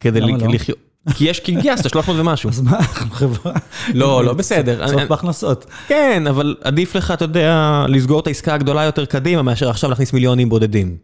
כדי 0.00 0.20
לא? 0.20 0.28
לחיות. 0.28 0.78
כי 1.14 1.24
יש, 1.24 1.40
כי 1.40 1.54
גייסת 1.54 1.88
300 1.90 2.20
ומשהו. 2.20 2.50
אז 2.50 2.60
מה, 2.60 2.82
חברה? 2.82 3.52
לא, 3.94 4.24
לא 4.24 4.32
בסדר. 4.32 4.84
בסוף 4.84 5.02
בהכנסות. 5.02 5.66
כן, 5.88 6.26
אבל 6.26 6.56
עדיף 6.60 6.94
לך, 6.94 7.10
אתה 7.10 7.24
יודע, 7.24 7.84
לסגור 7.88 8.20
את 8.20 8.26
העסקה 8.26 8.54
הגדולה 8.54 8.82
יותר 8.84 9.04
קדימה, 9.04 9.42
מאשר 9.42 9.70
עכשיו 9.70 9.90
להכניס 9.90 10.12
מיליונים 10.12 10.48
בודדים. 10.48 10.96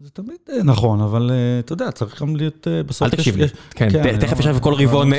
זה 0.00 0.10
תמיד 0.10 0.36
אה, 0.52 0.62
נכון, 0.64 1.00
אבל 1.00 1.30
אה, 1.30 1.58
אתה 1.58 1.72
יודע, 1.72 1.90
צריך 1.90 2.22
גם 2.22 2.36
להיות 2.36 2.68
אה, 2.68 2.82
בסוף... 2.82 3.02
אל 3.02 3.10
תקשיב 3.10 3.36
לי, 3.36 3.46
כן, 3.70 3.88
כן 3.90 4.20
תכף 4.20 4.32
עכשיו 4.32 4.56
כל 4.60 4.74
רבעון, 4.74 5.10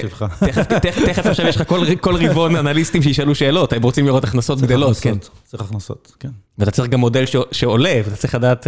תכף 1.05 1.25
עכשיו 1.31 1.47
יש 1.47 1.55
לך 1.55 1.73
כל 2.01 2.15
רבעון 2.15 2.55
אנליסטים 2.55 3.01
שישאלו 3.01 3.35
שאלות, 3.35 3.73
הם 3.73 3.83
רוצים 3.83 4.05
לראות 4.05 4.23
הכנסות 4.23 4.61
גדלות, 4.61 4.97
כן. 4.97 5.17
צריך 5.45 5.63
הכנסות, 5.63 6.11
כן. 6.19 6.29
ואתה 6.57 6.71
צריך 6.71 6.89
גם 6.89 6.99
מודל 6.99 7.23
שעולה, 7.51 8.01
ואתה 8.05 8.15
צריך 8.15 8.35
לדעת... 8.35 8.67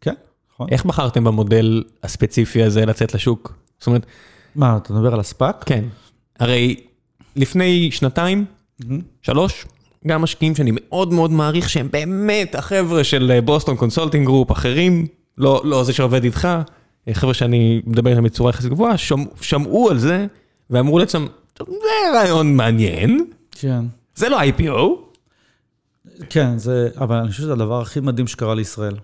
כן, 0.00 0.14
נכון. 0.54 0.66
איך 0.70 0.84
בחרתם 0.84 1.24
במודל 1.24 1.82
הספציפי 2.02 2.62
הזה 2.62 2.86
לצאת 2.86 3.14
לשוק? 3.14 3.54
זאת 3.78 3.86
אומרת... 3.86 4.06
מה, 4.56 4.76
אתה 4.76 4.92
מדבר 4.92 5.14
על 5.14 5.20
הספאק? 5.20 5.64
כן. 5.66 5.84
הרי 6.40 6.76
לפני 7.36 7.90
שנתיים, 7.90 8.44
שלוש, 9.22 9.66
גם 10.06 10.22
משקיעים 10.22 10.54
שאני 10.54 10.70
מאוד 10.74 11.12
מאוד 11.12 11.30
מעריך 11.30 11.68
שהם 11.68 11.88
באמת 11.90 12.54
החבר'ה 12.54 13.04
של 13.04 13.40
בוסטון 13.44 13.76
קונסולטינג 13.76 14.26
גרופ, 14.26 14.52
אחרים, 14.52 15.06
לא, 15.38 15.62
לא 15.64 15.84
זה 15.84 15.92
שעובד 15.92 16.24
איתך, 16.24 16.48
חבר'ה 17.12 17.34
שאני 17.34 17.82
מדבר 17.86 18.10
איתם 18.10 18.24
בצורה 18.24 18.50
יחסית 18.50 18.70
גבוהה, 18.70 18.96
שמע, 18.96 19.24
שמעו 19.40 19.90
על 19.90 19.98
זה 19.98 20.26
ואמרו 20.70 20.98
לעצמם, 20.98 21.26
זה 21.58 22.12
רעיון 22.14 22.56
מעניין. 22.56 23.26
כן. 23.50 23.84
זה 24.14 24.28
לא 24.28 24.40
IPO. 24.40 25.04
כן, 26.30 26.58
זה, 26.58 26.88
אבל 26.98 27.16
אני 27.16 27.28
חושב 27.28 27.42
שזה 27.42 27.52
הדבר 27.52 27.80
הכי 27.80 28.00
מדהים 28.00 28.26
שקרה 28.26 28.54
לישראל. 28.54 28.94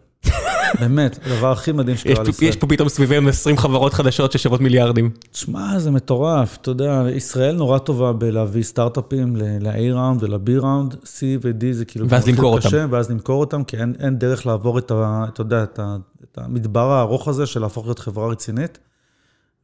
באמת, 0.80 1.18
הדבר 1.26 1.52
הכי 1.52 1.72
מדהים 1.72 1.96
שקרה 1.96 2.24
לישראל. 2.24 2.48
יש 2.48 2.56
פה 2.56 2.66
פתאום 2.66 2.88
סביבנו 2.88 3.28
20 3.28 3.56
חברות 3.56 3.94
חדשות 3.94 4.32
ששוות 4.32 4.60
מיליארדים. 4.60 5.10
תשמע, 5.32 5.78
זה 5.78 5.90
מטורף. 5.90 6.58
אתה 6.62 6.70
יודע, 6.70 7.04
ישראל 7.14 7.56
נורא 7.56 7.78
טובה 7.78 8.12
בלהביא 8.12 8.62
סטארט-אפים 8.62 9.36
ל-A 9.36 9.94
ראונד 9.94 10.22
ול-B 10.22 10.50
ראונד, 10.60 10.94
C 10.94 11.22
ו-D 11.42 11.64
זה 11.72 11.84
כאילו... 11.84 12.08
ואז 12.08 12.28
למכור 12.28 12.54
אותם. 12.54 12.86
ואז 12.90 13.10
למכור 13.10 13.40
אותם, 13.40 13.64
כי 13.64 13.76
אין, 13.76 13.94
אין 14.00 14.18
דרך 14.18 14.46
לעבור 14.46 14.78
את, 14.78 14.90
ה, 14.90 15.24
אתה 15.28 15.40
יודע, 15.40 15.62
את, 15.62 15.78
ה, 15.78 15.96
את 16.24 16.38
המדבר 16.38 16.90
הארוך 16.90 17.28
הזה 17.28 17.46
של 17.46 17.60
להפוך 17.60 17.84
להיות 17.84 17.98
חברה 17.98 18.28
רצינית. 18.28 18.78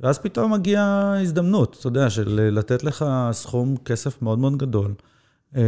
ואז 0.00 0.18
פתאום 0.18 0.52
מגיעה 0.52 1.20
הזדמנות, 1.20 1.76
אתה 1.80 1.86
יודע, 1.86 2.11
של 2.11 2.48
לתת 2.52 2.84
לך 2.84 3.04
סכום 3.32 3.76
כסף 3.84 4.22
מאוד 4.22 4.38
מאוד 4.38 4.57
גדול. 4.57 4.94
אה, 5.57 5.62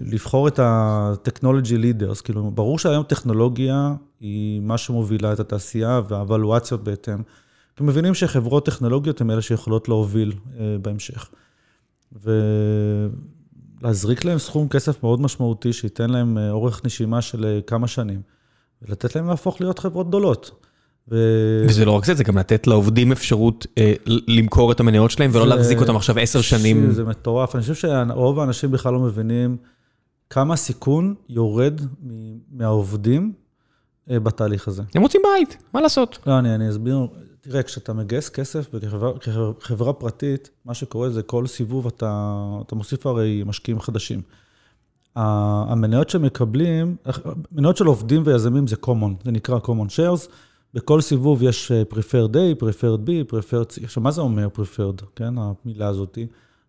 לבחור 0.00 0.48
את 0.48 0.58
ה-technology 0.58 1.76
leaders, 1.82 2.22
כאילו, 2.24 2.50
ברור 2.50 2.78
שהיום 2.78 3.02
טכנולוגיה 3.02 3.94
היא 4.20 4.60
מה 4.60 4.78
שמובילה 4.78 5.32
את 5.32 5.40
התעשייה 5.40 6.00
והאבלואציות 6.08 6.84
בהתאם. 6.84 7.22
אתם 7.74 7.86
מבינים 7.86 8.14
שחברות 8.14 8.66
טכנולוגיות 8.66 9.20
הן 9.20 9.30
אלה 9.30 9.42
שיכולות 9.42 9.88
להוביל 9.88 10.32
אה, 10.58 10.76
בהמשך. 10.82 11.30
ולהזריק 13.82 14.24
להם 14.24 14.38
סכום 14.38 14.68
כסף 14.68 15.02
מאוד 15.02 15.20
משמעותי, 15.20 15.72
שייתן 15.72 16.10
להם 16.10 16.38
אה, 16.38 16.50
אורך 16.50 16.84
נשימה 16.84 17.22
של 17.22 17.60
כמה 17.66 17.88
שנים, 17.88 18.22
ולתת 18.82 19.16
להם 19.16 19.28
להפוך 19.28 19.60
להיות 19.60 19.78
חברות 19.78 20.08
גדולות. 20.08 20.61
ו... 21.10 21.16
וזה 21.68 21.84
לא 21.84 21.90
רק 21.90 22.04
זה, 22.04 22.14
זה 22.14 22.24
גם 22.24 22.38
לתת 22.38 22.66
לעובדים 22.66 23.12
אפשרות 23.12 23.66
אה, 23.78 23.94
למכור 24.06 24.72
את 24.72 24.80
המניות 24.80 25.10
שלהם 25.10 25.30
ולא. 25.34 25.46
להחזיק 25.46 25.80
אותם 25.80 25.96
עכשיו 25.96 26.18
עשר 26.18 26.40
שנים. 26.40 26.90
זה 26.90 27.04
מטורף, 27.04 27.54
אני 27.54 27.62
חושב 27.62 27.74
שרוב 27.74 28.40
האנשים 28.40 28.70
בכלל 28.70 28.92
לא 28.92 29.00
מבינים 29.00 29.56
כמה 30.30 30.56
סיכון 30.56 31.14
יורד 31.28 31.80
מהעובדים 32.52 33.32
אה, 34.10 34.20
בתהליך 34.20 34.68
הזה. 34.68 34.82
הם 34.94 35.02
רוצים 35.02 35.20
בית, 35.24 35.56
מה 35.74 35.80
לעשות? 35.80 36.18
לא, 36.26 36.38
אני, 36.38 36.54
אני 36.54 36.70
אסביר. 36.70 37.06
תראה, 37.40 37.62
כשאתה 37.62 37.92
מגייס 37.92 38.28
כסף 38.28 38.70
כחברה 39.60 39.92
פרטית, 39.92 40.50
מה 40.64 40.74
שקורה 40.74 41.10
זה 41.10 41.22
כל 41.22 41.46
סיבוב 41.46 41.86
אתה, 41.86 42.36
אתה 42.66 42.74
מוסיף 42.74 43.06
הרי 43.06 43.42
משקיעים 43.46 43.80
חדשים. 43.80 44.20
המניות 45.16 46.10
שמקבלים, 46.10 46.96
מניות 47.52 47.76
של 47.76 47.86
עובדים 47.86 48.22
ויזמים 48.24 48.66
זה 48.66 48.76
common, 48.86 49.24
זה 49.24 49.30
נקרא 49.30 49.58
common 49.58 49.88
shares. 49.96 50.28
בכל 50.74 51.00
סיבוב 51.00 51.42
יש 51.42 51.72
אה, 51.72 51.82
preferred 51.90 52.34
A, 52.34 52.62
preferred 52.62 53.06
B, 53.06 53.32
preferred 53.32 53.78
C. 53.78 53.84
עכשיו, 53.84 54.02
מה 54.02 54.10
זה 54.10 54.20
אומר 54.20 54.48
preferred, 54.56 55.02
כן, 55.16 55.34
המילה 55.38 55.88
הזאת? 55.88 56.18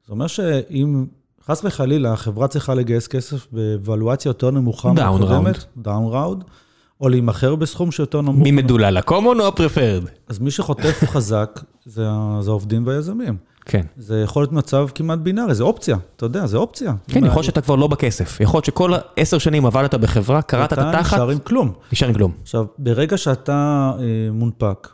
זה 0.08 0.14
אומר 0.14 0.28
שאם 0.28 1.06
חס 1.46 1.62
וחלילה 1.66 2.14
החברה 2.14 2.48
צריכה 2.48 2.74
לגייס 2.74 3.08
כסף 3.08 3.48
ב 3.52 3.60
valuation 3.60 4.30
יותר 4.30 4.52
נמוכה 4.52 4.94
מהקודמת, 4.94 5.66
down 5.78 6.14
round, 6.14 6.44
או 7.02 7.10
להימכר 7.10 7.56
בסכום 7.56 7.92
שיותר 7.92 8.22
נמוך. 8.22 8.44
מי 8.44 8.52
מדולל, 8.52 8.98
ה-common 8.98 9.40
או 9.40 9.48
ה-preferred? 9.48 10.10
אז 10.28 10.40
מי 10.40 10.52
שחוטף 10.52 11.04
חזק 11.14 11.60
זה 11.86 12.08
העובדים 12.48 12.88
והיזמים. 12.88 13.38
כן. 13.66 13.82
זה 13.98 14.22
יכול 14.22 14.42
להיות 14.42 14.52
מצב 14.52 14.88
כמעט 14.96 15.20
בינארי, 15.20 15.56
זה 15.56 15.64
אופציה, 15.64 15.98
אתה 16.16 16.26
יודע, 16.26 16.46
זה 16.46 16.58
אופציה. 16.58 16.94
כן, 17.08 17.20
יכול 17.20 17.36
להיות 17.36 17.46
שאתה 17.46 17.62
כבר 17.62 17.76
לא 17.76 17.88
בכסף. 17.88 18.42
יכול 18.42 18.58
להיות 18.58 18.66
שכל 18.66 18.94
עשר 19.18 19.38
שנים 19.38 19.66
עבדת 19.66 19.96
בחברה, 19.96 20.42
קרעת 20.42 20.74
את 20.74 20.78
התחת... 20.78 21.08
אתה 21.08 21.16
נשאר 21.16 21.30
עם 21.30 21.40
כלום. 21.40 21.74
נשאר 21.92 22.08
עם 22.08 22.14
כלום. 22.14 22.32
עכשיו, 22.42 22.66
ברגע 22.78 23.18
שאתה 23.18 23.92
אה, 24.00 24.04
מונפק, 24.32 24.88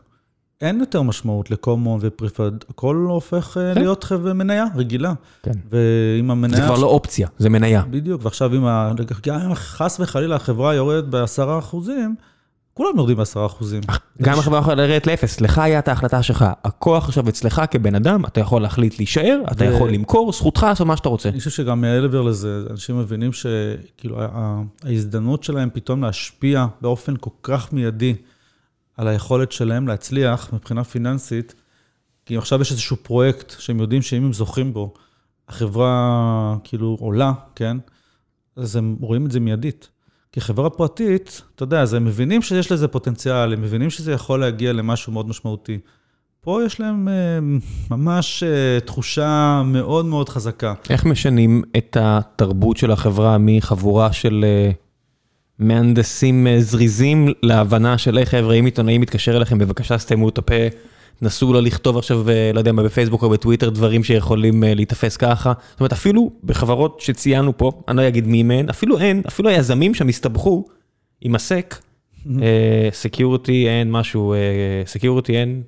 אין 0.61 0.79
יותר 0.79 1.01
משמעות 1.01 1.51
לקומון 1.51 1.99
ופריפרד, 2.03 2.53
הכל 2.69 3.05
הופך 3.09 3.57
אה, 3.57 3.73
כן. 3.73 3.81
להיות 3.81 4.03
חברה 4.03 4.33
מניה 4.33 4.65
רגילה. 4.75 5.13
כן. 5.43 5.51
ואם 5.71 6.31
המניה... 6.31 6.57
זה 6.57 6.63
כבר 6.63 6.77
לא 6.77 6.87
אופציה, 6.87 7.27
זה 7.37 7.49
מניה. 7.49 7.83
בדיוק, 7.89 8.25
ועכשיו 8.25 8.55
אם 8.55 9.55
חס 9.55 9.99
וחלילה 9.99 10.35
החברה 10.35 10.75
יורדת 10.75 11.03
בעשרה 11.03 11.59
אחוזים, 11.59 12.15
כולם 12.79 12.97
יורדים 12.97 13.17
בעשרה 13.17 13.45
אחוזים. 13.45 13.81
גם 14.21 14.39
החברה 14.39 14.59
יכולה 14.59 14.75
לרדת 14.75 15.07
לאפס, 15.07 15.41
לך 15.41 15.57
היה 15.57 15.79
את 15.79 15.87
ההחלטה 15.87 16.23
שלך. 16.23 16.45
הכוח 16.63 17.05
עכשיו 17.05 17.29
אצלך 17.29 17.61
כבן 17.71 17.95
אדם, 17.95 18.25
אתה 18.25 18.39
יכול 18.39 18.61
להחליט 18.61 18.97
להישאר, 18.97 19.41
אתה 19.51 19.65
יכול 19.65 19.89
למכור, 19.89 20.33
זכותך 20.33 20.63
לעשות 20.69 20.87
מה 20.87 20.97
שאתה 20.97 21.09
רוצה. 21.09 21.29
אני 21.29 21.39
חושב 21.39 21.49
שגם 21.49 21.81
מעבר 21.81 22.21
לזה, 22.21 22.63
אנשים 22.69 22.99
מבינים 22.99 23.31
שכאילו 23.33 24.17
ההזדמנות 24.83 25.43
שלהם 25.43 25.69
פתאום 25.73 26.03
להשפיע 26.03 26.65
באופן 26.81 27.13
כל 27.19 27.29
כך 27.43 27.73
מיידי 27.73 28.15
על 28.97 29.07
היכולת 29.07 29.51
שלהם 29.51 29.87
להצליח 29.87 30.53
מבחינה 30.53 30.83
פיננסית, 30.83 31.55
כי 32.25 32.37
עכשיו 32.37 32.61
יש 32.61 32.71
איזשהו 32.71 32.97
פרויקט 32.97 33.55
שהם 33.59 33.79
יודעים 33.79 34.01
שאם 34.01 34.23
הם 34.25 34.33
זוכים 34.33 34.73
בו, 34.73 34.93
החברה 35.47 36.55
כאילו 36.63 36.97
עולה, 36.99 37.31
כן? 37.55 37.77
אז 38.55 38.75
הם 38.75 38.95
רואים 39.01 39.25
את 39.25 39.31
זה 39.31 39.39
מיידית. 39.39 39.89
כחברה 40.31 40.69
פרטית, 40.69 41.41
אתה 41.55 41.63
יודע, 41.63 41.81
אז 41.81 41.93
הם 41.93 42.05
מבינים 42.05 42.41
שיש 42.41 42.71
לזה 42.71 42.87
פוטנציאל, 42.87 43.53
הם 43.53 43.61
מבינים 43.61 43.89
שזה 43.89 44.11
יכול 44.11 44.39
להגיע 44.39 44.73
למשהו 44.73 45.13
מאוד 45.13 45.27
משמעותי. 45.27 45.79
פה 46.41 46.63
יש 46.65 46.79
להם 46.79 47.07
uh, 47.07 47.91
ממש 47.91 48.43
uh, 48.43 48.85
תחושה 48.85 49.61
מאוד 49.65 50.05
מאוד 50.05 50.29
חזקה. 50.29 50.73
איך 50.89 51.05
משנים 51.05 51.63
את 51.77 51.97
התרבות 51.99 52.77
של 52.77 52.91
החברה 52.91 53.37
מחבורה 53.39 54.13
של 54.13 54.45
uh, 54.71 54.75
מהנדסים 55.59 56.47
זריזים 56.59 57.27
להבנה 57.43 57.97
של, 57.97 58.17
היי 58.17 58.25
חבר'ה, 58.25 58.55
אם 58.55 58.65
עיתונאי 58.65 58.97
מתקשר 58.97 59.37
אליכם, 59.37 59.57
בבקשה 59.57 59.97
סתמו 59.97 60.29
את 60.29 60.37
הפה. 60.37 60.53
נסו 61.21 61.53
לא 61.53 61.61
לכתוב 61.61 61.97
עכשיו, 61.97 62.29
אה, 62.29 62.51
לא 62.53 62.59
יודע 62.59 62.71
מה, 62.71 62.83
בפייסבוק 62.83 63.23
או 63.23 63.29
בטוויטר, 63.29 63.69
דברים 63.69 64.03
שיכולים 64.03 64.63
אה, 64.63 64.73
להיתפס 64.73 65.17
ככה. 65.17 65.53
זאת 65.71 65.79
אומרת, 65.79 65.93
אפילו 65.93 66.31
בחברות 66.43 66.99
שציינו 66.99 67.57
פה, 67.57 67.71
אני 67.87 67.97
לא 67.97 68.07
אגיד 68.07 68.27
מי 68.27 68.43
מהן, 68.43 68.69
אפילו 68.69 68.99
אין, 68.99 69.21
אפילו 69.27 69.49
היזמים 69.49 69.93
שם 69.93 70.07
הסתבכו 70.07 70.65
עם 71.21 71.35
הסק, 71.35 71.75
סקיורטי 72.91 73.67
אין 73.69 73.91
משהו, 73.91 74.35
סקיורטי 74.85 75.37
אין, 75.37 75.61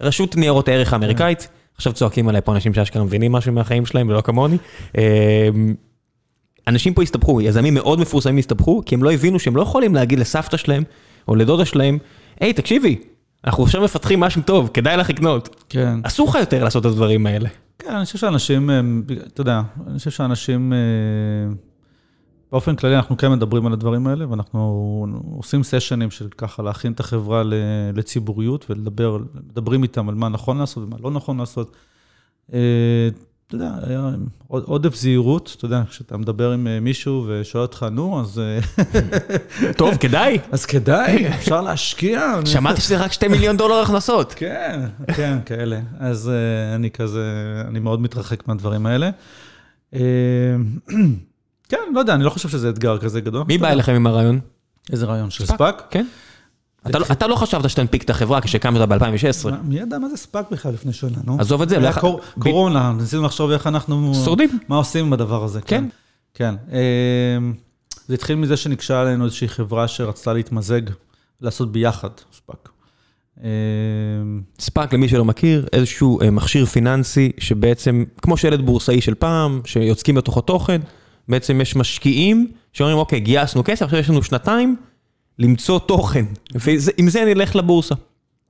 רשות 0.00 0.36
ניירות 0.36 0.68
הערך 0.68 0.92
האמריקאית, 0.92 1.48
עכשיו 1.80 1.92
צועקים 1.92 2.28
עליי 2.28 2.40
פה 2.40 2.52
אנשים 2.52 2.74
שאשכרה 2.74 3.04
מבינים 3.04 3.32
משהו 3.32 3.52
מהחיים 3.52 3.86
שלהם 3.86 4.08
ולא 4.08 4.20
כמוני. 4.20 4.56
אה, 4.98 5.48
אנשים 6.66 6.94
פה 6.94 7.02
הסתבכו, 7.02 7.40
יזמים 7.40 7.74
מאוד 7.74 8.00
מפורסמים 8.00 8.38
הסתבכו, 8.38 8.82
כי 8.86 8.94
הם 8.94 9.02
לא 9.02 9.12
הבינו 9.12 9.38
שהם 9.38 9.56
לא 9.56 9.62
יכולים 9.62 9.94
להגיד 9.94 10.18
לסבתא 10.18 10.56
שלהם 10.56 10.82
או 11.28 11.34
לדודה 11.34 11.64
שלהם, 11.64 11.98
היי, 12.40 12.52
תקשיבי, 12.52 12.96
אנחנו 13.44 13.64
עכשיו 13.64 13.84
מפתחים 13.84 14.20
משהו 14.20 14.42
טוב, 14.42 14.70
כדאי 14.74 14.96
לך 14.96 15.10
לקנות. 15.10 15.64
כן. 15.68 15.98
אסור 16.02 16.28
לך 16.28 16.34
יותר 16.34 16.64
לעשות 16.64 16.86
את 16.86 16.90
הדברים 16.90 17.26
האלה. 17.26 17.48
כן, 17.78 17.90
אני 17.90 18.04
חושב 18.04 18.18
שאנשים, 18.18 18.70
אה, 18.70 18.80
אתה 19.26 19.40
יודע, 19.40 19.62
אני 19.86 19.98
חושב 19.98 20.10
שאנשים, 20.10 20.72
אה, 20.72 20.78
באופן 22.52 22.76
כללי 22.76 22.96
אנחנו 22.96 23.16
כן 23.16 23.32
מדברים 23.32 23.66
על 23.66 23.72
הדברים 23.72 24.06
האלה, 24.06 24.28
ואנחנו 24.28 25.06
עושים 25.36 25.62
סשנים 25.62 26.10
של 26.10 26.28
ככה 26.28 26.62
להכין 26.62 26.92
את 26.92 27.00
החברה 27.00 27.42
לציבוריות 27.94 28.70
ולדבר, 28.70 29.18
מדברים 29.34 29.82
איתם 29.82 30.08
על 30.08 30.14
מה 30.14 30.28
נכון 30.28 30.58
לעשות 30.58 30.84
ומה 30.84 30.96
לא 31.00 31.10
נכון 31.10 31.38
לעשות. 31.38 31.76
אתה 33.50 33.56
יודע, 33.56 33.70
היה 33.86 34.10
עודף 34.48 34.94
זהירות, 34.94 35.54
אתה 35.56 35.64
יודע, 35.64 35.82
כשאתה 35.90 36.16
מדבר 36.16 36.52
עם 36.52 36.66
אה, 36.66 36.80
מישהו 36.80 37.26
ושואל 37.28 37.62
אותך, 37.62 37.86
נו, 37.92 38.20
אז... 38.20 38.38
אה, 38.38 38.58
טוב, 39.76 39.96
כדאי. 39.96 40.38
אז 40.52 40.66
כדאי, 40.66 41.28
אפשר 41.28 41.60
להשקיע. 41.60 42.40
שמעתי 42.44 42.80
שזה 42.80 42.96
רק 42.96 43.12
2 43.12 43.32
מיליון 43.32 43.56
דולר 43.56 43.74
הכנסות. 43.74 44.34
כן, 44.36 44.80
כן, 45.14 45.38
כאלה. 45.46 45.80
אז 45.98 46.28
אה, 46.28 46.74
אני 46.74 46.90
כזה, 46.90 47.24
אני 47.68 47.78
מאוד 47.78 48.00
מתרחק 48.00 48.48
מהדברים 48.48 48.86
האלה. 48.86 49.10
כן, 51.70 51.78
לא 51.94 52.00
יודע, 52.00 52.14
אני 52.14 52.24
לא 52.24 52.30
חושב 52.30 52.48
שזה 52.48 52.70
אתגר 52.70 52.98
כזה 52.98 53.20
גדול. 53.20 53.44
מי 53.48 53.58
בא 53.58 53.68
אליכם 53.68 53.92
עם 53.92 54.06
הרעיון? 54.06 54.40
איזה 54.92 55.06
רעיון? 55.06 55.30
של 55.30 55.46
ספאק? 55.46 55.82
כן. 55.90 56.06
אתה 56.86 56.98
לא, 56.98 57.06
אתה 57.12 57.26
לא 57.26 57.34
חשבת 57.34 57.70
שתנפיק 57.70 58.02
את 58.02 58.10
החברה 58.10 58.40
כשקמת 58.40 58.80
אותה 58.80 58.86
ב-2016. 58.86 59.50
מי 59.62 59.78
ידע 59.78 59.98
מה 59.98 60.08
זה 60.08 60.16
ספאק 60.16 60.50
בכלל 60.50 60.72
לפני 60.72 60.92
שנה, 60.92 61.18
נו? 61.24 61.36
עזוב 61.40 61.62
את 61.62 61.68
זה. 61.68 61.78
היה 61.78 61.92
קור, 61.92 62.20
קורונה, 62.38 62.92
ניסינו 62.92 63.22
לחשוב 63.22 63.50
איך 63.50 63.66
אנחנו... 63.66 64.12
שורדים. 64.24 64.58
מה 64.68 64.76
עושים 64.76 65.10
בדבר 65.10 65.44
הזה. 65.44 65.60
כן. 65.60 65.84
כן. 66.34 66.54
אמ, 66.68 67.52
זה 68.08 68.14
התחיל 68.14 68.36
מזה 68.36 68.56
שנקשה 68.56 69.00
עלינו 69.00 69.24
איזושהי 69.24 69.48
חברה 69.48 69.88
שרצתה 69.88 70.32
להתמזג, 70.32 70.82
לעשות 71.40 71.72
ביחד 71.72 72.08
ספאק. 72.32 72.68
אמ, 73.42 73.46
ספאק, 74.60 74.94
למי 74.94 75.08
שלא 75.08 75.24
מכיר, 75.24 75.66
איזשהו 75.72 76.20
אה, 76.20 76.30
מכשיר 76.30 76.66
פיננסי 76.66 77.32
שבעצם, 77.38 78.04
כמו 78.22 78.36
שלד 78.36 78.60
בורסאי 78.60 79.00
של 79.00 79.14
פעם, 79.14 79.60
שיוצקים 79.64 80.14
בתוכו 80.14 80.40
תוכן, 80.40 80.80
בעצם 81.28 81.60
יש 81.60 81.76
משקיעים 81.76 82.52
שאומרים, 82.72 82.98
אוקיי, 82.98 83.20
גייסנו 83.20 83.64
כסף, 83.64 83.82
עכשיו 83.82 83.98
יש 83.98 84.10
לנו 84.10 84.22
שנתיים. 84.22 84.76
למצוא 85.40 85.78
תוכן, 85.78 86.24
ועם 86.54 87.08
זה 87.08 87.24
נלך 87.24 87.56
לבורסה. 87.56 87.94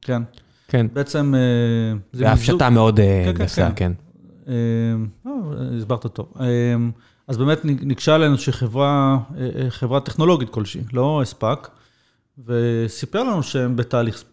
כן. 0.01 0.23
כן. 0.69 0.87
בעצם... 0.93 1.35
אה, 1.35 1.99
זה 2.13 2.33
הפשטה 2.33 2.71
מאוד 2.71 3.01
אה, 3.01 3.23
כן, 3.27 3.33
גסה, 3.45 3.71
כן. 3.77 3.93
כן. 4.47 4.53
אה, 5.27 5.33
הסברת 5.79 6.07
טוב. 6.07 6.33
אז 7.29 7.37
באמת 7.37 7.65
ניגשה 7.65 8.15
עלינו 8.15 8.39
שחברה, 8.39 9.19
חברה 9.69 10.01
טכנולוגית 10.01 10.51
כלשהי, 10.51 10.81
לא 10.93 11.23
ספאק, 11.25 11.71
וסיפר 12.47 13.23
לנו 13.23 13.43
שהם 13.43 13.77
בתהליך, 13.77 14.25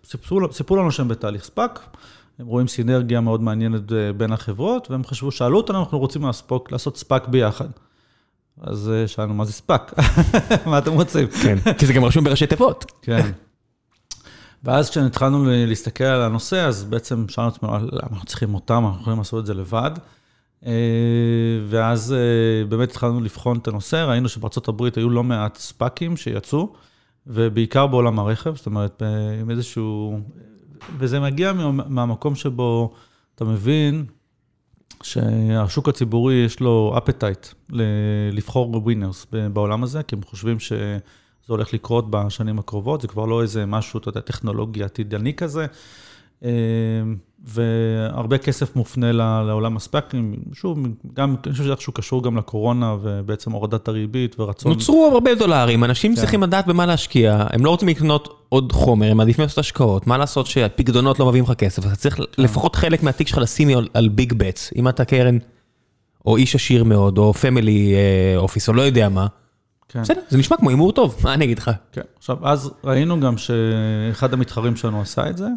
סיפרו 0.52 0.78
לנו 0.78 0.92
שהם 0.92 1.08
בתהליך 1.08 1.44
ספאק, 1.44 1.80
הם 2.40 2.48
רואים 2.48 2.68
סינרגיה 2.68 3.22
מאוד 3.22 3.42
מעניינת 3.42 3.82
בין 4.18 4.32
החברות, 4.32 4.92
והם 4.92 5.04
חשבו, 5.04 5.32
שאלו 5.32 5.58
אותנו, 5.58 5.80
אנחנו 5.80 6.00
רוצים 6.00 6.22
לעשות 6.72 6.98
ספאק 6.98 7.28
ביחד. 7.28 7.68
אז 8.62 8.92
אה, 8.94 9.08
שאלנו, 9.08 9.34
מה 9.34 9.46
זה 9.46 9.54
ספאק? 9.54 9.94
מה 10.66 10.78
אתם 10.78 10.94
רוצים? 10.94 11.28
כן, 11.28 11.74
כי 11.78 11.86
זה 11.86 11.94
גם 11.94 12.06
רשום 12.06 12.24
בראשי 12.24 12.48
תיבות. 12.48 12.92
כן. 13.02 13.32
ואז 14.64 14.90
כשהתחלנו 14.90 15.46
להסתכל 15.48 16.04
על 16.04 16.22
הנושא, 16.22 16.66
אז 16.66 16.84
בעצם 16.84 17.26
שאלנו 17.30 17.50
את 17.50 17.56
עצמנו, 17.56 17.76
אנחנו 17.76 18.26
צריכים 18.26 18.56
אותם, 18.56 18.84
אנחנו 18.86 19.02
יכולים 19.02 19.20
לעשות 19.20 19.40
את 19.40 19.46
זה 19.46 19.54
לבד. 19.54 19.92
אה, 20.66 20.72
ואז 21.70 22.14
אה, 22.14 22.66
באמת 22.66 22.90
התחלנו 22.90 23.22
לבחון 23.22 23.58
את 23.58 23.68
הנושא, 23.68 23.96
ראינו 23.96 24.30
שבארצות 24.30 24.68
הברית 24.68 24.98
היו 24.98 25.10
לא 25.10 25.24
מעט 25.24 25.58
ספאקים 25.58 26.18
שיצאו, 26.18 26.74
ובעיקר 27.28 27.88
בעולם 27.88 28.20
הרכב, 28.20 28.56
זאת 28.56 28.66
אומרת, 28.66 29.04
עם 29.42 29.52
איזשהו... 29.52 30.20
וזה 30.98 31.20
מגיע 31.20 31.54
מהמקום 31.88 32.36
שבו 32.36 32.94
אתה 33.36 33.46
מבין 33.46 34.06
שהשוק 35.04 35.90
הציבורי 35.90 36.36
יש 36.36 36.60
לו 36.60 36.96
appetite 36.98 37.48
לבחור 38.32 38.76
winners 38.78 39.26
בעולם 39.54 39.84
הזה, 39.84 40.04
כי 40.04 40.16
הם 40.16 40.24
חושבים 40.24 40.60
שזה 40.60 41.00
הולך 41.48 41.74
לקרות 41.74 42.12
בשנים 42.12 42.60
הקרובות, 42.60 43.02
זה 43.02 43.08
כבר 43.08 43.26
לא 43.26 43.42
איזה 43.42 43.66
משהו, 43.66 44.00
אתה 44.00 44.10
יודע, 44.10 44.22
טכנולוגי 44.22 44.84
עתידני 44.84 45.34
כזה. 45.34 45.66
אה, 47.38 47.52
והרבה 47.54 48.38
כסף 48.38 48.76
מופנה 48.76 49.12
לעולם 49.12 49.78
הספקים, 49.78 50.36
שוב, 50.54 50.80
גם, 51.14 51.36
אני 51.46 51.52
חושב 51.52 51.64
שזה 51.64 51.72
איכשהו 51.72 51.94
קשור 51.94 52.24
גם 52.24 52.38
לקורונה 52.38 52.96
ובעצם 53.02 53.52
הורדת 53.52 53.88
הריבית 53.88 54.40
ורצון. 54.40 54.72
נוצרו 54.72 55.10
הרבה 55.14 55.36
דולרים, 55.36 55.84
אנשים 55.84 56.16
כן. 56.16 56.22
צריכים 56.22 56.44
לדעת 56.44 56.68
במה 56.68 56.86
להשקיע, 56.86 57.46
הם 57.50 57.66
לא 57.66 57.70
רוצים 57.70 57.88
לקנות 57.88 58.46
עוד 58.50 58.72
חומר, 58.72 59.12
הם 59.12 59.18
מעדיפים 59.18 59.44
לעשות 59.44 59.58
השקעות, 59.58 60.08
מה 60.08 60.18
לעשות 60.18 60.48
שהפקדונות 60.48 61.20
לא 61.20 61.26
מביאים 61.26 61.46
לך 61.46 61.52
כסף, 61.52 61.86
אתה 61.86 61.96
צריך 61.96 62.16
כן. 62.16 62.24
לפחות 62.38 62.76
חלק 62.76 63.04
מהתיק 63.04 63.28
שלך 63.28 63.38
לשים 63.38 63.78
על, 63.78 63.88
על 63.94 64.10
big 64.10 64.34
bets, 64.34 64.72
אם 64.76 64.88
אתה 64.88 65.06
קרן, 65.06 65.38
או 66.26 66.38
איש 66.38 66.56
עשיר 66.56 66.84
מאוד, 66.84 67.18
או 67.18 67.34
פמילי 67.34 67.96
אופיס, 68.38 68.70
או 68.70 68.74
לא 68.74 68.82
יודע 68.82 69.10
מה. 69.10 69.28
כן. 69.90 70.02
בסדר, 70.02 70.22
זה 70.30 70.38
נשמע 70.38 70.58
כמו 70.58 70.70
הימור 70.70 70.92
טוב, 70.92 71.16
מה 71.24 71.34
אני 71.34 71.46
אגיד 71.46 71.60
לך? 71.60 71.72
כן, 71.92 72.02
עכשיו, 72.18 72.48
אז 72.48 72.72
ראינו 72.84 73.20
גם 73.20 73.36
שאחד 73.38 74.34
המתחרים 74.34 74.76
שלנו 74.76 75.02
עשה 75.02 75.30
את 75.30 75.38
זה. 75.38 75.48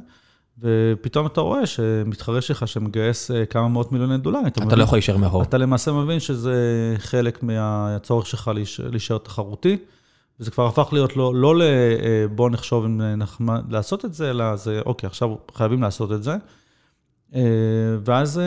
ופתאום 0.58 1.26
אתה 1.26 1.40
רואה 1.40 1.66
שמתחרה 1.66 2.40
שלך 2.40 2.68
שמגייס 2.68 3.30
אה, 3.30 3.46
כמה 3.46 3.68
מאות 3.68 3.92
מיליוני 3.92 4.18
דולרים. 4.18 4.46
אתה, 4.46 4.64
אתה 4.64 4.76
לא 4.76 4.82
יכול 4.82 4.96
להישאר 4.96 5.16
מאחור. 5.16 5.42
אתה 5.42 5.58
למעשה 5.58 5.92
מבין 5.92 6.20
שזה 6.20 6.54
חלק 6.98 7.42
מהצורך 7.42 8.26
שלך 8.26 8.50
להישאר 8.90 9.18
תחרותי, 9.18 9.76
וזה 10.40 10.50
כבר 10.50 10.66
הפך 10.66 10.88
להיות 10.92 11.16
לא, 11.16 11.34
לא 11.34 11.56
ל... 11.56 11.62
אה, 11.62 12.28
בוא 12.34 12.50
נחשוב 12.50 12.84
אם 12.84 13.00
נחמד 13.00 13.72
לעשות 13.72 14.04
את 14.04 14.14
זה, 14.14 14.30
אלא 14.30 14.56
זה, 14.56 14.80
אוקיי, 14.86 15.06
עכשיו 15.06 15.34
חייבים 15.54 15.82
לעשות 15.82 16.12
את 16.12 16.22
זה. 16.22 16.36
אה, 17.34 17.40
ואז 18.04 18.40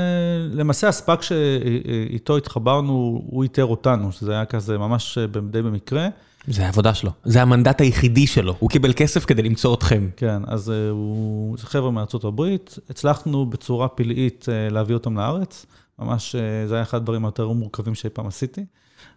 למעשה 0.52 0.88
הספאק 0.88 1.22
שאיתו 1.22 2.38
התחברנו, 2.38 3.22
הוא 3.26 3.44
איתר 3.44 3.66
אותנו, 3.66 4.12
שזה 4.12 4.32
היה 4.32 4.46
כזה 4.46 4.78
ממש 4.78 5.18
די 5.52 5.62
במקרה. 5.62 6.08
זה 6.48 6.66
העבודה 6.66 6.94
שלו, 6.94 7.12
זה 7.24 7.42
המנדט 7.42 7.82
היחידי 7.82 8.28
שלו, 8.28 8.56
הוא 8.60 8.70
קיבל 8.70 8.94
כסף 8.96 9.26
כדי 9.26 9.42
למצוא 9.42 9.76
אתכם. 9.76 10.10
כן, 10.18 10.42
אז 10.48 10.70
uh, 10.70 10.92
הוא, 10.92 11.58
זה 11.58 11.68
חבר'ה 11.68 11.92
מארצות 11.92 12.24
הברית, 12.24 12.78
הצלחנו 12.90 13.46
בצורה 13.46 13.88
פלאית 13.88 14.46
uh, 14.46 14.74
להביא 14.74 14.94
אותם 14.94 15.18
לארץ, 15.18 15.66
ממש 16.00 16.36
uh, 16.36 16.70
זה 16.70 16.76
היה 16.76 16.84
אחד 16.84 16.98
הדברים 16.98 17.26
היותר 17.26 17.48
מורכבים 17.48 17.96
שאי 17.96 18.10
פעם 18.10 18.28
עשיתי, 18.28 18.66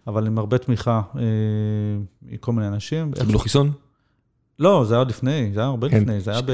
אבל 0.07 0.27
עם 0.27 0.39
הרבה 0.39 0.59
תמיכה 0.59 1.03
מכל 2.23 2.53
מיני 2.53 2.69
אנשים. 2.69 3.12
קיבלו 3.12 3.39
חיסון? 3.39 3.73
לא, 4.59 4.85
זה 4.89 4.94
היה 4.94 4.98
עוד 4.98 5.11
לפני, 5.11 5.51
זה 5.55 5.61
היה 5.61 5.69
הרבה 5.69 5.89
כן, 5.89 6.01
לפני, 6.01 6.20
זה 6.20 6.31
היה 6.31 6.43
ב... 6.43 6.51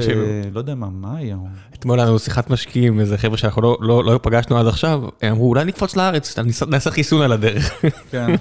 לא 0.53 0.59
יודע 0.59 0.75
מה, 0.75 0.89
מה 0.89 1.17
היה? 1.17 1.37
אתמול 1.73 1.99
היה 1.99 2.07
לנו 2.07 2.19
שיחת 2.19 2.49
משקיעים, 2.49 2.99
איזה 2.99 3.17
חבר'ה 3.17 3.37
שאנחנו 3.37 3.61
לא, 3.61 3.77
לא, 3.81 4.03
לא 4.03 4.19
פגשנו 4.23 4.57
עד 4.57 4.67
עכשיו, 4.67 5.03
הם 5.21 5.31
אמרו, 5.31 5.49
אולי 5.49 5.65
נקפוץ 5.65 5.95
לארץ, 5.95 6.35
נעשה 6.67 6.91
חיסון 6.91 7.21
על 7.21 7.31
הדרך. 7.31 7.83
כן, 8.11 8.35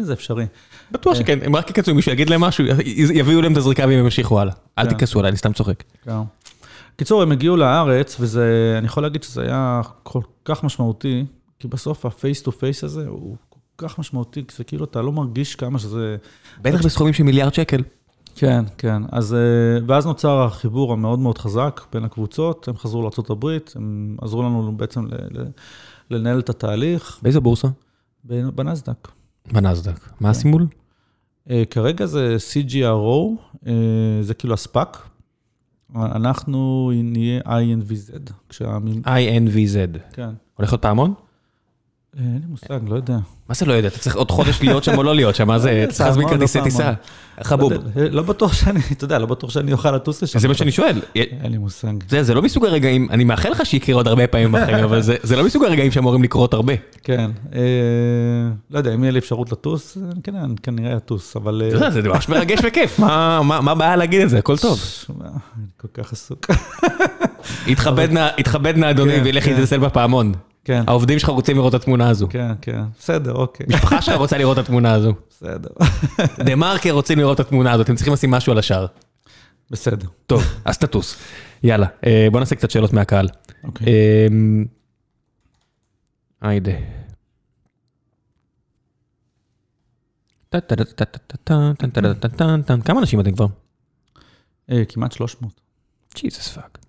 זה 0.00 0.12
אפשרי. 0.12 0.46
בטוח 0.92 1.14
אה. 1.14 1.18
שכן, 1.18 1.38
הם 1.42 1.56
רק 1.56 1.70
יקצו, 1.70 1.94
מישהו 1.94 2.12
יגיד 2.12 2.30
להם 2.30 2.40
משהו, 2.40 2.64
יביאו 3.14 3.42
להם 3.42 3.52
את 3.52 3.56
הזריקה 3.56 3.82
והם 3.82 3.98
ימשיכו 3.98 4.40
הלאה. 4.40 4.54
אל 4.78 4.84
כן. 4.84 4.96
תכעסו 4.96 5.18
עליי, 5.18 5.28
אני 5.28 5.36
סתם 5.36 5.52
צוחק. 5.52 5.82
כן. 6.04 6.12
קיצור, 6.96 7.22
הם 7.22 7.32
הגיעו 7.32 7.56
לארץ, 7.56 8.16
וזה, 8.20 8.74
אני 8.78 8.86
יכול 8.86 9.02
להגיד 9.02 9.22
שזה 9.22 9.42
היה 9.42 9.80
כל 10.02 10.20
כך 10.44 10.64
משמעותי, 10.64 11.24
כי 11.58 11.68
בסוף 11.68 12.06
ה 12.06 12.13
face 12.13 12.42
to 12.42 12.52
face 12.52 12.84
הזה 12.84 13.06
הוא 13.08 13.36
כל 13.48 13.88
כך 13.88 13.98
משמעותי, 13.98 14.44
כי 14.48 14.56
זה 14.56 14.64
כאילו, 14.64 14.84
אתה 14.84 15.02
לא 15.02 15.12
מרגיש 15.12 15.54
כמה 15.54 15.78
שזה... 15.78 16.16
בטח 16.62 16.84
בסכומים 16.84 17.12
של 17.12 17.22
מיליארד 17.22 17.54
שקל. 17.54 17.82
כן, 18.36 18.64
כן. 18.78 19.02
אז, 19.12 19.34
אה, 19.34 19.38
ואז 19.86 20.06
נוצר 20.06 20.42
החיבור 20.42 20.92
המאוד 20.92 21.18
מאוד 21.18 21.38
חזק 21.38 21.80
בין 21.92 22.04
הקבוצות, 22.04 22.68
הם 22.68 22.76
חזרו 22.76 23.02
לארה"ב, 23.02 23.58
הם 23.74 24.16
עזרו 24.20 24.42
לנו 24.42 24.76
בעצם 24.76 25.06
לנהל 26.10 26.38
את 26.38 26.50
התהליך. 26.50 27.18
באיזה 27.22 27.40
בורסה? 27.40 27.68
בנסדק. 28.24 29.08
בנסדק. 29.52 30.00
מה 30.10 30.18
כן. 30.20 30.26
הסימול? 30.26 30.66
אה, 31.50 31.62
כרגע 31.70 32.06
זה 32.06 32.36
CGRO, 32.52 33.30
אה, 33.66 33.72
זה 34.20 34.34
כאילו 34.34 34.54
הספאק. 34.54 35.08
אנחנו 35.96 36.92
נהיה 36.94 37.40
INVZ. 37.40 38.32
INVZ. 39.04 39.98
כן. 40.12 40.30
הולך 40.54 40.72
להיות 40.72 40.82
פעמון? 40.82 41.14
אין 42.18 42.40
לי 42.42 42.46
מושג, 42.48 42.88
לא 42.88 42.94
יודע. 42.94 43.16
מה 43.48 43.54
זה 43.54 43.66
לא 43.66 43.72
יודע? 43.72 43.88
אתה 43.88 43.98
צריך 43.98 44.16
עוד 44.16 44.30
חודש 44.30 44.62
להיות 44.62 44.84
שם 44.84 44.98
או 44.98 45.02
לא 45.02 45.14
להיות 45.14 45.34
שם, 45.34 45.46
מה 45.46 45.58
זה? 45.58 45.86
צריך 45.88 46.08
להזמין 46.08 46.28
כרטיסי 46.28 46.62
טיסה. 46.62 46.92
חבוב. 47.42 47.72
לא 48.10 48.22
בטוח 48.22 48.52
שאני, 48.52 48.80
אתה 48.92 49.04
יודע, 49.04 49.18
לא 49.18 49.26
בטוח 49.26 49.50
שאני 49.50 49.72
אוכל 49.72 49.90
לטוס 49.90 50.22
לשם. 50.22 50.38
זה 50.38 50.48
מה 50.48 50.54
שאני 50.54 50.72
שואל. 50.72 51.00
אין 51.14 51.52
לי 51.52 51.58
מושג. 51.58 51.92
זה 52.08 52.34
לא 52.34 52.42
מסוג 52.42 52.64
הרגעים, 52.64 53.08
אני 53.10 53.24
מאחל 53.24 53.50
לך 53.50 53.66
שיקרה 53.66 53.94
עוד 53.94 54.08
הרבה 54.08 54.26
פעמים 54.26 54.52
בחיים, 54.52 54.84
אבל 54.84 55.02
זה 55.02 55.36
לא 55.36 55.44
מסוג 55.44 55.64
הרגעים 55.64 55.90
שאמורים 55.90 56.22
לקרות 56.22 56.54
הרבה. 56.54 56.72
כן. 57.02 57.30
אה, 57.54 57.60
לא 58.70 58.78
יודע, 58.78 58.94
אם 58.94 59.02
יהיה 59.02 59.12
לי 59.12 59.18
אפשרות 59.18 59.52
לטוס, 59.52 59.98
כן, 60.22 60.34
כנראה 60.62 60.96
אטוס, 60.96 61.36
אבל... 61.36 61.62
אתה 61.68 61.76
יודע, 61.76 61.90
זה 61.90 62.02
ממש 62.02 62.28
מרגש 62.28 62.58
וכיף, 62.62 62.98
מה 62.98 63.70
הבעיה 63.72 63.96
להגיד 63.96 64.20
את 64.20 64.30
זה? 64.30 64.38
הכל 64.38 64.56
טוב. 64.58 64.80
אני 65.10 65.66
כל 65.76 66.02
כך 66.02 66.12
עסוק. 66.12 66.46
יתכבד 67.66 68.76
נא 68.76 68.90
אדוני 68.90 69.16
כן, 69.16 69.22
וילך 69.24 69.44
כן. 69.44 69.50
להתנסל 69.50 69.78
בפעמון. 69.78 70.32
כן. 70.66 70.82
העובדים 70.86 71.18
שלך 71.18 71.28
רוצים 71.28 71.56
לראות 71.56 71.74
את 71.74 71.80
התמונה 71.80 72.08
הזו. 72.08 72.26
כן, 72.30 72.52
כן, 72.60 72.82
בסדר, 72.98 73.32
אוקיי. 73.32 73.66
משפחה 73.68 74.02
שלך 74.02 74.14
רוצה 74.14 74.38
לראות 74.38 74.58
את 74.58 74.64
התמונה 74.64 74.92
הזו. 74.92 75.12
בסדר. 75.30 75.68
דה 76.46 76.54
מרקר 76.54 76.90
רוצים 76.90 77.18
לראות 77.18 77.40
את 77.40 77.46
התמונה 77.46 77.72
הזו, 77.72 77.82
אתם 77.82 77.94
צריכים 77.94 78.12
לשים 78.12 78.30
משהו 78.30 78.52
על 78.52 78.58
השאר. 78.58 78.86
בסדר. 79.70 80.06
טוב, 80.26 80.42
אז 80.64 80.78
תטוס. 80.78 81.16
יאללה, 81.62 81.86
אה, 82.06 82.28
בוא 82.32 82.40
נעשה 82.40 82.54
קצת 82.54 82.70
שאלות 82.70 82.92
מהקהל. 82.92 83.28
אוקיי. 83.64 83.86
אמ, 84.30 84.64
היידה. 86.40 86.72
כמה 92.84 93.00
אנשים 93.00 93.20
אתם 93.20 93.32
כבר? 93.32 93.46
אה, 94.70 94.82
כמעט 94.88 95.12
300. 95.12 95.60
Jesus 96.14 96.48
fuck. 96.48 96.85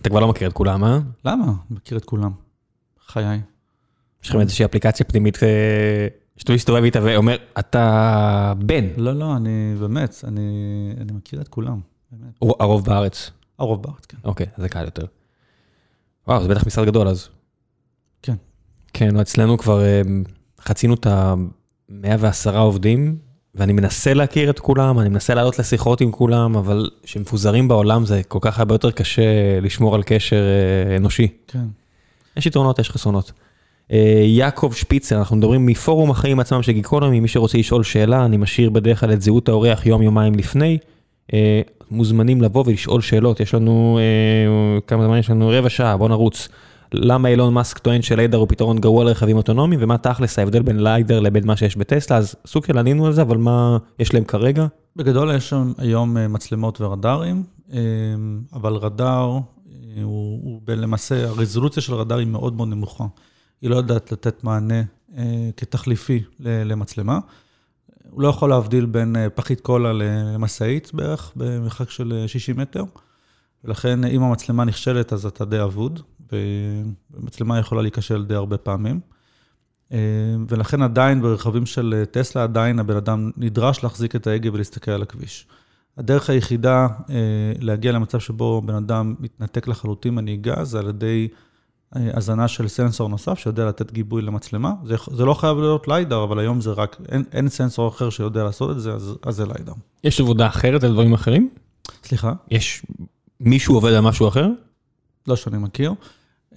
אתה 0.00 0.08
כבר 0.08 0.20
לא 0.20 0.28
מכיר 0.28 0.48
את 0.48 0.52
כולם, 0.52 0.84
אה? 0.84 0.98
למה? 1.24 1.52
מכיר 1.70 1.98
את 1.98 2.04
כולם. 2.04 2.30
חיי. 3.06 3.40
יש 4.22 4.28
לכם 4.30 4.40
איזושהי 4.40 4.64
אפליקציה 4.64 5.06
פנימית 5.06 5.42
אה, 5.42 6.08
שאתה 6.36 6.52
מסתובב 6.52 6.82
איתה 6.82 7.00
ואומר, 7.02 7.36
אתה 7.58 8.52
בן. 8.58 8.84
לא, 8.96 9.12
לא, 9.12 9.36
אני 9.36 9.74
באמת, 9.80 10.24
אני, 10.24 10.42
אני 11.00 11.12
מכיר 11.12 11.40
את 11.40 11.48
כולם. 11.48 11.80
באמת. 12.12 12.60
הרוב 12.60 12.84
בארץ. 12.84 13.30
הרוב 13.58 13.82
בארץ, 13.82 14.06
כן. 14.06 14.18
אוקיי, 14.24 14.46
זה 14.56 14.68
קל 14.68 14.84
יותר. 14.84 15.06
וואו, 16.28 16.42
זה 16.42 16.48
בטח 16.48 16.66
משרד 16.66 16.86
גדול 16.86 17.08
אז. 17.08 17.28
כן. 18.22 18.36
כן, 18.92 19.16
אצלנו 19.16 19.58
כבר 19.58 19.82
אה, 19.82 20.02
חצינו 20.60 20.94
את 20.94 21.06
ה-110 21.06 22.56
עובדים, 22.56 23.18
ואני 23.54 23.72
מנסה 23.72 24.14
להכיר 24.14 24.50
את 24.50 24.58
כולם, 24.58 25.00
אני 25.00 25.08
מנסה 25.08 25.34
לעלות 25.34 25.58
לשיחות 25.58 26.00
עם 26.00 26.12
כולם, 26.12 26.56
אבל 26.56 26.90
כשמפוזרים 27.02 27.68
בעולם 27.68 28.06
זה 28.06 28.22
כל 28.28 28.38
כך 28.42 28.58
הרבה 28.58 28.74
יותר 28.74 28.90
קשה 28.90 29.22
לשמור 29.62 29.94
על 29.94 30.02
קשר 30.06 30.36
אה, 30.36 30.96
אנושי. 30.96 31.28
כן. 31.48 31.64
יש 32.36 32.46
יתרונות, 32.46 32.78
יש 32.78 32.90
חסרונות. 32.90 33.32
אה, 33.92 34.22
יעקב 34.26 34.72
שפיצר, 34.76 35.18
אנחנו 35.18 35.36
מדברים 35.36 35.66
מפורום 35.66 36.10
החיים 36.10 36.40
עצמם 36.40 36.62
של 36.62 36.72
גיקונומי, 36.72 37.20
מי 37.20 37.28
שרוצה 37.28 37.58
לשאול 37.58 37.82
שאלה, 37.82 38.24
אני 38.24 38.36
משאיר 38.36 38.70
בדרך 38.70 39.00
כלל 39.00 39.12
את 39.12 39.22
זהות 39.22 39.48
האורח 39.48 39.86
יום-יומיים 39.86 40.34
לפני. 40.34 40.78
אה, 41.34 41.60
מוזמנים 41.90 42.42
לבוא 42.42 42.64
ולשאול 42.66 43.00
שאלות, 43.00 43.40
יש 43.40 43.54
לנו, 43.54 43.98
כמה 44.86 45.04
זמן 45.04 45.18
יש 45.18 45.30
לנו? 45.30 45.48
רבע 45.48 45.68
שעה, 45.70 45.96
בוא 45.96 46.08
נרוץ. 46.08 46.48
למה 46.96 47.28
אילון 47.28 47.54
מאסק 47.54 47.78
טוען 47.78 48.02
שליידר 48.02 48.38
הוא 48.38 48.48
פתרון 48.48 48.78
גרוע 48.78 49.04
לרכבים 49.04 49.36
אוטונומיים, 49.36 49.80
ומה 49.82 49.98
תכלס 49.98 50.38
ההבדל 50.38 50.62
בין 50.62 50.82
ליידר 50.82 51.20
לבין 51.20 51.46
מה 51.46 51.56
שיש 51.56 51.76
בטסלה, 51.76 52.16
אז 52.16 52.34
סוג 52.46 52.64
של 52.64 52.78
ענינו 52.78 53.06
על 53.06 53.12
זה, 53.12 53.22
אבל 53.22 53.36
מה 53.36 53.78
יש 53.98 54.14
להם 54.14 54.24
כרגע? 54.24 54.66
בגדול 54.96 55.34
יש 55.34 55.48
שם 55.48 55.72
היום 55.78 56.16
אה, 56.16 56.28
מצלמות 56.28 56.80
ורדארים, 56.80 57.42
אה, 57.72 57.78
אבל 58.52 58.72
רדאר 58.72 59.38
אה, 59.38 60.02
הוא, 60.02 60.40
הוא 60.42 60.60
למעשה, 60.68 61.28
הרזולוציה 61.28 61.82
של 61.82 61.94
רדאר 61.94 62.18
היא 62.18 62.26
מאוד 62.26 62.56
מאוד 62.56 62.68
נמוכה. 62.68 63.04
היא 63.62 63.70
לא 63.70 63.76
יודעת 63.76 64.12
לתת 64.12 64.44
מענה 64.44 64.82
כתחליפי 65.56 66.22
למצלמה. 66.40 67.18
הוא 68.10 68.22
לא 68.22 68.28
יכול 68.28 68.50
להבדיל 68.50 68.86
בין 68.86 69.16
פחית 69.34 69.60
קולה 69.60 69.92
למשאית 69.92 70.90
בערך, 70.94 71.32
במרחק 71.36 71.90
של 71.90 72.24
60 72.26 72.56
מטר, 72.56 72.84
ולכן 73.64 74.04
אם 74.04 74.22
המצלמה 74.22 74.64
נכשלת 74.64 75.12
אז 75.12 75.26
אתה 75.26 75.44
די 75.44 75.62
אבוד. 75.62 76.00
ומצלמה 77.14 77.58
יכולה 77.58 77.82
להיכשל 77.82 78.24
די 78.24 78.34
הרבה 78.34 78.56
פעמים. 78.56 79.00
אה, 79.92 79.98
ולכן 80.48 80.82
עדיין 80.82 81.22
ברכבים 81.22 81.66
של 81.66 82.04
טסלה, 82.10 82.42
עדיין 82.42 82.78
הבן 82.78 82.96
אדם 82.96 83.30
נדרש 83.36 83.82
להחזיק 83.82 84.16
את 84.16 84.26
ההגה 84.26 84.50
ולהסתכל 84.52 84.90
על 84.90 85.02
הכביש. 85.02 85.46
הדרך 85.98 86.30
היחידה 86.30 86.86
אה, 87.10 87.14
להגיע 87.60 87.92
למצב 87.92 88.18
שבו 88.20 88.62
בן 88.62 88.74
אדם 88.74 89.14
מתנתק 89.20 89.68
לחלוטין 89.68 90.14
מהנהיגה, 90.14 90.64
זה 90.64 90.78
על 90.78 90.88
ידי 90.88 91.28
אה, 91.96 92.10
הזנה 92.14 92.48
של 92.48 92.68
סנסור 92.68 93.08
נוסף 93.08 93.38
שיודע 93.38 93.66
לתת 93.66 93.92
גיבוי 93.92 94.22
למצלמה. 94.22 94.72
זה, 94.84 94.94
זה 95.10 95.24
לא 95.24 95.34
חייב 95.34 95.58
להיות 95.58 95.88
ליידר, 95.88 96.24
אבל 96.24 96.38
היום 96.38 96.60
זה 96.60 96.70
רק, 96.70 96.96
אין, 97.08 97.24
אין 97.32 97.48
סנסור 97.48 97.88
אחר 97.88 98.10
שיודע 98.10 98.44
לעשות 98.44 98.70
את 98.70 98.80
זה, 98.80 98.92
אז, 98.92 99.14
אז 99.22 99.36
זה 99.36 99.46
ליידר. 99.46 99.72
יש 100.04 100.20
עבודה 100.20 100.46
אחרת 100.46 100.84
על 100.84 100.92
דברים 100.92 101.12
אחרים? 101.12 101.48
סליחה? 102.04 102.32
יש 102.50 102.86
מישהו 103.40 103.74
עובד 103.74 103.92
על 103.92 104.00
משהו 104.00 104.28
אחר? 104.28 104.48
לא 105.28 105.36
שאני 105.36 105.58
מכיר. 105.58 105.94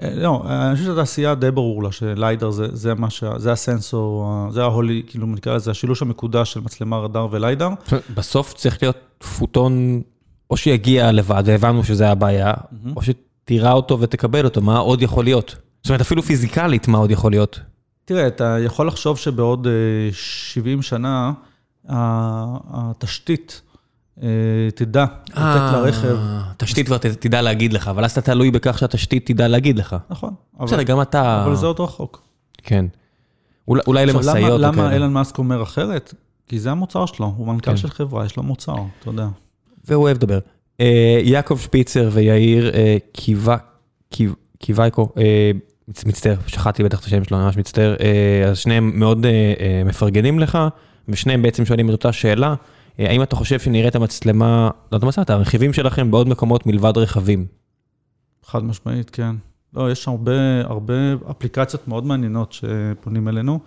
אה, 0.01 0.15
לא, 0.15 0.43
אני 0.45 0.75
חושב 0.75 0.85
שהתעשייה 0.87 1.35
די 1.35 1.51
ברור 1.51 1.83
לה 1.83 1.91
שליידר 1.91 2.49
זה, 2.51 2.67
זה 2.75 2.93
מה 2.93 3.09
ש... 3.09 3.23
זה 3.37 3.51
הסנסור, 3.51 4.25
ה- 4.27 4.51
זה 4.51 4.61
ההולי, 4.63 5.01
כאילו 5.07 5.27
נקרא 5.27 5.55
לזה 5.55 5.71
השילוש 5.71 6.01
המקודש 6.01 6.53
של 6.53 6.59
מצלמה 6.59 6.97
רדאר 6.97 7.27
וליידר. 7.31 7.69
בסוף 8.15 8.53
צריך 8.53 8.77
להיות 8.83 8.97
פוטון, 9.37 10.01
או 10.49 10.57
שיגיע 10.57 11.11
לבד, 11.11 11.43
והבנו 11.45 11.83
שזה 11.83 12.09
הבעיה, 12.09 12.53
או 12.95 13.01
שתירה 13.01 13.71
אותו 13.71 13.99
ותקבל 13.99 14.45
אותו, 14.45 14.61
מה 14.61 14.77
עוד 14.77 15.01
יכול 15.01 15.23
להיות? 15.23 15.55
זאת 15.83 15.89
אומרת, 15.89 16.01
אפילו 16.01 16.21
פיזיקלית, 16.23 16.87
מה 16.87 16.97
עוד 16.97 17.11
יכול 17.11 17.31
להיות? 17.31 17.59
תראה, 18.05 18.27
אתה 18.27 18.57
יכול 18.59 18.87
לחשוב 18.87 19.17
שבעוד 19.17 19.67
אה, 19.67 19.71
70 20.13 20.81
שנה, 20.81 21.31
ה- 21.89 22.57
התשתית 22.73 23.61
אה, 23.63 23.66
תדע 24.75 25.05
לתת 25.29 25.37
לרכב, 25.73 26.17
תשתית 26.57 26.85
כבר 26.85 26.97
תדע 26.97 27.41
להגיד 27.41 27.73
לך, 27.73 27.87
אבל 27.87 28.05
אז 28.05 28.11
אתה 28.11 28.21
תלוי 28.21 28.51
בכך 28.51 28.77
שהתשתית 28.77 29.25
תדע 29.31 29.47
להגיד 29.47 29.77
לך. 29.79 29.95
נכון, 30.09 30.33
בסדר, 30.63 30.83
גם 30.83 31.01
אתה... 31.01 31.43
אבל 31.45 31.55
זה 31.55 31.65
עוד 31.65 31.79
רחוק. 31.79 32.21
כן. 32.63 32.85
אולי- 33.67 34.05
למשאיות 34.05 34.61
למה. 34.61 34.93
אילן 34.93 35.13
מאסק 35.13 35.37
אומר 35.37 35.63
אחרת? 35.63 36.13
כי 36.47 36.59
זה 36.59 36.71
המוצר 36.71 37.05
שלו, 37.05 37.33
הוא 37.37 37.47
מנכ"ל 37.47 37.71
כן. 37.71 37.77
של 37.77 37.89
חברה, 37.89 38.25
יש 38.25 38.37
לו 38.37 38.43
מוצר, 38.43 38.75
אתה 38.99 39.09
יודע. 39.09 39.27
והוא 39.85 40.03
אוהב 40.03 40.17
לדבר. 40.17 40.39
אה, 40.79 41.19
יעקב 41.23 41.57
שפיצר 41.57 42.09
ויאיר 42.13 42.69
אה, 42.73 42.97
קיווייקו, 44.59 45.09
אה, 45.17 45.51
מצ- 45.87 46.05
מצטער, 46.05 46.35
שכחתי 46.47 46.83
בטח 46.83 46.99
את 46.99 47.05
השם 47.05 47.23
שלו, 47.23 47.37
אני 47.37 47.45
ממש 47.45 47.57
מצטער, 47.57 47.95
אה, 48.01 48.49
אז 48.49 48.57
שניהם 48.57 48.91
מאוד 48.99 49.25
אה, 49.25 49.31
אה, 49.59 49.81
מפרגנים 49.85 50.39
לך, 50.39 50.57
ושניהם 51.07 51.41
בעצם 51.41 51.65
שואלים 51.65 51.87
את 51.89 51.93
אותה 51.93 52.11
שאלה, 52.13 52.47
אה, 52.49 52.53
האם 52.97 53.23
אתה 53.23 53.35
חושב 53.35 53.59
שנראה 53.59 53.87
את 53.87 53.95
המצלמה, 53.95 54.69
לא 54.91 54.97
את 54.97 55.03
המצלמה, 55.03 55.23
את 55.23 55.29
הרכיבים 55.29 55.73
שלכם 55.73 56.11
בעוד 56.11 56.27
מקומות 56.27 56.65
מלבד 56.65 56.97
רכבים? 56.97 57.45
חד 58.45 58.63
משמעית, 58.63 59.09
כן. 59.09 59.35
לא, 59.73 59.91
יש 59.91 60.07
הרבה, 60.07 60.61
הרבה 60.63 60.93
אפליקציות 61.31 61.87
מאוד 61.87 62.05
מעניינות 62.05 62.53
שפונים 62.53 63.27
אלינו. 63.27 63.59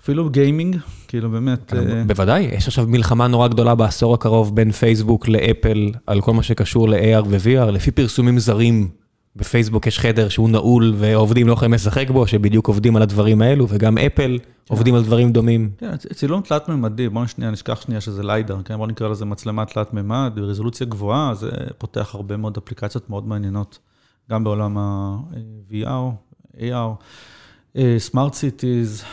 אפילו 0.00 0.30
גיימינג, 0.30 0.76
כאילו 1.08 1.30
באמת, 1.30 1.74
אה, 1.74 2.04
בוודאי, 2.06 2.42
יש 2.42 2.68
עכשיו 2.68 2.86
מלחמה 2.86 3.26
נורא 3.26 3.48
גדולה 3.48 3.74
בעשור 3.74 4.14
הקרוב 4.14 4.56
בין 4.56 4.72
פייסבוק 4.72 5.28
לאפל 5.28 5.90
על 6.06 6.20
כל 6.20 6.32
מה 6.32 6.42
שקשור 6.42 6.88
ל-AR 6.88 7.24
ו-VR, 7.28 7.70
לפי 7.70 7.90
פרסומים 7.90 8.38
זרים. 8.38 8.88
בפייסבוק 9.36 9.86
יש 9.86 9.98
חדר 9.98 10.28
שהוא 10.28 10.50
נעול 10.50 10.94
ועובדים 10.96 11.48
לא 11.48 11.52
יכולים 11.52 11.74
לשחק 11.74 12.10
בו, 12.10 12.26
שבדיוק 12.26 12.68
עובדים 12.68 12.96
על 12.96 13.02
הדברים 13.02 13.42
האלו, 13.42 13.66
וגם 13.68 13.98
אפל 13.98 14.38
עובדים 14.68 14.94
על 14.94 15.02
דברים 15.02 15.32
דומים. 15.32 15.70
כן, 15.78 15.96
צ- 15.96 16.06
צילום 16.12 16.40
תלת-ממדי, 16.42 17.08
בואו 17.08 17.28
שנייה, 17.28 17.50
נשכח 17.50 17.80
שנייה 17.80 18.00
שזה 18.00 18.22
LiDAR, 18.22 18.62
כן? 18.64 18.76
בואו 18.76 18.86
נקרא 18.86 19.08
לזה 19.08 19.24
מצלמה 19.24 19.64
תלת-ממד, 19.64 20.32
ברזולוציה 20.34 20.86
גבוהה, 20.86 21.34
זה 21.34 21.50
פותח 21.78 22.14
הרבה 22.14 22.36
מאוד 22.36 22.56
אפליקציות 22.56 23.10
מאוד 23.10 23.28
מעניינות, 23.28 23.78
גם 24.30 24.44
בעולם 24.44 24.78
ה-VR, 24.78 26.10
AR, 26.58 27.78
smart 27.98 28.34
cities, 28.34 29.04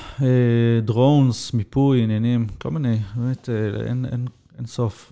drones, 0.83 1.53
מיפוי, 1.53 2.03
עניינים, 2.03 2.47
כל 2.61 2.71
מיני, 2.71 2.97
באמת, 3.15 3.49
אה, 3.49 3.87
אין, 3.89 4.05
אין, 4.11 4.25
אין 4.57 4.65
סוף. 4.65 5.11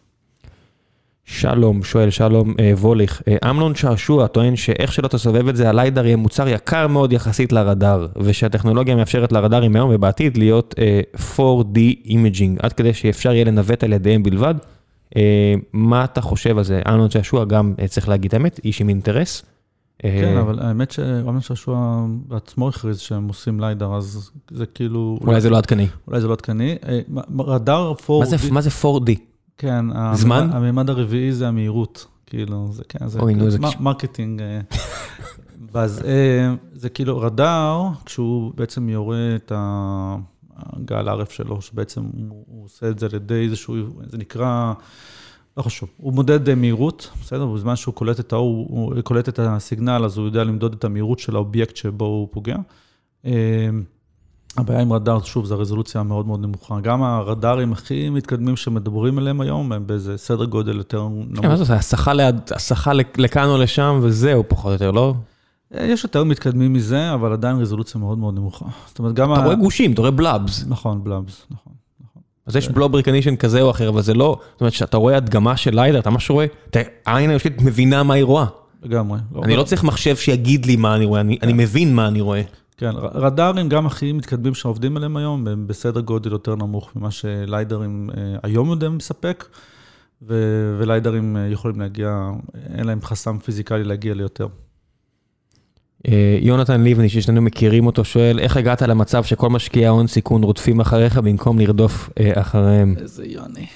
שלום, 1.29 1.83
שואל 1.83 2.09
שלום 2.09 2.53
אה, 2.59 2.71
ווליך, 2.77 3.21
אה, 3.27 3.49
אמנון 3.49 3.75
שעשוע 3.75 4.27
טוען 4.27 4.55
שאיך 4.55 4.93
שלא 4.93 5.07
תסובב 5.07 5.47
את 5.47 5.55
זה, 5.55 5.69
ה 5.69 5.75
LiDAR 5.75 6.05
יהיה 6.05 6.17
מוצר 6.17 6.47
יקר 6.47 6.87
מאוד 6.87 7.13
יחסית 7.13 7.51
לרדאר, 7.51 8.07
ושהטכנולוגיה 8.17 8.95
מאפשרת 8.95 9.31
לרדארים 9.31 9.75
היום 9.75 9.89
ובעתיד 9.93 10.37
להיות 10.37 10.75
אה, 10.79 11.01
4D 11.37 11.79
imaging, 12.05 12.57
עד 12.63 12.73
כדי 12.73 12.93
שאפשר 12.93 13.33
יהיה 13.33 13.45
לנווט 13.45 13.83
על 13.83 13.93
ידיהם 13.93 14.23
בלבד. 14.23 14.55
אה, 15.17 15.21
מה 15.73 16.03
אתה 16.03 16.21
חושב 16.21 16.57
על 16.57 16.63
זה? 16.63 16.81
אמנון 16.87 17.09
שעשוע 17.09 17.45
גם, 17.45 17.73
אה, 17.81 17.87
צריך 17.87 18.09
להגיד 18.09 18.33
האמת, 18.35 18.59
איש 18.65 18.81
עם 18.81 18.89
אינטרס. 18.89 19.43
אה, 20.05 20.17
כן, 20.21 20.37
אבל 20.37 20.59
האמת 20.59 20.91
שאמנון 20.91 21.41
שעשוע 21.41 22.05
בעצמו 22.27 22.67
הכריז 22.69 22.99
שהם 22.99 23.27
עושים 23.27 23.59
LiDAR, 23.59 23.95
אז 23.95 24.31
זה 24.51 24.65
כאילו... 24.65 25.19
אולי 25.21 25.41
זה 25.41 25.49
לא 25.49 25.57
עדכני. 25.57 25.87
אולי 26.07 26.21
זה 26.21 26.27
לא 26.27 26.33
עדכני. 26.33 26.75
אה, 26.87 26.99
רדאר 27.39 27.93
4D... 27.93 28.11
מה 28.19 28.25
זה- 28.25 28.51
מה 28.51 28.61
זה 28.61 28.69
4D? 28.81 29.11
כן, 29.57 29.85
זמן? 30.13 30.49
הממד 30.53 30.89
הרביעי 30.89 31.31
זה 31.31 31.47
המהירות, 31.47 32.05
כאילו, 32.25 32.69
זה 32.71 32.83
כן, 32.89 33.07
זה 33.07 33.19
אוי, 33.19 33.33
נו, 33.33 33.49
זה 33.49 33.59
מ- 33.59 33.83
marketing. 33.83 34.41
אה. 34.41 34.59
ואז 35.71 36.01
אה, 36.05 36.53
זה 36.73 36.89
כאילו 36.89 37.19
רדאר, 37.19 37.89
כשהוא 38.05 38.51
בעצם 38.55 38.89
יורה 38.89 39.35
את 39.35 39.51
הגל 40.55 41.09
ערף 41.09 41.31
שלו, 41.31 41.61
שבעצם 41.61 42.01
הוא 42.01 42.43
הוא 42.47 42.65
עושה 42.65 42.89
את 42.89 42.99
זה 42.99 43.05
על 43.05 43.15
ידי 43.15 43.43
איזשהו, 43.43 43.75
זה 44.07 44.17
נקרא, 44.17 44.73
לא 45.57 45.61
חשוב, 45.63 45.89
הוא 45.97 46.13
מודד 46.13 46.49
אה, 46.49 46.55
מהירות, 46.55 47.09
בסדר? 47.21 47.45
בזמן 47.45 47.75
שהוא 47.75 47.93
קולט 47.93 48.19
את 48.19 48.33
האור, 48.33 48.67
הוא 48.69 49.01
קולט 49.01 49.29
את 49.29 49.39
הסיגנל, 49.39 50.05
אז 50.05 50.17
הוא 50.17 50.25
יודע 50.25 50.43
למדוד 50.43 50.73
את 50.73 50.83
המהירות 50.83 51.19
של 51.19 51.35
האובייקט 51.35 51.75
שבו 51.75 52.05
הוא 52.05 52.27
פוגע. 52.31 52.57
הבעיה 54.57 54.81
עם 54.81 54.93
רדאר, 54.93 55.23
שוב, 55.23 55.45
זה 55.45 55.53
הרזולוציה 55.53 56.01
המאוד 56.01 56.27
מאוד 56.27 56.39
נמוכה. 56.41 56.79
גם 56.81 57.03
הרדארים 57.03 57.71
הכי 57.73 58.09
מתקדמים 58.09 58.55
שמדברים 58.55 59.17
עליהם 59.17 59.41
היום, 59.41 59.71
הם 59.71 59.87
באיזה 59.87 60.17
סדר 60.17 60.45
גודל 60.45 60.77
יותר 60.77 61.07
נמוך. 61.07 61.39
כן, 61.41 61.47
מה 61.47 61.55
זה, 61.57 61.73
הסחה 62.55 62.91
לכאן 63.17 63.45
או 63.49 63.57
לשם 63.57 63.99
וזהו 64.01 64.43
פחות 64.47 64.65
או 64.65 64.71
יותר, 64.71 64.91
לא? 64.91 65.13
אה, 65.75 65.85
יש 65.85 66.03
יותר 66.03 66.23
מתקדמים 66.23 66.73
מזה, 66.73 67.13
אבל 67.13 67.33
עדיין 67.33 67.57
רזולוציה 67.57 67.99
מאוד 68.01 68.17
מאוד 68.17 68.35
נמוכה. 68.35 68.65
זאת 68.87 68.99
אומרת, 68.99 69.13
גם 69.13 69.33
אתה. 69.33 69.43
רואה 69.43 69.55
גושים, 69.55 69.91
אתה 69.93 70.01
רואה 70.01 70.11
בלאבס. 70.11 70.65
נכון, 70.67 71.03
בלאבס, 71.03 71.45
נכון. 71.51 71.73
אז 72.45 72.55
יש 72.55 72.69
בלוב 72.69 72.95
ריקנישן 72.95 73.35
כזה 73.35 73.61
או 73.61 73.71
אחר, 73.71 73.89
אבל 73.89 74.01
זה 74.01 74.13
לא, 74.13 74.39
זאת 74.51 74.61
אומרת, 74.61 74.73
כשאתה 74.73 74.97
רואה 74.97 75.17
הדגמה 75.17 75.57
של 75.57 75.75
ליידר, 75.75 75.99
אתה 75.99 76.09
ממש 76.09 76.29
רואה, 76.29 76.45
אתה- 76.69 76.79
העין 77.05 77.29
האנושית 77.29 77.61
מבינה 77.61 78.03
מה 78.03 78.13
היא 78.13 78.23
רואה. 78.23 78.45
לגמרי. 78.83 79.19
אני 79.43 79.55
לא 79.55 79.63
צריך 79.63 79.83
מחשב 79.83 80.15
שיגיד 80.15 80.65
לי 80.65 80.75
מה 80.75 80.95
אני 80.95 81.05
רואה, 81.05 81.21
אני 81.21 81.53
מבין 81.53 81.95
מה 81.95 82.07
אני 82.07 82.21
רואה. 82.21 82.41
כן, 82.77 82.91
רדארים 82.95 83.69
גם 83.69 83.85
הכי 83.85 84.11
מתקדמים 84.11 84.53
שעובדים 84.53 84.97
עליהם 84.97 85.17
היום, 85.17 85.47
הם 85.47 85.67
בסדר 85.67 86.01
גודל 86.01 86.31
יותר 86.31 86.55
נמוך 86.55 86.95
ממה 86.95 87.11
שליידרים 87.11 88.09
אה, 88.17 88.35
היום 88.43 88.69
יודעים 88.69 88.97
לספק, 88.97 89.45
ו- 90.21 90.75
וליידרים 90.79 91.37
אה, 91.37 91.47
יכולים 91.47 91.79
להגיע, 91.79 92.29
אין 92.77 92.87
להם 92.87 93.01
חסם 93.01 93.39
פיזיקלי 93.39 93.83
להגיע 93.83 94.13
ליותר. 94.13 94.47
אה, 96.07 96.37
יונתן 96.41 96.81
ליבני, 96.81 97.09
ששנינו 97.09 97.41
מכירים 97.41 97.85
אותו, 97.85 98.05
שואל, 98.05 98.39
איך 98.39 98.57
הגעת 98.57 98.81
למצב 98.81 99.23
שכל 99.23 99.49
משקיעי 99.49 99.85
ההון 99.85 100.07
סיכון 100.07 100.43
רודפים 100.43 100.79
אחריך 100.79 101.17
במקום 101.17 101.59
לרדוף 101.59 102.09
אחריהם? 102.33 102.95
איזה 102.97 103.25
יוני. 103.25 103.67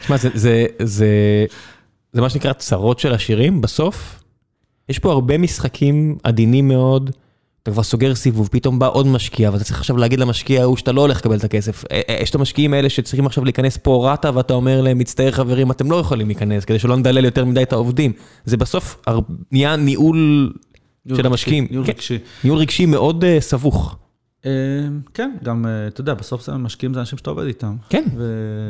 תשמע, 0.00 0.16
זה, 0.16 0.28
זה, 0.34 0.66
זה, 0.82 1.46
זה 2.12 2.20
מה 2.20 2.30
שנקרא 2.30 2.52
צרות 2.52 2.98
של 2.98 3.12
עשירים, 3.12 3.60
בסוף. 3.60 4.22
יש 4.88 4.98
פה 4.98 5.12
הרבה 5.12 5.38
משחקים 5.38 6.18
עדינים 6.22 6.68
מאוד, 6.68 7.10
אתה 7.62 7.70
כבר 7.70 7.82
סוגר 7.82 8.14
סיבוב, 8.14 8.48
פתאום 8.52 8.78
בא 8.78 8.88
עוד 8.88 9.06
משקיע, 9.06 9.50
ואתה 9.52 9.64
צריך 9.64 9.78
עכשיו 9.78 9.96
להגיד 9.96 10.20
למשקיע 10.20 10.62
ההוא 10.62 10.76
שאתה 10.76 10.92
לא 10.92 11.00
הולך 11.00 11.18
לקבל 11.18 11.36
את 11.36 11.44
הכסף. 11.44 11.84
אה, 11.92 12.00
אה, 12.08 12.16
יש 12.22 12.30
את 12.30 12.34
המשקיעים 12.34 12.74
האלה 12.74 12.88
שצריכים 12.88 13.26
עכשיו 13.26 13.44
להיכנס 13.44 13.76
פה 13.76 14.12
רטה, 14.12 14.30
ואתה 14.34 14.54
אומר 14.54 14.80
להם, 14.80 14.98
מצטער 14.98 15.30
חברים, 15.30 15.70
אתם 15.70 15.90
לא 15.90 15.96
יכולים 15.96 16.26
להיכנס, 16.26 16.64
כדי 16.64 16.78
שלא 16.78 16.96
נדלל 16.96 17.24
יותר 17.24 17.44
מדי 17.44 17.62
את 17.62 17.72
העובדים. 17.72 18.12
זה 18.44 18.56
בסוף 18.56 19.02
נהיה 19.52 19.76
ניהול 19.76 20.52
של 21.16 21.26
המשקיעים. 21.26 21.66
ניהול 21.70 21.86
כן, 21.86 21.92
רגשי. 21.92 22.18
ניהול 22.44 22.58
רגשי 22.58 22.86
מאוד 22.86 23.24
אה, 23.24 23.40
סבוך. 23.40 23.96
כן, 25.14 25.30
גם, 25.42 25.66
אתה 25.88 26.00
יודע, 26.00 26.14
בסוף 26.14 26.46
זה 26.46 26.52
משקיעים 26.52 26.94
זה 26.94 27.00
אנשים 27.00 27.18
שאתה 27.18 27.30
עובד 27.30 27.46
איתם. 27.46 27.76
כן, 27.88 28.04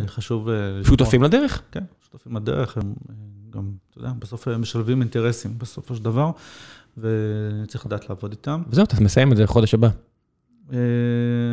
וחשוב... 0.04 0.48
שותפים 0.84 1.22
לדרך. 1.22 1.62
כן, 1.72 1.84
שותפים 2.10 2.36
לדרך, 2.36 2.76
הם 2.76 2.94
גם, 3.50 3.70
אתה 3.90 3.98
יודע, 3.98 4.10
בסוף 4.18 4.48
משלבים 4.48 5.00
אינטרסים 5.00 5.58
בסופו 5.58 5.94
של 5.94 6.02
דבר, 6.02 6.30
וצריך 6.98 7.86
לדעת 7.86 8.08
לעבוד 8.08 8.30
איתם. 8.30 8.62
וזהו, 8.70 8.84
אתה 8.84 9.00
מסיים 9.00 9.32
את 9.32 9.36
זה 9.36 9.42
לחודש 9.44 9.74
הבא. 9.74 9.88
אה, 10.72 10.78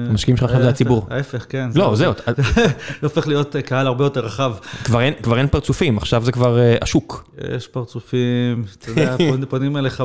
המשקיעים 0.09 0.37
שלך 0.37 0.49
עכשיו 0.49 0.63
זה 0.63 0.69
הציבור. 0.69 1.07
ההפך, 1.09 1.45
כן. 1.49 1.69
לא, 1.75 1.95
זהו, 1.95 2.13
זה 3.01 3.07
הופך 3.07 3.27
להיות 3.27 3.55
אה, 3.55 3.61
קהל 3.61 3.87
הרבה 3.87 4.03
יותר 4.03 4.25
רחב. 4.25 4.53
כבר 4.83 5.01
אין, 5.37 5.47
פרצופים, 5.47 5.97
עכשיו 5.97 6.25
זה 6.25 6.31
כבר 6.31 6.59
אה, 6.59 6.75
השוק. 6.81 7.31
יש 7.55 7.67
פרצופים, 7.67 8.63
אתה 8.79 8.89
יודע, 8.91 9.15
פונים- 9.49 9.77
אליך 9.77 10.03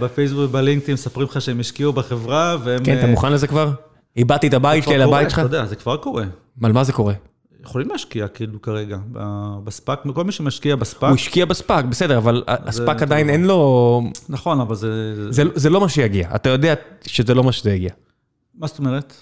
בפייסבוק 0.00 0.40
ובלינקדאין, 0.44 0.94
מספרים 0.94 1.26
לך 1.30 1.40
שהם 1.40 1.60
השקיעו 1.60 1.92
בחברה, 1.92 2.56
והם... 2.64 2.84
כן, 2.84 2.98
אתה 2.98 3.06
מוכן 3.06 3.32
לזה 3.32 3.46
כבר? 3.46 3.70
איבדתי 4.16 4.46
את 4.48 4.54
הבית 4.54 4.84
שלי 4.84 4.94
על 4.94 5.02
הבית 5.02 5.30
שלך? 5.30 5.38
אתה 5.38 5.46
יודע, 5.46 5.66
זה 5.66 5.76
כבר 5.76 5.96
קורה. 5.96 6.24
על 6.62 6.72
מה 6.72 6.84
זה 6.84 6.92
קורה? 6.92 7.14
יכולים 7.64 7.88
להשקיע 7.88 8.28
כאילו 8.28 8.62
כרגע, 8.62 8.98
בספאק, 9.64 10.02
כל 10.14 10.24
מי 10.24 10.32
שמשקיע 10.32 10.76
בספאק, 10.76 11.08
הוא 11.08 11.14
השקיע 11.14 11.44
בספאק, 11.46 11.84
בסדר, 11.84 12.18
אבל 12.18 12.42
הספאק 12.46 13.02
עדיין. 13.02 13.30
אין 13.30 13.44
לו... 13.44 14.02
נכון, 14.28 14.60
אבל 14.60 14.74
זה... 14.74 15.32
זה, 15.32 15.42
זה 15.54 15.70
לא 15.70 15.80
מה 15.80 15.88
שיגיע, 15.88 16.28
אתה 16.34 16.48
יודע 16.48 16.74
שזה 17.06 17.34
לא 17.34 17.44
מה 17.44 17.52
שזה 17.52 17.72
יגיע. 17.72 17.90
מה 18.58 18.66
זאת 18.66 18.78
אומרת? 18.78 19.14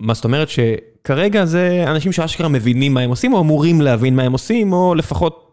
מה 0.00 0.14
זאת 0.14 0.24
אומרת 0.24 0.48
שכרגע 0.48 1.44
זה 1.44 1.84
אנשים 1.86 2.12
שאשכרה 2.12 2.48
מבינים 2.48 2.94
מה 2.94 3.00
הם 3.00 3.10
עושים, 3.10 3.32
או 3.32 3.40
אמורים 3.40 3.80
להבין 3.80 4.16
מה 4.16 4.22
הם 4.22 4.32
עושים, 4.32 4.72
או 4.72 4.94
לפחות... 4.94 5.46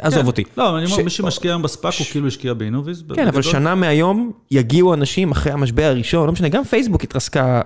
עזוב 0.00 0.20
כן. 0.20 0.26
אותי. 0.26 0.44
לא, 0.56 0.78
אני 0.78 0.86
אומר, 0.86 1.04
מי 1.04 1.10
שמשקיע 1.10 1.50
היום 1.50 1.62
בספאק, 1.62 1.94
הוא 1.98 2.06
כאילו 2.10 2.26
השקיע 2.26 2.54
באינוויז. 2.54 3.04
כן, 3.14 3.28
אבל. 3.28 3.42
שנה 3.42 3.74
מהיום 3.74 4.32
יגיעו 4.50 4.94
אנשים 4.94 5.30
אחרי 5.30 5.52
המשבר 5.52 5.84
הראשון, 5.84 6.26
לא 6.26 6.32
משנה, 6.32 6.48
גם 6.48 6.64
פייסבוק 6.64 7.04
התרסקה, 7.04 7.60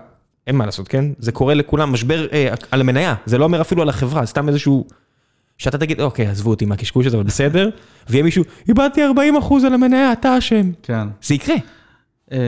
אין 0.48 0.56
מה 0.56 0.66
לעשות, 0.66 0.88
כן? 0.88 1.04
זה 1.18 1.32
קורה 1.32 1.54
לכולם, 1.54 1.92
משבר 1.92 2.26
אה, 2.32 2.54
על 2.70 2.80
המניה, 2.80 3.14
זה 3.26 3.38
לא 3.38 3.44
אומר 3.44 3.60
אפילו 3.60 3.82
על 3.82 3.88
החברה, 3.88 4.26
סתם 4.26 4.48
איזשהו 4.48 4.86
שאתה 5.58 5.78
תגיד, 5.78 6.00
אוקיי, 6.00 6.26
עזבו 6.26 6.50
אותי 6.50 6.64
מהקשקוש 6.66 7.06
הזה, 7.06 7.16
אבל 7.16 7.26
בסדר, 7.26 7.70
ויהיה 8.08 8.24
מישהו, 8.24 8.44
איבדתי 8.68 9.00
40% 9.40 9.66
על 9.66 9.74
המניה, 9.74 10.12
אתה 10.12 10.38
אשם. 10.38 10.70
כן. 10.82 11.08
זה 11.22 11.34
יקרה. 11.34 11.56
אה, 12.32 12.38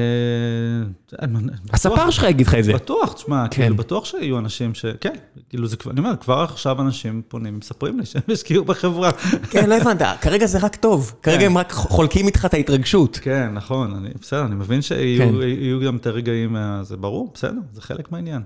הספר 1.73 2.11
שלך 2.11 2.25
יגיד 2.25 2.47
לך 2.47 2.55
את 2.55 2.65
זה. 2.65 2.73
בטוח, 2.73 3.13
תשמע, 3.13 3.49
כן. 3.51 3.63
כאילו, 3.63 3.77
בטוח 3.77 4.05
שיהיו 4.05 4.39
אנשים 4.39 4.75
ש... 4.75 4.87
כן, 5.01 5.15
כאילו, 5.49 5.67
זה 5.67 5.77
כבר, 5.77 5.93
אני 5.93 6.01
אומר, 6.01 6.17
כבר 6.17 6.41
עכשיו 6.41 6.81
אנשים 6.81 7.23
פונים, 7.29 7.59
מספרים 7.59 8.01
לי 8.01 8.07
שהם 8.07 8.23
השקיעו 8.33 8.65
בחברה. 8.65 9.13
כן, 9.51 9.71
לא 9.71 9.75
הבנת, 9.75 10.03
כרגע 10.21 10.47
זה 10.47 10.59
רק 10.59 10.77
טוב. 10.77 11.15
כרגע 11.23 11.39
כן. 11.39 11.47
הם 11.47 11.59
רק 11.59 11.73
חולקים 11.73 12.27
איתך 12.27 12.45
את 12.45 12.55
ההתרגשות. 12.55 13.19
כן, 13.23 13.51
נכון, 13.55 14.07
בסדר, 14.21 14.45
אני 14.45 14.55
מבין 14.55 14.77
כן. 14.79 14.83
שיהיו 14.83 15.43
יהיו 15.43 15.81
גם 15.81 15.97
את 15.97 16.07
הרגעים, 16.07 16.57
זה 16.83 16.97
ברור, 16.97 17.31
בסדר, 17.35 17.61
זה 17.73 17.83
חלק 17.83 18.13
מהעניין. 18.13 18.43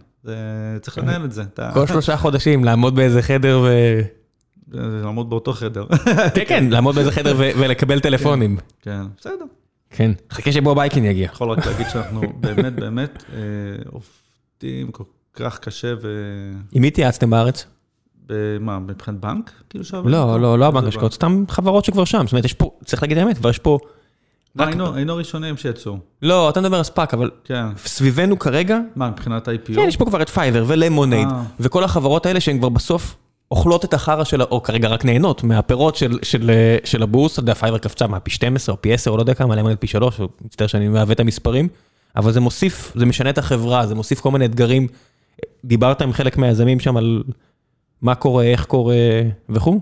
צריך 0.81 0.98
לנהל 0.98 1.24
את 1.24 1.32
זה. 1.32 1.43
כל 1.74 1.86
שלושה 1.86 2.16
חודשים 2.16 2.65
לעמוד 2.65 2.97
באיזה 2.97 3.23
חדר 3.23 3.61
ו... 3.65 4.01
זה 4.73 4.81
לעמוד 5.02 5.31
באותו 5.31 5.52
חדר. 5.52 5.86
כן, 6.35 6.43
כן, 6.47 6.65
לעמוד 6.70 6.94
באיזה 6.94 7.11
חדר 7.12 7.35
ולקבל 7.39 8.01
טלפונים. 8.01 8.56
כן, 8.82 9.02
בסדר. 9.19 9.44
כן. 9.97 10.12
חכה 10.31 10.53
שבו 10.53 10.75
בייקין 10.75 11.05
יגיע. 11.05 11.25
יכול 11.25 11.51
רק 11.51 11.66
להגיד 11.66 11.87
שאנחנו 11.89 12.21
באמת, 12.41 12.73
באמת 12.75 13.25
אה, 13.33 13.39
עובדים 13.93 14.91
כל 14.91 15.05
כך 15.35 15.59
קשה 15.59 15.95
ו... 16.03 16.09
עם 16.73 16.83
מי 16.83 16.89
התייעצתם 16.89 17.31
בארץ? 17.31 17.66
במה, 18.27 18.79
מבחינת 18.79 19.21
בנק? 19.21 19.53
כאילו 19.71 19.85
שעבדנו 19.85 20.11
לא, 20.11 20.23
איתו? 20.29 20.39
לא, 20.39 20.59
לא 20.59 20.65
הבנק 20.66 20.85
השקעות, 20.89 21.12
סתם 21.12 21.45
חברות 21.49 21.85
שכבר 21.85 22.05
שם. 22.05 22.23
זאת 22.25 22.33
אומרת, 22.33 22.45
יש 22.45 22.53
פה, 22.53 22.71
צריך 22.85 23.03
להגיד 23.03 23.19
האמת, 23.19 23.39
כבר 23.39 23.51
יש 23.51 23.59
פה... 23.59 23.79
רק- 24.59 24.69
היינו- 24.69 25.12
הראשונים 25.12 25.57
שיצאו. 25.57 25.99
לא, 26.23 26.51
אתה 26.51 26.61
מדבר 26.61 26.77
על 26.77 26.83
ספאק, 26.83 27.15
אבל 27.15 27.31
כן. 27.45 27.65
סביבנו 27.77 28.39
כרגע, 28.39 28.79
מה, 28.97 29.11
מבחינת 29.11 29.49
IPO? 29.49 29.75
כן, 29.75 29.85
יש 29.89 29.97
פה 29.97 30.05
כבר 30.05 30.23
את 30.23 30.29
פייבר 30.29 30.65
ולמונייד, 30.66 31.29
אה. 31.29 31.43
וכל 31.61 31.85
החברות 31.85 32.27
האלה 32.27 32.41
שהן 32.41 32.59
כבר 32.59 32.69
בסוף 32.69 33.16
אוכלות 33.51 33.85
את 33.85 33.95
החרא 33.95 34.25
של, 34.25 34.43
או 34.43 34.62
כרגע 34.62 34.89
רק 34.89 35.05
נהנות 35.05 35.45
מהפירות 35.45 35.97
של, 35.97 36.19
של, 36.23 36.51
של 36.85 37.03
הבורס, 37.03 37.33
אתה 37.33 37.41
יודע, 37.41 37.55
פייבר 37.55 37.79
קפצה 37.79 38.07
מה, 38.07 38.21
פי 38.21 38.31
12 38.31 38.75
או 38.75 38.83
פי 38.83 38.95
10 38.95 39.11
או 39.11 39.16
לא 39.16 39.23
יודע 39.23 39.35
כמה, 39.35 39.57
למונייד 39.57 39.79
פי 39.79 39.87
3, 39.87 40.21
או 40.21 40.29
מצטער 40.41 40.66
שאני 40.66 40.89
מעוות 40.89 41.11
את 41.11 41.21
המספרים, 41.21 41.69
אבל 42.16 42.33
זה 42.33 42.41
מוסיף, 42.41 42.93
זה 42.97 43.07
משנה 43.07 43.31
את 43.31 43.39
החברה, 43.39 43.87
זה 43.87 43.95
מוסיף 43.95 44.21
כל 44.21 44.31
מיני 44.31 44.45
אתגרים. 44.45 44.89
דיברת 45.65 46.03
עם 46.03 46.12
חלק 46.12 46.37
מהיזמים 46.37 46.81
שם 46.81 46.97
על 46.97 47.23
מה 48.03 48.15
קורה, 48.15 48.45
איך 48.45 48.65
קורה 48.65 48.97
וכו'? 49.49 49.81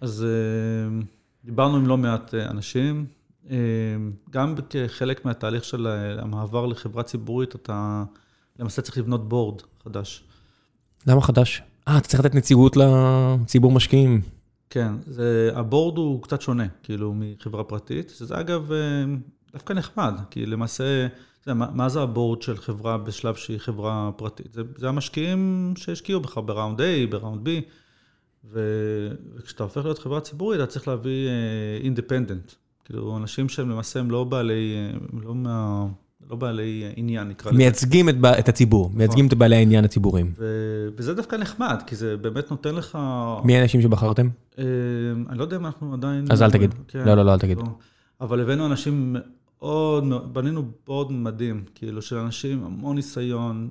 אז 0.00 0.24
אה, 0.24 0.98
דיברנו 1.44 1.76
עם 1.76 1.86
לא 1.86 1.96
מעט 1.96 2.34
אה, 2.34 2.50
אנשים. 2.50 3.06
אה, 3.50 3.56
גם 4.30 4.54
כחלק 4.70 5.24
מהתהליך 5.24 5.64
של 5.64 5.86
המעבר 6.18 6.66
לחברה 6.66 7.02
ציבורית, 7.02 7.54
אתה 7.54 8.04
למעשה 8.58 8.82
צריך 8.82 8.98
לבנות 8.98 9.28
בורד 9.28 9.62
חדש. 9.84 10.24
למה 11.06 11.20
חדש? 11.20 11.62
אה, 11.88 11.98
אתה 11.98 12.08
צריך 12.08 12.24
לתת 12.24 12.34
נציגות 12.34 12.76
לציבור 12.76 13.72
משקיעים. 13.72 14.20
כן, 14.70 14.92
זה, 15.06 15.50
הבורד 15.54 15.98
הוא 15.98 16.22
קצת 16.22 16.42
שונה, 16.42 16.66
כאילו, 16.82 17.14
מחברה 17.16 17.64
פרטית, 17.64 18.10
שזה 18.18 18.40
אגב 18.40 18.72
אה, 18.72 19.04
דווקא 19.52 19.72
נחמד, 19.72 20.14
כי 20.30 20.46
למעשה, 20.46 21.06
יודע, 21.46 21.54
מה, 21.54 21.66
מה 21.74 21.88
זה 21.88 22.00
הבורד 22.00 22.42
של 22.42 22.56
חברה 22.56 22.98
בשלב 22.98 23.34
שהיא 23.34 23.58
חברה 23.58 24.10
פרטית? 24.16 24.52
זה, 24.52 24.62
זה 24.76 24.88
המשקיעים 24.88 25.72
שהשקיעו 25.76 26.20
בך 26.20 26.38
בראונד 26.44 26.80
A, 26.80 26.84
בראונד 27.10 27.48
B, 27.48 27.50
ו, 28.44 28.60
וכשאתה 29.36 29.62
הופך 29.62 29.84
להיות 29.84 29.98
חברה 29.98 30.20
ציבורית, 30.20 30.60
אתה 30.60 30.66
צריך 30.66 30.88
להביא 30.88 31.28
אינדיפנדנט, 31.82 32.52
כאילו, 32.84 33.16
אנשים 33.16 33.48
שהם 33.48 33.70
למעשה 33.70 34.00
הם 34.00 34.10
לא 34.10 34.24
בעלי, 34.24 34.74
אה, 34.74 34.96
הם 35.12 35.20
לא, 35.22 35.34
מה, 35.34 35.86
לא 36.30 36.36
בעלי 36.36 36.92
עניין, 36.96 37.28
נקרא 37.28 37.50
לזה. 37.50 37.58
מייצגים 37.58 38.08
את, 38.08 38.14
את 38.38 38.48
הציבור, 38.48 38.90
מייצגים 38.94 39.26
את 39.26 39.34
בעלי 39.34 39.56
העניין 39.56 39.84
הציבוריים. 39.84 40.32
ו, 40.38 40.88
וזה 40.96 41.14
דווקא 41.14 41.36
נחמד, 41.36 41.82
כי 41.86 41.96
זה 41.96 42.16
באמת 42.16 42.50
נותן 42.50 42.74
לך... 42.74 42.98
מי 43.44 43.56
האנשים 43.56 43.82
שבחרתם? 43.82 44.28
אה, 44.58 44.64
אני 45.28 45.38
לא 45.38 45.42
יודע 45.42 45.56
אם 45.56 45.66
אנחנו 45.66 45.94
עדיין... 45.94 46.24
אז 46.30 46.42
אל 46.42 46.50
תגיד. 46.50 46.74
כן, 46.88 47.04
לא, 47.06 47.14
לא, 47.14 47.22
לא, 47.22 47.32
אל 47.32 47.38
תגיד. 47.38 47.58
אבל 48.20 48.40
הבאנו 48.40 48.66
אנשים 48.66 49.16
מאוד, 49.60 50.04
מאוד- 50.04 50.34
בנינו 50.34 50.62
בורד 50.86 51.12
מדהים, 51.12 51.64
כאילו, 51.74 52.02
של 52.02 52.16
אנשים, 52.16 52.64
המון 52.64 52.96
ניסיון, 52.96 53.68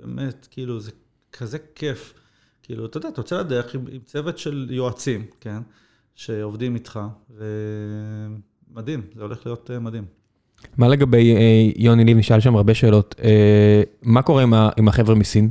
באמת, 0.00 0.48
כאילו, 0.50 0.80
זה 0.80 0.90
כזה 1.32 1.58
כיף. 1.74 2.14
כאילו, 2.62 2.86
אתה 2.86 2.96
יודע, 2.96 3.08
אתה 3.08 3.20
יוצא 3.20 3.40
לדרך 3.40 3.74
עם, 3.74 3.84
עם 3.92 4.00
צוות 4.04 4.38
של 4.38 4.66
יועצים, 4.70 5.24
כן? 5.40 5.58
שעובדים 6.14 6.74
איתך, 6.74 7.00
ומדהים, 8.70 9.02
זה 9.14 9.22
הולך 9.22 9.46
להיות 9.46 9.70
אה, 9.70 9.78
מדהים. 9.78 10.04
מה 10.78 10.88
לגבי 10.88 11.36
אה, 11.36 11.70
יוני 11.76 12.04
ליב, 12.04 12.18
נשאל 12.18 12.40
שם 12.40 12.56
הרבה 12.56 12.74
שאלות. 12.74 13.14
אה, 13.24 13.82
מה 14.02 14.22
קורה 14.22 14.42
עם, 14.76 14.88
החבר'ה 14.88 15.14
מסין? 15.14 15.50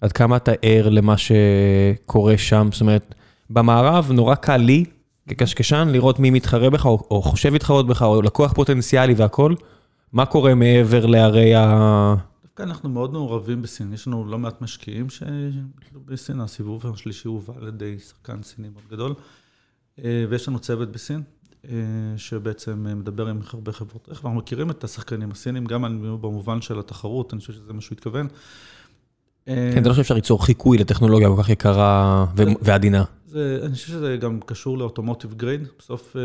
עד 0.00 0.12
כמה 0.12 0.36
אתה 0.36 0.52
ער 0.62 0.88
למה 0.88 1.14
שקורה 1.16 2.38
שם? 2.38 2.68
זאת 2.72 2.80
אומרת, 2.80 3.14
במערב 3.50 4.12
נורא 4.12 4.34
קל 4.34 4.56
לי, 4.56 4.84
כקשקשן, 5.28 5.88
לראות 5.92 6.18
מי 6.18 6.30
מתחרה 6.30 6.70
בך, 6.70 6.86
או, 6.86 7.06
או 7.10 7.22
חושב 7.22 7.52
להתחרות 7.52 7.86
בך, 7.86 8.02
או 8.02 8.22
לקוח 8.22 8.52
פוטנציאלי 8.52 9.14
והכול. 9.14 9.56
מה 10.12 10.26
קורה 10.26 10.54
מעבר 10.54 11.06
לערי 11.06 11.54
ה... 11.54 12.14
דווקא 12.42 12.62
אנחנו 12.62 12.88
מאוד 12.88 13.12
מעורבים 13.12 13.62
בסין, 13.62 13.92
יש 13.92 14.06
לנו 14.06 14.24
לא 14.24 14.38
מעט 14.38 14.62
משקיעים 14.62 15.10
שכאילו 15.10 16.00
בסין, 16.04 16.40
הסיבוב 16.40 16.86
השלישי 16.86 17.28
הובל 17.28 17.54
על 17.60 17.68
ידי 17.68 17.98
שחקן 17.98 18.42
סיני 18.42 18.68
מאוד 18.68 18.84
גדול, 18.90 19.14
אה, 20.04 20.24
ויש 20.28 20.48
לנו 20.48 20.58
צוות 20.58 20.92
בסין, 20.92 21.22
שבעצם 22.16 22.86
אה, 22.88 22.94
מדבר 22.94 23.28
עם 23.28 23.40
הרבה 23.52 23.72
חברות 23.72 24.08
רכב, 24.08 24.26
אנחנו 24.26 24.38
מכירים 24.38 24.70
את 24.70 24.84
השחקנים 24.84 25.30
הסינים, 25.30 25.64
גם 25.64 26.00
במובן 26.20 26.60
של 26.60 26.78
התחרות, 26.78 27.32
אני 27.32 27.40
חושב 27.40 27.52
שזה 27.52 27.72
מה 27.72 27.80
שהוא 27.80 27.96
התכוון. 27.96 28.28
אה, 29.48 29.70
כן, 29.74 29.80
אתה 29.80 29.88
לא 29.88 29.92
חושב 29.92 30.02
שאפשר 30.02 30.14
ליצור 30.14 30.44
חיקוי 30.44 30.78
לטכנולוגיה 30.78 31.28
כל 31.28 31.42
כך 31.42 31.48
יקרה 31.48 32.26
ועדינה. 32.36 33.04
אני 33.34 33.74
חושב 33.74 33.88
שזה 33.88 34.16
גם 34.20 34.40
קשור 34.46 34.78
לאוטומוטיב 34.78 35.34
גרייד, 35.34 35.68
בסוף 35.78 36.16
אה, 36.16 36.22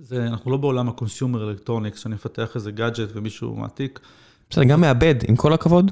זה, 0.00 0.26
אנחנו 0.26 0.50
לא 0.50 0.56
בעולם 0.56 0.88
ה-consumer 0.88 1.66
electronics, 1.66 1.96
שאני 1.96 2.14
מפתח 2.14 2.52
איזה 2.54 2.70
גאדג'ט 2.70 3.08
ומישהו 3.14 3.56
מעתיק, 3.56 4.00
בסדר, 4.50 4.64
גם 4.64 4.80
מעבד, 4.80 5.14
עם 5.28 5.36
כל 5.36 5.52
הכבוד. 5.52 5.90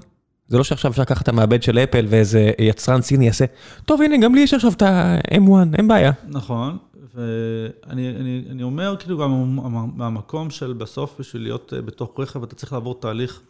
זה 0.48 0.58
לא 0.58 0.64
שעכשיו 0.64 0.90
אפשר 0.90 1.02
לקחת 1.02 1.22
את 1.22 1.28
המעבד 1.28 1.62
של 1.62 1.78
אפל 1.78 2.06
ואיזה 2.08 2.50
יצרן 2.58 3.02
סיני 3.02 3.26
יעשה, 3.26 3.44
טוב 3.84 4.02
הנה 4.02 4.16
גם 4.16 4.34
לי 4.34 4.40
יש 4.40 4.54
עכשיו 4.54 4.72
את 4.72 4.82
ה-M1, 4.82 5.76
אין 5.78 5.88
בעיה. 5.88 6.12
נכון, 6.28 6.78
ואני 7.14 8.10
אני, 8.16 8.44
אני 8.50 8.62
אומר 8.62 8.96
כאילו 8.98 9.18
גם 9.18 9.56
מה- 9.56 9.86
מהמקום 9.96 10.50
של 10.50 10.72
בסוף 10.72 11.20
בשביל 11.20 11.42
להיות 11.42 11.72
אה, 11.76 11.82
בתוך 11.82 12.20
רכב 12.20 12.42
אתה 12.42 12.54
צריך 12.54 12.72
לעבור 12.72 13.00
תהליך 13.00 13.40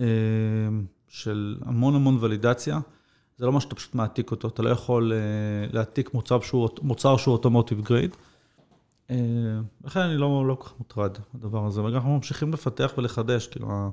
אה, 0.00 0.06
של 1.08 1.56
המון 1.64 1.94
המון 1.94 2.18
ולידציה. 2.20 2.80
זה 3.36 3.46
לא 3.46 3.52
מה 3.52 3.60
שאתה 3.60 3.74
פשוט 3.74 3.94
מעתיק 3.94 4.30
אותו, 4.30 4.48
אתה 4.48 4.62
לא 4.62 4.70
יכול 4.70 5.12
אה, 5.12 5.18
להעתיק 5.72 6.14
מוצר 6.14 6.40
שהוא, 6.40 6.68
מוצר 6.82 7.16
שהוא 7.16 7.32
automotive 7.32 7.80
grade. 7.80 8.16
לכן 9.84 10.00
אני 10.00 10.16
לא, 10.16 10.44
לא 10.48 10.54
כל 10.54 10.64
כך 10.64 10.74
מוטרד 10.78 11.10
מהדבר 11.34 11.66
הזה, 11.66 11.80
וגם 11.82 11.94
אנחנו 11.94 12.14
ממשיכים 12.16 12.52
לפתח 12.52 12.92
ולחדש, 12.98 13.46
כאילו, 13.46 13.90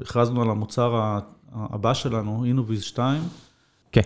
הכרזנו 0.00 0.42
על 0.42 0.50
המוצר 0.50 1.18
הבא 1.52 1.94
שלנו, 1.94 2.44
אינוויז 2.44 2.82
2, 2.82 3.22
כן. 3.92 4.00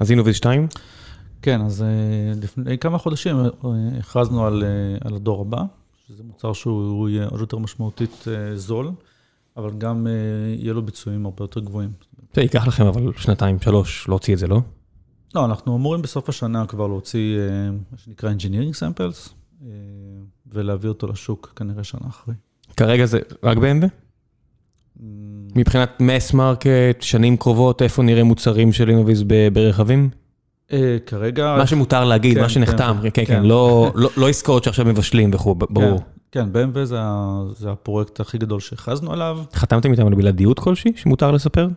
אינוויז 0.00 0.36
2. 0.36 0.66
כן, 1.42 1.60
אז 1.60 1.82
אה, 1.82 1.88
לפני 2.42 2.78
כמה 2.78 2.98
חודשים 2.98 3.36
אה, 3.36 3.48
הכרזנו 3.98 4.46
על, 4.46 4.64
אה, 4.64 5.08
על 5.08 5.14
הדור 5.14 5.40
הבא, 5.40 5.62
שזה 6.08 6.22
מוצר 6.22 6.52
שהוא 6.52 7.08
יהיה 7.08 7.26
עוד 7.26 7.40
יותר 7.40 7.58
משמעותית 7.58 8.24
זול, 8.54 8.90
אבל 9.56 9.70
גם 9.78 10.06
יהיה 10.58 10.72
לו 10.72 10.82
ביצועים 10.82 11.26
הרבה 11.26 11.44
יותר 11.44 11.60
גבוהים. 11.60 11.92
זה 12.34 12.42
ייקח 12.42 12.66
לכם 12.66 12.86
אבל 12.86 13.12
שנתיים, 13.16 13.60
שלוש, 13.60 14.08
להוציא 14.08 14.34
את 14.34 14.38
זה, 14.38 14.46
לא? 14.46 14.60
לא, 15.34 15.44
אנחנו 15.44 15.76
אמורים 15.76 16.02
בסוף 16.02 16.28
השנה 16.28 16.66
כבר 16.66 16.86
להוציא 16.86 17.38
מה 17.92 17.98
שנקרא 17.98 18.30
Engineering 18.32 18.74
Samples, 18.78 19.30
ולהביא 20.46 20.88
אותו 20.88 21.06
לשוק 21.06 21.52
כנראה 21.56 21.84
שנה 21.84 22.08
אחרי. 22.08 22.34
כרגע 22.76 23.04
זה 23.04 23.18
רק 23.42 23.58
ב-BMW? 23.58 23.86
מבחינת 25.56 26.00
mass 26.00 26.34
market, 26.34 27.00
שנים 27.00 27.36
קרובות, 27.36 27.82
איפה 27.82 28.02
נראה 28.02 28.24
מוצרים 28.24 28.72
של 28.72 28.88
אינוויז 28.88 29.22
ב- 29.26 29.48
ברכבים? 29.52 30.10
אה, 30.72 30.96
כרגע... 31.06 31.54
מה 31.58 31.66
שמותר 31.66 32.04
להגיד, 32.04 32.34
כן, 32.34 32.42
מה 32.42 32.48
שנחתם, 32.48 32.96
כן, 33.02 33.08
כן, 33.10 33.24
כן, 33.24 33.24
כן. 33.24 33.42
לא- 33.42 33.92
לא 33.94 34.10
לא 34.16 34.28
עסקאות 34.28 34.64
שעכשיו 34.64 34.84
מבשלים 34.84 35.30
וכו', 35.32 35.54
ברור. 35.54 36.00
כן, 36.32 36.48
BMW 36.52 36.84
זה, 36.84 37.70
הפרויקט 37.70 38.20
הכי 38.20 38.38
גדול 38.38 38.60
שהכרזנו 38.60 39.12
עליו. 39.12 39.38
חתמתם 39.54 39.92
איתם 39.92 40.06
על 40.06 40.14
בלעדיות 40.14 40.58
כלשהי 40.58 40.92
שמותר 40.96 41.30
לספר? 41.30 41.68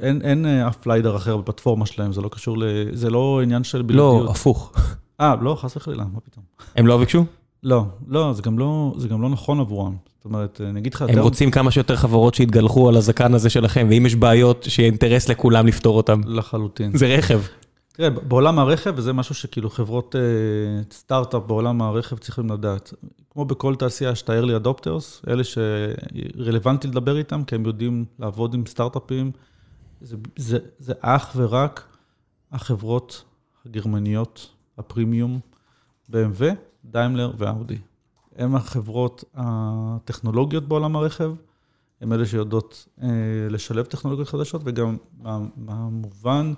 אין, 0.00 0.22
אין 0.22 0.46
אה, 0.46 0.68
אף 0.68 0.86
ליידר 0.86 1.16
אחר 1.16 1.36
בפלטפורמה 1.36 1.86
שלהם, 1.86 2.12
זה 2.12 2.20
לא 2.20 2.28
קשור 2.28 2.58
ל... 2.58 2.64
זה 2.92 3.10
לא 3.10 3.40
עניין 3.42 3.64
של 3.64 3.78
לא, 3.78 3.84
בלעדיות. 3.84 4.30
הפוך. 4.30 4.72
אה, 5.20 5.34
לא, 5.40 5.54
חס 5.60 5.76
וחלילה, 5.76 6.04
מה 6.12 6.20
פתאום. 6.20 6.44
הם 6.76 6.86
לא 6.86 6.98
ביקשו? 6.98 7.24
לא, 7.66 7.84
לא, 8.06 8.32
זה 8.32 8.42
גם 8.42 8.58
לא, 8.58 8.94
זה 8.96 9.08
גם 9.08 9.22
לא 9.22 9.28
נכון 9.28 9.60
עבורם. 9.60 9.96
זאת 10.16 10.24
אומרת, 10.24 10.60
אני 10.70 10.80
אגיד 10.80 10.94
לך 10.94 11.04
הם 11.08 11.18
רוצים 11.18 11.50
כמה 11.50 11.70
שיותר 11.70 11.96
חברות 11.96 12.34
שיתגלחו 12.34 12.88
על 12.88 12.96
הזקן 12.96 13.34
הזה 13.34 13.50
שלכם, 13.50 13.86
ואם 13.90 14.06
יש 14.06 14.14
בעיות, 14.14 14.66
שיהיה 14.68 14.86
אינטרס 14.86 15.28
לכולם 15.28 15.66
לפתור 15.66 15.96
אותם. 15.96 16.20
לחלוטין. 16.26 16.96
זה 16.96 17.06
רכב. 17.06 17.40
תראה, 17.92 18.10
בעולם 18.10 18.58
הרכב, 18.58 18.92
וזה 18.96 19.12
משהו 19.12 19.34
שכאילו 19.34 19.70
חברות 19.70 20.16
אה, 20.16 20.20
סטארט-אפ 20.92 21.42
בעולם 21.46 21.82
הרכב 21.82 22.18
צריכים 22.18 22.50
לדעת. 22.50 22.94
כמו 23.30 23.44
בכל 23.44 23.74
תעשייה, 23.74 24.10
יש 24.10 24.22
את 24.22 24.30
ה-early 24.30 24.64
adopters, 24.64 25.30
אלה 25.30 25.42
שרלוונטי 25.44 26.88
לדבר 26.88 27.16
איתם, 27.16 27.44
כי 27.44 27.54
הם 27.54 27.66
יודעים 27.66 28.04
לעבוד 28.18 28.54
עם 28.54 28.66
סטארט-אפים 28.66 29.30
זה, 30.00 30.16
זה, 30.36 30.58
זה 30.78 30.92
אך 31.00 31.32
ורק 31.36 31.84
החברות 32.52 33.24
הגרמניות, 33.66 34.50
הפרימיום, 34.78 35.40
BMW, 36.10 36.44
דיימלר 36.90 37.32
ואאודי. 37.38 37.78
הן 38.36 38.54
החברות 38.54 39.24
הטכנולוגיות 39.34 40.68
בעולם 40.68 40.96
הרכב, 40.96 41.34
הן 42.00 42.12
אלה 42.12 42.26
שיודעות 42.26 42.86
אה, 43.02 43.08
לשלב 43.50 43.84
טכנולוגיות 43.84 44.28
חדשות, 44.28 44.62
וגם 44.64 44.96
במובן 45.56 46.52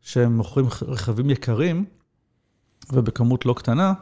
שהם 0.00 0.36
מוכרים 0.36 0.66
רכבים 0.82 1.30
יקרים, 1.30 1.84
ובכמות 2.92 3.46
לא 3.46 3.52
קטנה, 3.52 3.92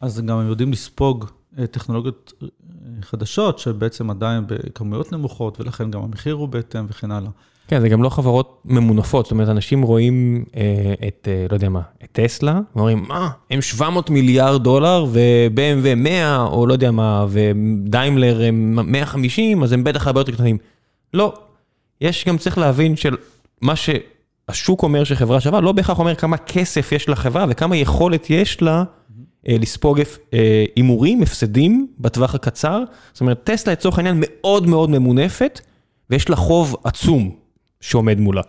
אז 0.00 0.20
גם 0.20 0.38
הם 0.38 0.46
יודעים 0.46 0.72
לספוג 0.72 1.24
אה, 1.58 1.66
טכנולוגיות 1.66 2.32
אה, 2.42 2.48
חדשות, 3.02 3.58
שבעצם 3.58 4.10
עדיין 4.10 4.44
בכמויות 4.46 5.12
נמוכות, 5.12 5.60
ולכן 5.60 5.90
גם 5.90 6.02
המחיר 6.02 6.34
הוא 6.34 6.48
בהתאם 6.48 6.86
וכן 6.88 7.10
הלאה. 7.10 7.30
כן, 7.68 7.80
זה 7.80 7.88
גם 7.88 8.02
לא 8.02 8.08
חברות 8.08 8.62
ממונפות, 8.64 9.24
זאת 9.24 9.32
אומרת, 9.32 9.48
אנשים 9.48 9.82
רואים 9.82 10.44
אה, 10.56 10.94
את, 11.08 11.28
אה, 11.30 11.46
לא 11.50 11.56
יודע 11.56 11.68
מה, 11.68 11.80
את 12.04 12.08
טסלה, 12.12 12.60
ואומרים, 12.76 13.04
מה, 13.08 13.30
הם 13.50 13.62
700 13.62 14.10
מיליארד 14.10 14.62
דולר, 14.62 15.06
ו-BMW 15.08 15.94
100, 15.96 16.46
או 16.46 16.66
לא 16.66 16.72
יודע 16.72 16.90
מה, 16.90 17.26
ודיימלר 17.28 18.42
הם 18.42 18.78
150, 18.92 19.62
אז 19.62 19.72
הם 19.72 19.84
בטח 19.84 20.06
הרבה 20.06 20.20
יותר 20.20 20.32
קטנים. 20.32 20.58
לא, 21.14 21.34
יש 22.00 22.24
גם 22.28 22.38
צריך 22.38 22.58
להבין 22.58 22.96
של 22.96 23.16
מה 23.60 23.74
שהשוק 23.76 24.82
אומר 24.82 25.04
שחברה 25.04 25.40
שווה, 25.40 25.60
לא 25.60 25.72
בהכרח 25.72 25.98
אומר 25.98 26.14
כמה 26.14 26.36
כסף 26.36 26.92
יש 26.92 27.08
לחברה 27.08 27.46
וכמה 27.48 27.76
יכולת 27.76 28.30
יש 28.30 28.62
לה 28.62 28.84
אה, 29.48 29.56
לספוג 29.60 30.00
אה, 30.34 30.64
הימורים, 30.76 31.22
הפסדים 31.22 31.86
בטווח 31.98 32.34
הקצר. 32.34 32.84
זאת 33.12 33.20
אומרת, 33.20 33.40
טסלה 33.44 33.72
לצורך 33.72 33.98
העניין 33.98 34.16
מאוד 34.20 34.66
מאוד 34.66 34.90
ממונפת, 34.90 35.60
ויש 36.10 36.28
לה 36.28 36.36
חוב 36.36 36.76
עצום. 36.84 37.41
שעומד 37.82 38.20
מולה. 38.20 38.42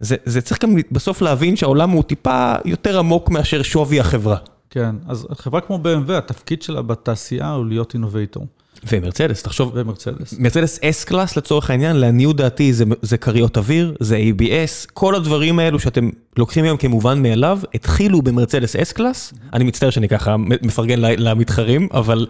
זה, 0.00 0.16
זה 0.24 0.40
צריך 0.40 0.62
גם 0.62 0.76
בסוף 0.92 1.22
להבין 1.22 1.56
שהעולם 1.56 1.90
הוא 1.90 2.02
טיפה 2.02 2.54
יותר 2.64 2.98
עמוק 2.98 3.30
מאשר 3.30 3.62
שווי 3.62 4.00
החברה. 4.00 4.36
כן, 4.70 4.94
אז 5.08 5.26
חברה 5.38 5.60
כמו 5.60 5.78
BMW, 5.84 6.12
התפקיד 6.12 6.62
שלה 6.62 6.82
בתעשייה 6.82 7.50
הוא 7.50 7.66
להיות 7.66 7.94
אינובייטור. 7.94 8.46
ומרצדס, 8.92 9.42
תחשוב, 9.42 9.72
ומרצדס. 9.74 10.34
מרצדס 10.38 10.78
S-Class 10.78 11.32
לצורך 11.36 11.70
העניין, 11.70 11.96
לעניות 11.96 12.36
דעתי 12.36 12.72
זה, 12.72 12.84
זה 13.02 13.16
כריות 13.16 13.56
אוויר, 13.56 13.94
זה 14.00 14.18
ABS, 14.18 14.90
כל 14.92 15.14
הדברים 15.14 15.58
האלו 15.58 15.78
שאתם 15.78 16.10
לוקחים 16.36 16.64
היום 16.64 16.76
כמובן 16.76 17.22
מאליו, 17.22 17.58
התחילו 17.74 18.22
במרצדס 18.22 18.76
S-Class, 18.76 19.34
אני 19.52 19.64
מצטער 19.64 19.90
שאני 19.90 20.08
ככה 20.08 20.36
מפרגן 20.36 21.00
למתחרים, 21.00 21.88
אבל 21.92 22.26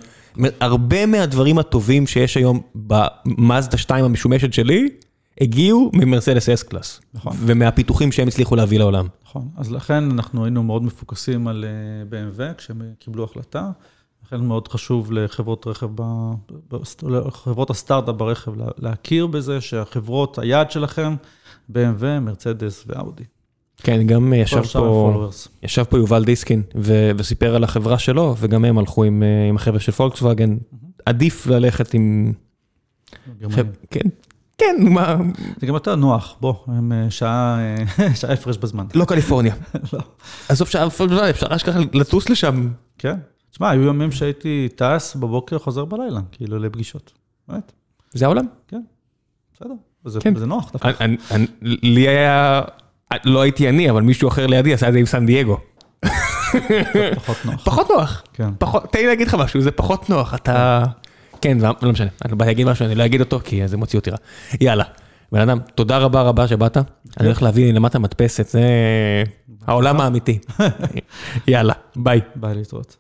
הרבה 0.60 1.06
מהדברים 1.06 1.58
הטובים 1.58 2.06
שיש 2.06 2.36
היום 2.36 2.60
במאזדה 2.74 3.76
2 3.76 4.04
המשומשת 4.04 4.52
שלי, 4.52 4.88
הגיעו 5.40 5.90
ממרסדס 5.94 6.48
אס 6.48 6.62
קלאס. 6.62 7.00
נכון. 7.14 7.36
ומהפיתוחים 7.40 8.12
שהם 8.12 8.28
הצליחו 8.28 8.56
להביא 8.56 8.78
לעולם. 8.78 9.06
נכון, 9.24 9.48
אז 9.56 9.72
לכן 9.72 10.10
אנחנו 10.10 10.44
היינו 10.44 10.62
מאוד 10.62 10.82
מפוקסים 10.82 11.48
על 11.48 11.64
BMW 12.10 12.54
כשהם 12.56 12.82
קיבלו 12.98 13.24
החלטה. 13.24 13.70
לכן 14.26 14.44
מאוד 14.44 14.68
חשוב 14.68 15.12
לחברות 15.12 15.66
רכב, 15.66 15.88
לחברות 17.02 17.70
הסטארט-אפ 17.70 18.14
ברכב, 18.14 18.52
להכיר 18.78 19.26
בזה 19.26 19.60
שהחברות, 19.60 20.38
היעד 20.38 20.70
שלכם, 20.70 21.14
BMW, 21.72 22.20
מרצדס 22.20 22.84
ואאודי. 22.86 23.24
כן, 23.76 24.06
גם 24.06 24.32
ישב 24.32 24.62
פה, 24.62 25.28
ישב 25.62 25.84
פה 25.84 25.98
יובל 25.98 26.24
דיסקין 26.24 26.62
ו, 26.74 27.10
וסיפר 27.18 27.54
על 27.54 27.64
החברה 27.64 27.98
שלו, 27.98 28.34
וגם 28.38 28.64
הם 28.64 28.78
הלכו 28.78 29.04
עם, 29.04 29.22
עם 29.48 29.56
החבר'ה 29.56 29.80
של 29.80 29.92
פולקסווגן. 29.92 30.56
עדיף 31.06 31.46
ללכת 31.46 31.94
עם... 31.94 32.32
כן, 33.90 34.08
כן, 34.58 34.76
מה... 34.80 35.16
זה 35.60 35.66
גם 35.66 35.74
יותר 35.74 35.96
נוח, 35.96 36.36
בוא, 36.40 36.54
הם 36.66 36.92
אה, 36.92 37.10
שעה, 37.10 37.58
אה, 37.58 38.14
שעה 38.20 38.32
הפרש 38.32 38.56
בזמן. 38.56 38.86
לא 38.94 39.04
קליפורניה. 39.04 39.54
לא. 39.92 40.00
עזוב 40.48 40.68
שעה, 40.68 40.86
אפשר 41.30 41.46
אשכרה 41.56 41.80
לטוס 41.92 42.28
לשם. 42.28 42.68
כן. 42.98 43.16
תשמע, 43.50 43.70
היו 43.70 43.82
ימים 43.82 44.12
שהייתי 44.12 44.68
טס 44.76 45.16
בבוקר, 45.16 45.58
חוזר 45.58 45.84
בלילה, 45.84 46.20
כאילו 46.32 46.58
לפגישות. 46.58 47.12
באמת. 47.48 47.72
זה 48.12 48.24
העולם? 48.24 48.46
כן, 48.68 48.80
בסדר. 49.54 49.74
וזה 50.04 50.20
כן. 50.20 50.34
נוח 50.36 50.72
דווקא. 50.72 51.06
לי 51.62 52.08
היה, 52.08 52.62
לא 53.24 53.42
הייתי 53.42 53.68
אני, 53.68 53.90
אבל 53.90 54.02
מישהו 54.02 54.28
אחר 54.28 54.46
לידי 54.46 54.74
עשה 54.74 54.88
את 54.88 54.92
זה 54.92 54.98
עם 54.98 55.06
סן 55.06 55.26
דייגו. 55.26 55.56
פחות 57.16 57.44
נוח. 57.44 57.64
פחות 57.64 57.90
נוח. 57.90 58.22
כן. 58.32 58.50
תן 58.90 58.98
לי 58.98 59.06
להגיד 59.06 59.26
לך 59.26 59.34
משהו, 59.34 59.60
זה 59.60 59.70
פחות 59.70 60.10
נוח, 60.10 60.34
אתה... 60.34 60.84
כן, 61.44 61.58
לא 61.82 61.92
משנה, 61.92 62.08
אני 62.24 62.34
באתי 62.34 62.46
להגיד 62.48 62.66
משהו, 62.66 62.86
אני 62.86 62.94
לא 62.94 63.04
אגיד 63.04 63.20
אותו, 63.20 63.40
כי 63.44 63.68
זה 63.68 63.76
מוציא 63.76 63.98
אותי 63.98 64.10
רע. 64.10 64.16
יאללה, 64.60 64.84
בן 65.32 65.40
אדם, 65.40 65.58
תודה 65.74 65.98
רבה 65.98 66.22
רבה 66.22 66.48
שבאת, 66.48 66.76
אני 66.76 67.26
הולך 67.26 67.42
להביא 67.42 67.72
למטה 67.72 67.98
מדפסת, 67.98 68.48
זה 68.48 68.62
העולם 69.66 70.00
האמיתי. 70.00 70.38
יאללה, 71.48 71.72
ביי. 71.96 72.20
ביי 72.34 72.54
להתראות. 72.54 72.96